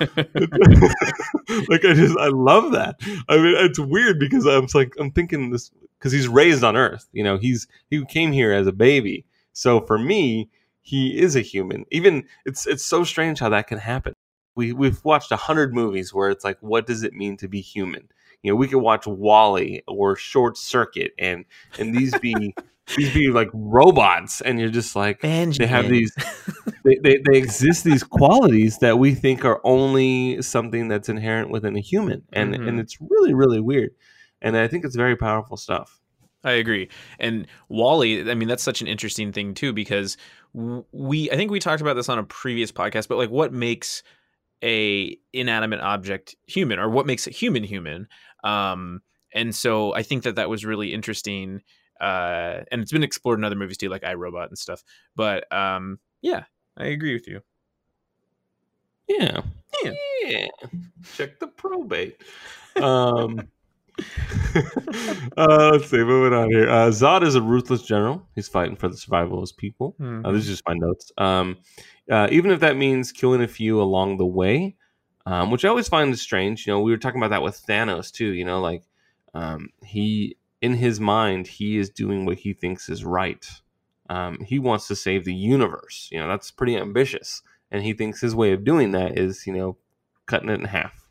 like 1.68 1.84
I 1.84 1.92
just 1.92 2.16
I 2.18 2.28
love 2.28 2.72
that. 2.72 2.96
I 3.28 3.36
mean 3.36 3.54
it's 3.58 3.78
weird 3.78 4.18
because 4.18 4.46
I'm 4.46 4.66
like 4.74 4.94
I'm 4.98 5.10
thinking 5.10 5.50
this 5.50 5.70
because 5.98 6.12
he's 6.12 6.28
raised 6.28 6.64
on 6.64 6.76
Earth. 6.76 7.08
You 7.12 7.24
know, 7.24 7.36
he's 7.36 7.66
he 7.90 8.04
came 8.06 8.32
here 8.32 8.52
as 8.52 8.66
a 8.66 8.72
baby. 8.72 9.26
So 9.52 9.80
for 9.80 9.98
me, 9.98 10.50
he 10.82 11.18
is 11.18 11.36
a 11.36 11.40
human. 11.40 11.84
Even 11.90 12.24
it's 12.44 12.66
it's 12.66 12.86
so 12.86 13.04
strange 13.04 13.40
how 13.40 13.48
that 13.50 13.66
can 13.66 13.78
happen. 13.78 14.14
we 14.54 14.72
we've 14.72 15.04
watched 15.04 15.32
a 15.32 15.36
hundred 15.36 15.74
movies 15.74 16.14
where 16.14 16.30
it's 16.30 16.44
like, 16.44 16.58
what 16.60 16.86
does 16.86 17.02
it 17.02 17.12
mean 17.12 17.36
to 17.38 17.48
be 17.48 17.60
human? 17.60 18.08
You 18.42 18.52
know, 18.52 18.56
we 18.56 18.68
could 18.68 18.78
watch 18.78 19.06
WALL-E 19.06 19.82
or 19.88 20.16
Short 20.16 20.56
Circuit, 20.56 21.12
and 21.18 21.44
and 21.78 21.94
these 21.94 22.16
be 22.18 22.54
these 22.96 23.12
be 23.12 23.28
like 23.28 23.48
robots, 23.52 24.40
and 24.40 24.60
you're 24.60 24.68
just 24.68 24.94
like, 24.94 25.20
they 25.20 25.66
have 25.66 25.88
these 25.88 26.12
they, 26.84 26.96
they, 27.02 27.18
they 27.28 27.38
exist 27.38 27.84
these 27.84 28.04
qualities 28.04 28.78
that 28.78 28.98
we 28.98 29.14
think 29.14 29.44
are 29.44 29.60
only 29.64 30.40
something 30.42 30.88
that's 30.88 31.08
inherent 31.08 31.50
within 31.50 31.76
a 31.76 31.80
human 31.80 32.22
and 32.32 32.54
Mhm. 32.54 32.68
and 32.68 32.80
it's 32.80 32.96
really 33.00 33.34
really 33.34 33.60
weird 33.60 33.90
and 34.40 34.56
i 34.56 34.68
think 34.68 34.84
it's 34.84 34.94
very 34.96 35.16
powerful 35.16 35.56
stuff 35.56 36.00
I 36.44 36.52
agree. 36.52 36.88
And 37.18 37.48
WALL-E, 37.68 38.30
I 38.30 38.34
mean, 38.34 38.46
that's 38.46 38.62
such 38.62 38.80
an 38.80 38.86
interesting 38.86 39.32
thing 39.32 39.52
too, 39.52 39.72
because 39.72 40.16
we, 40.54 41.28
I 41.28 41.34
think 41.34 41.50
we 41.50 41.58
talked 41.58 41.82
about 41.82 41.94
this 41.94 42.08
on 42.08 42.20
a 42.20 42.22
previous 42.22 42.70
podcast, 42.70 43.08
but 43.08 43.18
like 43.18 43.30
what 43.30 43.52
makes 43.52 44.04
a 44.62 45.18
inanimate 45.32 45.80
object 45.80 46.36
human 46.46 46.78
or 46.78 46.88
what 46.88 47.04
makes 47.04 47.26
a 47.26 47.30
human 47.30 47.64
human? 47.64 48.06
Um, 48.44 49.02
and 49.34 49.52
so 49.56 49.92
I 49.94 50.04
think 50.04 50.22
that 50.22 50.36
that 50.36 50.48
was 50.48 50.64
really 50.64 50.94
interesting. 50.94 51.62
Uh, 52.00 52.62
and 52.70 52.80
it's 52.82 52.92
been 52.92 53.02
explored 53.02 53.38
in 53.38 53.44
other 53.44 53.56
movies 53.56 53.76
too, 53.76 53.88
like 53.88 54.02
iRobot 54.02 54.48
and 54.48 54.58
stuff. 54.58 54.82
But 55.14 55.50
um, 55.52 55.98
yeah, 56.22 56.44
I 56.76 56.86
agree 56.86 57.12
with 57.14 57.26
you. 57.28 57.40
yeah 59.08 59.40
Yeah. 59.84 59.92
yeah 60.22 60.46
check 61.14 61.38
the 61.38 61.46
probate 61.46 62.20
um 62.82 63.46
uh, 65.36 65.70
let's 65.72 65.88
see 65.88 65.98
moving 65.98 66.36
on 66.36 66.50
here 66.50 66.68
uh, 66.68 66.88
zod 66.90 67.22
is 67.22 67.34
a 67.34 67.40
ruthless 67.40 67.82
general 67.82 68.26
he's 68.34 68.48
fighting 68.48 68.76
for 68.76 68.88
the 68.88 68.96
survival 68.96 69.38
of 69.38 69.42
his 69.42 69.52
people 69.52 69.94
Uh, 70.26 70.32
this 70.32 70.42
is 70.42 70.48
just 70.48 70.64
my 70.68 70.74
notes. 70.74 71.12
Um, 71.18 71.56
uh, 72.10 72.28
even 72.30 72.50
if 72.50 72.60
that 72.60 72.76
means 72.76 73.12
killing 73.12 73.42
a 73.42 73.48
few 73.48 73.80
along 73.80 74.18
the 74.18 74.26
way, 74.26 74.76
um, 75.24 75.50
which 75.50 75.64
I 75.64 75.68
always 75.68 75.88
find 75.88 76.16
strange. 76.18 76.66
You 76.66 76.72
know, 76.72 76.80
we 76.80 76.90
were 76.90 76.98
talking 76.98 77.20
about 77.20 77.30
that 77.30 77.42
with 77.42 77.64
Thanos 77.66 78.10
too. 78.12 78.32
You 78.32 78.44
know, 78.44 78.60
like 78.60 78.82
um, 79.34 79.70
he 79.84 80.36
in 80.66 80.74
his 80.74 80.98
mind 81.00 81.46
he 81.46 81.78
is 81.78 81.90
doing 81.90 82.26
what 82.26 82.38
he 82.38 82.52
thinks 82.52 82.88
is 82.88 83.04
right. 83.04 83.46
Um, 84.08 84.38
he 84.44 84.58
wants 84.58 84.88
to 84.88 84.96
save 84.96 85.24
the 85.24 85.34
universe. 85.34 86.08
You 86.12 86.18
know, 86.18 86.28
that's 86.28 86.50
pretty 86.50 86.76
ambitious, 86.76 87.42
and 87.70 87.82
he 87.82 87.92
thinks 87.92 88.20
his 88.20 88.34
way 88.34 88.52
of 88.52 88.64
doing 88.64 88.92
that 88.92 89.18
is 89.18 89.46
you 89.46 89.52
know 89.52 89.76
cutting 90.26 90.50
it 90.50 90.60
in 90.60 90.64
half. 90.64 91.08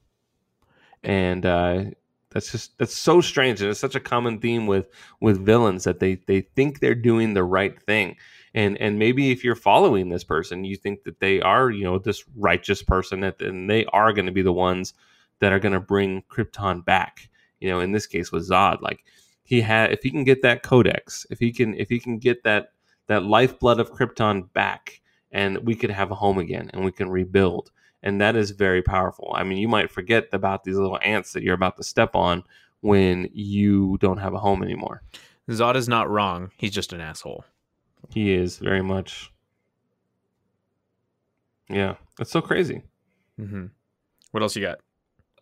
And 1.04 1.46
uh, 1.46 1.84
that's 2.32 2.52
just 2.52 2.78
that's 2.78 2.98
so 2.98 3.22
strange, 3.22 3.62
and 3.62 3.70
it's 3.70 3.80
such 3.80 3.96
a 3.96 4.00
common 4.00 4.40
theme 4.40 4.68
with 4.68 4.88
with 5.22 5.46
villains 5.46 5.84
that 5.86 6.00
they 6.00 6.16
they 6.28 6.42
think 6.42 6.80
they're 6.80 6.96
doing 6.96 7.34
the 7.34 7.44
right 7.44 7.82
thing 7.84 8.18
and 8.56 8.80
and 8.82 8.98
maybe 8.98 9.32
if 9.32 9.44
you're 9.44 9.54
following 9.54 10.10
this 10.10 10.24
person 10.24 10.64
you 10.64 10.76
think 10.76 11.04
that 11.04 11.20
they 11.20 11.40
are 11.42 11.70
you 11.70 11.84
know 11.84 12.00
this 12.00 12.24
righteous 12.36 12.82
person 12.82 13.20
that 13.20 13.40
and 13.42 13.70
they 13.70 13.86
are 13.88 14.14
going 14.14 14.26
to 14.26 14.32
be 14.32 14.42
the 14.42 14.54
ones 14.54 14.94
that 15.40 15.52
are 15.52 15.60
going 15.60 15.74
to 15.74 15.80
bring 15.80 16.24
krypton 16.24 16.84
back 16.84 17.30
you 17.60 17.70
know 17.70 17.80
in 17.80 17.92
this 17.92 18.08
case 18.08 18.32
with 18.32 18.50
zod 18.50 18.82
like 18.82 19.04
he 19.46 19.62
had 19.62 19.92
if 19.94 20.04
he 20.04 20.10
can 20.12 20.24
get 20.26 20.42
that 20.42 20.62
codex 20.64 21.26
if 21.30 21.40
he 21.40 21.52
can 21.54 21.74
if 21.76 21.88
he 21.90 22.00
can 22.00 22.18
get 22.18 22.44
that 22.44 22.74
that 23.08 23.24
lifeblood 23.24 23.80
of 23.80 23.92
krypton 23.94 24.52
back 24.54 25.00
and 25.32 25.58
we 25.60 25.76
could 25.76 25.90
have 25.92 26.12
a 26.12 26.16
home 26.16 26.38
again 26.40 26.70
and 26.74 26.84
we 26.84 26.92
can 26.92 27.10
rebuild 27.10 27.72
and 28.04 28.20
that 28.20 28.36
is 28.36 28.52
very 28.52 28.82
powerful 28.82 29.32
i 29.36 29.44
mean 29.44 29.58
you 29.58 29.68
might 29.70 29.90
forget 29.90 30.28
about 30.34 30.64
these 30.64 30.76
little 30.76 31.00
ants 31.04 31.32
that 31.32 31.44
you're 31.44 31.54
about 31.56 31.78
to 31.78 31.84
step 31.84 32.16
on 32.16 32.44
when 32.82 33.30
you 33.34 33.98
don't 34.02 34.18
have 34.18 34.34
a 34.34 34.40
home 34.40 34.62
anymore 34.62 35.02
Zod 35.48 35.76
is 35.76 35.88
not 35.88 36.10
wrong. 36.10 36.50
He's 36.58 36.72
just 36.72 36.92
an 36.92 37.00
asshole. 37.02 37.46
he 38.10 38.34
is 38.34 38.58
very 38.58 38.82
much. 38.82 39.32
Yeah, 41.70 41.96
that's 42.18 42.32
so 42.32 42.42
crazy. 42.42 42.82
hmm 43.38 43.68
What 44.32 44.44
else 44.44 44.56
you 44.56 44.62
got? 44.64 44.80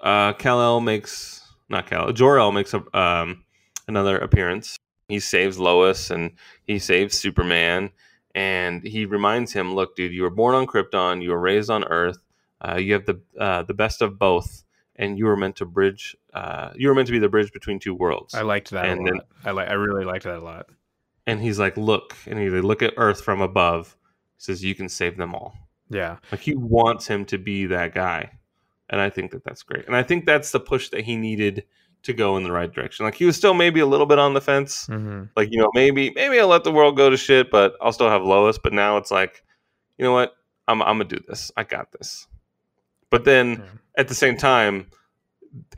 Uh, 0.01 0.33
Kal 0.33 0.59
El 0.61 0.81
makes 0.81 1.41
not 1.69 1.87
Kal 1.87 2.11
Jor 2.11 2.37
El 2.39 2.51
makes 2.51 2.73
a 2.73 2.83
um 2.97 3.42
another 3.87 4.17
appearance. 4.17 4.77
He 5.07 5.19
saves 5.19 5.59
Lois 5.59 6.09
and 6.09 6.31
he 6.65 6.79
saves 6.79 7.17
Superman, 7.17 7.91
and 8.33 8.83
he 8.83 9.05
reminds 9.05 9.53
him, 9.53 9.75
"Look, 9.75 9.95
dude, 9.95 10.13
you 10.13 10.23
were 10.23 10.29
born 10.29 10.55
on 10.55 10.65
Krypton. 10.67 11.21
You 11.21 11.31
were 11.31 11.39
raised 11.39 11.69
on 11.69 11.83
Earth. 11.85 12.17
Uh, 12.61 12.77
you 12.77 12.93
have 12.93 13.05
the 13.05 13.19
uh, 13.39 13.63
the 13.63 13.73
best 13.73 14.01
of 14.01 14.17
both, 14.17 14.63
and 14.95 15.17
you 15.17 15.25
were 15.25 15.35
meant 15.35 15.57
to 15.57 15.65
bridge. 15.65 16.15
Uh, 16.33 16.71
you 16.75 16.87
were 16.87 16.95
meant 16.95 17.07
to 17.07 17.11
be 17.11 17.19
the 17.19 17.29
bridge 17.29 17.51
between 17.51 17.79
two 17.79 17.93
worlds." 17.93 18.33
I 18.33 18.41
liked 18.41 18.71
that 18.71 18.85
And 18.85 19.01
a 19.01 19.03
then- 19.03 19.13
lot. 19.15 19.27
I 19.45 19.51
like. 19.51 19.69
I 19.69 19.73
really 19.73 20.05
liked 20.05 20.23
that 20.23 20.37
a 20.37 20.41
lot. 20.43 20.67
and 21.27 21.41
he's 21.41 21.59
like, 21.59 21.77
"Look," 21.77 22.15
and 22.25 22.39
he 22.39 22.49
look 22.49 22.81
at 22.81 22.93
Earth 22.97 23.21
from 23.21 23.41
above. 23.41 23.97
He 24.37 24.43
says, 24.43 24.63
"You 24.63 24.73
can 24.75 24.89
save 24.89 25.17
them 25.17 25.35
all." 25.35 25.53
Yeah. 25.89 26.17
Like 26.31 26.41
he 26.41 26.55
wants 26.55 27.07
him 27.07 27.25
to 27.25 27.37
be 27.37 27.65
that 27.67 27.93
guy, 27.93 28.31
and 28.89 28.99
I 29.01 29.09
think 29.09 29.31
that 29.31 29.43
that's 29.43 29.63
great. 29.63 29.85
And 29.85 29.95
I 29.95 30.01
think 30.03 30.25
that's 30.25 30.51
the 30.51 30.59
push 30.61 30.89
that 30.89 31.01
he 31.03 31.17
needed 31.17 31.65
to 32.03 32.13
go 32.13 32.37
in 32.37 32.43
the 32.43 32.51
right 32.51 32.71
direction. 32.71 33.05
Like 33.05 33.15
he 33.15 33.25
was 33.25 33.35
still 33.35 33.53
maybe 33.53 33.79
a 33.79 33.85
little 33.85 34.05
bit 34.05 34.19
on 34.19 34.33
the 34.33 34.41
fence. 34.41 34.87
Mm-hmm. 34.87 35.23
Like 35.35 35.51
you 35.51 35.57
know, 35.57 35.71
maybe 35.73 36.11
maybe 36.11 36.39
I'll 36.39 36.47
let 36.47 36.63
the 36.63 36.71
world 36.71 36.95
go 36.97 37.09
to 37.09 37.17
shit, 37.17 37.49
but 37.49 37.75
I'll 37.81 37.93
still 37.93 38.09
have 38.09 38.23
Lois. 38.23 38.57
But 38.57 38.73
now 38.73 38.97
it's 38.97 39.11
like, 39.11 39.43
you 39.97 40.05
know 40.05 40.13
what? 40.13 40.33
I'm 40.67 40.81
I'm 40.81 40.97
gonna 40.97 41.05
do 41.05 41.19
this. 41.27 41.51
I 41.57 41.63
got 41.63 41.91
this. 41.91 42.27
But 43.09 43.25
then 43.25 43.63
at 43.97 44.07
the 44.07 44.15
same 44.15 44.37
time, 44.37 44.87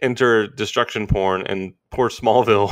enter 0.02 0.48
destruction 0.48 1.08
porn 1.08 1.42
and 1.48 1.74
poor 1.92 2.10
Smallville 2.10 2.70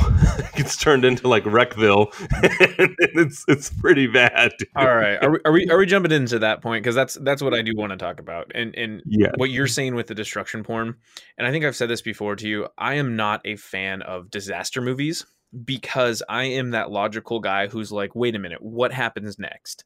gets 0.56 0.76
turned 0.76 1.04
into 1.04 1.28
like 1.28 1.44
Wreckville, 1.46 2.12
and 2.42 2.94
it's 2.98 3.44
it's 3.48 3.70
pretty 3.70 4.06
bad. 4.06 4.52
dude. 4.58 4.68
All 4.76 4.86
right. 4.94 5.22
Are 5.22 5.30
we, 5.30 5.38
are 5.44 5.52
we 5.52 5.68
are 5.70 5.78
we 5.78 5.86
jumping 5.86 6.12
into 6.12 6.38
that 6.40 6.62
point? 6.62 6.82
Because 6.82 6.94
that's 6.94 7.14
that's 7.14 7.42
what 7.42 7.54
I 7.54 7.62
do 7.62 7.72
want 7.76 7.90
to 7.92 7.96
talk 7.96 8.20
about. 8.20 8.52
And 8.54 8.74
and 8.76 9.02
Yeah. 9.06 9.32
what 9.36 9.50
you're 9.50 9.66
saying 9.66 9.94
with 9.94 10.06
the 10.06 10.14
destruction 10.14 10.62
porn, 10.62 10.94
and 11.38 11.46
I 11.46 11.50
think 11.50 11.64
I've 11.64 11.76
said 11.76 11.88
this 11.88 12.02
before 12.02 12.36
to 12.36 12.48
you. 12.48 12.68
I 12.78 12.94
am 12.94 13.16
not 13.16 13.40
a 13.44 13.56
fan 13.56 14.02
of 14.02 14.30
disaster 14.30 14.80
movies 14.80 15.24
because 15.64 16.22
I 16.28 16.44
am 16.44 16.70
that 16.70 16.90
logical 16.90 17.40
guy 17.40 17.68
who's 17.68 17.92
like, 17.92 18.14
wait 18.14 18.34
a 18.34 18.38
minute, 18.38 18.60
what 18.60 18.92
happens 18.92 19.38
next? 19.38 19.84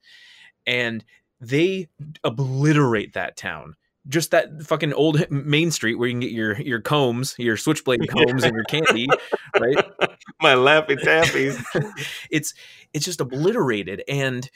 And 0.67 1.05
they 1.41 1.89
obliterate 2.25 3.13
that 3.15 3.37
town. 3.37 3.77
Just 4.09 4.31
that 4.31 4.63
fucking 4.63 4.93
old 4.95 5.31
main 5.31 5.71
street 5.71 5.97
where 5.97 6.09
you 6.09 6.15
can 6.15 6.21
get 6.21 6.33
your 6.33 6.59
your 6.61 6.81
combs, 6.81 7.35
your 7.39 7.57
switchblade 7.57 8.09
combs, 8.09 8.45
and 8.45 8.55
your 8.55 8.65
candy, 8.65 9.07
right? 9.59 9.85
My 10.43 10.55
lappy 10.55 10.97
tappies. 10.97 11.63
it's 12.31 12.55
it's 12.93 13.05
just 13.05 13.21
obliterated 13.21 14.03
and 14.09 14.51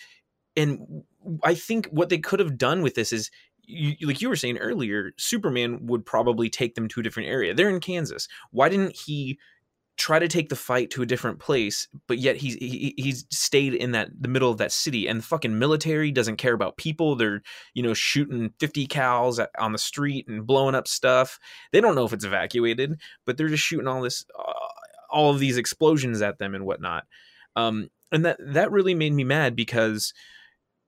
and 0.57 1.05
i 1.45 1.55
think 1.55 1.87
what 1.87 2.09
they 2.09 2.19
could 2.19 2.41
have 2.41 2.59
done 2.59 2.83
with 2.83 2.95
this 2.95 3.13
is 3.13 3.31
you, 3.65 4.07
like 4.07 4.21
you 4.21 4.29
were 4.29 4.37
saying 4.37 4.59
earlier 4.59 5.13
superman 5.17 5.87
would 5.87 6.05
probably 6.05 6.51
take 6.51 6.75
them 6.75 6.89
to 6.89 7.01
a 7.01 7.03
different 7.03 7.29
area 7.29 7.55
they're 7.55 7.71
in 7.71 7.81
kansas 7.81 8.29
why 8.51 8.69
didn't 8.69 8.95
he 8.97 9.39
try 9.99 10.19
to 10.19 10.29
take 10.29 10.49
the 10.49 10.57
fight 10.57 10.91
to 10.91 11.03
a 11.03 11.07
different 11.07 11.39
place 11.39 11.87
but 12.09 12.19
yet 12.19 12.37
he's 12.37 12.55
he, 12.55 12.95
he's 12.97 13.27
stayed 13.31 13.75
in 13.75 13.93
that 13.93 14.09
the 14.19 14.29
middle 14.29 14.51
of 14.51 14.59
that 14.59 14.73
city 14.73 15.07
and 15.07 15.21
the 15.21 15.25
fucking 15.25 15.59
military 15.59 16.11
doesn't 16.11 16.37
care 16.37 16.55
about 16.55 16.77
people. 16.77 17.15
They're 17.15 17.43
you 17.75 17.83
know 17.83 17.95
shooting 17.95 18.53
50 18.59 18.87
cows 18.87 19.41
on 19.59 19.73
the 19.73 19.79
street 19.79 20.27
and 20.29 20.47
blowing 20.47 20.75
up 20.75 20.89
stuff. 20.89 21.39
They 21.73 21.81
don't 21.81 21.95
know 21.95 22.05
if 22.05 22.13
it's 22.13 22.25
evacuated 22.25 23.01
but 23.27 23.37
they're 23.37 23.49
just 23.49 23.65
shooting 23.65 23.87
all 23.87 24.03
this 24.03 24.25
uh, 24.39 24.53
all 25.11 25.31
of 25.31 25.39
these 25.39 25.59
explosions 25.59 26.23
at 26.23 26.39
them 26.39 26.55
and 26.55 26.65
whatnot. 26.65 27.05
Um 27.55 27.91
and 28.11 28.25
that 28.25 28.39
that 28.41 28.73
really 28.73 28.95
made 28.95 29.13
me 29.13 29.25
mad 29.25 29.55
because 29.55 30.15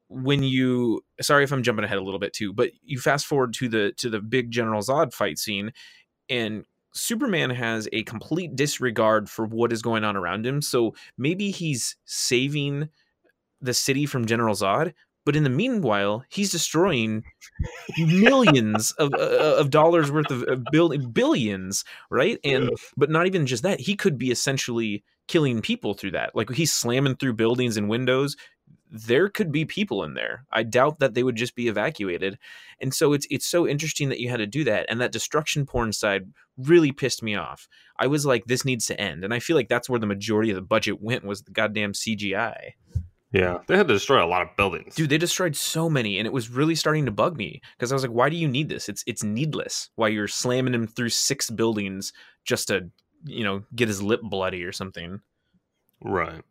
when 0.08 0.42
you 0.42 1.00
sorry 1.20 1.42
if 1.42 1.52
i'm 1.52 1.62
jumping 1.62 1.84
ahead 1.84 1.98
a 1.98 2.02
little 2.02 2.20
bit 2.20 2.32
too 2.32 2.52
but 2.52 2.70
you 2.84 2.98
fast 2.98 3.26
forward 3.26 3.54
to 3.54 3.68
the 3.68 3.92
to 3.96 4.10
the 4.10 4.20
big 4.20 4.50
general 4.50 4.82
zod 4.82 5.12
fight 5.12 5.38
scene 5.38 5.72
and 6.28 6.64
superman 6.94 7.50
has 7.50 7.88
a 7.92 8.02
complete 8.04 8.54
disregard 8.56 9.28
for 9.28 9.44
what 9.44 9.72
is 9.72 9.82
going 9.82 10.04
on 10.04 10.16
around 10.16 10.46
him 10.46 10.62
so 10.62 10.94
maybe 11.18 11.50
he's 11.50 11.96
saving 12.04 12.88
the 13.60 13.74
city 13.74 14.06
from 14.06 14.26
general 14.26 14.54
zod 14.54 14.92
but 15.24 15.36
in 15.36 15.44
the 15.44 15.50
meanwhile 15.50 16.24
he's 16.28 16.52
destroying 16.52 17.24
millions 17.98 18.92
of 18.92 19.12
uh, 19.14 19.56
of 19.58 19.70
dollars 19.70 20.10
worth 20.10 20.30
of, 20.30 20.42
of 20.44 20.64
bill- 20.70 20.96
billions 20.98 21.84
right? 22.10 22.38
And 22.44 22.70
but 22.96 23.10
not 23.10 23.26
even 23.26 23.46
just 23.46 23.62
that 23.62 23.80
he 23.80 23.96
could 23.96 24.18
be 24.18 24.30
essentially 24.30 25.04
killing 25.26 25.62
people 25.62 25.94
through 25.94 26.12
that. 26.12 26.34
Like 26.34 26.50
he's 26.50 26.72
slamming 26.72 27.16
through 27.16 27.34
buildings 27.34 27.76
and 27.76 27.88
windows 27.88 28.36
there 28.96 29.28
could 29.28 29.50
be 29.50 29.64
people 29.64 30.04
in 30.04 30.14
there. 30.14 30.46
I 30.52 30.62
doubt 30.62 31.00
that 31.00 31.14
they 31.14 31.24
would 31.24 31.34
just 31.34 31.56
be 31.56 31.66
evacuated. 31.66 32.38
And 32.80 32.94
so 32.94 33.12
it's 33.12 33.26
it's 33.28 33.44
so 33.46 33.66
interesting 33.66 34.08
that 34.10 34.20
you 34.20 34.28
had 34.28 34.36
to 34.36 34.46
do 34.46 34.62
that 34.64 34.86
and 34.88 35.00
that 35.00 35.10
destruction 35.10 35.66
porn 35.66 35.92
side 35.92 36.32
really 36.56 36.92
pissed 36.92 37.20
me 37.20 37.34
off. 37.34 37.68
I 37.98 38.06
was 38.06 38.24
like 38.24 38.44
this 38.44 38.64
needs 38.64 38.86
to 38.86 39.00
end. 39.00 39.24
And 39.24 39.34
i 39.34 39.40
feel 39.40 39.56
like 39.56 39.68
that's 39.68 39.88
where 39.90 39.98
the 39.98 40.06
majority 40.06 40.50
of 40.50 40.54
the 40.54 40.62
budget 40.62 41.02
went 41.02 41.24
was 41.24 41.42
the 41.42 41.50
goddamn 41.50 41.92
cgi 41.92 42.54
Yeah, 43.32 43.58
they 43.66 43.76
had 43.76 43.88
to 43.88 43.94
destroy 43.94 44.24
a 44.24 44.28
lot 44.28 44.42
of 44.42 44.56
buildings. 44.56 44.94
dude 44.94 45.10
they 45.10 45.18
destroyed 45.18 45.56
so 45.56 45.90
many 45.90 46.18
and 46.18 46.26
it 46.28 46.32
was 46.32 46.48
really 46.48 46.76
starting 46.76 47.04
to 47.06 47.10
bug 47.10 47.36
me 47.36 47.60
because 47.76 47.90
i 47.90 47.96
was 47.96 48.02
like 48.04 48.12
why 48.12 48.28
do 48.28 48.36
you 48.36 48.46
need 48.46 48.68
this? 48.68 48.88
It's 48.88 49.02
it's 49.08 49.24
needless 49.24 49.90
why 49.96 50.08
you're 50.08 50.28
slamming 50.28 50.72
him 50.74 50.86
through 50.86 51.08
six 51.10 51.50
buildings 51.50 52.12
just 52.44 52.68
to 52.68 52.90
you 53.24 53.42
know 53.42 53.64
get 53.74 53.88
his 53.88 54.00
lip 54.00 54.20
bloody 54.22 54.62
or 54.62 54.70
something. 54.72 55.20
Right. 56.00 56.42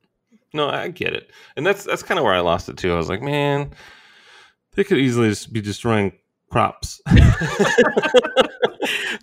No, 0.53 0.69
I 0.69 0.89
get 0.89 1.13
it, 1.13 1.31
and 1.55 1.65
that's 1.65 1.83
that's 1.83 2.03
kind 2.03 2.19
of 2.19 2.23
where 2.23 2.33
I 2.33 2.39
lost 2.41 2.69
it 2.69 2.77
too. 2.77 2.93
I 2.93 2.97
was 2.97 3.09
like, 3.09 3.21
man, 3.21 3.71
they 4.75 4.83
could 4.83 4.99
easily 4.99 5.29
just 5.29 5.51
be 5.51 5.61
destroying 5.61 6.13
crops. 6.51 7.01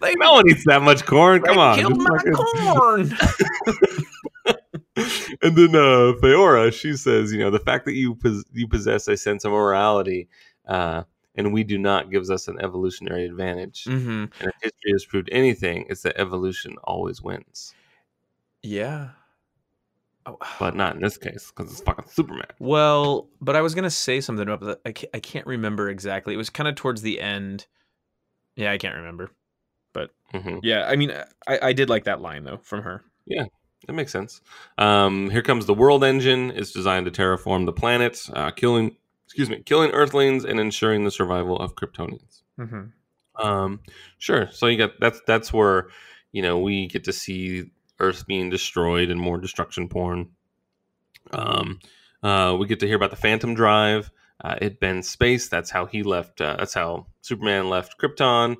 They, 0.03 0.15
no 0.15 0.33
one 0.33 0.49
eats 0.49 0.65
that 0.65 0.81
much 0.81 1.05
corn. 1.05 1.43
Come 1.43 1.57
they 1.57 1.61
on. 1.61 1.79
killed 1.79 1.99
my 1.99 2.17
fucking- 2.17 2.33
corn. 2.33 3.13
and 5.43 5.57
then 5.57 5.75
uh 5.77 6.15
Faora, 6.23 6.73
she 6.73 6.97
says, 6.97 7.33
you 7.33 7.39
know, 7.39 7.51
the 7.51 7.59
fact 7.59 7.85
that 7.85 7.93
you 7.93 8.15
pos- 8.15 8.45
you 8.53 8.67
possess 8.67 9.07
a 9.09 9.17
sense 9.17 9.45
of 9.45 9.53
morality, 9.53 10.29
uh, 10.67 11.03
and 11.35 11.53
we 11.53 11.63
do 11.65 11.77
not 11.79 12.11
gives 12.11 12.31
us 12.31 12.49
an 12.49 12.59
evolutionary 12.61 13.27
advantage. 13.27 13.85
hmm 13.85 14.25
And 14.25 14.33
if 14.41 14.53
history 14.63 14.93
has 14.93 15.05
proved 15.05 15.29
anything, 15.31 15.85
it's 15.91 16.03
that 16.03 16.19
evolution 16.19 16.77
always 16.85 17.21
wins. 17.21 17.75
Yeah. 18.63 19.11
Oh, 20.27 20.39
But 20.59 20.77
not 20.77 20.95
in 20.97 21.01
this 21.01 21.17
case, 21.17 21.51
because 21.55 21.73
it's 21.73 21.81
fucking 21.81 22.05
Superman. 22.09 22.47
Well, 22.59 23.29
but 23.41 23.57
I 23.57 23.63
was 23.63 23.75
gonna 23.75 23.91
say 23.91 24.21
something 24.21 24.47
about 24.49 24.61
that. 24.67 24.81
I 24.85 24.93
can't, 24.93 25.11
I 25.15 25.21
can't 25.21 25.47
remember 25.47 25.89
exactly. 25.89 26.35
It 26.35 26.37
was 26.37 26.51
kind 26.51 26.69
of 26.69 26.75
towards 26.75 27.03
the 27.03 27.21
end. 27.21 27.67
Yeah, 28.57 28.73
I 28.73 28.79
can't 28.79 28.97
remember. 28.97 29.31
hmm 30.33 30.59
Yeah, 30.63 30.87
I 30.87 30.97
mean, 30.97 31.13
I, 31.49 31.59
I 31.63 31.73
did 31.73 31.89
like 31.89 32.05
that 32.05 32.21
line 32.21 32.45
though 32.45 32.59
from 32.63 32.83
her. 32.83 33.03
Yeah, 33.27 33.45
that 33.87 33.93
makes 33.93 34.13
sense. 34.13 34.41
Um, 34.79 35.31
here 35.31 35.43
comes 35.43 35.67
the 35.67 35.75
world 35.75 36.05
engine. 36.05 36.53
It's 36.53 36.73
designed 36.73 37.07
to 37.07 37.11
terraform 37.13 37.67
the 37.67 37.73
planet, 37.73 38.21
uh, 38.35 38.51
killing, 38.51 38.97
excuse 39.27 39.51
me, 39.51 39.63
killing 39.65 39.91
Earthlings 39.91 40.45
and 40.45 40.61
ensuring 40.61 41.05
the 41.05 41.11
survival 41.11 41.59
of 41.59 41.75
Kryptonians. 41.75 42.43
Mm-hmm. 42.59 43.45
Um, 43.45 43.81
sure. 44.19 44.49
So 44.53 44.67
you 44.67 44.79
got 44.79 45.01
that's 45.01 45.21
that's 45.27 45.53
where 45.53 45.89
you 46.33 46.43
know 46.43 46.59
we 46.59 46.87
get 46.87 47.05
to 47.05 47.13
see 47.13 47.71
Earth 48.01 48.27
being 48.27 48.51
destroyed 48.51 49.11
and 49.11 49.21
more 49.21 49.39
destruction 49.39 49.89
porn. 49.89 50.31
Um, 51.33 51.79
uh, 52.23 52.57
we 52.59 52.67
get 52.67 52.81
to 52.81 52.87
hear 52.87 52.97
about 52.97 53.11
the 53.11 53.17
Phantom 53.17 53.55
Drive. 53.55 54.11
Uh, 54.43 54.57
it 54.61 54.81
bends 54.81 55.09
space. 55.09 55.49
That's 55.49 55.71
how 55.71 55.87
he 55.87 56.03
left. 56.03 56.41
Uh, 56.41 56.57
that's 56.59 56.75
how 56.75 57.07
Superman 57.21 57.69
left 57.69 58.01
Krypton. 58.01 58.57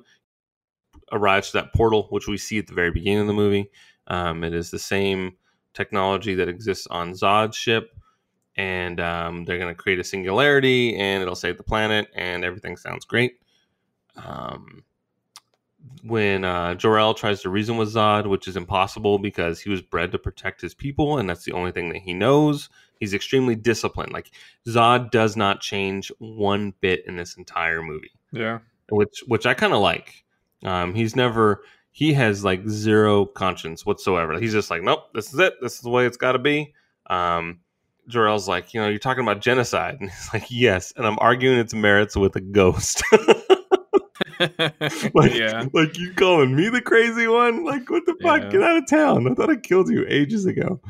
Arrives 1.11 1.51
to 1.51 1.57
that 1.57 1.73
portal, 1.73 2.07
which 2.09 2.27
we 2.27 2.37
see 2.37 2.59
at 2.59 2.67
the 2.67 2.73
very 2.73 2.91
beginning 2.91 3.21
of 3.21 3.27
the 3.27 3.33
movie. 3.33 3.69
Um, 4.07 4.43
it 4.43 4.53
is 4.53 4.71
the 4.71 4.79
same 4.79 5.33
technology 5.73 6.35
that 6.35 6.47
exists 6.47 6.87
on 6.87 7.13
Zod's 7.13 7.55
ship, 7.57 7.91
and 8.55 8.99
um, 8.99 9.45
they're 9.45 9.57
going 9.57 9.73
to 9.73 9.81
create 9.81 9.99
a 9.99 10.03
singularity, 10.03 10.95
and 10.95 11.21
it'll 11.21 11.35
save 11.35 11.57
the 11.57 11.63
planet, 11.63 12.07
and 12.15 12.45
everything 12.45 12.77
sounds 12.77 13.05
great 13.05 13.33
um, 14.15 14.83
when 16.03 16.43
uh, 16.43 16.73
Jor-El 16.75 17.13
tries 17.13 17.41
to 17.41 17.49
reason 17.49 17.77
with 17.77 17.93
Zod, 17.93 18.27
which 18.27 18.47
is 18.47 18.57
impossible 18.57 19.19
because 19.19 19.59
he 19.59 19.69
was 19.69 19.81
bred 19.81 20.11
to 20.11 20.17
protect 20.19 20.61
his 20.61 20.73
people, 20.73 21.17
and 21.17 21.29
that's 21.29 21.43
the 21.45 21.51
only 21.53 21.71
thing 21.71 21.89
that 21.89 21.99
he 22.01 22.13
knows. 22.13 22.69
He's 22.99 23.13
extremely 23.13 23.55
disciplined. 23.55 24.11
Like 24.11 24.31
Zod 24.67 25.11
does 25.11 25.35
not 25.35 25.61
change 25.61 26.11
one 26.19 26.73
bit 26.81 27.03
in 27.07 27.15
this 27.15 27.35
entire 27.37 27.81
movie, 27.81 28.11
Yeah. 28.31 28.59
which 28.89 29.23
which 29.27 29.45
I 29.45 29.53
kind 29.53 29.73
of 29.73 29.79
like. 29.81 30.23
Um, 30.63 30.93
he's 30.93 31.15
never 31.15 31.63
he 31.91 32.13
has 32.13 32.43
like 32.43 32.67
zero 32.69 33.25
conscience 33.25 33.85
whatsoever. 33.85 34.39
He's 34.39 34.53
just 34.53 34.69
like, 34.69 34.81
nope, 34.83 35.05
this 35.13 35.33
is 35.33 35.39
it. 35.39 35.55
This 35.61 35.75
is 35.75 35.81
the 35.81 35.89
way 35.89 36.05
it's 36.05 36.17
got 36.17 36.33
to 36.33 36.39
be. 36.39 36.73
Um, 37.09 37.59
Jor-El's 38.07 38.47
like, 38.47 38.73
you 38.73 38.81
know, 38.81 38.87
you're 38.87 38.97
talking 38.99 39.23
about 39.23 39.41
genocide, 39.41 39.97
and 39.99 40.09
he's 40.09 40.29
like, 40.33 40.45
yes, 40.49 40.93
and 40.95 41.05
I'm 41.05 41.17
arguing 41.19 41.59
its 41.59 41.73
merits 41.73 42.15
with 42.15 42.35
a 42.35 42.41
ghost. 42.41 43.03
like, 45.13 45.33
yeah. 45.33 45.65
like 45.73 45.97
you 45.97 46.13
calling 46.13 46.55
me 46.55 46.69
the 46.69 46.81
crazy 46.81 47.27
one? 47.27 47.63
Like, 47.63 47.89
what 47.89 48.05
the 48.05 48.15
fuck? 48.21 48.43
Yeah. 48.43 48.49
Get 48.49 48.63
out 48.63 48.77
of 48.77 48.87
town. 48.87 49.27
I 49.29 49.33
thought 49.33 49.49
I 49.49 49.55
killed 49.55 49.89
you 49.89 50.05
ages 50.07 50.45
ago. 50.45 50.81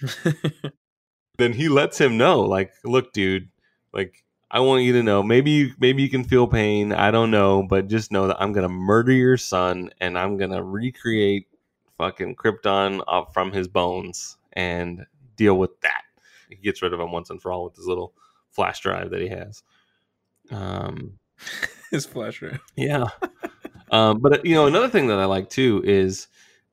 Then 1.36 1.52
he 1.52 1.68
lets 1.68 2.00
him 2.00 2.16
know, 2.16 2.40
like, 2.40 2.72
look, 2.84 3.12
dude, 3.12 3.48
like, 3.92 4.24
I 4.50 4.60
want 4.60 4.84
you 4.84 4.92
to 4.92 5.02
know. 5.02 5.22
Maybe 5.22 5.50
you, 5.50 5.72
maybe 5.80 6.02
you 6.02 6.08
can 6.08 6.22
feel 6.22 6.46
pain. 6.46 6.92
I 6.92 7.10
don't 7.10 7.32
know, 7.32 7.64
but 7.68 7.88
just 7.88 8.12
know 8.12 8.28
that 8.28 8.40
I'm 8.40 8.52
gonna 8.52 8.68
murder 8.68 9.12
your 9.12 9.36
son 9.36 9.90
and 10.00 10.16
I'm 10.16 10.36
gonna 10.36 10.62
recreate 10.62 11.48
fucking 11.98 12.36
Krypton 12.36 13.02
off 13.08 13.34
from 13.34 13.50
his 13.50 13.66
bones 13.66 14.36
and 14.52 15.06
deal 15.36 15.58
with 15.58 15.80
that. 15.80 16.02
He 16.48 16.56
gets 16.56 16.82
rid 16.82 16.92
of 16.92 17.00
him 17.00 17.10
once 17.10 17.30
and 17.30 17.42
for 17.42 17.50
all 17.50 17.64
with 17.64 17.74
his 17.74 17.86
little 17.86 18.14
flash 18.50 18.80
drive 18.80 19.10
that 19.10 19.20
he 19.20 19.28
has. 19.28 19.64
Um, 20.52 21.18
His 21.90 22.06
flash 22.06 22.40
drive. 22.40 22.60
yeah. 22.76 23.06
um, 23.90 24.18
but 24.18 24.32
uh, 24.32 24.42
you 24.44 24.54
know, 24.54 24.66
another 24.66 24.88
thing 24.88 25.08
that 25.08 25.18
I 25.18 25.24
like 25.26 25.50
too 25.50 25.82
is 25.84 26.28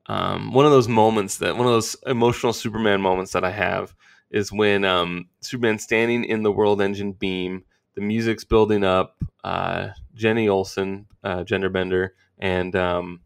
um, 0.07 0.53
one 0.53 0.65
of 0.65 0.71
those 0.71 0.88
moments 0.88 1.38
that 1.38 1.55
one 1.55 1.67
of 1.67 1.73
those 1.73 1.95
emotional 2.07 2.53
Superman 2.53 3.01
moments 3.01 3.33
that 3.33 3.43
I 3.43 3.51
have 3.51 3.93
is 4.31 4.51
when 4.51 4.85
um, 4.85 5.27
Superman's 5.41 5.83
standing 5.83 6.23
in 6.23 6.43
the 6.43 6.51
World 6.51 6.81
Engine 6.81 7.11
beam. 7.13 7.63
The 7.95 8.01
music's 8.01 8.45
building 8.45 8.85
up. 8.85 9.17
Uh, 9.43 9.89
Jenny 10.15 10.47
Olsen, 10.47 11.07
uh, 11.23 11.43
Genderbender, 11.43 12.11
and 12.39 12.75
um, 12.75 13.21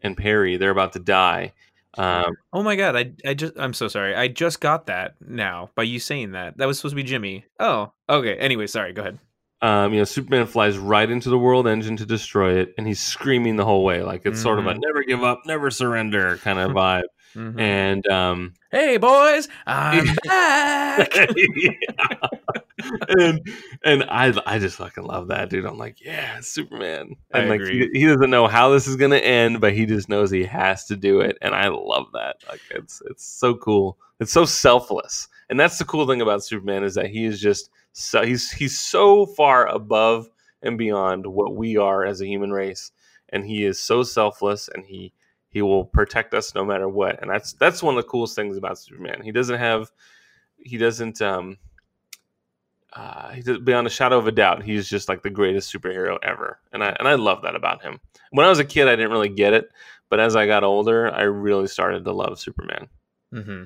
and 0.00 0.16
Perry, 0.16 0.56
they're 0.56 0.70
about 0.70 0.94
to 0.94 0.98
die. 0.98 1.52
Um, 1.98 2.36
Oh 2.52 2.62
my 2.62 2.76
god, 2.76 2.96
I 2.96 3.12
I 3.24 3.34
just 3.34 3.54
I'm 3.56 3.74
so 3.74 3.88
sorry. 3.88 4.14
I 4.14 4.28
just 4.28 4.60
got 4.60 4.86
that 4.86 5.14
now 5.20 5.70
by 5.74 5.82
you 5.82 5.98
saying 5.98 6.32
that. 6.32 6.56
That 6.58 6.66
was 6.66 6.78
supposed 6.78 6.92
to 6.92 6.96
be 6.96 7.02
Jimmy. 7.02 7.44
Oh, 7.58 7.92
okay. 8.08 8.36
Anyway, 8.36 8.66
sorry. 8.66 8.92
Go 8.92 9.02
ahead. 9.02 9.18
Um, 9.62 9.92
you 9.92 9.98
know, 10.00 10.04
Superman 10.04 10.46
flies 10.46 10.76
right 10.78 11.08
into 11.10 11.30
the 11.30 11.38
World 11.38 11.66
Engine 11.66 11.96
to 11.96 12.06
destroy 12.06 12.58
it, 12.58 12.74
and 12.78 12.86
he's 12.86 13.00
screaming 13.00 13.56
the 13.56 13.64
whole 13.64 13.84
way, 13.84 14.02
like 14.02 14.22
it's 14.26 14.40
sort 14.40 14.58
of 14.58 14.66
a 14.66 14.74
Mhm. 14.74 14.80
"never 14.80 15.02
give 15.02 15.22
up, 15.24 15.40
never 15.46 15.70
surrender" 15.70 16.36
kind 16.38 16.58
of 16.58 16.70
vibe. 16.72 17.04
Mhm. 17.34 17.60
And 17.60 18.06
um, 18.08 18.54
hey 18.70 18.96
boys, 18.96 19.48
I'm 19.66 20.06
back. 20.24 21.10
And 23.08 23.40
and 23.84 24.04
I 24.08 24.32
I 24.46 24.58
just 24.58 24.76
fucking 24.76 25.04
love 25.04 25.28
that 25.28 25.48
dude. 25.48 25.64
I'm 25.64 25.78
like, 25.78 26.00
yeah, 26.04 26.38
Superman. 26.40 27.16
I 27.32 27.40
And 27.40 27.48
like 27.48 27.60
agree. 27.62 27.90
he, 27.92 28.00
he 28.00 28.06
doesn't 28.06 28.30
know 28.30 28.46
how 28.46 28.68
this 28.70 28.86
is 28.86 28.96
gonna 28.96 29.16
end, 29.16 29.60
but 29.60 29.72
he 29.72 29.86
just 29.86 30.08
knows 30.08 30.30
he 30.30 30.44
has 30.44 30.84
to 30.86 30.96
do 30.96 31.20
it. 31.20 31.38
And 31.40 31.54
I 31.54 31.68
love 31.68 32.06
that. 32.12 32.36
Like 32.48 32.60
it's 32.70 33.02
it's 33.10 33.24
so 33.24 33.54
cool. 33.54 33.98
It's 34.20 34.32
so 34.32 34.44
selfless. 34.44 35.26
And 35.48 35.58
that's 35.58 35.78
the 35.78 35.84
cool 35.84 36.06
thing 36.06 36.20
about 36.20 36.44
Superman 36.44 36.84
is 36.84 36.94
that 36.96 37.06
he 37.06 37.24
is 37.24 37.40
just 37.40 37.70
so 37.98 38.22
he's 38.22 38.50
he's 38.50 38.78
so 38.78 39.24
far 39.24 39.66
above 39.68 40.28
and 40.60 40.76
beyond 40.76 41.26
what 41.26 41.56
we 41.56 41.78
are 41.78 42.04
as 42.04 42.20
a 42.20 42.26
human 42.26 42.50
race. 42.52 42.92
And 43.30 43.44
he 43.46 43.64
is 43.64 43.80
so 43.80 44.02
selfless 44.02 44.68
and 44.68 44.84
he 44.84 45.14
he 45.48 45.62
will 45.62 45.86
protect 45.86 46.34
us 46.34 46.54
no 46.54 46.62
matter 46.62 46.90
what. 46.90 47.20
And 47.22 47.30
that's 47.30 47.54
that's 47.54 47.82
one 47.82 47.96
of 47.96 48.04
the 48.04 48.08
coolest 48.10 48.36
things 48.36 48.58
about 48.58 48.78
Superman. 48.78 49.22
He 49.22 49.32
doesn't 49.32 49.58
have 49.58 49.90
he 50.58 50.76
doesn't 50.76 51.22
um 51.22 51.56
uh, 52.92 53.30
he's 53.32 53.44
beyond 53.58 53.86
a 53.86 53.90
shadow 53.90 54.18
of 54.18 54.26
a 54.26 54.32
doubt. 54.32 54.62
He's 54.62 54.88
just 54.88 55.08
like 55.08 55.22
the 55.22 55.30
greatest 55.30 55.74
superhero 55.74 56.18
ever, 56.22 56.60
and 56.72 56.84
I 56.84 56.96
and 56.98 57.08
I 57.08 57.14
love 57.14 57.42
that 57.42 57.56
about 57.56 57.82
him. 57.82 57.98
When 58.30 58.44
I 58.44 58.48
was 58.50 58.58
a 58.58 58.64
kid, 58.64 58.88
I 58.88 58.96
didn't 58.96 59.10
really 59.10 59.28
get 59.28 59.54
it, 59.54 59.70
but 60.10 60.20
as 60.20 60.36
I 60.36 60.46
got 60.46 60.64
older, 60.64 61.12
I 61.12 61.22
really 61.22 61.66
started 61.66 62.04
to 62.04 62.12
love 62.12 62.38
Superman. 62.40 62.88
hmm 63.32 63.64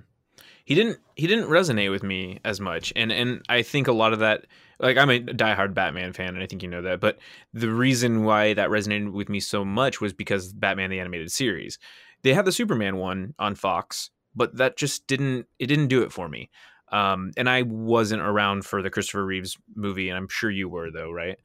He 0.70 0.76
didn't 0.76 1.01
he 1.16 1.26
didn't 1.26 1.48
resonate 1.48 1.90
with 1.90 2.05
me 2.05 2.38
as 2.44 2.60
much, 2.60 2.92
and 2.94 3.10
and 3.10 3.42
I 3.48 3.62
think 3.62 3.88
a 3.88 3.92
lot 3.92 4.12
of 4.12 4.20
that, 4.20 4.47
like 4.78 4.97
I'm 4.97 5.10
a 5.10 5.18
diehard 5.18 5.74
Batman 5.74 6.12
fan, 6.12 6.28
and 6.36 6.44
I 6.44 6.47
think 6.47 6.62
you 6.62 6.68
know 6.68 6.82
that. 6.82 7.01
But 7.01 7.18
the 7.52 7.72
reason 7.72 8.22
why 8.22 8.55
that 8.55 8.68
resonated 8.68 9.10
with 9.10 9.28
me 9.28 9.40
so 9.40 9.64
much 9.64 10.01
was 10.01 10.12
because 10.12 10.52
Batman 10.52 10.90
the 10.90 11.01
animated 11.01 11.32
series, 11.32 11.80
they 12.22 12.34
had 12.34 12.44
the 12.44 12.52
Superman 12.52 12.98
one 12.98 13.34
on 13.36 13.56
Fox, 13.56 14.10
but 14.36 14.59
that 14.59 14.76
just 14.76 15.09
didn't 15.09 15.47
it 15.59 15.66
didn't 15.66 15.88
do 15.88 16.05
it 16.05 16.12
for 16.12 16.28
me. 16.28 16.51
Um, 16.92 17.32
and 17.36 17.51
I 17.51 17.62
wasn't 17.62 18.22
around 18.22 18.64
for 18.64 18.80
the 18.80 18.90
Christopher 18.90 19.26
Reeves 19.26 19.59
movie, 19.74 20.09
and 20.09 20.16
I'm 20.16 20.28
sure 20.28 20.52
you 20.52 20.68
were 20.68 20.92
though, 20.92 21.10
right? 21.10 21.36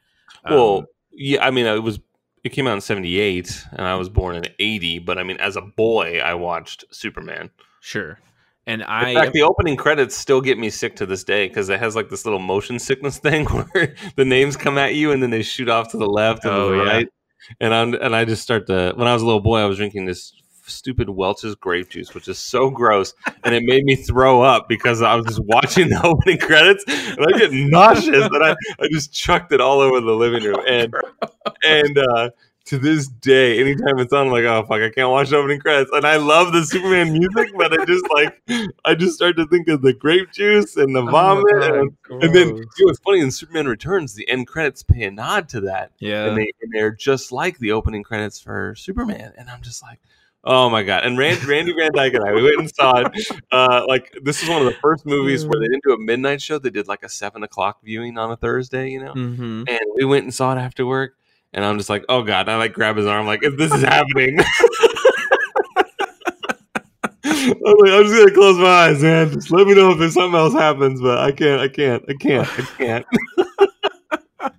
well, 0.47 0.77
Um, 0.77 0.85
yeah, 1.11 1.43
I 1.43 1.49
mean, 1.49 1.65
it 1.65 1.81
was 1.81 1.99
it 2.43 2.49
came 2.49 2.67
out 2.67 2.75
in 2.75 2.81
'78, 2.81 3.65
and 3.71 3.87
I 3.87 3.95
was 3.95 4.07
born 4.07 4.35
in 4.35 4.45
'80. 4.59 4.99
But 4.99 5.17
I 5.17 5.23
mean, 5.23 5.37
as 5.37 5.55
a 5.55 5.61
boy, 5.61 6.19
I 6.19 6.35
watched 6.35 6.85
Superman. 6.91 7.49
sure. 7.79 8.19
And 8.67 8.81
In 8.81 8.87
I 8.87 9.13
fact, 9.13 9.33
the 9.33 9.43
opening 9.43 9.75
credits 9.77 10.15
still 10.15 10.41
get 10.41 10.57
me 10.57 10.69
sick 10.69 10.95
to 10.97 11.05
this 11.05 11.23
day 11.23 11.47
because 11.47 11.69
it 11.69 11.79
has 11.79 11.95
like 11.95 12.09
this 12.09 12.25
little 12.25 12.39
motion 12.39 12.79
sickness 12.79 13.17
thing 13.25 13.45
where 13.45 13.93
the 14.15 14.25
names 14.25 14.57
come 14.57 14.77
at 14.77 14.95
you 14.95 15.11
and 15.11 15.21
then 15.21 15.29
they 15.29 15.43
shoot 15.43 15.69
off 15.69 15.91
to 15.91 15.97
the 15.97 16.07
left 16.07 16.45
and 16.45 16.53
Oh, 16.53 16.69
the 16.71 16.77
yeah. 16.77 16.83
right. 16.91 17.07
And 17.59 17.73
I'm 17.75 17.93
and 17.93 18.15
I 18.15 18.25
just 18.25 18.41
start 18.41 18.65
to 18.67 18.93
when 18.95 19.07
I 19.07 19.13
was 19.13 19.21
a 19.21 19.25
little 19.25 19.41
boy, 19.41 19.59
I 19.59 19.65
was 19.65 19.77
drinking 19.77 20.05
this 20.05 20.33
stupid 20.67 21.07
Welch's 21.11 21.53
grape 21.53 21.89
juice, 21.89 22.15
which 22.15 22.27
is 22.27 22.39
so 22.39 22.71
gross, 22.71 23.13
and 23.43 23.53
it 23.53 23.61
made 23.63 23.83
me 23.83 23.95
throw 23.95 24.41
up 24.41 24.67
because 24.67 25.03
I 25.03 25.13
was 25.13 25.27
just 25.27 25.41
watching 25.43 25.89
the 25.89 26.01
opening 26.03 26.39
credits 26.39 26.83
and 26.87 27.19
I 27.23 27.37
get 27.37 27.51
nauseous 27.51 28.25
and 28.25 28.43
I, 28.43 28.55
I 28.79 28.87
just 28.91 29.13
chucked 29.13 29.51
it 29.51 29.61
all 29.61 29.79
over 29.79 30.01
the 30.01 30.13
living 30.13 30.41
room. 30.43 30.57
And 30.67 30.91
and 31.63 31.97
uh 31.99 32.29
to 32.65 32.79
this 32.79 33.07
day, 33.07 33.59
anytime 33.59 33.99
it's 33.99 34.11
on, 34.11 34.27
I'm 34.27 34.31
like, 34.31 34.43
oh 34.43 34.63
fuck, 34.63 34.81
I 34.81 34.89
can't 34.89 35.09
watch 35.09 35.31
opening 35.31 35.59
credits. 35.59 35.91
And 35.93 36.05
I 36.05 36.17
love 36.17 36.51
the 36.51 36.63
Superman 36.63 37.13
music, 37.13 37.53
but 37.55 37.79
I 37.79 37.85
just 37.85 38.05
like, 38.11 38.41
I 38.85 38.95
just 38.95 39.15
start 39.15 39.37
to 39.37 39.45
think 39.47 39.67
of 39.67 39.81
the 39.81 39.93
grape 39.93 40.31
juice 40.31 40.75
and 40.75 40.95
the 40.95 41.01
Oh 41.01 41.11
vomit, 41.11 41.45
God, 41.47 41.75
and, 41.75 42.23
and 42.23 42.35
then 42.35 42.47
you 42.55 42.55
know 42.55 42.85
what's 42.85 42.99
funny 42.99 43.19
in 43.19 43.29
Superman 43.29 43.67
Returns, 43.67 44.15
the 44.15 44.27
end 44.27 44.47
credits 44.47 44.81
pay 44.81 45.03
a 45.03 45.11
nod 45.11 45.47
to 45.49 45.61
that, 45.61 45.91
yeah, 45.99 46.25
and 46.25 46.37
they 46.37 46.51
and 46.61 46.71
they're 46.71 46.91
just 46.91 47.31
like 47.31 47.59
the 47.59 47.71
opening 47.71 48.03
credits 48.03 48.39
for 48.39 48.75
Superman, 48.75 49.33
and 49.37 49.49
I'm 49.49 49.61
just 49.61 49.81
like. 49.83 49.99
Oh 50.47 50.69
my 50.69 50.83
god! 50.83 51.03
And 51.03 51.17
Rand, 51.17 51.43
Randy 51.45 51.73
Van 51.73 51.91
Dyke 51.91 52.13
and 52.13 52.23
I, 52.23 52.31
we 52.31 52.43
went 52.43 52.59
and 52.59 52.75
saw 52.75 52.97
it. 52.99 53.07
Uh, 53.51 53.83
like 53.87 54.15
this 54.21 54.43
is 54.43 54.47
one 54.47 54.59
of 54.61 54.65
the 54.65 54.79
first 54.79 55.03
movies 55.03 55.43
where 55.43 55.59
they 55.59 55.65
didn't 55.65 55.81
do 55.83 55.93
a 55.93 55.97
midnight 55.97 56.39
show. 56.39 56.59
They 56.59 56.69
did 56.69 56.87
like 56.87 57.01
a 57.01 57.09
seven 57.09 57.41
o'clock 57.41 57.79
viewing 57.83 58.19
on 58.19 58.29
a 58.29 58.37
Thursday, 58.37 58.91
you 58.91 59.03
know 59.03 59.13
mm-hmm. 59.13 59.63
and 59.67 59.79
we 59.95 60.05
went 60.05 60.25
and 60.25 60.31
saw 60.31 60.53
it 60.55 60.59
after 60.59 60.85
work 60.85 61.15
and 61.55 61.65
I'm 61.65 61.77
just 61.79 61.89
like, 61.89 62.05
oh 62.09 62.21
god, 62.21 62.47
I 62.49 62.57
like 62.57 62.73
grab 62.73 62.97
his 62.97 63.07
arm, 63.07 63.25
like 63.25 63.39
if 63.43 63.57
this 63.57 63.73
is 63.73 63.81
happening. 63.81 64.37
I'm, 67.27 67.77
like, 67.79 67.91
I'm 67.91 68.03
just 68.03 68.15
gonna 68.15 68.31
close 68.31 68.57
my 68.57 68.65
eyes, 68.67 69.01
man. 69.01 69.31
Just 69.31 69.51
let 69.51 69.65
me 69.67 69.73
know 69.73 69.91
if 69.91 69.97
there's 69.99 70.13
something 70.13 70.37
else 70.39 70.53
happens, 70.53 71.01
but 71.01 71.17
I 71.19 71.31
can't, 71.31 71.59
I 71.61 71.67
can't, 71.67 72.03
I 72.07 72.13
can't, 72.13 72.47
I 72.47 72.61
can't. 72.77 73.05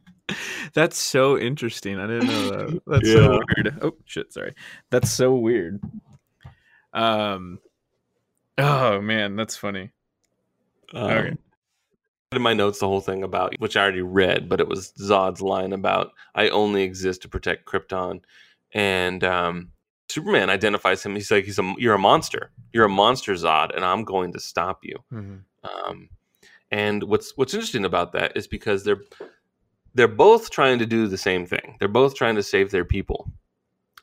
That's 0.74 0.98
so 0.98 1.39
interesting. 1.39 1.98
I 1.98 2.06
didn't 2.06 2.27
know 2.27 2.51
that. 2.51 2.82
That's 2.86 3.09
Yeah. 3.09 3.14
so 3.14 3.40
weird. 3.56 3.78
Oh 3.82 3.97
shit, 4.05 4.32
sorry. 4.32 4.55
That's 4.90 5.10
so 5.10 5.35
weird. 5.35 5.81
Um 6.93 7.60
Oh 8.59 9.01
man, 9.01 9.36
that's 9.36 9.56
funny. 9.56 9.90
Um, 10.94 11.02
Okay. 11.10 11.36
In 12.32 12.43
my 12.43 12.55
notes, 12.55 12.81
the 12.81 12.89
whole 12.89 13.01
thing 13.01 13.23
about 13.23 13.55
which 13.61 13.77
I 13.77 13.82
already 13.82 14.03
read, 14.03 14.48
but 14.48 14.61
it 14.61 14.66
was 14.69 14.93
Zod's 15.01 15.40
line 15.40 15.73
about 15.73 16.11
"I 16.35 16.48
only 16.48 16.82
exist 16.82 17.23
to 17.23 17.28
protect 17.28 17.66
Krypton," 17.66 18.23
and 18.73 19.23
um, 19.23 19.70
Superman 20.09 20.51
identifies 20.51 21.05
him. 21.05 21.15
He's 21.15 21.31
like, 21.31 21.44
"He's 21.44 21.61
a 21.61 21.74
you're 21.78 21.94
a 21.94 21.98
monster. 21.98 22.51
You're 22.73 22.86
a 22.86 22.89
monster, 22.89 23.35
Zod, 23.35 23.74
and 23.77 23.85
I'm 23.85 24.03
going 24.03 24.32
to 24.32 24.40
stop 24.40 24.85
you." 24.85 24.97
Um, 25.62 26.09
and 26.73 27.05
what's 27.05 27.36
what's 27.36 27.55
interesting 27.55 27.85
about 27.85 28.12
that 28.12 28.36
is 28.36 28.48
because 28.48 28.82
they're 28.82 29.03
they're 29.94 30.09
both 30.09 30.51
trying 30.51 30.81
to 30.81 30.86
do 30.86 31.07
the 31.07 31.19
same 31.19 31.47
thing. 31.47 31.77
They're 31.78 31.89
both 31.89 32.16
trying 32.16 32.35
to 32.35 32.43
save 32.43 32.73
their 32.73 32.85
people. 32.85 33.31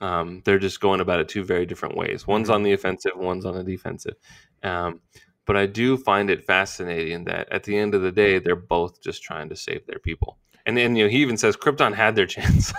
Um, 0.01 0.41
they're 0.45 0.59
just 0.59 0.79
going 0.79 1.01
about 1.01 1.19
it 1.19 1.29
two 1.29 1.43
very 1.43 1.65
different 1.65 1.95
ways. 1.95 2.25
One's 2.25 2.49
on 2.49 2.63
the 2.63 2.73
offensive, 2.73 3.13
one's 3.15 3.45
on 3.45 3.55
the 3.55 3.63
defensive. 3.63 4.15
Um, 4.63 5.01
but 5.45 5.57
I 5.57 5.65
do 5.65 5.97
find 5.97 6.29
it 6.29 6.45
fascinating 6.45 7.25
that 7.25 7.51
at 7.51 7.63
the 7.63 7.77
end 7.77 7.95
of 7.95 8.01
the 8.01 8.11
day, 8.11 8.39
they're 8.39 8.55
both 8.55 9.01
just 9.01 9.23
trying 9.23 9.49
to 9.49 9.55
save 9.55 9.85
their 9.85 9.99
people. 9.99 10.37
And 10.65 10.77
then 10.77 10.95
you 10.95 11.05
know 11.05 11.09
he 11.09 11.21
even 11.21 11.37
says 11.37 11.57
Krypton 11.57 11.93
had 11.93 12.15
their 12.15 12.27
chance. 12.35 12.73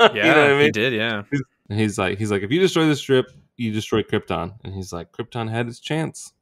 Yeah, 0.00 0.14
you 0.14 0.22
know 0.22 0.58
I 0.58 0.62
he 0.64 0.70
did, 0.70 0.92
yeah. 0.92 1.22
And 1.68 1.78
he's 1.80 1.98
like, 1.98 2.18
he's 2.18 2.30
like, 2.30 2.42
if 2.42 2.50
you 2.50 2.60
destroy 2.60 2.86
the 2.86 2.96
strip, 2.96 3.26
you 3.56 3.72
destroy 3.72 4.02
Krypton. 4.02 4.54
And 4.64 4.74
he's 4.74 4.92
like, 4.92 5.12
Krypton 5.12 5.50
had 5.50 5.66
its 5.68 5.80
chance. 5.80 6.32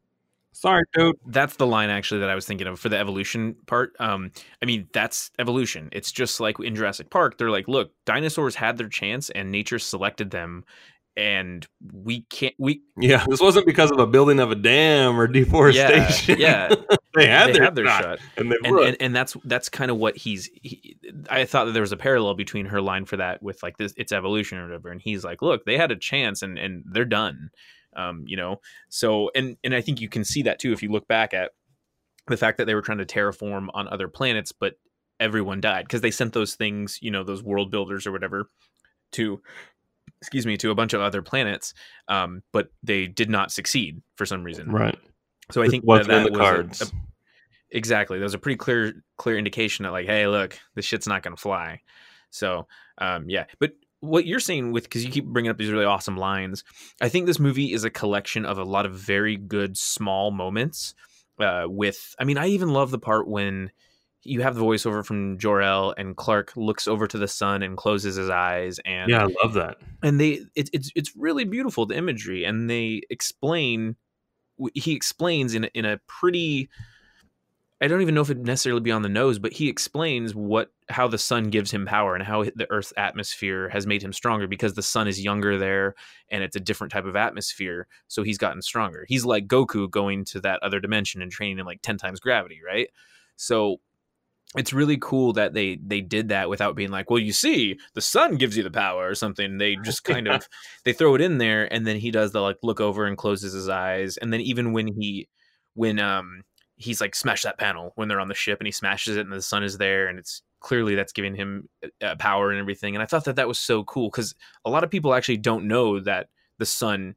Sorry, 0.53 0.85
dude. 0.93 1.17
That's 1.27 1.57
the 1.57 1.67
line 1.67 1.91
actually 1.91 2.21
that 2.21 2.31
I 2.31 2.37
was 2.37 2.47
thinking 2.47 2.69
of 2.69 2.79
for 2.79 2.89
the 2.89 2.97
evolution 2.97 3.57
part. 3.67 3.97
Um, 3.99 4.31
I 4.63 4.67
mean, 4.67 4.89
that's 4.93 5.33
evolution. 5.41 5.89
It's 5.91 6.13
just 6.13 6.39
like 6.39 6.61
in 6.61 6.77
Jurassic 6.77 7.11
Park, 7.11 7.39
they're 7.39 7.51
like, 7.51 7.67
look, 7.67 7.91
dinosaurs 8.05 8.55
had 8.55 8.77
their 8.77 8.89
chance 8.89 9.31
and 9.31 9.51
nature 9.51 9.81
selected 9.81 10.31
them, 10.31 10.65
and 11.17 11.67
we 11.93 12.23
can't. 12.23 12.55
We 12.59 12.83
Yeah, 12.99 13.25
this 13.29 13.41
wasn't 13.41 13.67
because 13.67 13.91
of 13.91 13.99
a 13.99 14.07
building 14.07 14.41
of 14.41 14.51
a 14.51 14.57
dam 14.57 15.19
or 15.19 15.27
deforestation. 15.29 16.39
yeah, 16.39 16.75
they 17.15 17.27
had 17.27 17.49
they 17.49 17.53
their, 17.53 17.63
had 17.65 17.75
their 17.75 17.87
shot, 17.87 18.03
shot. 18.03 18.19
and 18.37 18.51
they 18.51 18.57
and, 18.65 18.79
and 18.79 18.97
and 19.01 19.17
that's 19.17 19.37
that's 19.45 19.69
kind 19.69 19.91
of 19.91 19.97
what 19.97 20.17
he's 20.17 20.51
he, 20.63 20.97
i 21.31 21.45
thought 21.45 21.67
that 21.67 21.73
there 21.73 21.83
was 21.83 21.93
a 21.93 21.97
parallel 21.97 22.35
between 22.35 22.67
her 22.67 22.81
line 22.81 23.05
for 23.05 23.17
that 23.17 23.43
with 23.43 23.63
like 23.63 23.77
this 23.77 23.95
it's 23.97 24.13
evolution 24.13 24.59
or 24.59 24.67
whatever 24.67 24.91
and 24.91 25.01
he's 25.01 25.25
like 25.25 25.41
look 25.43 25.65
they 25.65 25.77
had 25.77 25.91
a 25.91 25.97
chance 25.97 26.43
and 26.43 26.59
and 26.59 26.85
they're 26.91 27.05
done 27.05 27.51
um 27.97 28.25
you 28.27 28.37
know 28.37 28.61
so 28.89 29.31
and 29.35 29.57
and 29.65 29.75
i 29.75 29.81
think 29.81 30.01
you 30.01 30.09
can 30.09 30.25
see 30.25 30.43
that 30.43 30.59
too 30.59 30.73
if 30.73 30.83
you 30.83 30.91
look 30.91 31.07
back 31.07 31.33
at 31.33 31.53
the 32.27 32.37
fact 32.37 32.59
that 32.59 32.65
they 32.65 32.75
were 32.75 32.83
trying 32.83 32.99
to 32.99 33.07
terraform 33.07 33.69
on 33.75 33.89
other 33.89 34.09
planets 34.09 34.53
but 34.53 34.75
everyone 35.21 35.61
died 35.61 35.85
because 35.85 36.01
they 36.01 36.11
sent 36.11 36.33
those 36.33 36.55
things 36.55 36.99
you 37.01 37.11
know 37.11 37.23
those 37.23 37.43
world 37.43 37.71
builders 37.71 38.07
or 38.07 38.13
whatever 38.13 38.49
to 39.13 39.41
excuse 40.25 40.47
me 40.47 40.57
to 40.57 40.71
a 40.71 40.75
bunch 40.75 40.95
of 40.95 41.03
other 41.03 41.21
planets 41.21 41.75
um 42.09 42.43
but 42.51 42.69
they 42.83 43.07
did 43.07 43.29
not 43.29 43.53
succeed 43.53 44.01
for 44.17 44.25
some 44.25 44.43
reason 44.43 44.71
right. 44.71 44.99
so 45.51 45.63
i 45.63 45.69
think 45.69 45.85
that, 45.85 46.07
that 46.07 46.31
was 46.31 46.41
a- 46.41 46.43
cards. 46.43 46.83
a, 46.83 46.87
exactly 47.71 48.19
there's 48.19 48.33
a 48.33 48.39
pretty 48.39 48.57
clear 48.57 49.05
clear 49.19 49.37
indication 49.37 49.83
that 49.83 49.93
like 49.93 50.07
hey 50.07 50.27
look 50.27 50.59
this 50.75 50.87
shit's 50.87 51.07
not 51.07 51.23
gonna 51.23 51.37
fly 51.37 51.79
so 52.31 52.67
um 52.99 53.29
yeah 53.29 53.45
but 53.59 53.73
what 54.01 54.25
you're 54.25 54.41
saying 54.41 54.73
with 54.73 54.85
because 54.85 55.05
you 55.05 55.11
keep 55.11 55.27
bringing 55.27 55.51
up 55.51 55.59
these 55.59 55.71
really 55.71 55.85
awesome 55.85 56.17
lines 56.17 56.65
i 57.03 57.09
think 57.09 57.27
this 57.27 57.39
movie 57.39 57.75
is 57.75 57.85
a 57.85 57.91
collection 57.91 58.47
of 58.47 58.59
a 58.59 58.65
lot 58.65 58.87
of 58.87 58.95
very 58.95 59.37
good 59.37 59.77
small 59.77 60.31
moments 60.31 60.95
uh 61.39 61.65
with 61.67 62.15
i 62.19 62.25
mean 62.25 62.39
i 62.39 62.47
even 62.47 62.71
love 62.71 62.91
the 62.91 62.99
part 62.99 63.29
when 63.29 63.71
you 64.25 64.43
have 64.43 64.55
the 64.55 64.63
voiceover 64.63 65.05
from 65.05 65.39
Jor-El 65.39 65.95
and 65.97 66.17
Clark 66.17 66.57
looks 66.57 66.89
over 66.89 67.07
to 67.07 67.19
the 67.19 67.29
sun 67.29 67.63
and 67.63 67.77
closes 67.77 68.17
his 68.17 68.31
eyes 68.31 68.81
and 68.85 69.11
yeah, 69.11 69.25
I 69.25 69.29
love 69.43 69.55
that. 69.55 69.79
and 70.03 70.19
they 70.19 70.41
it, 70.55 70.71
it's 70.73 70.91
it's 70.95 71.15
really 71.17 71.45
beautiful 71.45 71.87
the 71.87 71.97
imagery 71.97 72.45
and 72.45 72.69
they 72.69 73.03
explain 73.11 73.97
he 74.75 74.93
explains 74.93 75.55
in 75.55 75.65
a, 75.65 75.71
in 75.75 75.85
a 75.85 75.99
pretty 76.07 76.69
I 77.81 77.89
don't 77.89 78.01
even 78.01 78.15
know 78.15 78.23
if 78.23 78.31
it 78.31 78.39
necessarily 78.39 78.81
be 78.81 78.93
on 78.93 79.03
the 79.03 79.09
nose, 79.09 79.39
but 79.39 79.53
he 79.53 79.69
explains 79.69 80.35
what 80.35 80.71
how 80.89 81.09
the 81.09 81.19
sun 81.19 81.51
gives 81.51 81.71
him 81.71 81.85
power 81.85 82.15
and 82.15 82.25
how 82.25 82.45
the 82.45 82.71
Earth's 82.71 82.93
atmosphere 82.97 83.69
has 83.69 83.87
made 83.87 84.03
him 84.03 84.13
stronger 84.13 84.47
because 84.47 84.75
the 84.75 84.83
sun 84.83 85.09
is 85.09 85.23
younger 85.23 85.59
there 85.59 85.95
and 86.31 86.43
it's 86.43 86.57
a 86.57 86.61
different 86.61 86.93
type 86.93 87.05
of 87.05 87.17
atmosphere, 87.17 87.87
so 88.09 88.23
he's 88.23 88.39
gotten 88.39 88.63
stronger. 88.63 89.05
He's 89.09 89.25
like 89.25 89.49
Goku 89.49 89.91
going 89.91 90.25
to 90.27 90.41
that 90.43 90.63
other 90.63 90.81
dimension 90.81 91.21
and 91.21 91.31
training 91.31 91.59
in 91.59 91.67
like 91.67 91.83
ten 91.83 91.99
times 91.99 92.21
gravity, 92.21 92.61
right? 92.65 92.89
So 93.37 93.81
it's 94.57 94.73
really 94.73 94.99
cool 95.01 95.33
that 95.35 95.55
they 95.55 95.77
they 95.85 96.01
did 96.01 96.29
that 96.29 96.49
without 96.49 96.77
being 96.77 96.91
like, 96.91 97.11
well, 97.11 97.19
you 97.19 97.33
see, 97.33 97.79
the 97.95 98.01
sun 98.01 98.37
gives 98.37 98.57
you 98.57 98.63
the 98.63 98.71
power 98.71 99.09
or 99.09 99.15
something. 99.15 99.59
They 99.59 99.77
just 99.77 100.05
kind 100.05 100.29
of 100.29 100.49
they 100.85 100.93
throw 100.93 101.15
it 101.15 101.21
in 101.21 101.39
there, 101.39 101.73
and 101.73 101.87
then 101.87 101.97
he 101.97 102.11
does 102.11 102.33
the 102.33 102.41
like 102.41 102.59
look 102.63 102.81
over 102.81 103.07
and 103.07 103.19
closes 103.19 103.53
his 103.53 103.69
eyes, 103.69 104.17
and 104.17 104.33
then 104.33 104.41
even 104.41 104.73
when 104.73 104.87
he 104.87 105.29
when 105.75 105.99
um 105.99 106.43
he's 106.77 107.01
like 107.01 107.15
smash 107.15 107.43
that 107.43 107.59
panel 107.59 107.93
when 107.95 108.09
they're 108.09 108.21
on 108.21 108.29
the 108.29 108.35
ship 108.35 108.59
and 108.59 108.67
he 108.67 108.73
smashes 108.73 109.17
it 109.17 109.21
and 109.21 109.33
the 109.33 109.41
sun 109.41 109.63
is 109.63 109.79
there 109.79 110.09
and 110.09 110.19
it's 110.19 110.43
clearly 110.59 110.97
that's 110.97 111.13
giving 111.13 111.35
him 111.35 111.69
uh, 112.03 112.17
power 112.17 112.51
and 112.51 112.59
everything 112.59 112.97
and 112.97 113.03
i 113.03 113.07
thought 113.07 113.25
that 113.25 113.37
that 113.37 113.47
was 113.47 113.61
so 113.61 113.85
cool 113.85 114.09
because 114.11 114.35
a 114.65 114.71
lot 114.71 114.83
of 114.83 114.91
people 114.91 115.15
actually 115.15 115.37
don't 115.37 115.69
know 115.69 116.01
that 116.01 116.29
the 116.59 116.67
sun 116.67 117.15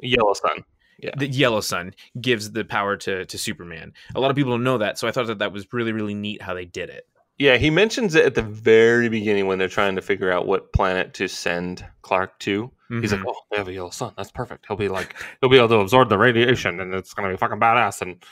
Yellow 0.00 0.34
sun. 0.34 0.64
Yeah. 1.04 1.10
the 1.16 1.28
yellow 1.28 1.60
sun 1.60 1.94
gives 2.20 2.50
the 2.52 2.64
power 2.64 2.96
to 2.98 3.24
to 3.26 3.38
superman 3.38 3.92
a 4.14 4.20
lot 4.20 4.30
of 4.30 4.36
people 4.36 4.52
don't 4.52 4.64
know 4.64 4.78
that 4.78 4.98
so 4.98 5.06
i 5.06 5.12
thought 5.12 5.26
that 5.26 5.38
that 5.40 5.52
was 5.52 5.72
really 5.72 5.92
really 5.92 6.14
neat 6.14 6.40
how 6.42 6.54
they 6.54 6.64
did 6.64 6.88
it 6.90 7.06
Yeah, 7.36 7.56
he 7.56 7.68
mentions 7.68 8.14
it 8.14 8.24
at 8.24 8.34
the 8.36 8.42
very 8.42 9.08
beginning 9.08 9.48
when 9.48 9.58
they're 9.58 9.66
trying 9.80 9.96
to 9.96 10.02
figure 10.02 10.30
out 10.30 10.46
what 10.46 10.72
planet 10.72 11.14
to 11.14 11.26
send 11.26 11.84
Clark 12.02 12.38
to. 12.46 12.70
He's 13.00 13.10
like, 13.10 13.22
Mhm. 13.22 13.26
"Oh, 13.26 13.34
they 13.50 13.56
have 13.58 13.66
a 13.66 13.72
yellow 13.72 13.90
sun. 13.90 14.12
That's 14.16 14.30
perfect. 14.30 14.66
He'll 14.68 14.76
be 14.76 14.88
like, 14.88 15.16
he'll 15.40 15.50
be 15.50 15.56
able 15.58 15.68
to 15.70 15.80
absorb 15.80 16.10
the 16.10 16.16
radiation, 16.18 16.78
and 16.78 16.94
it's 16.94 17.12
gonna 17.12 17.30
be 17.30 17.36
fucking 17.36 17.58
badass." 17.58 18.02
And 18.02 18.22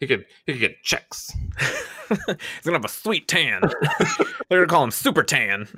he 0.00 0.06
could, 0.06 0.24
he 0.46 0.52
could 0.52 0.60
get 0.60 0.82
checks. 0.82 1.32
he's 2.08 2.18
gonna 2.64 2.76
have 2.76 2.84
a 2.84 2.88
sweet 2.88 3.26
tan 3.28 3.62
they're 4.48 4.58
gonna 4.60 4.66
call 4.66 4.84
him 4.84 4.90
super 4.90 5.22
tan 5.22 5.66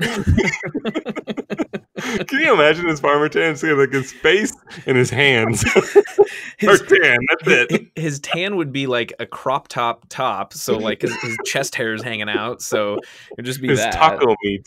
Can 2.27 2.41
you 2.41 2.53
imagine 2.53 2.87
his 2.87 3.01
farmer 3.01 3.29
tan 3.29 3.57
seeing 3.57 3.77
like 3.79 3.93
his 3.93 4.13
face 4.13 4.53
and 4.87 4.97
his 4.97 5.11
hands? 5.11 5.65
or 5.77 5.83
his, 6.59 6.83
tan. 6.83 7.19
That's 7.29 7.47
it. 7.49 7.71
his, 7.71 7.81
his 8.05 8.21
tan 8.21 8.57
would 8.57 8.73
be 8.73 8.87
like 8.87 9.13
a 9.19 9.27
crop 9.27 9.69
top 9.69 10.07
top, 10.09 10.53
so 10.53 10.77
like 10.77 11.03
his, 11.03 11.15
his 11.23 11.37
chest 11.45 11.75
hair 11.75 11.95
is 11.95 12.03
hanging 12.03 12.29
out, 12.29 12.61
so 12.63 12.99
it'd 13.33 13.45
just 13.45 13.61
be 13.63 13.69
His 13.69 13.79
that. 13.79 13.93
taco 13.93 14.37
meat. 14.45 14.67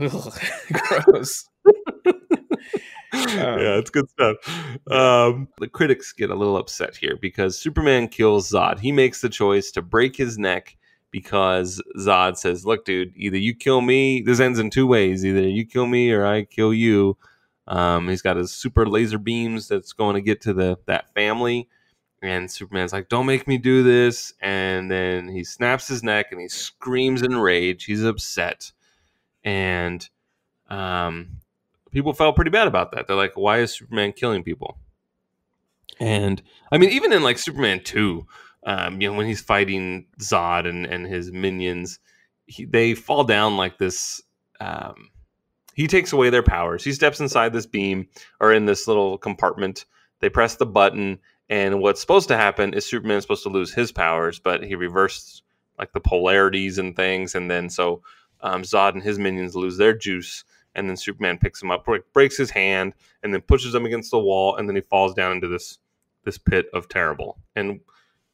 Ugh, 0.00 0.38
gross. 0.72 1.48
yeah, 3.12 3.78
it's 3.78 3.90
good 3.90 4.08
stuff. 4.10 4.36
Um, 4.90 5.48
the 5.58 5.68
critics 5.68 6.12
get 6.12 6.30
a 6.30 6.34
little 6.34 6.56
upset 6.56 6.96
here 6.96 7.16
because 7.20 7.58
Superman 7.58 8.08
kills 8.08 8.50
Zod. 8.50 8.78
He 8.78 8.92
makes 8.92 9.20
the 9.20 9.28
choice 9.28 9.70
to 9.72 9.82
break 9.82 10.16
his 10.16 10.38
neck 10.38 10.76
because 11.10 11.82
Zod 11.98 12.36
says, 12.36 12.66
"Look, 12.66 12.84
dude, 12.84 13.12
either 13.16 13.38
you 13.38 13.54
kill 13.54 13.80
me. 13.80 14.22
This 14.22 14.40
ends 14.40 14.58
in 14.58 14.70
two 14.70 14.86
ways: 14.86 15.24
either 15.24 15.42
you 15.48 15.64
kill 15.66 15.86
me 15.86 16.12
or 16.12 16.26
I 16.26 16.44
kill 16.44 16.74
you." 16.74 17.16
Um, 17.66 18.08
he's 18.08 18.22
got 18.22 18.36
his 18.36 18.52
super 18.52 18.86
laser 18.86 19.18
beams 19.18 19.68
that's 19.68 19.92
going 19.92 20.14
to 20.14 20.22
get 20.22 20.40
to 20.42 20.52
the 20.52 20.78
that 20.86 21.12
family. 21.14 21.68
And 22.22 22.50
Superman's 22.50 22.92
like, 22.92 23.08
"Don't 23.08 23.26
make 23.26 23.46
me 23.46 23.58
do 23.58 23.82
this!" 23.82 24.34
And 24.42 24.90
then 24.90 25.28
he 25.28 25.44
snaps 25.44 25.88
his 25.88 26.02
neck 26.02 26.26
and 26.32 26.40
he 26.40 26.48
screams 26.48 27.22
in 27.22 27.36
rage. 27.36 27.84
He's 27.84 28.04
upset, 28.04 28.72
and 29.44 30.08
um, 30.68 31.40
people 31.90 32.12
felt 32.12 32.36
pretty 32.36 32.50
bad 32.50 32.68
about 32.68 32.92
that. 32.92 33.06
They're 33.06 33.16
like, 33.16 33.36
"Why 33.36 33.58
is 33.60 33.74
Superman 33.74 34.12
killing 34.12 34.42
people?" 34.42 34.78
And 36.00 36.42
I 36.70 36.78
mean, 36.78 36.90
even 36.90 37.12
in 37.12 37.22
like 37.22 37.38
Superman 37.38 37.82
two, 37.82 38.26
um, 38.64 39.00
you 39.00 39.10
know, 39.10 39.16
when 39.16 39.26
he's 39.26 39.40
fighting 39.40 40.06
Zod 40.20 40.68
and 40.68 40.86
and 40.86 41.06
his 41.06 41.32
minions, 41.32 41.98
he, 42.46 42.64
they 42.64 42.94
fall 42.94 43.24
down 43.24 43.56
like 43.56 43.78
this. 43.78 44.22
Um, 44.60 45.10
he 45.74 45.86
takes 45.86 46.12
away 46.12 46.30
their 46.30 46.42
powers. 46.42 46.82
He 46.82 46.92
steps 46.92 47.20
inside 47.20 47.52
this 47.52 47.66
beam 47.66 48.08
or 48.40 48.52
in 48.52 48.66
this 48.66 48.88
little 48.88 49.16
compartment. 49.18 49.84
They 50.20 50.28
press 50.28 50.56
the 50.56 50.66
button, 50.66 51.20
and 51.48 51.80
what's 51.80 52.00
supposed 52.00 52.28
to 52.28 52.36
happen 52.36 52.74
is 52.74 52.84
Superman's 52.84 53.22
supposed 53.22 53.44
to 53.44 53.48
lose 53.48 53.72
his 53.72 53.92
powers, 53.92 54.40
but 54.40 54.64
he 54.64 54.74
reversed 54.74 55.44
like 55.78 55.92
the 55.92 56.00
polarities 56.00 56.78
and 56.78 56.96
things, 56.96 57.34
and 57.36 57.48
then 57.48 57.70
so 57.70 58.02
um, 58.40 58.62
Zod 58.62 58.94
and 58.94 59.02
his 59.02 59.18
minions 59.18 59.54
lose 59.54 59.76
their 59.76 59.96
juice, 59.96 60.44
and 60.78 60.88
then 60.88 60.96
Superman 60.96 61.38
picks 61.38 61.62
him 61.62 61.70
up, 61.70 61.86
breaks 62.12 62.36
his 62.36 62.50
hand, 62.50 62.94
and 63.22 63.34
then 63.34 63.40
pushes 63.42 63.74
him 63.74 63.84
against 63.84 64.10
the 64.10 64.18
wall, 64.18 64.56
and 64.56 64.68
then 64.68 64.76
he 64.76 64.82
falls 64.82 65.14
down 65.14 65.32
into 65.32 65.48
this 65.48 65.78
this 66.24 66.38
pit 66.38 66.66
of 66.72 66.88
terrible. 66.88 67.38
And 67.56 67.80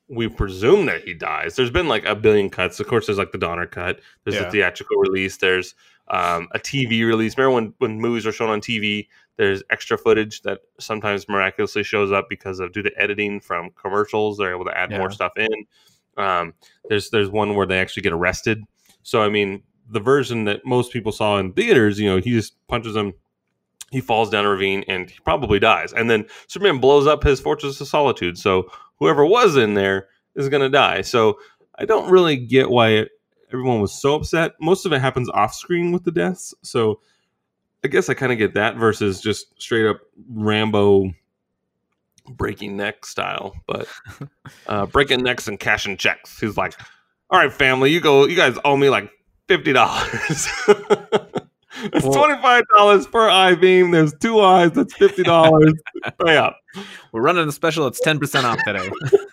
we 0.09 0.29
presume 0.29 0.87
that 0.87 1.03
he 1.05 1.15
dies. 1.15 1.57
There's 1.57 1.71
been 1.71 1.89
like 1.89 2.05
a 2.05 2.15
billion 2.15 2.51
cuts. 2.51 2.79
Of 2.81 2.87
course, 2.87 3.07
there's 3.07 3.19
like 3.19 3.33
the 3.33 3.39
Donner 3.39 3.67
cut. 3.67 4.01
There's 4.25 4.37
Yeah. 4.37 4.45
the 4.45 4.51
theatrical 4.51 4.97
release. 4.99 5.39
There's 5.39 5.75
um, 6.09 6.49
a 6.53 6.59
TV 6.59 7.07
release. 7.07 7.37
Remember 7.39 7.55
when 7.55 7.75
when 7.79 8.01
movies 8.01 8.27
are 8.27 8.33
shown 8.33 8.51
on 8.51 8.61
TV, 8.61 9.09
there's 9.37 9.63
extra 9.71 9.97
footage 9.97 10.43
that 10.43 10.61
sometimes 10.79 11.29
miraculously 11.29 11.83
shows 11.83 12.13
up 12.13 12.29
because 12.29 12.61
of 12.61 12.73
due 12.73 12.83
to 12.83 12.93
editing 13.01 13.41
from 13.41 13.71
commercials. 13.71 14.37
They're 14.39 14.55
able 14.55 14.67
to 14.67 14.77
add 14.77 14.91
more 14.91 15.11
stuff 15.11 15.33
in. 15.37 15.67
Um, 16.17 16.55
there's 16.89 17.11
there's 17.11 17.31
one 17.31 17.55
where 17.55 17.67
they 17.67 17.79
actually 17.79 18.03
get 18.03 18.13
arrested. 18.13 18.63
So 19.03 19.23
I 19.23 19.29
mean, 19.31 19.63
the 19.91 20.01
version 20.01 20.45
that 20.45 20.65
most 20.65 20.93
people 20.93 21.13
saw 21.13 21.39
in 21.39 21.53
theaters, 21.53 21.99
you 21.99 22.09
know, 22.09 22.19
he 22.19 22.31
just 22.31 22.55
punches 22.69 22.97
him, 22.97 23.15
he 23.91 24.01
falls 24.01 24.31
down 24.31 24.45
a 24.45 24.49
ravine, 24.49 24.85
and 24.89 25.11
he 25.11 25.19
probably 25.25 25.59
dies. 25.59 25.93
And 25.93 26.11
then 26.11 26.27
Superman 26.47 26.79
blows 26.79 27.07
up 27.07 27.23
his 27.23 27.41
Fortress 27.41 27.81
of 27.81 27.89
Solitude. 27.89 28.39
So 28.39 28.71
whoever 28.99 29.25
was 29.25 29.57
in 29.57 29.75
there 29.75 30.09
is 30.35 30.49
going 30.49 30.63
to 30.63 30.69
die. 30.69 31.03
So 31.03 31.39
I 31.79 31.85
don't 31.85 32.11
really 32.11 32.37
get 32.37 32.71
why 32.71 32.89
it, 32.91 33.11
everyone 33.53 33.81
was 33.81 33.93
so 33.93 34.15
upset. 34.15 34.53
Most 34.61 34.87
of 34.87 34.93
it 34.93 35.01
happens 35.01 35.29
off 35.31 35.55
screen 35.55 35.93
with 35.93 36.05
the 36.05 36.13
deaths. 36.13 36.55
So 36.63 37.01
I 37.85 37.89
guess 37.89 38.09
I 38.09 38.15
kind 38.15 38.33
of 38.33 38.39
get 38.39 38.55
that 38.55 38.77
versus 38.77 39.21
just 39.21 39.61
straight 39.61 39.87
up 39.87 40.01
Rambo 40.29 41.13
breaking 42.31 42.77
neck 42.77 43.05
style. 43.05 43.55
But 43.67 43.87
uh, 44.67 44.87
breaking 44.87 45.23
necks 45.23 45.49
and 45.49 45.61
cashing 45.61 45.97
checks. 45.97 46.41
He's 46.41 46.57
like, 46.57 46.75
all 47.31 47.39
right, 47.39 47.53
family, 47.53 47.91
you 47.91 48.01
go, 48.01 48.27
you 48.27 48.37
guys 48.37 48.57
owe 48.65 48.77
me 48.77 48.89
like 48.89 49.11
$50. 49.49 51.41
It's 51.93 52.05
Well- 52.05 52.13
twenty 52.15 52.41
five 52.41 52.63
dollars 52.77 53.05
per 53.09 53.29
eye 53.29 53.57
beam. 53.57 53.91
There's 53.91 54.15
two 54.21 54.41
eyes. 54.41 54.71
That's 54.73 54.95
fifty 54.95 55.25
dollars. 55.25 55.75
Pay 56.25 56.37
up. 56.37 56.57
We're 57.13 57.21
running 57.21 57.49
a 57.49 57.53
special. 57.53 57.89
It's 57.89 57.99
ten 58.01 58.21
percent 58.21 58.47
off 58.47 58.59
today. 58.65 58.89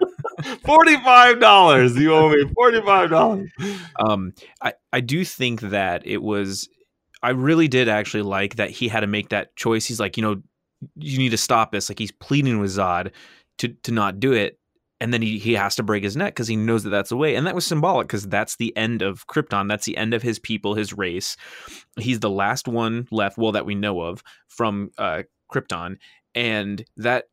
Forty 0.65 0.95
five 0.97 1.39
dollars. 1.39 1.95
You 1.95 2.13
owe 2.15 2.29
me 2.29 2.43
forty 2.55 2.81
five 2.81 3.11
dollars. 3.11 3.47
um, 4.03 4.33
I 4.59 4.73
I 4.91 5.01
do 5.01 5.23
think 5.23 5.61
that 5.61 6.05
it 6.07 6.23
was. 6.23 6.67
I 7.21 7.29
really 7.29 7.67
did 7.67 7.87
actually 7.87 8.23
like 8.23 8.55
that 8.55 8.71
he 8.71 8.87
had 8.87 9.01
to 9.01 9.07
make 9.07 9.29
that 9.29 9.55
choice. 9.55 9.85
He's 9.85 9.99
like, 9.99 10.17
you 10.17 10.23
know, 10.23 10.41
you 10.95 11.19
need 11.19 11.29
to 11.29 11.37
stop 11.37 11.71
this. 11.71 11.89
Like 11.89 11.99
he's 11.99 12.11
pleading 12.11 12.59
with 12.59 12.71
Zod 12.71 13.11
to 13.59 13.67
to 13.83 13.91
not 13.91 14.19
do 14.19 14.33
it, 14.33 14.57
and 15.01 15.11
then 15.11 15.21
he 15.21 15.39
he 15.39 15.53
has 15.53 15.75
to 15.75 15.83
break 15.83 16.03
his 16.03 16.15
neck 16.15 16.33
because 16.35 16.47
he 16.47 16.55
knows 16.55 16.83
that 16.83 16.91
that's 16.91 17.09
the 17.09 17.17
way. 17.17 17.35
And 17.35 17.45
that 17.47 17.55
was 17.55 17.65
symbolic 17.65 18.07
because 18.07 18.27
that's 18.27 18.55
the 18.55 18.75
end 18.77 19.01
of 19.01 19.27
Krypton. 19.27 19.67
That's 19.67 19.85
the 19.85 19.97
end 19.97 20.13
of 20.13 20.21
his 20.21 20.39
people, 20.39 20.75
his 20.75 20.93
race. 20.93 21.35
He's 21.99 22.19
the 22.19 22.29
last 22.29 22.67
one 22.67 23.07
left, 23.11 23.37
well, 23.37 23.51
that 23.51 23.65
we 23.65 23.75
know 23.75 24.01
of 24.01 24.23
from 24.47 24.91
uh, 24.99 25.23
Krypton, 25.51 25.97
and 26.35 26.85
that 26.97 27.25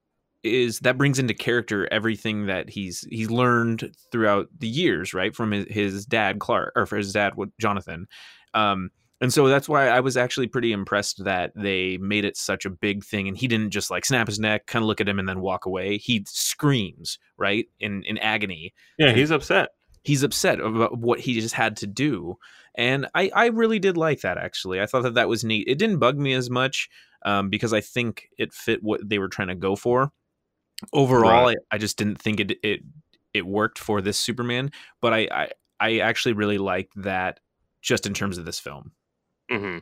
is 0.43 0.81
that 0.81 0.97
brings 0.97 1.19
into 1.19 1.35
character 1.35 1.87
everything 1.93 2.47
that 2.47 2.71
he's 2.71 3.07
he's 3.11 3.31
learned 3.31 3.95
throughout 4.11 4.49
the 4.59 4.69
years, 4.69 5.13
right, 5.13 5.37
from 5.37 5.53
his, 5.53 5.67
his 5.69 6.07
dad 6.07 6.39
Clark 6.39 6.73
or 6.75 6.87
his 6.87 7.13
dad 7.13 7.35
Jonathan. 7.61 8.07
Um, 8.55 8.91
and 9.21 9.33
so 9.33 9.49
that's 9.49 9.69
why 9.69 9.89
I 9.89 10.01
was 10.01 10.17
actually 10.17 10.47
pretty 10.47 10.73
impressed 10.73 11.25
that 11.25 11.53
they 11.57 11.97
made 11.99 12.25
it 12.25 12.37
such 12.37 12.65
a 12.65 12.71
big 12.71 13.05
thing, 13.05 13.27
and 13.27 13.37
he 13.37 13.49
didn't 13.49 13.71
just 13.71 13.91
like 13.91 14.05
snap 14.05 14.29
his 14.29 14.39
neck, 14.39 14.67
kind 14.67 14.83
of 14.83 14.87
look 14.87 15.01
at 15.01 15.09
him, 15.09 15.19
and 15.19 15.29
then 15.29 15.41
walk 15.41 15.67
away. 15.67 15.99
He 15.99 16.25
screams 16.29 17.19
right 17.37 17.67
in 17.81 18.03
in 18.05 18.19
agony. 18.19 18.75
Yeah, 18.99 19.13
he's 19.13 19.31
upset. 19.31 19.71
He's 20.05 20.23
upset 20.23 20.61
about 20.61 20.97
what 20.99 21.21
he 21.21 21.41
just 21.41 21.55
had 21.55 21.77
to 21.79 21.87
do, 21.87 22.37
and 22.77 23.09
I 23.15 23.31
I 23.35 23.47
really 23.47 23.81
did 23.81 23.97
like 23.97 24.21
that 24.21 24.39
actually. 24.39 24.81
I 24.81 24.87
thought 24.87 25.03
that 25.03 25.15
that 25.15 25.29
was 25.29 25.43
neat. 25.43 25.67
It 25.67 25.79
didn't 25.79 25.99
bug 25.99 26.17
me 26.17 26.33
as 26.35 26.49
much 26.49 26.89
um, 27.25 27.51
because 27.51 27.73
I 27.73 27.81
think 27.81 28.29
it 28.39 28.53
fit 28.53 28.83
what 28.83 29.09
they 29.09 29.19
were 29.19 29.29
trying 29.29 29.49
to 29.49 29.57
go 29.57 29.75
for. 29.75 30.13
Overall, 30.93 31.49
I, 31.49 31.57
I 31.73 31.79
just 31.79 31.99
didn't 31.99 32.23
think 32.23 32.39
it 32.39 32.53
it 32.63 32.81
it 33.35 33.45
worked 33.45 33.81
for 33.81 34.01
this 34.01 34.19
Superman, 34.19 34.71
but 35.01 35.13
I 35.13 35.29
I, 35.31 35.49
I 35.81 35.99
actually 35.99 36.35
really 36.35 36.59
liked 36.59 36.93
that 37.03 37.41
just 37.83 38.07
in 38.07 38.15
terms 38.15 38.39
of 38.39 38.45
this 38.45 38.61
film. 38.61 38.93
Hmm 39.51 39.79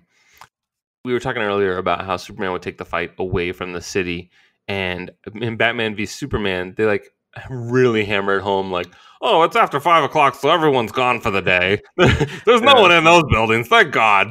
We 1.04 1.12
were 1.12 1.20
talking 1.20 1.42
earlier 1.42 1.76
about 1.78 2.04
how 2.04 2.16
Superman 2.16 2.52
would 2.52 2.62
take 2.62 2.78
the 2.78 2.84
fight 2.84 3.12
away 3.18 3.52
from 3.52 3.72
the 3.72 3.80
city, 3.80 4.30
and 4.68 5.10
in 5.34 5.56
Batman 5.56 5.94
v 5.94 6.06
Superman, 6.06 6.74
they 6.76 6.84
like 6.84 7.12
really 7.50 8.04
hammered 8.04 8.42
home 8.42 8.72
like, 8.72 8.88
oh, 9.22 9.42
it's 9.44 9.56
after 9.56 9.78
five 9.78 10.02
o'clock, 10.04 10.34
so 10.34 10.50
everyone's 10.50 10.92
gone 10.92 11.20
for 11.20 11.30
the 11.30 11.42
day. 11.42 11.80
There's 11.96 12.62
no 12.62 12.74
Yeah. 12.74 12.80
one 12.80 12.92
in 12.92 13.04
those 13.04 13.24
buildings. 13.30 13.68
Thank 13.68 13.92
God. 13.92 14.28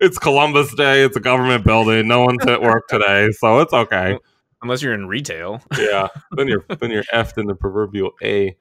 It's 0.00 0.18
Columbus 0.18 0.74
Day. 0.74 1.02
It's 1.04 1.16
a 1.16 1.20
government 1.20 1.64
building. 1.64 2.06
No 2.08 2.22
one's 2.24 2.46
at 2.46 2.60
work 2.60 2.86
today, 2.88 3.30
so 3.32 3.60
it's 3.60 3.72
okay. 3.72 4.18
Unless 4.62 4.82
you're 4.82 4.94
in 4.94 5.06
retail. 5.06 5.62
yeah 5.78 6.08
then 6.32 6.48
you're 6.48 6.64
then 6.80 6.90
you're 6.90 7.04
effed 7.14 7.38
in 7.38 7.46
the 7.46 7.54
proverbial 7.54 8.12
a 8.22 8.56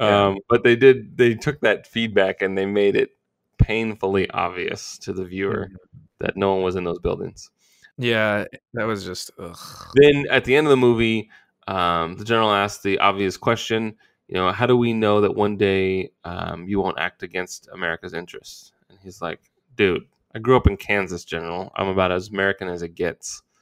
Yeah. 0.00 0.26
um 0.28 0.38
but 0.48 0.64
they 0.64 0.76
did 0.76 1.16
they 1.18 1.34
took 1.34 1.60
that 1.60 1.86
feedback 1.86 2.42
and 2.42 2.56
they 2.56 2.66
made 2.66 2.96
it 2.96 3.10
painfully 3.58 4.28
obvious 4.30 4.98
to 4.98 5.12
the 5.12 5.24
viewer 5.24 5.68
that 6.20 6.36
no 6.36 6.54
one 6.54 6.62
was 6.62 6.76
in 6.76 6.84
those 6.84 6.98
buildings 6.98 7.50
Yeah, 7.98 8.44
that 8.74 8.84
was 8.84 9.04
just 9.04 9.30
ugh. 9.38 9.56
then 9.94 10.26
at 10.30 10.44
the 10.44 10.54
end 10.56 10.66
of 10.66 10.70
the 10.70 10.76
movie 10.76 11.30
um 11.68 12.16
the 12.16 12.24
general 12.24 12.52
asked 12.52 12.82
the 12.82 12.98
obvious 13.00 13.36
question 13.36 13.96
you 14.28 14.34
know 14.34 14.52
how 14.52 14.66
do 14.66 14.76
we 14.76 14.92
know 14.92 15.20
that 15.20 15.34
one 15.34 15.56
day 15.56 16.10
um 16.24 16.66
you 16.68 16.80
won't 16.80 16.98
act 16.98 17.22
against 17.22 17.68
america's 17.72 18.14
interests 18.14 18.72
and 18.88 18.98
he's 19.02 19.20
like 19.20 19.40
dude 19.76 20.04
i 20.34 20.38
grew 20.38 20.56
up 20.56 20.66
in 20.68 20.76
kansas 20.76 21.24
general 21.24 21.72
i'm 21.76 21.88
about 21.88 22.12
as 22.12 22.28
american 22.28 22.68
as 22.68 22.82
it 22.82 22.94
gets 22.94 23.42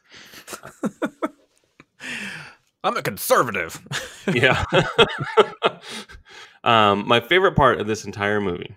I'm 2.82 2.96
a 2.98 3.02
conservative. 3.02 3.80
yeah. 4.34 4.62
um, 6.64 7.08
my 7.08 7.20
favorite 7.20 7.56
part 7.56 7.80
of 7.80 7.86
this 7.86 8.04
entire 8.04 8.40
movie 8.42 8.76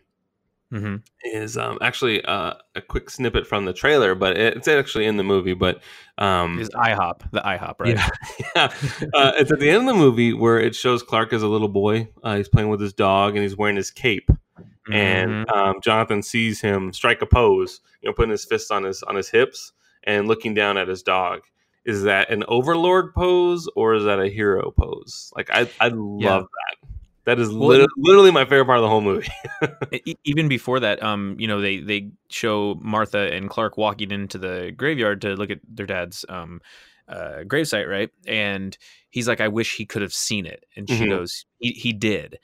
hmm 0.72 0.98
is 1.24 1.58
um, 1.58 1.78
actually 1.82 2.24
uh, 2.26 2.54
a 2.76 2.82
quick 2.82 3.10
snippet 3.10 3.48
from 3.48 3.66
the 3.66 3.74
trailer, 3.74 4.16
but 4.16 4.38
it's 4.38 4.68
actually 4.68 5.06
in 5.06 5.18
the 5.18 5.24
movie. 5.24 5.54
But 5.54 5.82
um, 6.18 6.60
Is 6.60 6.70
IHOP 6.70 7.32
the 7.32 7.42
IHOP 7.42 7.76
right? 7.80 7.96
yeah, 7.96 8.10
yeah. 8.56 8.74
Uh, 9.14 9.32
it's 9.38 9.52
at 9.52 9.60
the 9.60 9.70
end 9.70 9.88
of 9.90 9.96
the 9.96 10.00
movie 10.00 10.34
where 10.34 10.60
it 10.60 10.76
shows 10.76 11.04
Clark 11.04 11.34
as 11.34 11.42
a 11.44 11.48
little 11.48 11.68
boy. 11.68 12.08
Uh, 12.24 12.38
he's 12.38 12.50
playing 12.50 12.70
with 12.70 12.80
his 12.80 12.94
dog 12.94 13.36
and 13.36 13.44
he's 13.44 13.58
wearing 13.58 13.76
his 13.76 13.92
cape. 13.92 14.30
And 14.90 15.50
um, 15.52 15.82
Jonathan 15.84 16.24
sees 16.24 16.62
him 16.62 16.94
strike 16.94 17.22
a 17.22 17.26
pose, 17.26 17.82
you 18.02 18.08
know, 18.10 18.14
putting 18.14 18.32
his 18.32 18.46
fists 18.46 18.72
on 18.72 18.84
his 18.84 19.04
on 19.04 19.16
his 19.16 19.28
hips 19.30 19.74
and 20.04 20.28
looking 20.30 20.54
down 20.54 20.78
at 20.78 20.88
his 20.88 21.04
dog. 21.04 21.42
Is 21.86 22.04
that 22.04 22.30
an 22.30 22.46
overlord 22.48 23.14
pose 23.14 23.68
or 23.76 23.96
is 23.96 24.06
that 24.06 24.20
a 24.20 24.30
hero 24.30 24.72
pose? 24.72 25.32
Like 25.36 25.50
I, 25.52 25.70
I 25.82 25.90
love 25.90 26.22
Yeah. 26.22 26.40
that. 26.40 26.90
That 27.28 27.40
is 27.40 27.52
Well, 27.52 27.70
lit- 27.70 27.90
literally 27.98 28.32
my 28.32 28.46
favorite 28.46 28.66
part 28.66 28.80
of 28.80 28.84
the 28.84 28.90
whole 28.90 29.02
movie. 29.02 29.28
Even 30.26 30.48
before 30.48 30.80
that, 30.82 31.02
um, 31.04 31.36
you 31.40 31.48
know, 31.48 31.62
they 31.62 31.80
they 31.80 32.12
show 32.30 32.76
Martha 32.82 33.32
and 33.32 33.50
Clark 33.50 33.78
walking 33.78 34.12
into 34.12 34.38
the 34.38 34.74
graveyard 34.76 35.22
to 35.22 35.36
look 35.36 35.50
at 35.52 35.60
their 35.68 35.86
dad's 35.86 36.26
um 36.30 36.62
uh 37.08 37.44
gravesite, 37.46 37.88
right? 37.88 38.10
And 38.28 38.78
he's 39.12 39.28
like, 39.28 39.40
I 39.42 39.48
wish 39.50 39.76
he 39.78 39.86
could 39.86 40.02
have 40.02 40.14
seen 40.14 40.46
it. 40.46 40.66
And 40.76 40.90
she 40.90 41.06
Mhm. 41.06 41.10
goes, 41.10 41.46
he, 41.60 41.72
he 41.72 41.94
did. 41.94 42.40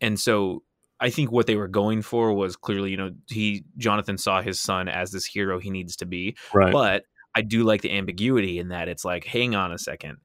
And 0.00 0.18
so 0.18 0.62
I 1.00 1.10
think 1.10 1.30
what 1.30 1.46
they 1.46 1.56
were 1.56 1.68
going 1.68 2.02
for 2.02 2.32
was 2.32 2.56
clearly, 2.56 2.90
you 2.90 2.96
know, 2.96 3.10
he 3.28 3.64
Jonathan 3.76 4.18
saw 4.18 4.42
his 4.42 4.60
son 4.60 4.88
as 4.88 5.12
this 5.12 5.26
hero 5.26 5.58
he 5.60 5.70
needs 5.70 5.96
to 5.96 6.06
be. 6.06 6.36
right. 6.54 6.72
But 6.72 7.04
I 7.34 7.42
do 7.42 7.62
like 7.64 7.82
the 7.82 7.92
ambiguity 7.92 8.58
in 8.58 8.68
that 8.68 8.88
it's 8.88 9.04
like, 9.04 9.24
hang 9.24 9.54
on 9.54 9.72
a 9.72 9.78
second. 9.78 10.18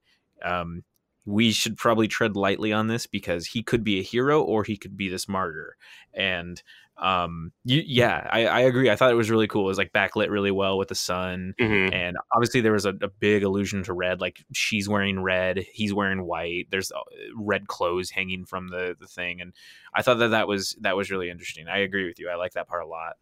Um, 0.44 0.84
we 1.26 1.52
should 1.52 1.78
probably 1.78 2.08
tread 2.08 2.36
lightly 2.36 2.74
on 2.74 2.88
this 2.88 3.08
because 3.08 3.48
he 3.48 3.64
could 3.64 3.84
be 3.84 4.00
a 4.00 4.04
hero 4.04 4.42
or 4.42 4.64
he 4.64 4.78
could 4.78 4.98
be 4.98 5.10
this 5.10 5.28
martyr. 5.28 5.78
And 6.14 6.62
um, 6.98 7.52
you, 7.64 7.82
yeah, 7.86 8.28
I, 8.32 8.46
I 8.46 8.60
agree. 8.62 8.90
I 8.90 8.96
thought 8.96 9.12
it 9.12 9.16
was 9.16 9.32
really 9.32 9.48
cool. 9.48 9.64
It 9.64 9.70
was 9.70 9.78
like 9.78 9.94
backlit 9.94 10.30
really 10.30 10.52
well 10.52 10.78
with 10.78 10.90
the 10.90 10.96
sun. 10.96 11.56
Mhm. 11.60 11.94
And 11.94 12.18
obviously, 12.34 12.62
there 12.62 12.72
was 12.72 12.86
a, 12.86 12.94
a 13.02 13.08
big 13.08 13.44
allusion 13.44 13.84
to 13.84 13.94
red. 13.94 14.22
Like 14.22 14.44
she's 14.54 14.88
wearing 14.88 15.22
red, 15.22 15.66
he's 15.72 15.94
wearing 15.94 16.26
white. 16.26 16.68
There's 16.70 16.92
uh, 16.92 17.00
red 17.36 17.68
clothes 17.68 18.10
hanging 18.12 18.46
from 18.46 18.68
the, 18.68 18.96
the 19.00 19.08
thing, 19.08 19.42
and 19.42 19.54
I 19.94 20.02
thought 20.02 20.20
that 20.20 20.30
that 20.30 20.48
was 20.48 20.78
that 20.82 20.96
was 20.96 21.10
really 21.10 21.30
interesting. 21.30 21.68
I 21.68 21.80
agree 21.80 22.06
with 22.06 22.20
you. 22.20 22.30
I 22.30 22.36
like 22.36 22.54
that 22.54 22.68
part 22.68 22.84
a 22.84 22.88
lot. 22.88 23.14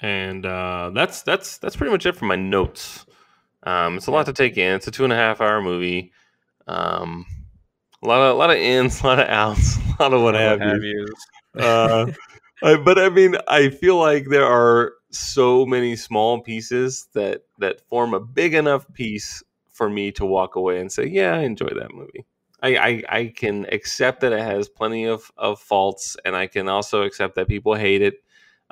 And 0.00 0.44
uh, 0.44 0.90
that's 0.94 1.22
that's 1.22 1.58
that's 1.58 1.76
pretty 1.76 1.92
much 1.92 2.06
it 2.06 2.14
for 2.14 2.26
my 2.26 2.36
notes. 2.36 3.06
Um, 3.64 3.96
it's 3.96 4.06
a 4.06 4.12
lot 4.12 4.26
to 4.26 4.32
take 4.32 4.56
in. 4.56 4.74
It's 4.74 4.86
a 4.86 4.90
two 4.90 5.04
and 5.04 5.12
a 5.12 5.16
half 5.16 5.40
hour 5.40 5.60
movie. 5.60 6.12
Um, 6.68 7.26
a 8.02 8.06
lot 8.06 8.20
of 8.20 8.36
a 8.36 8.38
lot 8.38 8.50
of 8.50 8.56
ins, 8.56 9.00
a 9.02 9.06
lot 9.06 9.18
of 9.18 9.28
outs, 9.28 9.76
a 9.98 10.02
lot 10.02 10.14
of 10.14 10.22
what 10.22 10.34
have 10.34 10.62
you. 10.62 11.06
uh, 11.58 12.06
I, 12.62 12.76
but 12.76 12.98
I 12.98 13.08
mean, 13.08 13.36
I 13.48 13.70
feel 13.70 13.96
like 13.96 14.28
there 14.28 14.46
are 14.46 14.92
so 15.10 15.64
many 15.64 15.96
small 15.96 16.40
pieces 16.40 17.08
that 17.14 17.42
that 17.58 17.80
form 17.88 18.14
a 18.14 18.20
big 18.20 18.54
enough 18.54 18.86
piece 18.92 19.42
for 19.72 19.88
me 19.88 20.12
to 20.12 20.26
walk 20.26 20.56
away 20.56 20.80
and 20.80 20.92
say, 20.92 21.06
"Yeah, 21.06 21.34
I 21.34 21.40
enjoy 21.40 21.68
that 21.68 21.94
movie." 21.94 22.26
I, 22.60 22.76
I, 22.76 23.02
I 23.08 23.26
can 23.36 23.66
accept 23.70 24.20
that 24.22 24.32
it 24.32 24.40
has 24.40 24.68
plenty 24.68 25.04
of, 25.04 25.30
of 25.36 25.60
faults, 25.60 26.16
and 26.24 26.34
I 26.34 26.48
can 26.48 26.68
also 26.68 27.02
accept 27.02 27.36
that 27.36 27.46
people 27.46 27.74
hate 27.74 28.02
it. 28.02 28.14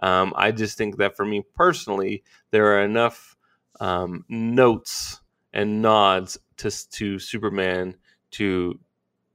Um, 0.03 0.33
I 0.37 0.51
just 0.51 0.77
think 0.77 0.97
that 0.99 1.17
for 1.17 1.25
me 1.25 1.43
personally, 1.55 2.25
there 2.51 2.77
are 2.77 2.83
enough 2.83 3.37
um, 3.81 4.25
notes 4.29 5.21
and 5.53 5.83
nods 5.83 6.39
to 6.59 6.71
to 6.91 7.19
Superman 7.19 7.97
to 8.33 8.79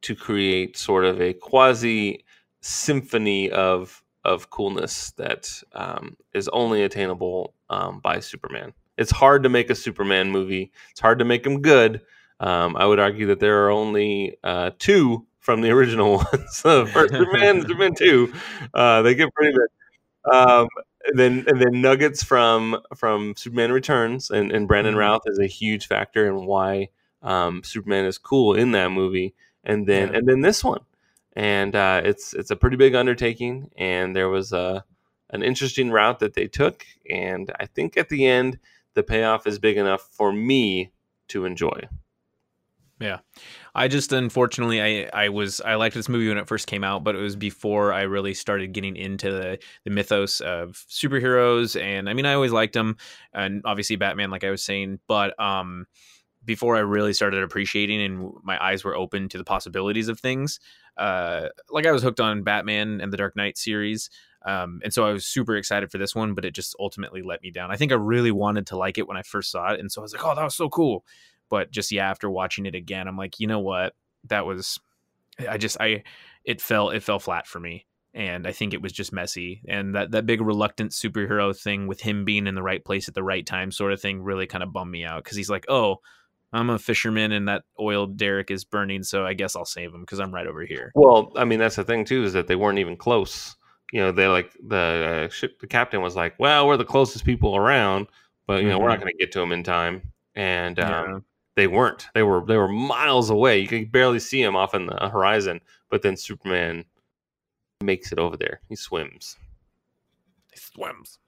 to 0.03 0.15
create 0.15 0.77
sort 0.77 1.05
of 1.05 1.21
a 1.21 1.33
quasi 1.33 2.25
symphony 2.61 3.49
of 3.51 4.03
of 4.23 4.49
coolness 4.51 5.11
that 5.17 5.49
um, 5.73 6.15
is 6.33 6.47
only 6.49 6.83
attainable 6.83 7.53
um, 7.69 7.99
by 7.99 8.19
Superman. 8.19 8.73
It's 8.97 9.11
hard 9.11 9.43
to 9.43 9.49
make 9.49 9.69
a 9.71 9.75
Superman 9.75 10.31
movie. 10.31 10.71
It's 10.91 10.99
hard 10.99 11.19
to 11.19 11.25
make 11.25 11.43
them 11.43 11.61
good. 11.61 12.01
Um, 12.39 12.75
I 12.75 12.85
would 12.85 12.99
argue 12.99 13.27
that 13.27 13.39
there 13.39 13.65
are 13.65 13.71
only 13.71 14.37
uh, 14.43 14.71
two 14.79 15.25
from 15.39 15.61
the 15.61 15.71
original 15.77 16.17
ones. 16.17 16.61
uh, 16.65 16.85
first 16.93 17.13
Superman, 17.13 17.61
Superman 17.61 17.95
two. 17.95 18.33
Uh, 18.73 19.01
they 19.01 19.15
get 19.15 19.33
pretty 19.33 19.51
big. 19.53 20.33
Um, 20.33 20.67
and 21.05 21.17
then 21.19 21.43
and 21.47 21.59
then 21.61 21.81
nuggets 21.81 22.23
from 22.23 22.77
from 22.95 23.33
Superman 23.35 23.71
Returns 23.71 24.29
and, 24.29 24.51
and 24.51 24.67
Brandon 24.67 24.93
Mhm. 24.95 24.99
Routh 24.99 25.21
is 25.25 25.39
a 25.39 25.47
huge 25.47 25.87
factor 25.87 26.27
in 26.27 26.45
why 26.45 26.89
um, 27.21 27.63
Superman 27.63 28.05
is 28.05 28.17
cool 28.17 28.55
in 28.55 28.71
that 28.71 28.91
movie. 28.91 29.33
And 29.63 29.87
then 29.87 30.09
Yeah. 30.09 30.17
and 30.17 30.27
then 30.27 30.41
this 30.41 30.63
one, 30.63 30.81
and 31.35 31.75
uh, 31.75 32.01
it's 32.03 32.33
it's 32.33 32.51
a 32.51 32.55
pretty 32.55 32.77
big 32.77 32.95
undertaking. 32.95 33.69
And 33.77 34.15
there 34.15 34.29
was 34.29 34.53
a 34.53 34.83
an 35.29 35.43
interesting 35.43 35.91
route 35.91 36.19
that 36.19 36.33
they 36.33 36.47
took, 36.47 36.85
and 37.09 37.51
I 37.59 37.65
think 37.67 37.95
at 37.97 38.09
the 38.09 38.25
end 38.25 38.59
the 38.95 39.03
payoff 39.03 39.47
is 39.47 39.59
big 39.59 39.77
enough 39.77 40.01
for 40.11 40.33
me 40.33 40.91
to 41.29 41.45
enjoy. 41.45 41.87
Yeah. 42.99 43.19
I 43.73 43.87
just 43.87 44.11
unfortunately 44.11 44.81
I 44.81 45.09
I 45.25 45.29
was 45.29 45.59
I 45.61 45.73
liked 45.75 45.95
this 45.95 46.07
movie 46.09 46.27
when 46.27 46.37
it 46.37 46.47
first 46.47 46.67
came 46.67 46.83
out, 46.83 47.03
but 47.03 47.15
it 47.15 47.19
was 47.19 47.35
before 47.35 47.93
I 47.93 48.01
really 48.03 48.35
started 48.35 48.73
getting 48.73 48.95
into 48.95 49.31
the 49.31 49.59
the 49.85 49.89
mythos 49.91 50.39
of 50.41 50.85
superheroes. 50.89 51.79
And 51.81 52.07
I 52.09 52.13
mean, 52.13 52.27
I 52.27 52.33
always 52.33 52.51
liked 52.51 52.73
them, 52.73 52.97
and 53.33 53.61
obviously 53.65 53.95
Batman, 53.95 54.29
like 54.29 54.43
I 54.43 54.51
was 54.51 54.61
saying, 54.61 54.99
but 55.07 55.39
um, 55.39 55.87
before 56.43 56.75
I 56.75 56.79
really 56.79 57.13
started 57.13 57.43
appreciating 57.43 58.01
and 58.01 58.31
my 58.43 58.63
eyes 58.63 58.83
were 58.83 58.95
open 58.95 59.29
to 59.29 59.37
the 59.37 59.43
possibilities 59.43 60.07
of 60.07 60.19
things, 60.19 60.59
uh, 60.97 61.49
like 61.69 61.85
I 61.85 61.91
was 61.91 62.03
hooked 62.03 62.19
on 62.19 62.43
Batman 62.43 62.99
and 63.01 63.13
the 63.13 63.17
Dark 63.17 63.35
Knight 63.35 63.57
series. 63.57 64.09
Um, 64.43 64.81
and 64.83 64.91
so 64.91 65.05
I 65.05 65.11
was 65.11 65.25
super 65.25 65.55
excited 65.55 65.91
for 65.91 65.99
this 65.99 66.15
one, 66.15 66.33
but 66.33 66.45
it 66.45 66.55
just 66.55 66.75
ultimately 66.79 67.21
let 67.21 67.43
me 67.43 67.51
down. 67.51 67.69
I 67.69 67.75
think 67.75 67.91
I 67.91 67.95
really 67.95 68.31
wanted 68.31 68.67
to 68.67 68.77
like 68.77 68.97
it 68.97 69.07
when 69.07 69.17
I 69.17 69.21
first 69.21 69.51
saw 69.51 69.71
it, 69.71 69.79
and 69.79 69.91
so 69.91 70.01
I 70.01 70.03
was 70.03 70.13
like, 70.13 70.25
"Oh, 70.25 70.33
that 70.33 70.43
was 70.43 70.55
so 70.55 70.67
cool." 70.67 71.05
but 71.51 71.69
just 71.69 71.91
yeah 71.91 72.09
after 72.09 72.31
watching 72.31 72.65
it 72.65 72.73
again 72.73 73.07
i'm 73.07 73.17
like 73.17 73.39
you 73.39 73.45
know 73.45 73.59
what 73.59 73.93
that 74.23 74.47
was 74.47 74.79
i 75.47 75.59
just 75.59 75.79
i 75.79 76.01
it 76.43 76.59
fell 76.59 76.89
it 76.89 77.03
fell 77.03 77.19
flat 77.19 77.45
for 77.45 77.59
me 77.59 77.85
and 78.15 78.47
i 78.47 78.51
think 78.51 78.73
it 78.73 78.81
was 78.81 78.91
just 78.91 79.13
messy 79.13 79.61
and 79.67 79.93
that 79.93 80.09
that 80.09 80.25
big 80.25 80.41
reluctant 80.41 80.91
superhero 80.91 81.55
thing 81.55 81.85
with 81.85 82.01
him 82.01 82.25
being 82.25 82.47
in 82.47 82.55
the 82.55 82.63
right 82.63 82.83
place 82.83 83.07
at 83.07 83.13
the 83.13 83.23
right 83.23 83.45
time 83.45 83.71
sort 83.71 83.93
of 83.93 84.01
thing 84.01 84.23
really 84.23 84.47
kind 84.47 84.63
of 84.63 84.73
bummed 84.73 84.91
me 84.91 85.05
out 85.05 85.23
because 85.23 85.37
he's 85.37 85.49
like 85.49 85.65
oh 85.69 85.97
i'm 86.53 86.69
a 86.69 86.79
fisherman 86.79 87.31
and 87.31 87.47
that 87.47 87.63
oil 87.79 88.05
derrick 88.07 88.51
is 88.51 88.63
burning 88.65 89.03
so 89.03 89.25
i 89.25 89.33
guess 89.33 89.55
i'll 89.55 89.65
save 89.65 89.93
him 89.93 90.01
because 90.01 90.19
i'm 90.19 90.33
right 90.33 90.47
over 90.47 90.63
here 90.63 90.91
Well, 90.95 91.31
I 91.35 91.45
mean 91.45 91.59
that's 91.59 91.75
the 91.77 91.83
thing 91.83 92.05
too 92.05 92.23
is 92.23 92.33
that 92.33 92.47
they 92.47 92.55
weren't 92.55 92.79
even 92.79 92.97
close. 92.97 93.55
You 93.93 93.99
know, 93.99 94.11
they 94.13 94.27
like 94.27 94.53
the 94.65 95.25
uh, 95.27 95.33
ship. 95.33 95.59
The 95.59 95.67
captain 95.67 96.01
was 96.01 96.15
like, 96.15 96.39
"Well, 96.39 96.65
we're 96.65 96.77
the 96.77 96.85
closest 96.85 97.25
people 97.25 97.57
around, 97.57 98.07
but 98.47 98.63
you 98.63 98.69
know 98.69 98.79
we're 98.79 98.87
not 98.87 99.01
going 99.01 99.11
to 99.11 99.17
get 99.17 99.33
to 99.33 99.39
them 99.39 99.51
in 99.51 99.63
time." 99.65 100.01
And 100.33 100.79
um, 100.79 100.85
Yeah. 100.87 101.19
they 101.57 101.67
weren't. 101.67 102.07
They 102.13 102.23
were 102.23 102.45
they 102.45 102.55
were 102.55 102.69
miles 102.69 103.29
away. 103.29 103.59
You 103.59 103.67
could 103.67 103.91
barely 103.91 104.19
see 104.19 104.41
him 104.41 104.55
off 104.55 104.73
in 104.73 104.85
the 104.85 105.09
horizon. 105.09 105.59
But 105.89 106.03
then 106.03 106.15
Superman 106.15 106.85
makes 107.83 108.13
it 108.13 108.17
over 108.17 108.37
there. 108.37 108.61
He 108.69 108.77
swims. 108.77 109.35
He 110.53 110.57
swims 110.59 111.19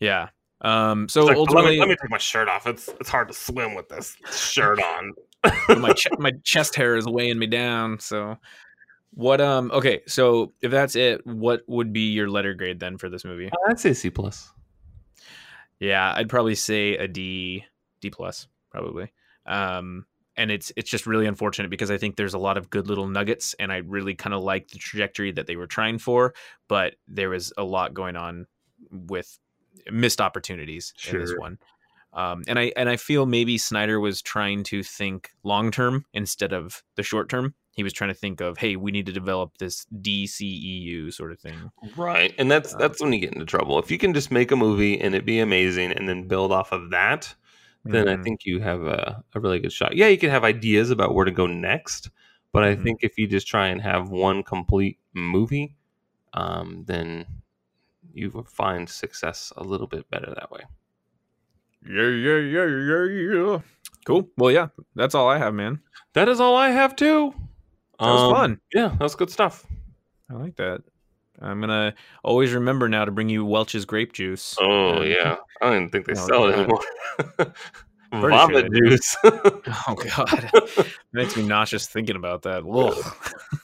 yeah 0.00 0.30
um 0.62 1.08
so 1.08 1.28
It's 1.28 1.38
like, 1.38 1.50
let, 1.54 1.64
me, 1.64 1.78
let 1.78 1.88
me 1.88 1.96
take 2.00 2.10
my 2.10 2.18
shirt 2.18 2.48
off. 2.48 2.66
It's 2.66 2.88
it's 3.00 3.08
hard 3.08 3.28
to 3.28 3.34
swim 3.34 3.74
with 3.74 3.88
this 3.88 4.16
shirt 4.30 4.80
on. 4.80 5.14
my 5.78 5.92
ch- 5.94 6.08
my 6.18 6.32
chest 6.44 6.74
hair 6.74 6.96
is 6.96 7.06
weighing 7.06 7.38
me 7.38 7.46
down. 7.46 7.98
So, 7.98 8.36
what? 9.14 9.40
Um. 9.40 9.70
Okay. 9.72 10.02
So 10.06 10.52
if 10.60 10.70
that's 10.70 10.96
it, 10.96 11.26
what 11.26 11.62
would 11.66 11.92
be 11.92 12.12
your 12.12 12.28
letter 12.28 12.54
grade 12.54 12.80
then 12.80 12.98
for 12.98 13.08
this 13.08 13.24
movie? 13.24 13.50
I'd 13.68 13.80
say 13.80 13.94
C 13.94 14.10
plus. 14.10 14.52
Yeah, 15.78 16.12
I'd 16.14 16.28
probably 16.28 16.54
say 16.54 16.96
a 16.96 17.08
D, 17.08 17.64
D 18.00 18.10
plus, 18.10 18.46
probably. 18.70 19.12
Um. 19.46 20.06
And 20.36 20.50
it's 20.50 20.72
it's 20.76 20.88
just 20.88 21.06
really 21.06 21.26
unfortunate 21.26 21.70
because 21.70 21.90
I 21.90 21.98
think 21.98 22.16
there's 22.16 22.34
a 22.34 22.38
lot 22.38 22.56
of 22.56 22.70
good 22.70 22.86
little 22.86 23.06
nuggets, 23.06 23.54
and 23.58 23.70
I 23.70 23.78
really 23.78 24.14
kind 24.14 24.32
of 24.32 24.42
like 24.42 24.68
the 24.68 24.78
trajectory 24.78 25.32
that 25.32 25.46
they 25.46 25.56
were 25.56 25.66
trying 25.66 25.98
for, 25.98 26.34
but 26.66 26.94
there 27.08 27.28
was 27.28 27.52
a 27.58 27.64
lot 27.64 27.92
going 27.92 28.16
on 28.16 28.46
with 28.90 29.38
missed 29.90 30.20
opportunities 30.20 30.92
in 31.06 31.18
this 31.18 31.32
one. 31.36 31.58
Um, 32.12 32.42
and 32.48 32.58
I 32.58 32.72
and 32.76 32.88
I 32.88 32.96
feel 32.96 33.24
maybe 33.26 33.56
Snyder 33.56 34.00
was 34.00 34.20
trying 34.20 34.64
to 34.64 34.82
think 34.82 35.30
long 35.44 35.70
term 35.70 36.04
instead 36.12 36.52
of 36.52 36.82
the 36.96 37.02
short 37.02 37.28
term. 37.28 37.54
He 37.72 37.84
was 37.84 37.92
trying 37.92 38.10
to 38.10 38.14
think 38.14 38.40
of, 38.40 38.58
hey, 38.58 38.74
we 38.76 38.90
need 38.90 39.06
to 39.06 39.12
develop 39.12 39.58
this 39.58 39.86
DCEU 40.00 41.12
sort 41.12 41.30
of 41.32 41.38
thing. 41.40 41.70
Right. 41.96 42.34
And 42.36 42.50
that's 42.50 42.74
that's 42.74 43.00
when 43.00 43.12
you 43.12 43.20
get 43.20 43.32
into 43.32 43.46
trouble. 43.46 43.78
If 43.78 43.90
you 43.90 43.98
can 43.98 44.12
just 44.12 44.30
make 44.30 44.50
a 44.50 44.56
movie 44.56 45.00
and 45.00 45.14
it 45.14 45.24
be 45.24 45.38
amazing 45.38 45.92
and 45.92 46.08
then 46.08 46.26
build 46.26 46.50
off 46.52 46.72
of 46.72 46.90
that, 46.90 47.32
then 47.84 48.08
I 48.08 48.16
Mhm. 48.16 48.24
think 48.24 48.40
you 48.44 48.60
have 48.60 48.82
a, 48.82 49.22
a 49.34 49.40
really 49.40 49.60
good 49.60 49.72
shot. 49.72 49.96
Yeah, 49.96 50.08
you 50.08 50.18
can 50.18 50.30
have 50.30 50.44
ideas 50.44 50.90
about 50.90 51.14
where 51.14 51.24
to 51.24 51.30
go 51.30 51.46
next, 51.46 52.10
but 52.52 52.64
I 52.64 52.74
Mhm. 52.74 52.82
think 52.82 52.98
if 53.02 53.16
you 53.18 53.26
just 53.28 53.46
try 53.46 53.68
and 53.68 53.80
have 53.80 54.10
one 54.10 54.42
complete 54.42 54.98
movie, 55.14 55.76
um, 56.34 56.84
then 56.86 57.26
you 58.12 58.30
will 58.30 58.44
find 58.44 58.88
success 58.88 59.52
a 59.56 59.62
little 59.62 59.86
bit 59.86 60.08
better 60.10 60.32
that 60.34 60.50
way. 60.50 60.60
Yeah, 61.86 62.08
yeah, 62.08 62.36
yeah, 62.38 62.66
yeah, 62.66 63.04
yeah. 63.04 63.58
Cool. 64.04 64.28
Well, 64.36 64.50
yeah, 64.50 64.68
that's 64.94 65.14
all 65.14 65.28
I 65.28 65.38
have, 65.38 65.54
man. 65.54 65.80
That 66.14 66.28
is 66.28 66.40
all 66.40 66.56
I 66.56 66.70
have 66.70 66.96
too. 66.96 67.32
That 67.98 68.06
was 68.10 68.22
Um, 68.22 68.32
fun. 68.32 68.60
Yeah, 68.74 68.88
that 68.88 69.00
was 69.00 69.14
good 69.14 69.30
stuff. 69.30 69.66
I 70.30 70.34
like 70.34 70.56
that. 70.56 70.82
I'm 71.40 71.60
gonna 71.60 71.94
always 72.22 72.52
remember 72.52 72.88
now 72.88 73.04
to 73.06 73.10
bring 73.10 73.28
you 73.30 73.44
Welch's 73.46 73.84
grape 73.86 74.12
juice. 74.12 74.56
Oh 74.60 74.98
Uh, 74.98 75.00
yeah, 75.02 75.36
I 75.62 75.70
don't 75.70 75.88
think 75.88 76.06
they 76.06 76.12
Oh, 76.12 76.26
sell 76.26 76.48
it 76.48 76.54
anymore. 76.58 76.82
Sure 78.12 78.28
Vomit 78.30 78.72
do. 78.72 78.88
juice. 78.90 79.16
Oh 79.24 79.94
god, 79.94 80.50
makes 81.12 81.36
me 81.36 81.46
nauseous 81.46 81.86
thinking 81.86 82.16
about 82.16 82.42
that. 82.42 82.64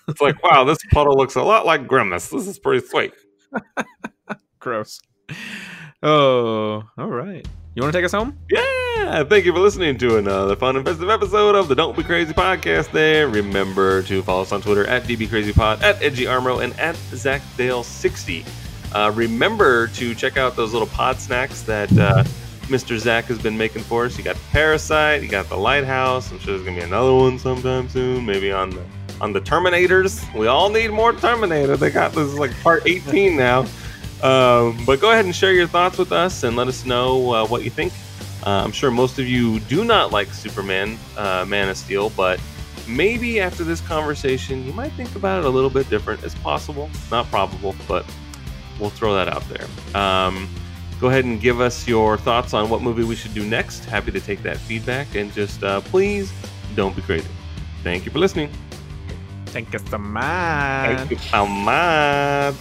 It's 0.07 0.21
like, 0.21 0.41
wow, 0.43 0.63
this 0.63 0.79
puddle 0.93 1.17
looks 1.17 1.35
a 1.35 1.43
lot 1.43 1.67
like 1.67 1.89
Grimace. 1.89 2.29
This 2.29 2.47
is 2.47 2.57
pretty 2.59 2.87
sweet. 2.87 3.13
Gross. 4.67 5.01
Oh, 6.03 6.83
all 6.99 7.07
right. 7.07 7.47
You 7.77 7.83
want 7.83 7.93
to 7.93 7.99
take 8.01 8.05
us 8.05 8.11
home? 8.11 8.37
Yeah, 8.51 9.23
thank 9.23 9.45
you 9.45 9.53
for 9.53 9.61
listening 9.61 9.97
to 9.99 10.17
another 10.17 10.57
fun 10.57 10.75
and 10.75 10.85
festive 10.85 11.09
episode 11.09 11.55
of 11.55 11.69
the 11.69 11.77
Don't 11.77 11.97
Be 11.97 12.03
Crazy 12.03 12.33
podcast. 12.33 12.91
There, 12.91 13.29
remember 13.29 14.03
to 14.03 14.25
follow 14.25 14.43
us 14.43 14.51
on 14.51 14.63
Twitter 14.63 14.85
at 14.89 15.05
DBCrazyPod, 15.05 15.83
at 15.83 16.01
EdgyArmro, 16.01 16.65
and 16.65 16.77
at 16.81 16.97
ZachDale60. 16.97 18.45
Uh, 18.93 19.13
remember 19.15 19.87
to 19.87 20.17
check 20.17 20.37
out 20.37 20.57
those 20.57 20.73
little 20.73 20.89
pod 20.89 21.21
snacks 21.21 21.63
that 21.63 21.97
uh, 21.97 22.25
Mr. 22.63 22.99
Zach 22.99 23.27
has 23.27 23.39
been 23.39 23.57
making 23.57 23.85
for 23.85 24.07
us. 24.07 24.19
You 24.19 24.25
got 24.25 24.37
Parasite, 24.51 25.23
you 25.23 25.29
got 25.29 25.49
the 25.49 25.57
Lighthouse. 25.57 26.33
I'm 26.33 26.41
sure 26.41 26.55
there's 26.55 26.67
gonna 26.67 26.81
be 26.81 26.85
another 26.85 27.15
one 27.15 27.39
sometime 27.39 27.89
soon, 27.89 28.27
maybe 28.27 28.51
on 28.51 28.71
the 28.71 28.85
on 29.21 29.33
the 29.33 29.41
Terminators. 29.41 30.35
We 30.35 30.49
all 30.49 30.71
need 30.71 30.91
more 30.91 31.13
Terminator. 31.13 31.77
They 31.77 31.91
got 31.91 32.15
this 32.15 32.27
is 32.27 32.37
like 32.37 32.51
part 32.65 32.85
18 32.85 33.37
now. 33.37 33.65
Um, 34.23 34.83
but 34.87 35.01
go 35.01 35.13
ahead 35.13 35.25
and 35.25 35.35
share 35.35 35.53
your 35.53 35.67
thoughts 35.67 35.99
with 35.99 36.13
us 36.13 36.43
and 36.43 36.57
let 36.57 36.69
us 36.69 36.85
know 36.85 37.33
uh, 37.33 37.47
what 37.47 37.65
you 37.65 37.71
think. 37.71 37.93
Uh, 38.47 38.63
I'm 38.65 38.73
sure 38.73 38.91
most 38.91 39.19
of 39.19 39.27
you 39.27 39.61
do 39.61 39.85
not 39.85 40.13
like 40.13 40.29
Superman, 40.29 40.99
uh, 41.17 41.45
Man 41.47 41.69
of 41.69 41.77
Steel, 41.77 42.11
but 42.11 42.41
maybe 42.87 43.41
after 43.41 43.65
this 43.65 43.81
conversation, 43.81 44.65
you 44.65 44.73
might 44.73 44.93
think 44.93 45.15
about 45.17 45.41
it 45.41 45.45
a 45.45 45.49
little 45.49 45.71
bit 45.71 45.91
different. 45.91 46.23
It's 46.23 46.35
possible, 46.37 46.89
not 47.11 47.27
probable, 47.27 47.75
but 47.89 48.07
we'll 48.79 48.91
throw 48.91 49.15
that 49.15 49.29
out 49.29 49.43
there. 49.49 50.01
Um, 50.01 50.49
go 51.01 51.09
ahead 51.09 51.25
and 51.25 51.41
give 51.41 51.61
us 51.61 51.87
your 51.89 52.17
thoughts 52.17 52.55
on 52.55 52.71
what 52.71 52.83
movie 52.83 53.05
we 53.05 53.17
should 53.17 53.35
do 53.35 53.45
next. 53.45 53.85
Happy 53.87 54.13
to 54.13 54.21
take 54.21 54.43
that 54.45 54.59
feedback, 54.59 55.15
and 55.15 55.33
just 55.33 55.63
uh, 55.63 55.81
please 55.81 56.33
don't 56.75 56.95
be 56.95 57.03
crazy. 57.03 57.29
Thank 57.83 58.05
you 58.05 58.13
for 58.13 58.19
listening. 58.19 58.51
Thank 59.47 59.73
you 59.73 59.79
so 59.79 59.99
much. 59.99 60.99
Thank 60.99 61.11
you 61.11 61.19
so 61.19 61.47
much. 61.47 62.55